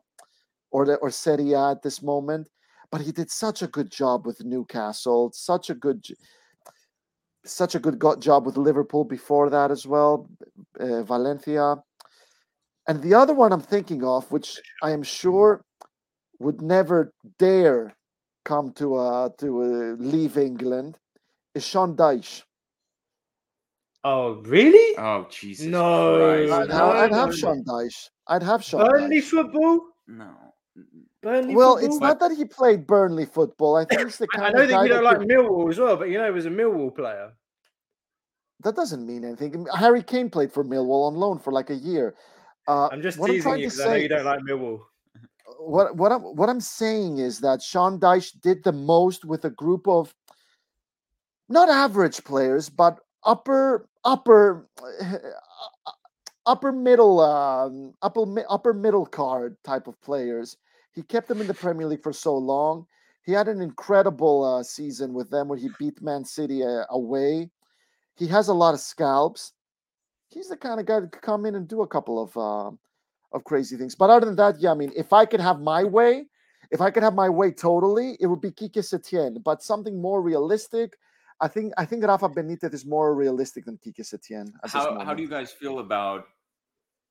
or 0.69 0.85
the, 0.85 0.95
or 0.98 1.10
Serie 1.10 1.53
A 1.53 1.72
at 1.72 1.81
this 1.81 2.03
moment. 2.03 2.49
But 2.91 3.02
he 3.02 3.11
did 3.11 3.31
such 3.31 3.64
a 3.64 3.68
good 3.68 3.91
job 3.91 4.27
with 4.27 4.45
Newcastle, 4.45 5.31
such 5.34 5.72
a 5.72 5.73
good, 5.73 6.06
such 7.44 7.73
a 7.73 7.80
good 7.80 7.98
go- 7.98 8.15
job 8.15 8.45
with 8.45 8.57
Liverpool 8.57 9.03
before 9.03 9.49
that 9.49 9.72
as 9.72 9.88
well, 9.88 10.30
uh, 10.80 11.02
Valencia. 11.02 11.77
And 12.88 13.01
the 13.01 13.14
other 13.14 13.34
one 13.34 13.51
I'm 13.51 13.61
thinking 13.61 14.03
of, 14.03 14.30
which 14.31 14.59
I 14.81 14.91
am 14.91 15.03
sure 15.03 15.61
would 16.39 16.61
never 16.61 17.11
dare 17.38 17.95
come 18.45 18.72
to 18.73 18.95
uh, 18.95 19.30
to 19.39 19.61
uh, 19.61 19.95
leave 19.99 20.38
England, 20.38 20.97
is 21.53 21.65
Sean 21.65 21.95
Dyche. 21.95 22.43
Oh, 24.03 24.35
really? 24.45 24.97
Oh 24.97 25.27
Jesus 25.30 25.65
No. 25.65 26.18
Christ! 26.47 26.53
I'd, 26.53 26.69
no, 26.69 26.76
have, 26.76 26.95
I'd 26.95 27.11
no, 27.11 27.18
have 27.18 27.30
no. 27.30 27.35
Sean 27.35 27.64
Dyche. 27.64 28.09
I'd 28.27 28.43
have 28.43 28.64
Sean. 28.64 28.88
Burnley 28.88 29.18
Dyche. 29.19 29.23
football. 29.23 29.81
No. 30.07 30.31
Burnley 31.22 31.55
Well, 31.55 31.76
football? 31.76 31.89
it's 31.95 31.99
not 31.99 32.19
that 32.22 32.31
he 32.38 32.45
played 32.45 32.88
Burnley 32.88 33.26
football. 33.26 33.76
I 33.76 33.85
think 33.85 34.01
he's 34.03 34.18
the 34.18 34.27
I- 34.34 34.38
kind 34.38 34.45
I 34.47 34.51
know 34.57 34.61
of 34.64 34.68
that 34.69 34.73
guy 34.76 34.84
you 34.84 34.89
don't 34.89 35.03
like 35.03 35.18
Millwall 35.19 35.69
as 35.69 35.80
well, 35.80 35.97
but 35.97 36.09
you 36.09 36.18
know, 36.19 36.26
he 36.26 36.31
was 36.31 36.45
a 36.45 36.49
Millwall 36.49 36.95
player. 36.95 37.31
that 38.64 38.76
doesn't 38.76 39.05
mean 39.05 39.26
anything. 39.26 39.65
Harry 39.76 40.03
Kane 40.03 40.30
played 40.30 40.51
for 40.53 40.64
Millwall 40.64 41.07
on 41.07 41.15
loan 41.15 41.38
for 41.39 41.51
like 41.51 41.69
a 41.69 41.76
year. 41.76 42.15
Uh, 42.68 42.89
I'm 42.91 43.02
just 43.02 43.18
teasing 43.23 43.60
you 43.60 43.68
because 43.68 43.80
I 43.80 43.85
know 43.85 43.95
you 43.95 44.10
don't 44.10 44.26
like 44.26 44.39
Millwall. 44.41 44.81
what 45.60 45.95
what 45.95 46.11
I'm 46.11 46.22
what 46.22 46.49
I'm 46.49 46.61
saying 46.61 47.19
is 47.19 47.39
that 47.39 47.61
Sean 47.61 47.99
Dyche 47.99 48.39
did 48.41 48.64
the 48.64 48.73
most 48.73 49.26
with 49.26 49.45
a 49.45 49.49
group 49.49 49.88
of 49.88 50.14
not 51.49 51.69
average 51.69 52.23
players, 52.23 52.69
but 52.69 52.99
upper 53.23 53.88
upper 54.03 54.68
upper 56.45 56.72
middle 56.72 57.19
um, 57.22 57.94
upper 58.02 58.26
upper 58.49 58.73
middle 58.73 59.06
card 59.06 59.56
type 59.64 59.88
of 59.88 59.99
players. 60.02 60.57
He 60.94 61.03
kept 61.03 61.27
them 61.27 61.41
in 61.41 61.48
the 61.48 61.53
Premier 61.53 61.88
League 61.88 62.03
for 62.03 62.14
so 62.14 62.35
long. 62.35 62.85
He 63.23 63.31
had 63.31 63.48
an 63.48 63.61
incredible 63.61 64.44
uh, 64.44 64.64
season 64.64 65.14
with 65.14 65.30
them 65.30 65.48
where 65.48 65.57
he 65.57 65.69
beat 65.77 66.02
Man 66.02 66.26
City 66.26 66.64
uh, 66.64 66.85
away. 66.89 67.52
He 68.15 68.26
has 68.27 68.48
a 68.48 68.53
lot 68.53 68.73
of 68.73 68.80
scalps. 68.80 69.53
He's 70.29 70.49
the 70.49 70.57
kind 70.57 70.79
of 70.79 70.85
guy 70.85 70.99
that 70.99 71.11
could 71.11 71.21
come 71.21 71.45
in 71.45 71.55
and 71.55 71.67
do 71.67 71.81
a 71.81 71.87
couple 71.87 72.21
of 72.21 72.35
uh, 72.37 72.75
of 73.31 73.43
crazy 73.43 73.77
things. 73.77 73.95
But 73.95 74.09
other 74.09 74.25
than 74.25 74.35
that, 74.37 74.59
yeah, 74.59 74.71
I 74.71 74.75
mean, 74.75 74.91
if 74.95 75.13
I 75.13 75.25
could 75.25 75.39
have 75.39 75.59
my 75.59 75.83
way, 75.83 76.25
if 76.71 76.81
I 76.81 76.91
could 76.91 77.03
have 77.03 77.15
my 77.15 77.29
way 77.29 77.51
totally, 77.51 78.17
it 78.19 78.27
would 78.27 78.41
be 78.41 78.51
Kike 78.51 78.77
Setien. 78.77 79.41
But 79.43 79.63
something 79.63 80.01
more 80.01 80.21
realistic, 80.21 80.97
I 81.39 81.47
think 81.47 81.73
I 81.77 81.85
think 81.85 82.03
Rafa 82.03 82.29
Benitez 82.29 82.73
is 82.73 82.85
more 82.85 83.15
realistic 83.15 83.65
than 83.65 83.77
Kike 83.77 84.01
Setien. 84.01 84.51
How 84.65 84.99
how 84.99 85.13
do 85.13 85.21
you 85.21 85.29
guys 85.29 85.51
feel 85.51 85.79
about 85.79 86.25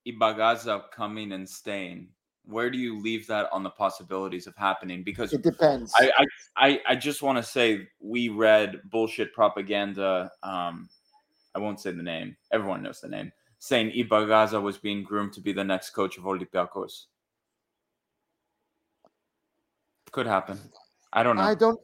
Ibagaza 0.07 0.91
coming 0.93 1.33
and 1.33 1.49
staying? 1.49 2.09
Where 2.45 2.71
do 2.71 2.79
you 2.79 3.01
leave 3.01 3.27
that 3.27 3.49
on 3.51 3.65
the 3.65 3.71
possibilities 3.71 4.47
of 4.47 4.55
happening? 4.57 5.03
Because 5.03 5.33
It 5.33 5.43
depends. 5.43 5.93
I 5.99 6.11
I 6.17 6.25
I, 6.57 6.81
I 6.89 6.97
just 6.97 7.23
want 7.23 7.39
to 7.39 7.43
say 7.43 7.89
we 8.01 8.29
read 8.29 8.81
bullshit 8.91 9.33
propaganda. 9.33 10.31
Um, 10.43 10.89
I 11.57 11.59
won't 11.59 11.81
say 11.81 11.91
the 11.91 12.03
name. 12.03 12.37
Everyone 12.53 12.83
knows 12.83 13.01
the 13.01 13.09
name. 13.09 13.33
Saying 13.59 13.93
Ibagaza 13.93 14.61
was 14.61 14.77
being 14.77 15.03
groomed 15.03 15.33
to 15.33 15.41
be 15.41 15.55
the 15.55 15.65
next 15.65 15.91
coach 15.91 16.19
of 16.19 16.25
Olympiacos. 16.25 17.07
Could 20.13 20.27
happen. 20.27 20.61
I 21.15 21.23
don't 21.23 21.37
know. 21.37 21.43
I 21.43 21.55
don't. 21.55 21.81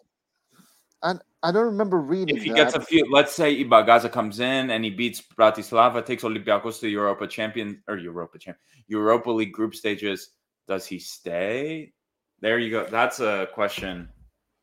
I, 1.02 1.14
I 1.42 1.50
don't 1.50 1.64
remember 1.64 1.98
reading 1.98 2.36
if 2.36 2.42
he 2.42 2.50
that. 2.50 2.56
gets 2.56 2.74
a 2.74 2.80
few, 2.80 3.10
let's 3.10 3.32
say 3.34 3.64
Ibagaza 3.64 4.12
comes 4.12 4.40
in 4.40 4.70
and 4.70 4.84
he 4.84 4.90
beats 4.90 5.22
Bratislava, 5.36 6.04
takes 6.04 6.22
Olympiacos 6.22 6.78
to 6.80 6.88
Europa 6.88 7.26
champion 7.26 7.82
or 7.88 7.96
Europa 7.96 8.38
champion, 8.38 8.62
Europa 8.86 9.30
League 9.30 9.52
group 9.52 9.74
stages. 9.74 10.30
Does 10.68 10.86
he 10.86 10.98
stay? 10.98 11.92
There 12.40 12.58
you 12.58 12.70
go. 12.70 12.86
That's 12.88 13.20
a 13.20 13.48
question 13.54 14.08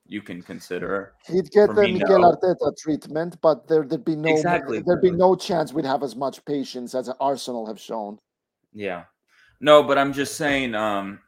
you 0.10 0.22
can 0.22 0.42
consider. 0.42 1.14
He'd 1.28 1.52
get 1.52 1.74
the 1.76 1.88
Mikel 1.88 2.20
no. 2.20 2.32
Arteta 2.34 2.76
treatment, 2.78 3.40
but 3.42 3.68
there, 3.68 3.84
there'd 3.84 4.04
be 4.04 4.16
no 4.16 4.30
Exactly. 4.30 4.82
there'd 4.82 5.02
be 5.02 5.12
no 5.12 5.36
chance 5.36 5.72
we'd 5.72 5.86
have 5.86 6.04
as 6.04 6.16
much 6.16 6.44
patience 6.46 6.96
as 6.96 7.10
Arsenal 7.20 7.66
have 7.68 7.80
shown. 7.80 8.20
Yeah. 8.74 9.04
No, 9.62 9.84
but 9.84 9.98
I'm 9.98 10.12
just 10.12 10.36
saying, 10.36 10.74
um, 10.74 11.20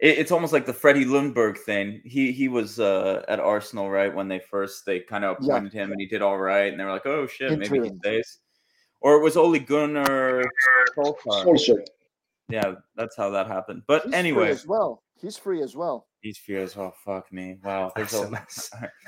it, 0.00 0.18
it's 0.18 0.32
almost 0.32 0.52
like 0.52 0.66
the 0.66 0.72
Freddie 0.72 1.04
Ljungberg 1.04 1.58
thing. 1.58 2.00
He 2.04 2.32
he 2.32 2.48
was 2.48 2.80
uh, 2.80 3.22
at 3.28 3.38
Arsenal 3.38 3.88
right 3.88 4.12
when 4.14 4.28
they 4.28 4.40
first 4.40 4.84
they 4.84 5.00
kind 5.00 5.24
of 5.24 5.36
Yeah. 5.40 5.54
appointed 5.54 5.72
him 5.72 5.92
and 5.92 6.00
he 6.00 6.06
did 6.06 6.20
all 6.22 6.38
right, 6.38 6.70
and 6.70 6.80
they 6.80 6.84
were 6.84 6.90
like, 6.92 7.06
oh 7.06 7.26
shit, 7.26 7.56
maybe 7.58 7.80
he 7.88 7.94
stays. 7.96 8.38
Or 9.00 9.16
it 9.16 9.22
was 9.22 9.36
Ole 9.36 9.58
Gunnar 9.58 10.44
Solskjaer. 10.98 11.84
Yeah, 12.48 12.74
that's 12.96 13.16
how 13.16 13.30
that 13.30 13.46
happened. 13.46 13.82
But 13.86 14.04
He's 14.04 14.14
anyway, 14.14 14.50
as 14.50 14.66
well. 14.66 15.02
He's 15.20 15.36
free 15.36 15.62
as 15.62 15.76
well. 15.76 16.08
He's 16.20 16.38
fierce. 16.38 16.76
Oh 16.76 16.92
fuck 17.04 17.32
me! 17.32 17.58
Wow, 17.64 17.92
there's 17.96 18.14
a 18.14 18.30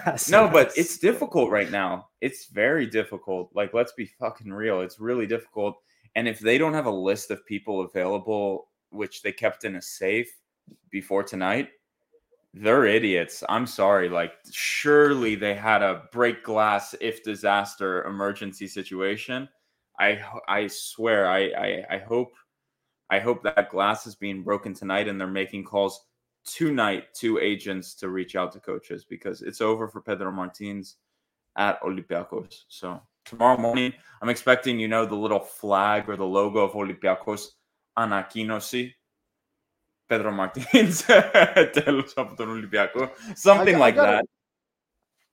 no, 0.31 0.49
but 0.49 0.73
it's 0.77 0.99
difficult 0.99 1.51
right 1.51 1.71
now. 1.71 2.09
It's 2.21 2.47
very 2.47 2.87
difficult. 2.87 3.51
Like, 3.55 3.75
let's 3.75 3.93
be 3.93 4.07
fucking 4.07 4.53
real. 4.53 4.81
It's 4.81 4.99
really 4.99 5.27
difficult. 5.27 5.77
And 6.15 6.29
if 6.29 6.41
they 6.41 6.59
don't 6.59 6.75
have 6.75 6.87
a 6.87 6.91
list 6.91 7.31
of 7.31 7.45
people 7.47 7.83
available, 7.83 8.69
which 8.91 9.23
they 9.23 9.33
kept 9.33 9.65
in 9.65 9.77
a 9.77 9.83
safe 9.83 10.31
before 10.91 11.23
tonight, 11.23 11.71
they're 12.53 12.85
idiots. 12.85 13.43
I'm 13.49 13.67
sorry. 13.67 14.09
Like, 14.09 14.35
surely 14.51 15.35
they 15.35 15.55
had 15.55 15.83
a 15.83 16.03
break 16.13 16.45
glass 16.45 16.95
if 17.01 17.23
disaster 17.23 18.05
emergency 18.05 18.69
situation. 18.69 19.49
I 19.99 20.23
I 20.49 20.67
swear. 20.67 21.29
I 21.29 21.41
I, 21.51 21.85
I 21.91 21.99
hope 21.99 22.33
I 23.11 23.19
hope 23.19 23.43
that 23.43 23.71
glass 23.71 24.07
is 24.07 24.15
being 24.15 24.43
broken 24.43 24.73
tonight 24.75 25.09
and 25.09 25.21
they're 25.21 25.29
making 25.29 25.65
calls 25.65 26.07
tonight 26.45 27.15
to 27.15 27.39
agents 27.39 27.95
to 27.95 28.09
reach 28.09 28.37
out 28.37 28.53
to 28.53 28.61
coaches 28.61 29.05
because 29.05 29.43
it's 29.43 29.61
over 29.61 29.89
for 29.89 30.01
Pedro 30.01 30.33
Martins 30.33 30.97
at 31.57 31.81
Olympiacos. 31.83 32.65
So 32.69 33.01
tomorrow 33.25 33.59
morning, 33.59 33.93
I'm 34.21 34.29
expecting, 34.29 34.81
you 34.81 34.89
know, 34.89 35.07
the 35.07 35.15
little 35.15 35.41
flag 35.41 36.09
or 36.09 36.17
the 36.17 36.25
logo 36.25 36.61
of 36.61 36.73
Olympiacos, 36.73 37.49
Anakinosi, 37.99 38.93
Pedro 40.09 40.33
Martins, 40.33 41.05
something 43.37 43.75
I 43.75 43.79
like 43.79 43.95
gotta- 43.95 44.13
that. 44.13 44.25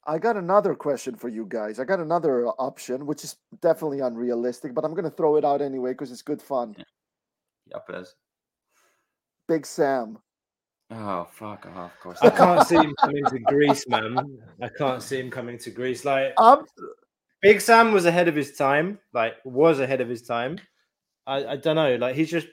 I 0.05 0.17
got 0.17 0.37
another 0.37 0.73
question 0.73 1.13
for 1.15 1.29
you 1.29 1.45
guys. 1.47 1.79
I 1.79 1.83
got 1.83 1.99
another 1.99 2.47
uh, 2.47 2.51
option, 2.57 3.05
which 3.05 3.23
is 3.23 3.35
definitely 3.61 3.99
unrealistic, 3.99 4.73
but 4.73 4.83
I'm 4.83 4.95
going 4.95 5.03
to 5.03 5.11
throw 5.11 5.35
it 5.35 5.45
out 5.45 5.61
anyway 5.61 5.91
because 5.91 6.11
it's 6.11 6.23
good 6.23 6.41
fun. 6.41 6.75
Yapes. 7.71 8.15
Big 9.47 9.67
Sam. 9.67 10.17
Oh, 10.91 11.27
fuck 11.31 11.67
off. 11.75 11.93
Of 11.93 11.99
course. 11.99 12.17
I 12.21 12.29
can't 12.29 12.67
see 12.67 12.75
him 12.75 12.95
coming 12.99 13.23
to 13.25 13.39
Greece, 13.39 13.87
man. 13.87 14.39
I 14.61 14.69
can't 14.69 15.03
see 15.03 15.19
him 15.19 15.29
coming 15.29 15.57
to 15.59 15.69
Greece. 15.69 16.03
Like 16.03 16.33
I'm, 16.37 16.65
Big 17.41 17.61
Sam 17.61 17.91
was 17.91 18.05
ahead 18.05 18.27
of 18.27 18.35
his 18.35 18.53
time. 18.53 18.99
Like 19.13 19.35
was 19.45 19.79
ahead 19.79 20.01
of 20.01 20.09
his 20.09 20.23
time. 20.23 20.57
I, 21.27 21.45
I 21.45 21.55
don't 21.57 21.75
know. 21.75 21.95
Like 21.95 22.15
he's 22.15 22.31
just 22.31 22.47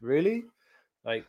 really 0.00 0.44
like 1.04 1.26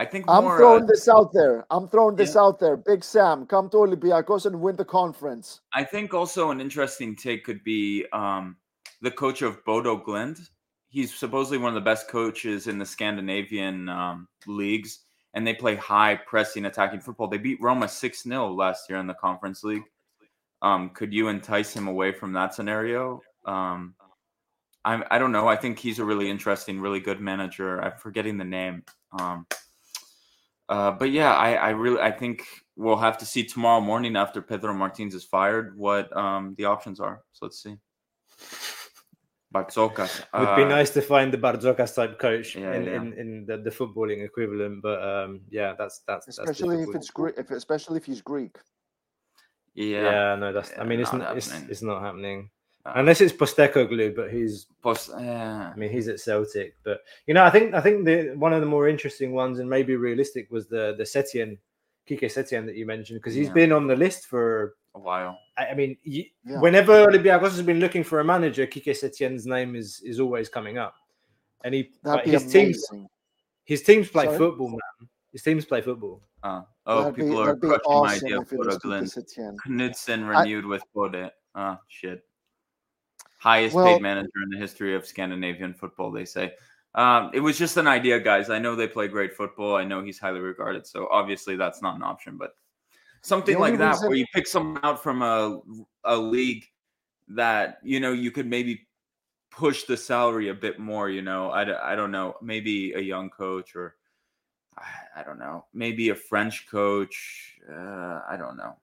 I 0.00 0.04
think 0.04 0.26
I'm 0.28 0.44
more, 0.44 0.56
throwing 0.56 0.84
uh, 0.84 0.86
this 0.86 1.08
out 1.08 1.32
there. 1.32 1.66
I'm 1.70 1.88
throwing 1.88 2.14
this 2.14 2.36
out 2.36 2.60
there. 2.60 2.76
Big 2.76 3.02
Sam, 3.02 3.46
come 3.46 3.68
to 3.70 3.78
Olympiacos 3.78 4.46
and 4.46 4.60
win 4.60 4.76
the 4.76 4.84
conference. 4.84 5.60
I 5.72 5.82
think 5.82 6.14
also 6.14 6.52
an 6.52 6.60
interesting 6.60 7.16
take 7.16 7.44
could 7.44 7.64
be 7.64 8.06
um, 8.12 8.56
the 9.02 9.10
coach 9.10 9.42
of 9.42 9.64
Bodø/Glimt. 9.64 10.50
He's 10.88 11.12
supposedly 11.12 11.58
one 11.58 11.70
of 11.70 11.74
the 11.74 11.80
best 11.80 12.08
coaches 12.08 12.68
in 12.68 12.78
the 12.78 12.86
Scandinavian 12.86 13.88
um, 13.88 14.28
leagues, 14.46 15.00
and 15.38 15.46
they 15.46 15.54
play 15.54 15.76
high 15.76 16.16
pressing, 16.16 16.64
attacking 16.64 16.98
football. 16.98 17.28
They 17.28 17.38
beat 17.38 17.62
Roma 17.62 17.86
6 17.86 18.22
0 18.24 18.52
last 18.54 18.90
year 18.90 18.98
in 18.98 19.06
the 19.06 19.14
Conference 19.14 19.62
League. 19.62 19.84
Um, 20.62 20.90
could 20.90 21.12
you 21.14 21.28
entice 21.28 21.72
him 21.72 21.86
away 21.86 22.10
from 22.10 22.32
that 22.32 22.54
scenario? 22.54 23.22
Um, 23.44 23.94
I, 24.84 25.00
I 25.12 25.18
don't 25.20 25.30
know. 25.30 25.46
I 25.46 25.54
think 25.54 25.78
he's 25.78 26.00
a 26.00 26.04
really 26.04 26.28
interesting, 26.28 26.80
really 26.80 26.98
good 26.98 27.20
manager. 27.20 27.80
I'm 27.80 27.96
forgetting 27.98 28.36
the 28.36 28.44
name. 28.44 28.82
Um, 29.16 29.46
uh, 30.68 30.90
but 30.90 31.12
yeah, 31.12 31.32
I, 31.34 31.52
I 31.52 31.68
really 31.70 32.00
I 32.00 32.10
think 32.10 32.42
we'll 32.74 32.96
have 32.96 33.16
to 33.18 33.24
see 33.24 33.44
tomorrow 33.44 33.80
morning 33.80 34.16
after 34.16 34.42
Pedro 34.42 34.74
Martinez 34.74 35.14
is 35.14 35.22
fired 35.22 35.78
what 35.78 36.14
um, 36.16 36.56
the 36.58 36.64
options 36.64 36.98
are. 36.98 37.22
So 37.30 37.46
let's 37.46 37.62
see. 37.62 37.76
Barzokas. 39.54 40.20
It 40.20 40.26
would 40.38 40.56
be 40.56 40.64
uh, 40.64 40.68
nice 40.68 40.90
to 40.90 41.00
find 41.00 41.32
the 41.32 41.38
Barzokas 41.38 41.94
type 41.94 42.18
coach 42.18 42.54
yeah, 42.54 42.74
in, 42.74 42.84
yeah. 42.84 42.96
in, 42.96 43.12
in 43.14 43.46
the, 43.46 43.56
the 43.56 43.70
footballing 43.70 44.24
equivalent. 44.24 44.82
But 44.82 45.02
um 45.02 45.40
yeah, 45.50 45.74
that's 45.78 46.00
that's 46.06 46.26
that's 46.26 46.38
Especially 46.38 46.82
if 46.82 46.94
it's 46.94 47.10
Greek, 47.10 47.34
if, 47.38 47.50
especially 47.50 47.96
if 47.96 48.04
he's 48.04 48.20
Greek. 48.20 48.56
Yeah. 49.74 50.02
Yeah, 50.02 50.34
no, 50.36 50.52
that's. 50.52 50.72
I 50.78 50.84
mean, 50.84 51.00
it's 51.00 51.12
not 51.12 51.20
not. 51.20 51.36
It's, 51.36 51.50
happening. 51.50 51.70
it's 51.70 51.82
not 51.82 52.02
happening 52.02 52.50
Uh, 52.84 52.92
unless 52.96 53.20
it's 53.20 53.32
Postecoglou, 53.32 54.14
but 54.14 54.30
he's. 54.30 54.66
Post, 54.82 55.10
yeah. 55.18 55.72
I 55.72 55.76
mean, 55.76 55.90
he's 55.90 56.08
at 56.08 56.20
Celtic, 56.20 56.74
but 56.84 57.00
you 57.26 57.34
know, 57.34 57.44
I 57.44 57.50
think 57.50 57.74
I 57.74 57.80
think 57.80 58.04
the 58.04 58.34
one 58.36 58.52
of 58.52 58.60
the 58.60 58.66
more 58.66 58.88
interesting 58.88 59.32
ones 59.32 59.60
and 59.60 59.68
maybe 59.70 59.96
realistic 59.96 60.50
was 60.50 60.66
the 60.66 60.94
the 60.98 61.04
Setien, 61.04 61.58
Kike 62.08 62.30
Setien 62.36 62.66
that 62.66 62.76
you 62.76 62.86
mentioned 62.86 63.18
because 63.20 63.34
he's 63.34 63.48
Yeah. 63.48 63.54
been 63.54 63.72
on 63.72 63.86
the 63.86 63.96
list 63.96 64.26
for. 64.26 64.74
A 64.98 65.00
while. 65.00 65.38
I 65.56 65.66
I 65.68 65.74
mean, 65.74 65.96
you, 66.02 66.24
Yeah. 66.44 66.60
whenever 66.60 67.06
Olympiacos 67.06 67.54
has 67.56 67.62
been 67.62 67.80
looking 67.80 68.04
for 68.04 68.20
a 68.20 68.24
manager, 68.24 68.66
Kike 68.66 68.94
Setien's 69.02 69.46
name 69.46 69.76
is 69.76 70.00
is 70.04 70.18
always 70.20 70.48
coming 70.48 70.76
up, 70.78 70.94
and 71.64 71.74
he 71.74 71.82
That'd 72.02 72.16
like, 72.16 72.24
be 72.24 72.30
his 72.32 72.52
teams 72.52 72.78
his 73.64 73.82
teams 73.82 74.08
play 74.08 74.24
Sorry? 74.24 74.38
football, 74.38 74.70
man. 74.70 75.08
His 75.32 75.42
teams 75.42 75.64
play 75.64 75.80
football. 75.82 76.22
Uh, 76.42 76.62
oh, 76.86 76.98
that'd 77.04 77.14
be, 77.16 77.22
people 77.22 77.38
are 77.40 77.54
that'd 77.54 77.60
crushing 77.60 78.02
my 78.02 78.14
idea 78.14 78.40
of 78.40 78.52
if 78.52 78.58
Bodø/Glimt. 78.58 79.02
Kike 79.02 79.36
Setien. 79.38 79.56
Knutsen 79.66 80.24
I- 80.24 80.40
renewed 80.42 80.64
with 80.66 80.82
Bodø. 80.94 81.30
Oh, 81.54 81.76
shit. 81.88 82.24
Highest 83.38 83.74
Well- 83.74 83.86
paid 83.86 84.02
manager 84.02 84.40
in 84.44 84.50
the 84.50 84.58
history 84.58 84.94
of 84.94 85.06
Scandinavian 85.06 85.74
football, 85.74 86.10
they 86.10 86.24
say. 86.24 86.54
Um, 86.94 87.30
it 87.34 87.40
was 87.40 87.58
just 87.58 87.76
an 87.76 87.86
idea, 87.86 88.18
guys. 88.18 88.48
I 88.50 88.58
know 88.58 88.74
they 88.74 88.88
play 88.88 89.06
great 89.08 89.34
football. 89.36 89.76
I 89.76 89.84
know 89.84 90.02
he's 90.02 90.18
highly 90.18 90.40
regarded. 90.40 90.86
So 90.86 91.06
obviously 91.10 91.54
that's 91.54 91.82
not 91.82 91.94
an 91.96 92.02
option, 92.02 92.36
but 92.38 92.52
something 93.22 93.58
like 93.58 93.78
that 93.78 93.92
reason- 93.92 94.08
where 94.08 94.16
you 94.16 94.26
pick 94.34 94.46
someone 94.46 94.80
out 94.84 95.02
from 95.02 95.22
a, 95.22 95.60
a 96.04 96.16
league 96.16 96.64
that, 97.28 97.78
you 97.82 98.00
know, 98.00 98.12
you 98.12 98.30
could 98.30 98.46
maybe 98.46 98.86
push 99.50 99.84
the 99.84 99.96
salary 99.96 100.48
a 100.48 100.54
bit 100.54 100.78
more. 100.78 101.08
You 101.10 101.22
know, 101.22 101.50
i, 101.50 101.92
I 101.92 101.96
don't 101.96 102.10
know, 102.10 102.36
maybe 102.42 102.92
a 102.92 103.00
young 103.00 103.28
coach 103.30 103.74
or 103.76 103.96
I, 104.78 105.20
I 105.20 105.22
don't 105.24 105.38
know, 105.38 105.64
maybe 105.74 106.10
a 106.10 106.14
French 106.14 106.66
coach. 106.70 107.56
Uh, 107.70 108.20
I 108.28 108.36
don't 108.38 108.56
know. 108.56 108.76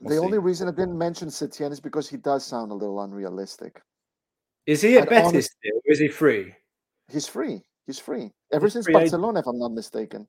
We'll 0.00 0.10
the 0.10 0.20
see. 0.20 0.24
only 0.24 0.38
reason 0.38 0.68
I 0.68 0.72
didn't 0.72 0.98
mention 0.98 1.28
Setien 1.28 1.72
is 1.72 1.80
because 1.80 2.08
he 2.08 2.16
does 2.18 2.44
sound 2.44 2.70
a 2.70 2.74
little 2.74 3.00
unrealistic. 3.02 3.80
Is 4.66 4.82
he 4.82 4.96
at 4.96 5.02
And 5.02 5.10
Betis 5.10 5.26
honest- 5.28 5.50
still? 5.58 5.76
Or 5.76 5.92
is 5.92 5.98
he 5.98 6.08
free? 6.08 6.54
He's 7.10 7.28
free. 7.28 7.62
He's 7.86 7.98
free. 8.00 8.32
Ever 8.52 8.66
He's 8.66 8.72
since 8.72 8.84
free 8.86 8.94
agent. 8.96 9.12
Barcelona, 9.12 9.38
if 9.40 9.46
I'm 9.46 9.58
not 9.60 9.72
mistaken. 9.72 10.26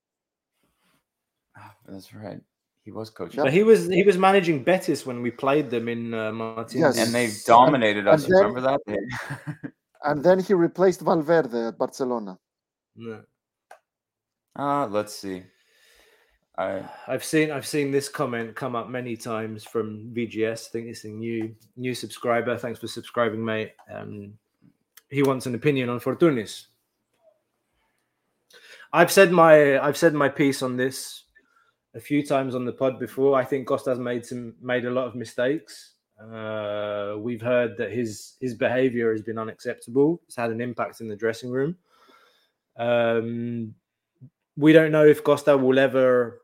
Ah, 1.57 1.73
That's 1.87 2.13
right. 2.13 2.39
He 2.87 2.91
was 2.93 3.09
coaching. 3.09 3.43
But 3.43 3.51
he 3.51 3.63
was 3.63 3.89
he 3.89 4.01
was 4.03 4.17
managing 4.17 4.63
Betis 4.63 5.05
when 5.05 5.21
we 5.21 5.29
played 5.29 5.69
them 5.69 5.89
in 5.89 6.13
uh, 6.13 6.31
Martinez. 6.31 6.95
Yes. 6.95 7.05
And 7.05 7.13
they 7.13 7.29
dominated 7.45 8.07
and 8.07 8.07
us. 8.07 8.25
You 8.25 8.33
then- 8.33 8.45
remember 8.45 8.61
that? 8.61 9.71
And 10.03 10.23
then 10.23 10.39
he 10.39 10.53
replaced 10.53 11.01
Valverde 11.01 11.67
at 11.67 11.77
Barcelona. 11.77 12.37
No. 12.95 13.23
uh, 14.55 14.87
let's 14.87 15.13
see. 15.15 15.43
I 16.57 16.81
I've 17.09 17.25
seen 17.25 17.51
I've 17.51 17.67
seen 17.67 17.91
this 17.91 18.07
comment 18.07 18.55
come 18.55 18.73
up 18.73 18.87
many 18.89 19.17
times 19.17 19.65
from 19.65 20.13
VGS. 20.15 20.67
I 20.67 20.69
think 20.71 20.87
it's 20.87 21.03
a 21.03 21.09
new 21.09 21.53
new 21.75 21.93
subscriber. 21.93 22.57
Thanks 22.57 22.79
for 22.79 22.87
subscribing, 22.87 23.43
mate. 23.43 23.73
Um, 23.93 24.31
he 25.09 25.23
wants 25.23 25.45
an 25.45 25.55
opinion 25.55 25.89
on 25.89 25.99
Fortounis. 25.99 26.67
I've 28.93 29.11
said 29.11 29.33
my 29.33 29.77
I've 29.77 29.97
said 29.97 30.13
my 30.13 30.29
piece 30.29 30.61
on 30.61 30.77
this 30.77 31.26
a 31.97 31.99
few 31.99 32.25
times 32.25 32.53
on 32.53 32.63
the 32.63 32.71
pod 32.71 32.99
before. 32.99 33.37
I 33.37 33.43
think 33.43 33.67
Costa's 33.67 33.99
made 33.99 34.25
some 34.25 34.53
made 34.61 34.85
a 34.85 34.91
lot 34.91 35.07
of 35.07 35.15
mistakes. 35.15 35.95
Uh, 36.21 37.15
we've 37.17 37.41
heard 37.41 37.75
that 37.77 37.91
his 37.91 38.35
his 38.39 38.53
behavior 38.53 39.11
has 39.11 39.23
been 39.23 39.39
unacceptable. 39.39 40.21
It's 40.27 40.35
had 40.35 40.51
an 40.51 40.61
impact 40.61 41.01
in 41.01 41.09
the 41.09 41.15
dressing 41.15 41.49
room. 41.49 41.75
Um, 42.77 43.73
we 44.55 44.73
don't 44.73 44.91
know 44.91 45.05
if 45.05 45.23
Costa 45.23 45.57
will 45.57 45.79
ever 45.79 46.41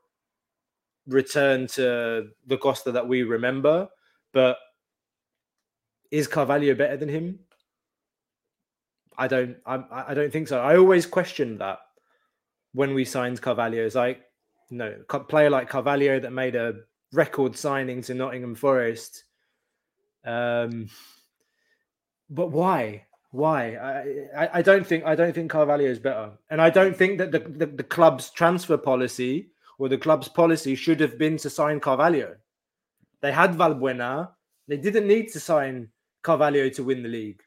return 1.07 1.67
to 1.67 2.29
the 2.47 2.57
Costa 2.57 2.91
that 2.91 3.07
we 3.07 3.23
remember, 3.23 3.87
but 4.31 4.57
is 6.09 6.27
Carvalho 6.27 6.73
better 6.73 6.97
than 6.97 7.09
him? 7.09 7.39
I 9.17 9.27
don't. 9.27 9.57
I, 9.67 9.83
I 10.07 10.13
don't 10.15 10.33
think 10.33 10.47
so. 10.47 10.59
I 10.59 10.77
always 10.77 11.05
questioned 11.05 11.59
that 11.59 11.79
when 12.73 12.95
we 12.95 13.05
signed 13.05 13.39
Carvalho. 13.39 13.85
It's 13.85 13.95
like, 13.95 14.21
no, 14.73 14.95
a 15.09 15.19
player 15.19 15.49
like 15.49 15.69
Carvalho 15.69 16.19
that 16.19 16.33
made 16.33 16.55
a 16.55 16.75
record 17.11 17.55
signing 17.55 18.01
to 18.03 18.13
Nottingham 18.13 18.55
Forest. 18.55 19.23
Um, 20.25 20.89
but 22.29 22.51
why? 22.51 23.05
Why? 23.31 23.75
I, 23.75 24.43
I, 24.43 24.49
I 24.55 24.61
don't 24.61 24.85
think 24.85 25.05
I 25.05 25.15
don't 25.15 25.33
think 25.33 25.51
Carvalho 25.51 25.85
is 25.85 25.99
better, 25.99 26.31
and 26.49 26.61
I 26.61 26.69
don't 26.69 26.95
think 26.95 27.17
that 27.19 27.31
the, 27.31 27.39
the, 27.39 27.65
the 27.65 27.83
club's 27.83 28.29
transfer 28.29 28.77
policy 28.77 29.49
or 29.77 29.89
the 29.89 29.97
club's 29.97 30.27
policy 30.27 30.75
should 30.75 30.99
have 30.99 31.17
been 31.17 31.37
to 31.37 31.49
sign 31.49 31.79
Carvalho. 31.79 32.35
They 33.21 33.31
had 33.31 33.53
Valbuena. 33.53 34.29
They 34.67 34.77
didn't 34.77 35.07
need 35.07 35.31
to 35.33 35.39
sign 35.39 35.89
Carvalho 36.21 36.69
to 36.69 36.83
win 36.83 37.03
the 37.03 37.09
league. 37.09 37.41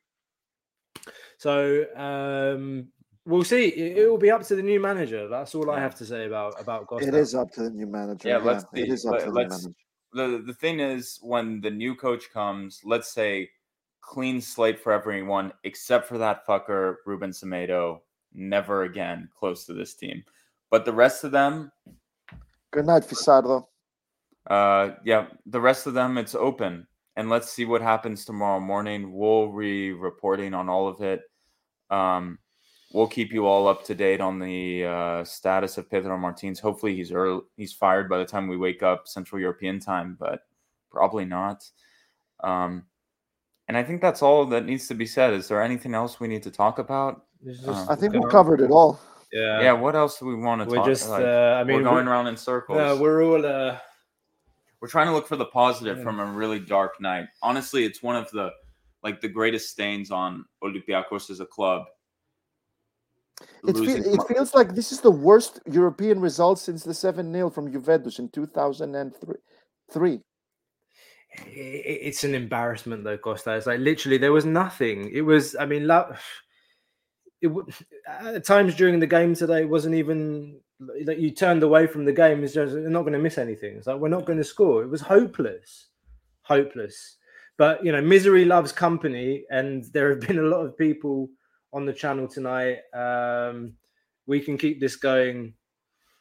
So 1.39 1.85
um, 1.97 2.89
we'll 3.27 3.45
see. 3.45 3.69
It, 3.69 3.99
it 3.99 4.09
will 4.11 4.19
be 4.19 4.31
up 4.31 4.43
to 4.45 4.57
the 4.57 4.63
new 4.63 4.81
manager. 4.81 5.29
That's 5.29 5.55
all 5.55 5.71
I 5.71 5.81
have 5.81 5.95
to 5.97 6.05
say 6.07 6.27
about 6.27 6.61
about 6.61 6.87
Costa. 6.87 7.09
It 7.09 7.15
is 7.15 7.35
up 7.35 7.51
to 7.53 7.63
the 7.65 7.71
new 7.71 7.87
manager. 7.87 8.29
yeah, 8.29 8.39
let's 8.39 8.65
it 8.75 8.87
see. 8.87 8.91
is 8.93 9.05
up 9.05 9.13
Let- 9.13 9.21
to 9.21 9.27
the 9.27 9.33
manager. 9.33 9.69
the 10.13 10.43
the 10.47 10.55
thing 10.55 10.81
is 10.81 11.19
when 11.23 11.61
the 11.61 11.71
new 11.71 11.95
coach 11.95 12.31
comes, 12.33 12.81
let's 12.85 13.13
say 13.13 13.51
clean 14.01 14.41
slate 14.41 14.79
for 14.79 14.93
everyone 14.93 15.53
except 15.65 16.07
for 16.07 16.17
that 16.19 16.47
fucker 16.47 16.97
Ruben 17.05 17.31
Semedo, 17.33 18.01
never 18.33 18.85
again 18.85 19.29
close 19.37 19.65
to 19.67 19.75
this 19.75 19.95
team. 19.95 20.23
But 20.71 20.85
the 20.85 20.93
rest 20.93 21.25
of 21.25 21.33
them, 21.33 21.73
Good 22.71 22.87
night, 22.87 23.03
Fisardo. 23.03 23.67
uh 24.49 24.91
yeah, 25.05 25.27
the 25.47 25.61
rest 25.61 25.87
of 25.87 25.95
them 25.95 26.19
it's 26.19 26.35
open. 26.35 26.87
And 27.19 27.31
let's 27.31 27.51
see 27.51 27.65
what 27.65 27.81
happens 27.81 28.25
tomorrow 28.27 28.61
morning. 28.61 29.11
We'll 29.13 29.51
be 29.51 29.93
reporting 29.93 30.53
on 30.55 30.69
all 30.69 30.87
of 30.87 31.01
it. 31.01 31.23
Um 31.91 32.39
we'll 32.93 33.07
keep 33.09 33.33
you 33.33 33.47
all 33.47 33.67
up 33.69 33.85
to 33.85 33.95
date 33.95 34.21
on 34.21 34.39
the 34.39 34.85
uh, 34.85 35.25
status 35.25 35.77
of 35.79 35.91
Pedro 35.91 36.17
Martins. 36.19 36.61
Hopefully 36.61 36.95
he's 36.95 37.13
early, 37.13 37.43
he's 37.57 37.73
fired 37.73 38.09
by 38.09 38.19
the 38.19 38.25
time 38.25 38.49
we 38.49 38.57
wake 38.57 38.83
up 38.83 39.09
Central 39.09 39.41
European 39.41 39.81
time, 39.81 40.17
but 40.19 40.41
probably 40.91 41.25
not. 41.25 41.69
Um, 42.43 42.85
and 43.69 43.77
I 43.77 43.83
think 43.83 44.01
that's 44.01 44.23
all 44.23 44.45
that 44.47 44.65
needs 44.65 44.87
to 44.89 44.95
be 44.95 45.07
said. 45.07 45.35
Is 45.35 45.49
there 45.49 45.61
anything 45.63 45.95
else 45.95 46.21
we 46.21 46.29
need 46.29 46.43
to 46.45 46.51
talk 46.51 46.79
about? 46.79 47.25
It's 47.45 47.67
Um, 47.67 47.87
I 47.89 47.97
think 47.97 48.13
we 48.15 48.21
covered 48.31 48.61
it 48.61 48.71
all. 48.71 49.01
Yeah. 49.33 49.61
yeah. 49.61 49.73
What 49.73 49.97
else 49.97 50.19
do 50.21 50.27
we 50.27 50.37
want 50.37 50.63
to 50.63 50.69
We're 50.69 50.77
talk? 50.77 50.87
just. 50.87 51.09
like, 51.09 51.25
uh, 51.25 51.59
I 51.61 51.65
mean, 51.65 51.77
we're 51.79 51.83
going 51.83 51.97
we're- 51.97 52.09
around 52.09 52.29
in 52.29 52.37
circles. 52.37 52.79
No, 52.79 52.97
we're 52.97 53.25
all. 53.25 53.45
Uh, 53.45 53.79
we're 54.81 54.89
trying 54.89 55.09
to 55.09 55.13
look 55.13 55.27
for 55.27 55.37
the 55.37 55.47
positive 55.47 55.99
Yeah. 55.99 56.05
from 56.05 56.21
a 56.21 56.25
really 56.27 56.61
dark 56.61 57.01
night. 57.01 57.27
Honestly, 57.43 57.85
it's 57.85 58.03
one 58.03 58.15
of 58.15 58.31
the 58.31 58.53
like 59.03 59.21
the 59.21 59.29
greatest 59.29 59.71
stains 59.71 60.11
on 60.11 60.45
Olympiacos 60.63 61.29
as 61.31 61.41
a 61.41 61.47
club. 61.47 61.87
It, 63.67 63.77
feel, 63.85 64.03
it 64.15 64.23
feels 64.29 64.55
like 64.55 64.75
this 64.75 64.93
is 64.93 65.01
the 65.01 65.11
worst 65.11 65.61
European 65.67 66.21
result 66.21 66.59
since 66.59 66.85
the 66.85 66.95
7 66.95 67.33
0 67.33 67.51
from 67.51 67.73
Juventus 67.73 68.19
in 68.19 68.29
2003. 68.31 70.21
i- 71.39 71.43
i- 71.51 72.01
it's 72.09 72.25
an 72.25 72.35
embarrassment 72.35 73.05
though, 73.05 73.19
Costa. 73.19 73.55
It's 73.57 73.67
like 73.67 73.81
literally 73.81 74.19
there 74.19 74.33
was 74.33 74.45
nothing. 74.47 75.11
It 75.13 75.23
was. 75.23 75.57
I 75.57 75.67
mean, 75.67 75.87
la- 75.87 76.17
it 77.43 77.51
at 78.09 78.45
times 78.45 78.75
during 78.75 79.01
the 79.01 79.07
game 79.07 79.35
today 79.35 79.63
it 79.63 79.69
wasn't 79.69 79.95
even 79.95 80.61
that 81.05 81.19
you 81.19 81.31
turned 81.31 81.63
away 81.63 81.87
from 81.87 82.05
the 82.05 82.13
game. 82.13 82.43
It's 82.45 82.55
just 82.55 82.75
you're 82.75 82.91
not 82.91 83.03
going 83.03 83.13
to 83.15 83.19
miss 83.19 83.39
anything. 83.39 83.77
It's 83.77 83.87
like 83.87 83.99
we're 84.01 84.09
not 84.09 84.27
going 84.27 84.39
to 84.39 84.45
score. 84.45 84.83
It 84.83 84.89
was 84.91 85.01
hopeless, 85.01 85.89
hopeless. 86.43 87.17
But 87.59 87.85
you 87.85 87.93
know, 87.93 88.03
misery 88.03 88.45
loves 88.45 88.73
company, 88.73 89.45
and 89.51 89.85
there 89.93 90.11
have 90.11 90.21
been 90.21 90.39
a 90.39 90.43
lot 90.43 90.65
of 90.65 90.77
people 90.77 91.29
on 91.77 91.85
the 91.85 91.93
channel 91.93 92.27
tonight. 92.27 92.79
Um, 92.95 93.75
we 94.27 94.41
can 94.41 94.57
keep 94.57 94.81
this 94.81 94.97
going 94.97 95.53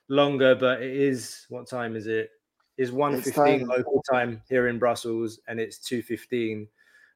longer, 0.10 0.54
but 0.54 0.82
it 0.82 0.94
is 0.94 1.46
what 1.48 1.66
time 1.66 1.96
is 1.96 2.08
it? 2.08 2.30
Is 2.78 2.92
one 2.92 3.22
fifteen 3.22 3.66
local 3.66 4.04
time 4.12 4.42
here 4.50 4.68
in 4.68 4.78
Brussels, 4.78 5.40
and 5.48 5.62
it's 5.62 5.80
two 5.80 6.02
fifteen 6.02 6.68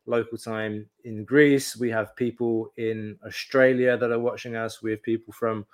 local 0.05 0.37
time 0.37 0.89
in 1.03 1.25
Greece. 1.25 1.75
We 1.75 1.89
have 1.91 2.15
people 2.15 2.71
in 2.77 3.19
Australia 3.25 3.97
that 3.97 4.09
are 4.09 4.19
watching 4.19 4.55
us. 4.55 4.81
We 4.81 4.91
have 4.91 5.03
people 5.03 5.33
from 5.33 5.65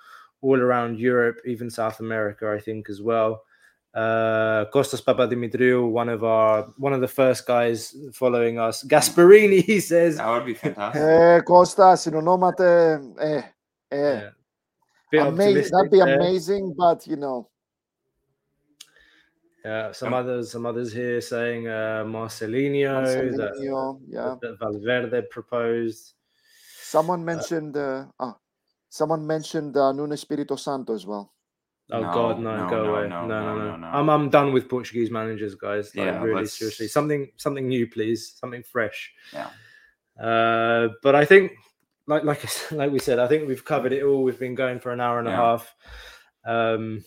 all 0.42 0.60
around 0.60 0.98
Europe, 0.98 1.38
even 1.46 1.70
South 1.70 2.00
America, 2.00 2.50
I 2.50 2.58
think, 2.58 2.90
as 2.90 3.00
well 3.00 3.44
Uh, 3.95 4.65
Kostas 4.73 5.01
Papadimitriou, 5.03 5.89
one 5.91 6.07
of 6.07 6.23
our 6.23 6.69
one 6.77 6.93
of 6.93 7.01
the 7.01 7.07
first 7.09 7.45
guys 7.45 7.93
following 8.13 8.57
us. 8.57 8.83
Gasparini, 8.83 9.61
he 9.63 9.81
says. 9.81 10.15
That 10.15 10.29
would 10.29 10.45
be 10.45 10.53
fantastic. 10.53 11.01
Eh, 11.01 11.41
Costa, 11.41 11.95
συνονόμαται, 11.95 13.01
eh, 13.19 13.41
eh. 13.89 14.21
Yeah. 14.21 14.29
Bit 15.11 15.19
Ama- 15.19 15.29
optimistic 15.31 15.71
that'd 15.73 15.91
be 15.91 15.97
there. 15.99 16.15
amazing, 16.19 16.73
but 16.77 17.05
you 17.05 17.17
know, 17.17 17.49
Yeah, 19.65 19.91
some 19.91 20.13
others, 20.13 20.51
some 20.51 20.65
others 20.65 20.91
here 20.91 21.21
saying 21.21 21.67
uh, 21.67 22.03
Marcelinho, 22.07 23.05
that, 23.37 23.53
Marcelinho, 23.53 23.99
yeah. 24.07 24.35
that 24.41 24.57
Valverde 24.57 25.21
proposed. 25.29 26.13
Someone 26.81 27.23
mentioned, 27.23 27.77
uh, 27.77 28.05
ah, 28.19 28.35
someone 28.89 29.25
mentioned 29.27 29.77
uh, 29.77 29.91
Nuno 29.91 30.13
Espirito 30.13 30.55
Santo 30.55 30.95
as 30.95 31.05
well. 31.05 31.31
Oh 31.92 32.00
No, 32.00 32.12
God, 32.12 32.40
no, 32.40 32.56
no, 32.64 32.68
go 32.68 32.84
no, 32.84 32.94
away, 32.94 33.08
no, 33.08 33.26
no, 33.26 33.28
no, 33.28 33.40
no, 33.44 33.58
no. 33.58 33.70
no, 33.70 33.76
no. 33.76 33.86
I'm, 33.86 34.10
I'm 34.10 34.28
done 34.28 34.52
with 34.52 34.68
Portuguese 34.68 35.10
managers, 35.10 35.54
guys. 35.54 35.94
Like, 35.94 36.06
Yeah, 36.06 36.20
really, 36.22 36.40
let's- 36.40 36.54
seriously, 36.54 36.88
something, 36.88 37.30
something 37.36 37.68
new, 37.68 37.86
please, 37.86 38.34
something 38.40 38.62
fresh. 38.64 39.12
Yeah. 39.32 39.50
Uh, 40.20 40.88
but 41.02 41.14
I 41.14 41.24
think, 41.24 41.52
like, 42.08 42.24
like, 42.24 42.42
like 42.72 42.90
we 42.90 42.98
said, 42.98 43.18
I 43.20 43.28
think 43.28 43.46
we've 43.46 43.64
covered 43.64 43.92
it 43.92 44.02
all. 44.02 44.24
We've 44.24 44.38
been 44.38 44.54
going 44.56 44.80
for 44.80 44.92
an 44.92 45.00
hour 45.00 45.20
and 45.20 45.28
a 45.28 45.32
half. 45.32 45.72
Um, 46.44 47.04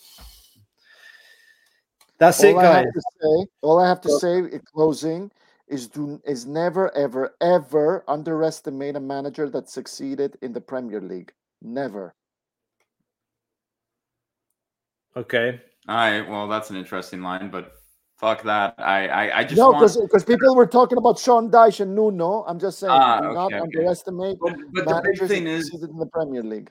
that's 2.18 2.44
it, 2.44 2.54
all 2.54 2.60
I 2.60 2.78
have 2.78 2.84
to 2.86 3.02
say, 3.22 3.48
all 3.62 3.80
I 3.80 3.88
have 3.88 4.02
to 4.02 4.20
say 4.20 4.38
in 4.40 4.62
closing 4.74 5.32
is 5.68 5.88
do 5.88 6.22
is 6.26 6.46
never, 6.46 6.94
ever, 6.96 7.36
ever 7.42 8.04
underestimate 8.08 8.96
a 8.96 9.00
manager 9.00 9.50
that 9.50 9.70
succeeded 9.70 10.38
in 10.42 10.52
the 10.52 10.60
Premier 10.62 11.00
League. 11.00 11.32
Never. 11.62 12.14
Okay. 15.16 15.60
All 15.88 15.96
right. 15.96 16.22
Well, 16.22 16.48
that's 16.48 16.70
an 16.70 16.76
interesting 16.76 17.22
line, 17.22 17.50
but 17.50 17.74
fuck 18.18 18.44
that. 18.44 18.76
I 18.78 19.08
I, 19.08 19.38
I 19.40 19.44
just 19.44 19.58
no, 19.58 19.72
want. 19.72 19.96
because 20.02 20.24
people 20.24 20.56
were 20.56 20.68
talking 20.68 20.98
about 20.98 21.18
Sean 21.20 21.50
Dyche 21.50 21.80
and 21.82 21.96
Nuno. 21.96 22.44
I'm 22.48 22.60
just 22.60 22.80
saying, 22.80 22.92
Ah, 22.92 23.22
do 23.22 23.34
not 23.34 23.46
okay, 23.48 23.56
okay. 23.56 23.64
underestimate 23.64 24.38
But, 24.42 24.56
but 24.74 24.86
the 24.86 25.02
big 25.04 25.28
thing 25.28 25.46
that 25.46 25.50
is, 25.52 25.66
succeeded 25.66 25.90
in 25.90 25.98
the 25.98 26.06
Premier 26.08 26.44
League. 26.44 26.70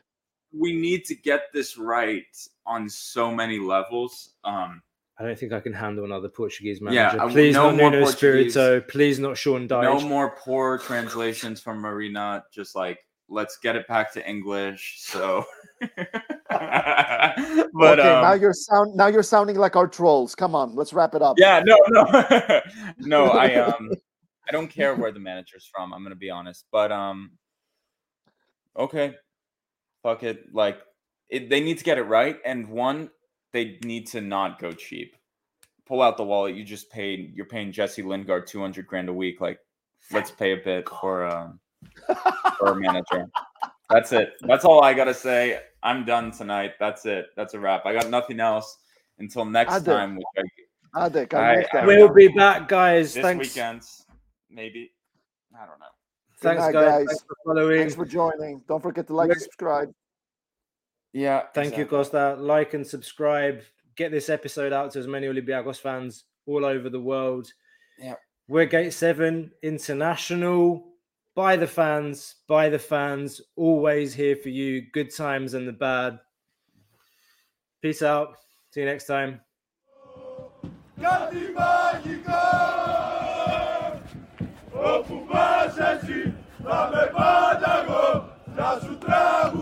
we 0.53 0.73
need 0.75 1.05
to 1.07 1.15
get 1.15 1.43
this 1.53 1.77
right 1.77 2.25
on 2.67 2.89
so 2.89 3.31
many 3.35 3.59
levels. 3.59 4.35
Um, 4.45 4.83
I 5.19 5.25
don't 5.25 5.37
think 5.39 5.53
I 5.53 5.59
can 5.61 5.73
handle 5.73 6.05
another 6.05 6.29
Portuguese 6.29 6.79
Yeah, 6.81 6.91
manager. 6.91 7.23
I- 7.23 7.33
please 7.33 7.55
no 7.55 7.71
not 7.71 7.77
more 7.77 7.91
Nuno 7.91 8.05
Portuguese. 8.05 8.57
Espirito. 8.57 8.81
Please 8.87 9.19
not 9.19 9.37
Sean 9.37 9.67
Dyche. 9.67 9.83
No 9.83 10.01
more 10.09 10.37
poor 10.39 10.79
translations 10.79 11.61
from 11.61 11.81
Marina. 11.81 12.45
Just 12.53 12.77
like 12.77 13.01
let's 13.29 13.59
get 13.59 13.77
it 13.77 13.87
back 13.87 14.13
to 14.15 14.29
English. 14.29 14.97
So, 14.99 15.45
but 15.81 15.91
okay, 16.51 18.09
um, 18.09 18.23
now 18.23 18.33
you're 18.33 18.53
sound 18.53 18.95
now 18.97 19.07
you're 19.07 19.23
sounding 19.23 19.57
like 19.57 19.77
our 19.77 19.87
trolls. 19.87 20.35
Come 20.35 20.55
on, 20.55 20.75
let's 20.75 20.93
wrap 20.93 21.15
it 21.15 21.23
up. 21.23 21.37
yeah, 21.39 21.63
no, 21.65 21.77
no, 21.89 22.61
no. 22.99 23.27
I 23.27 23.55
um, 23.67 23.91
I 24.49 24.53
don't 24.53 24.69
care 24.69 24.95
where 24.95 25.13
the 25.13 25.21
manager's 25.21 25.69
from. 25.73 25.93
I'm 25.93 26.03
gonna 26.03 26.15
be 26.15 26.31
honest, 26.31 26.67
but 26.73 26.91
um, 26.91 27.33
okay, 28.77 29.15
fuck 30.03 30.23
it. 30.23 30.53
Like, 30.55 30.81
it, 31.29 31.51
they 31.51 31.61
need 31.61 31.79
to 31.79 31.85
get 31.85 31.99
it 31.99 32.05
right, 32.05 32.39
and 32.45 32.69
one, 32.69 33.11
they 33.53 33.79
need 33.85 34.07
to 34.09 34.21
not 34.21 34.59
go 34.59 34.73
cheap. 34.73 35.15
Pull 35.87 36.03
out 36.03 36.17
the 36.17 36.25
wallet. 36.25 36.55
You 36.55 36.65
just 36.65 36.91
paid. 36.91 37.35
You're 37.35 37.47
paying 37.47 37.73
Jesse 37.73 38.03
Lingard 38.03 38.47
200 38.47 38.87
grand 38.87 39.09
a 39.09 39.13
week. 39.13 39.41
Like, 39.41 39.59
let's 40.13 40.31
pay 40.31 40.53
a 40.53 40.57
bit 40.57 40.87
for 40.89 41.25
um 41.25 41.61
for 42.59 42.73
a 42.73 42.77
manager. 42.77 43.27
That's 43.91 44.13
it. 44.13 44.33
That's 44.43 44.65
all 44.65 44.83
I 44.83 44.95
gotta 44.95 45.15
say. 45.15 45.61
I'm 45.83 46.05
done 46.05 46.31
tonight. 46.31 46.73
That's 46.81 47.07
it. 47.07 47.27
That's 47.37 47.55
a 47.55 47.61
wrap. 47.61 47.87
I 47.87 47.93
got 47.93 48.11
nothing 48.11 48.41
else 48.41 48.79
until 49.19 49.45
next 49.45 49.75
Ade. 49.75 49.85
time, 49.85 50.17
which 50.17 50.25
I 50.95 51.09
Adek, 51.09 51.35
I- 51.35 51.51
I'll 51.51 51.57
make 51.57 51.71
that. 51.73 51.83
I- 51.85 51.87
We'll 51.87 52.13
be 52.13 52.29
back, 52.29 52.69
guys. 52.69 53.15
this 53.15 53.23
Thanks. 53.23 53.49
weekend, 53.55 53.83
maybe. 54.51 54.93
I 55.55 55.67
don't 55.67 55.79
know. 55.79 55.87
Thanks, 56.41 56.61
night, 56.63 56.73
guys. 56.73 56.85
guys. 56.85 57.07
Thanks 57.07 57.23
for 57.25 57.37
following. 57.45 57.79
Thanks 57.81 57.95
for 57.95 58.05
joining. 58.07 58.61
Don't 58.69 58.83
forget 58.83 59.07
to 59.09 59.15
like 59.15 59.31
and 59.31 59.41
subscribe. 59.41 59.93
Yeah. 61.13 61.45
Thank 61.55 61.77
you. 61.77 61.85
Costa. 61.87 62.37
Like 62.39 62.75
and 62.75 62.87
subscribe. 62.87 63.63
Get 63.97 64.13
this 64.13 64.29
episode 64.29 64.73
out 64.73 64.93
to 64.93 64.99
as 65.01 65.07
many 65.09 65.27
Olympiacos 65.27 65.79
fans 65.81 66.25
all 66.47 66.65
over 66.65 66.89
the 66.91 67.01
world. 67.01 67.51
Yeah. 67.99 68.15
We're 68.47 68.67
Gate 68.67 68.93
7 68.93 69.51
International. 69.63 70.85
By 71.39 71.55
the 71.55 71.69
fans, 71.69 72.35
by 72.49 72.69
the 72.69 72.81
fans. 72.81 73.41
Always 73.55 74.13
here 74.13 74.35
for 74.35 74.49
you. 74.49 74.83
Good 74.93 75.15
times 75.15 75.55
and 75.55 75.69
the 75.69 75.73
bad. 75.73 76.19
Peace 77.81 78.03
out. 78.03 78.35
See 78.73 78.81
you 78.81 78.87
next 78.87 79.07
time. 79.07 79.41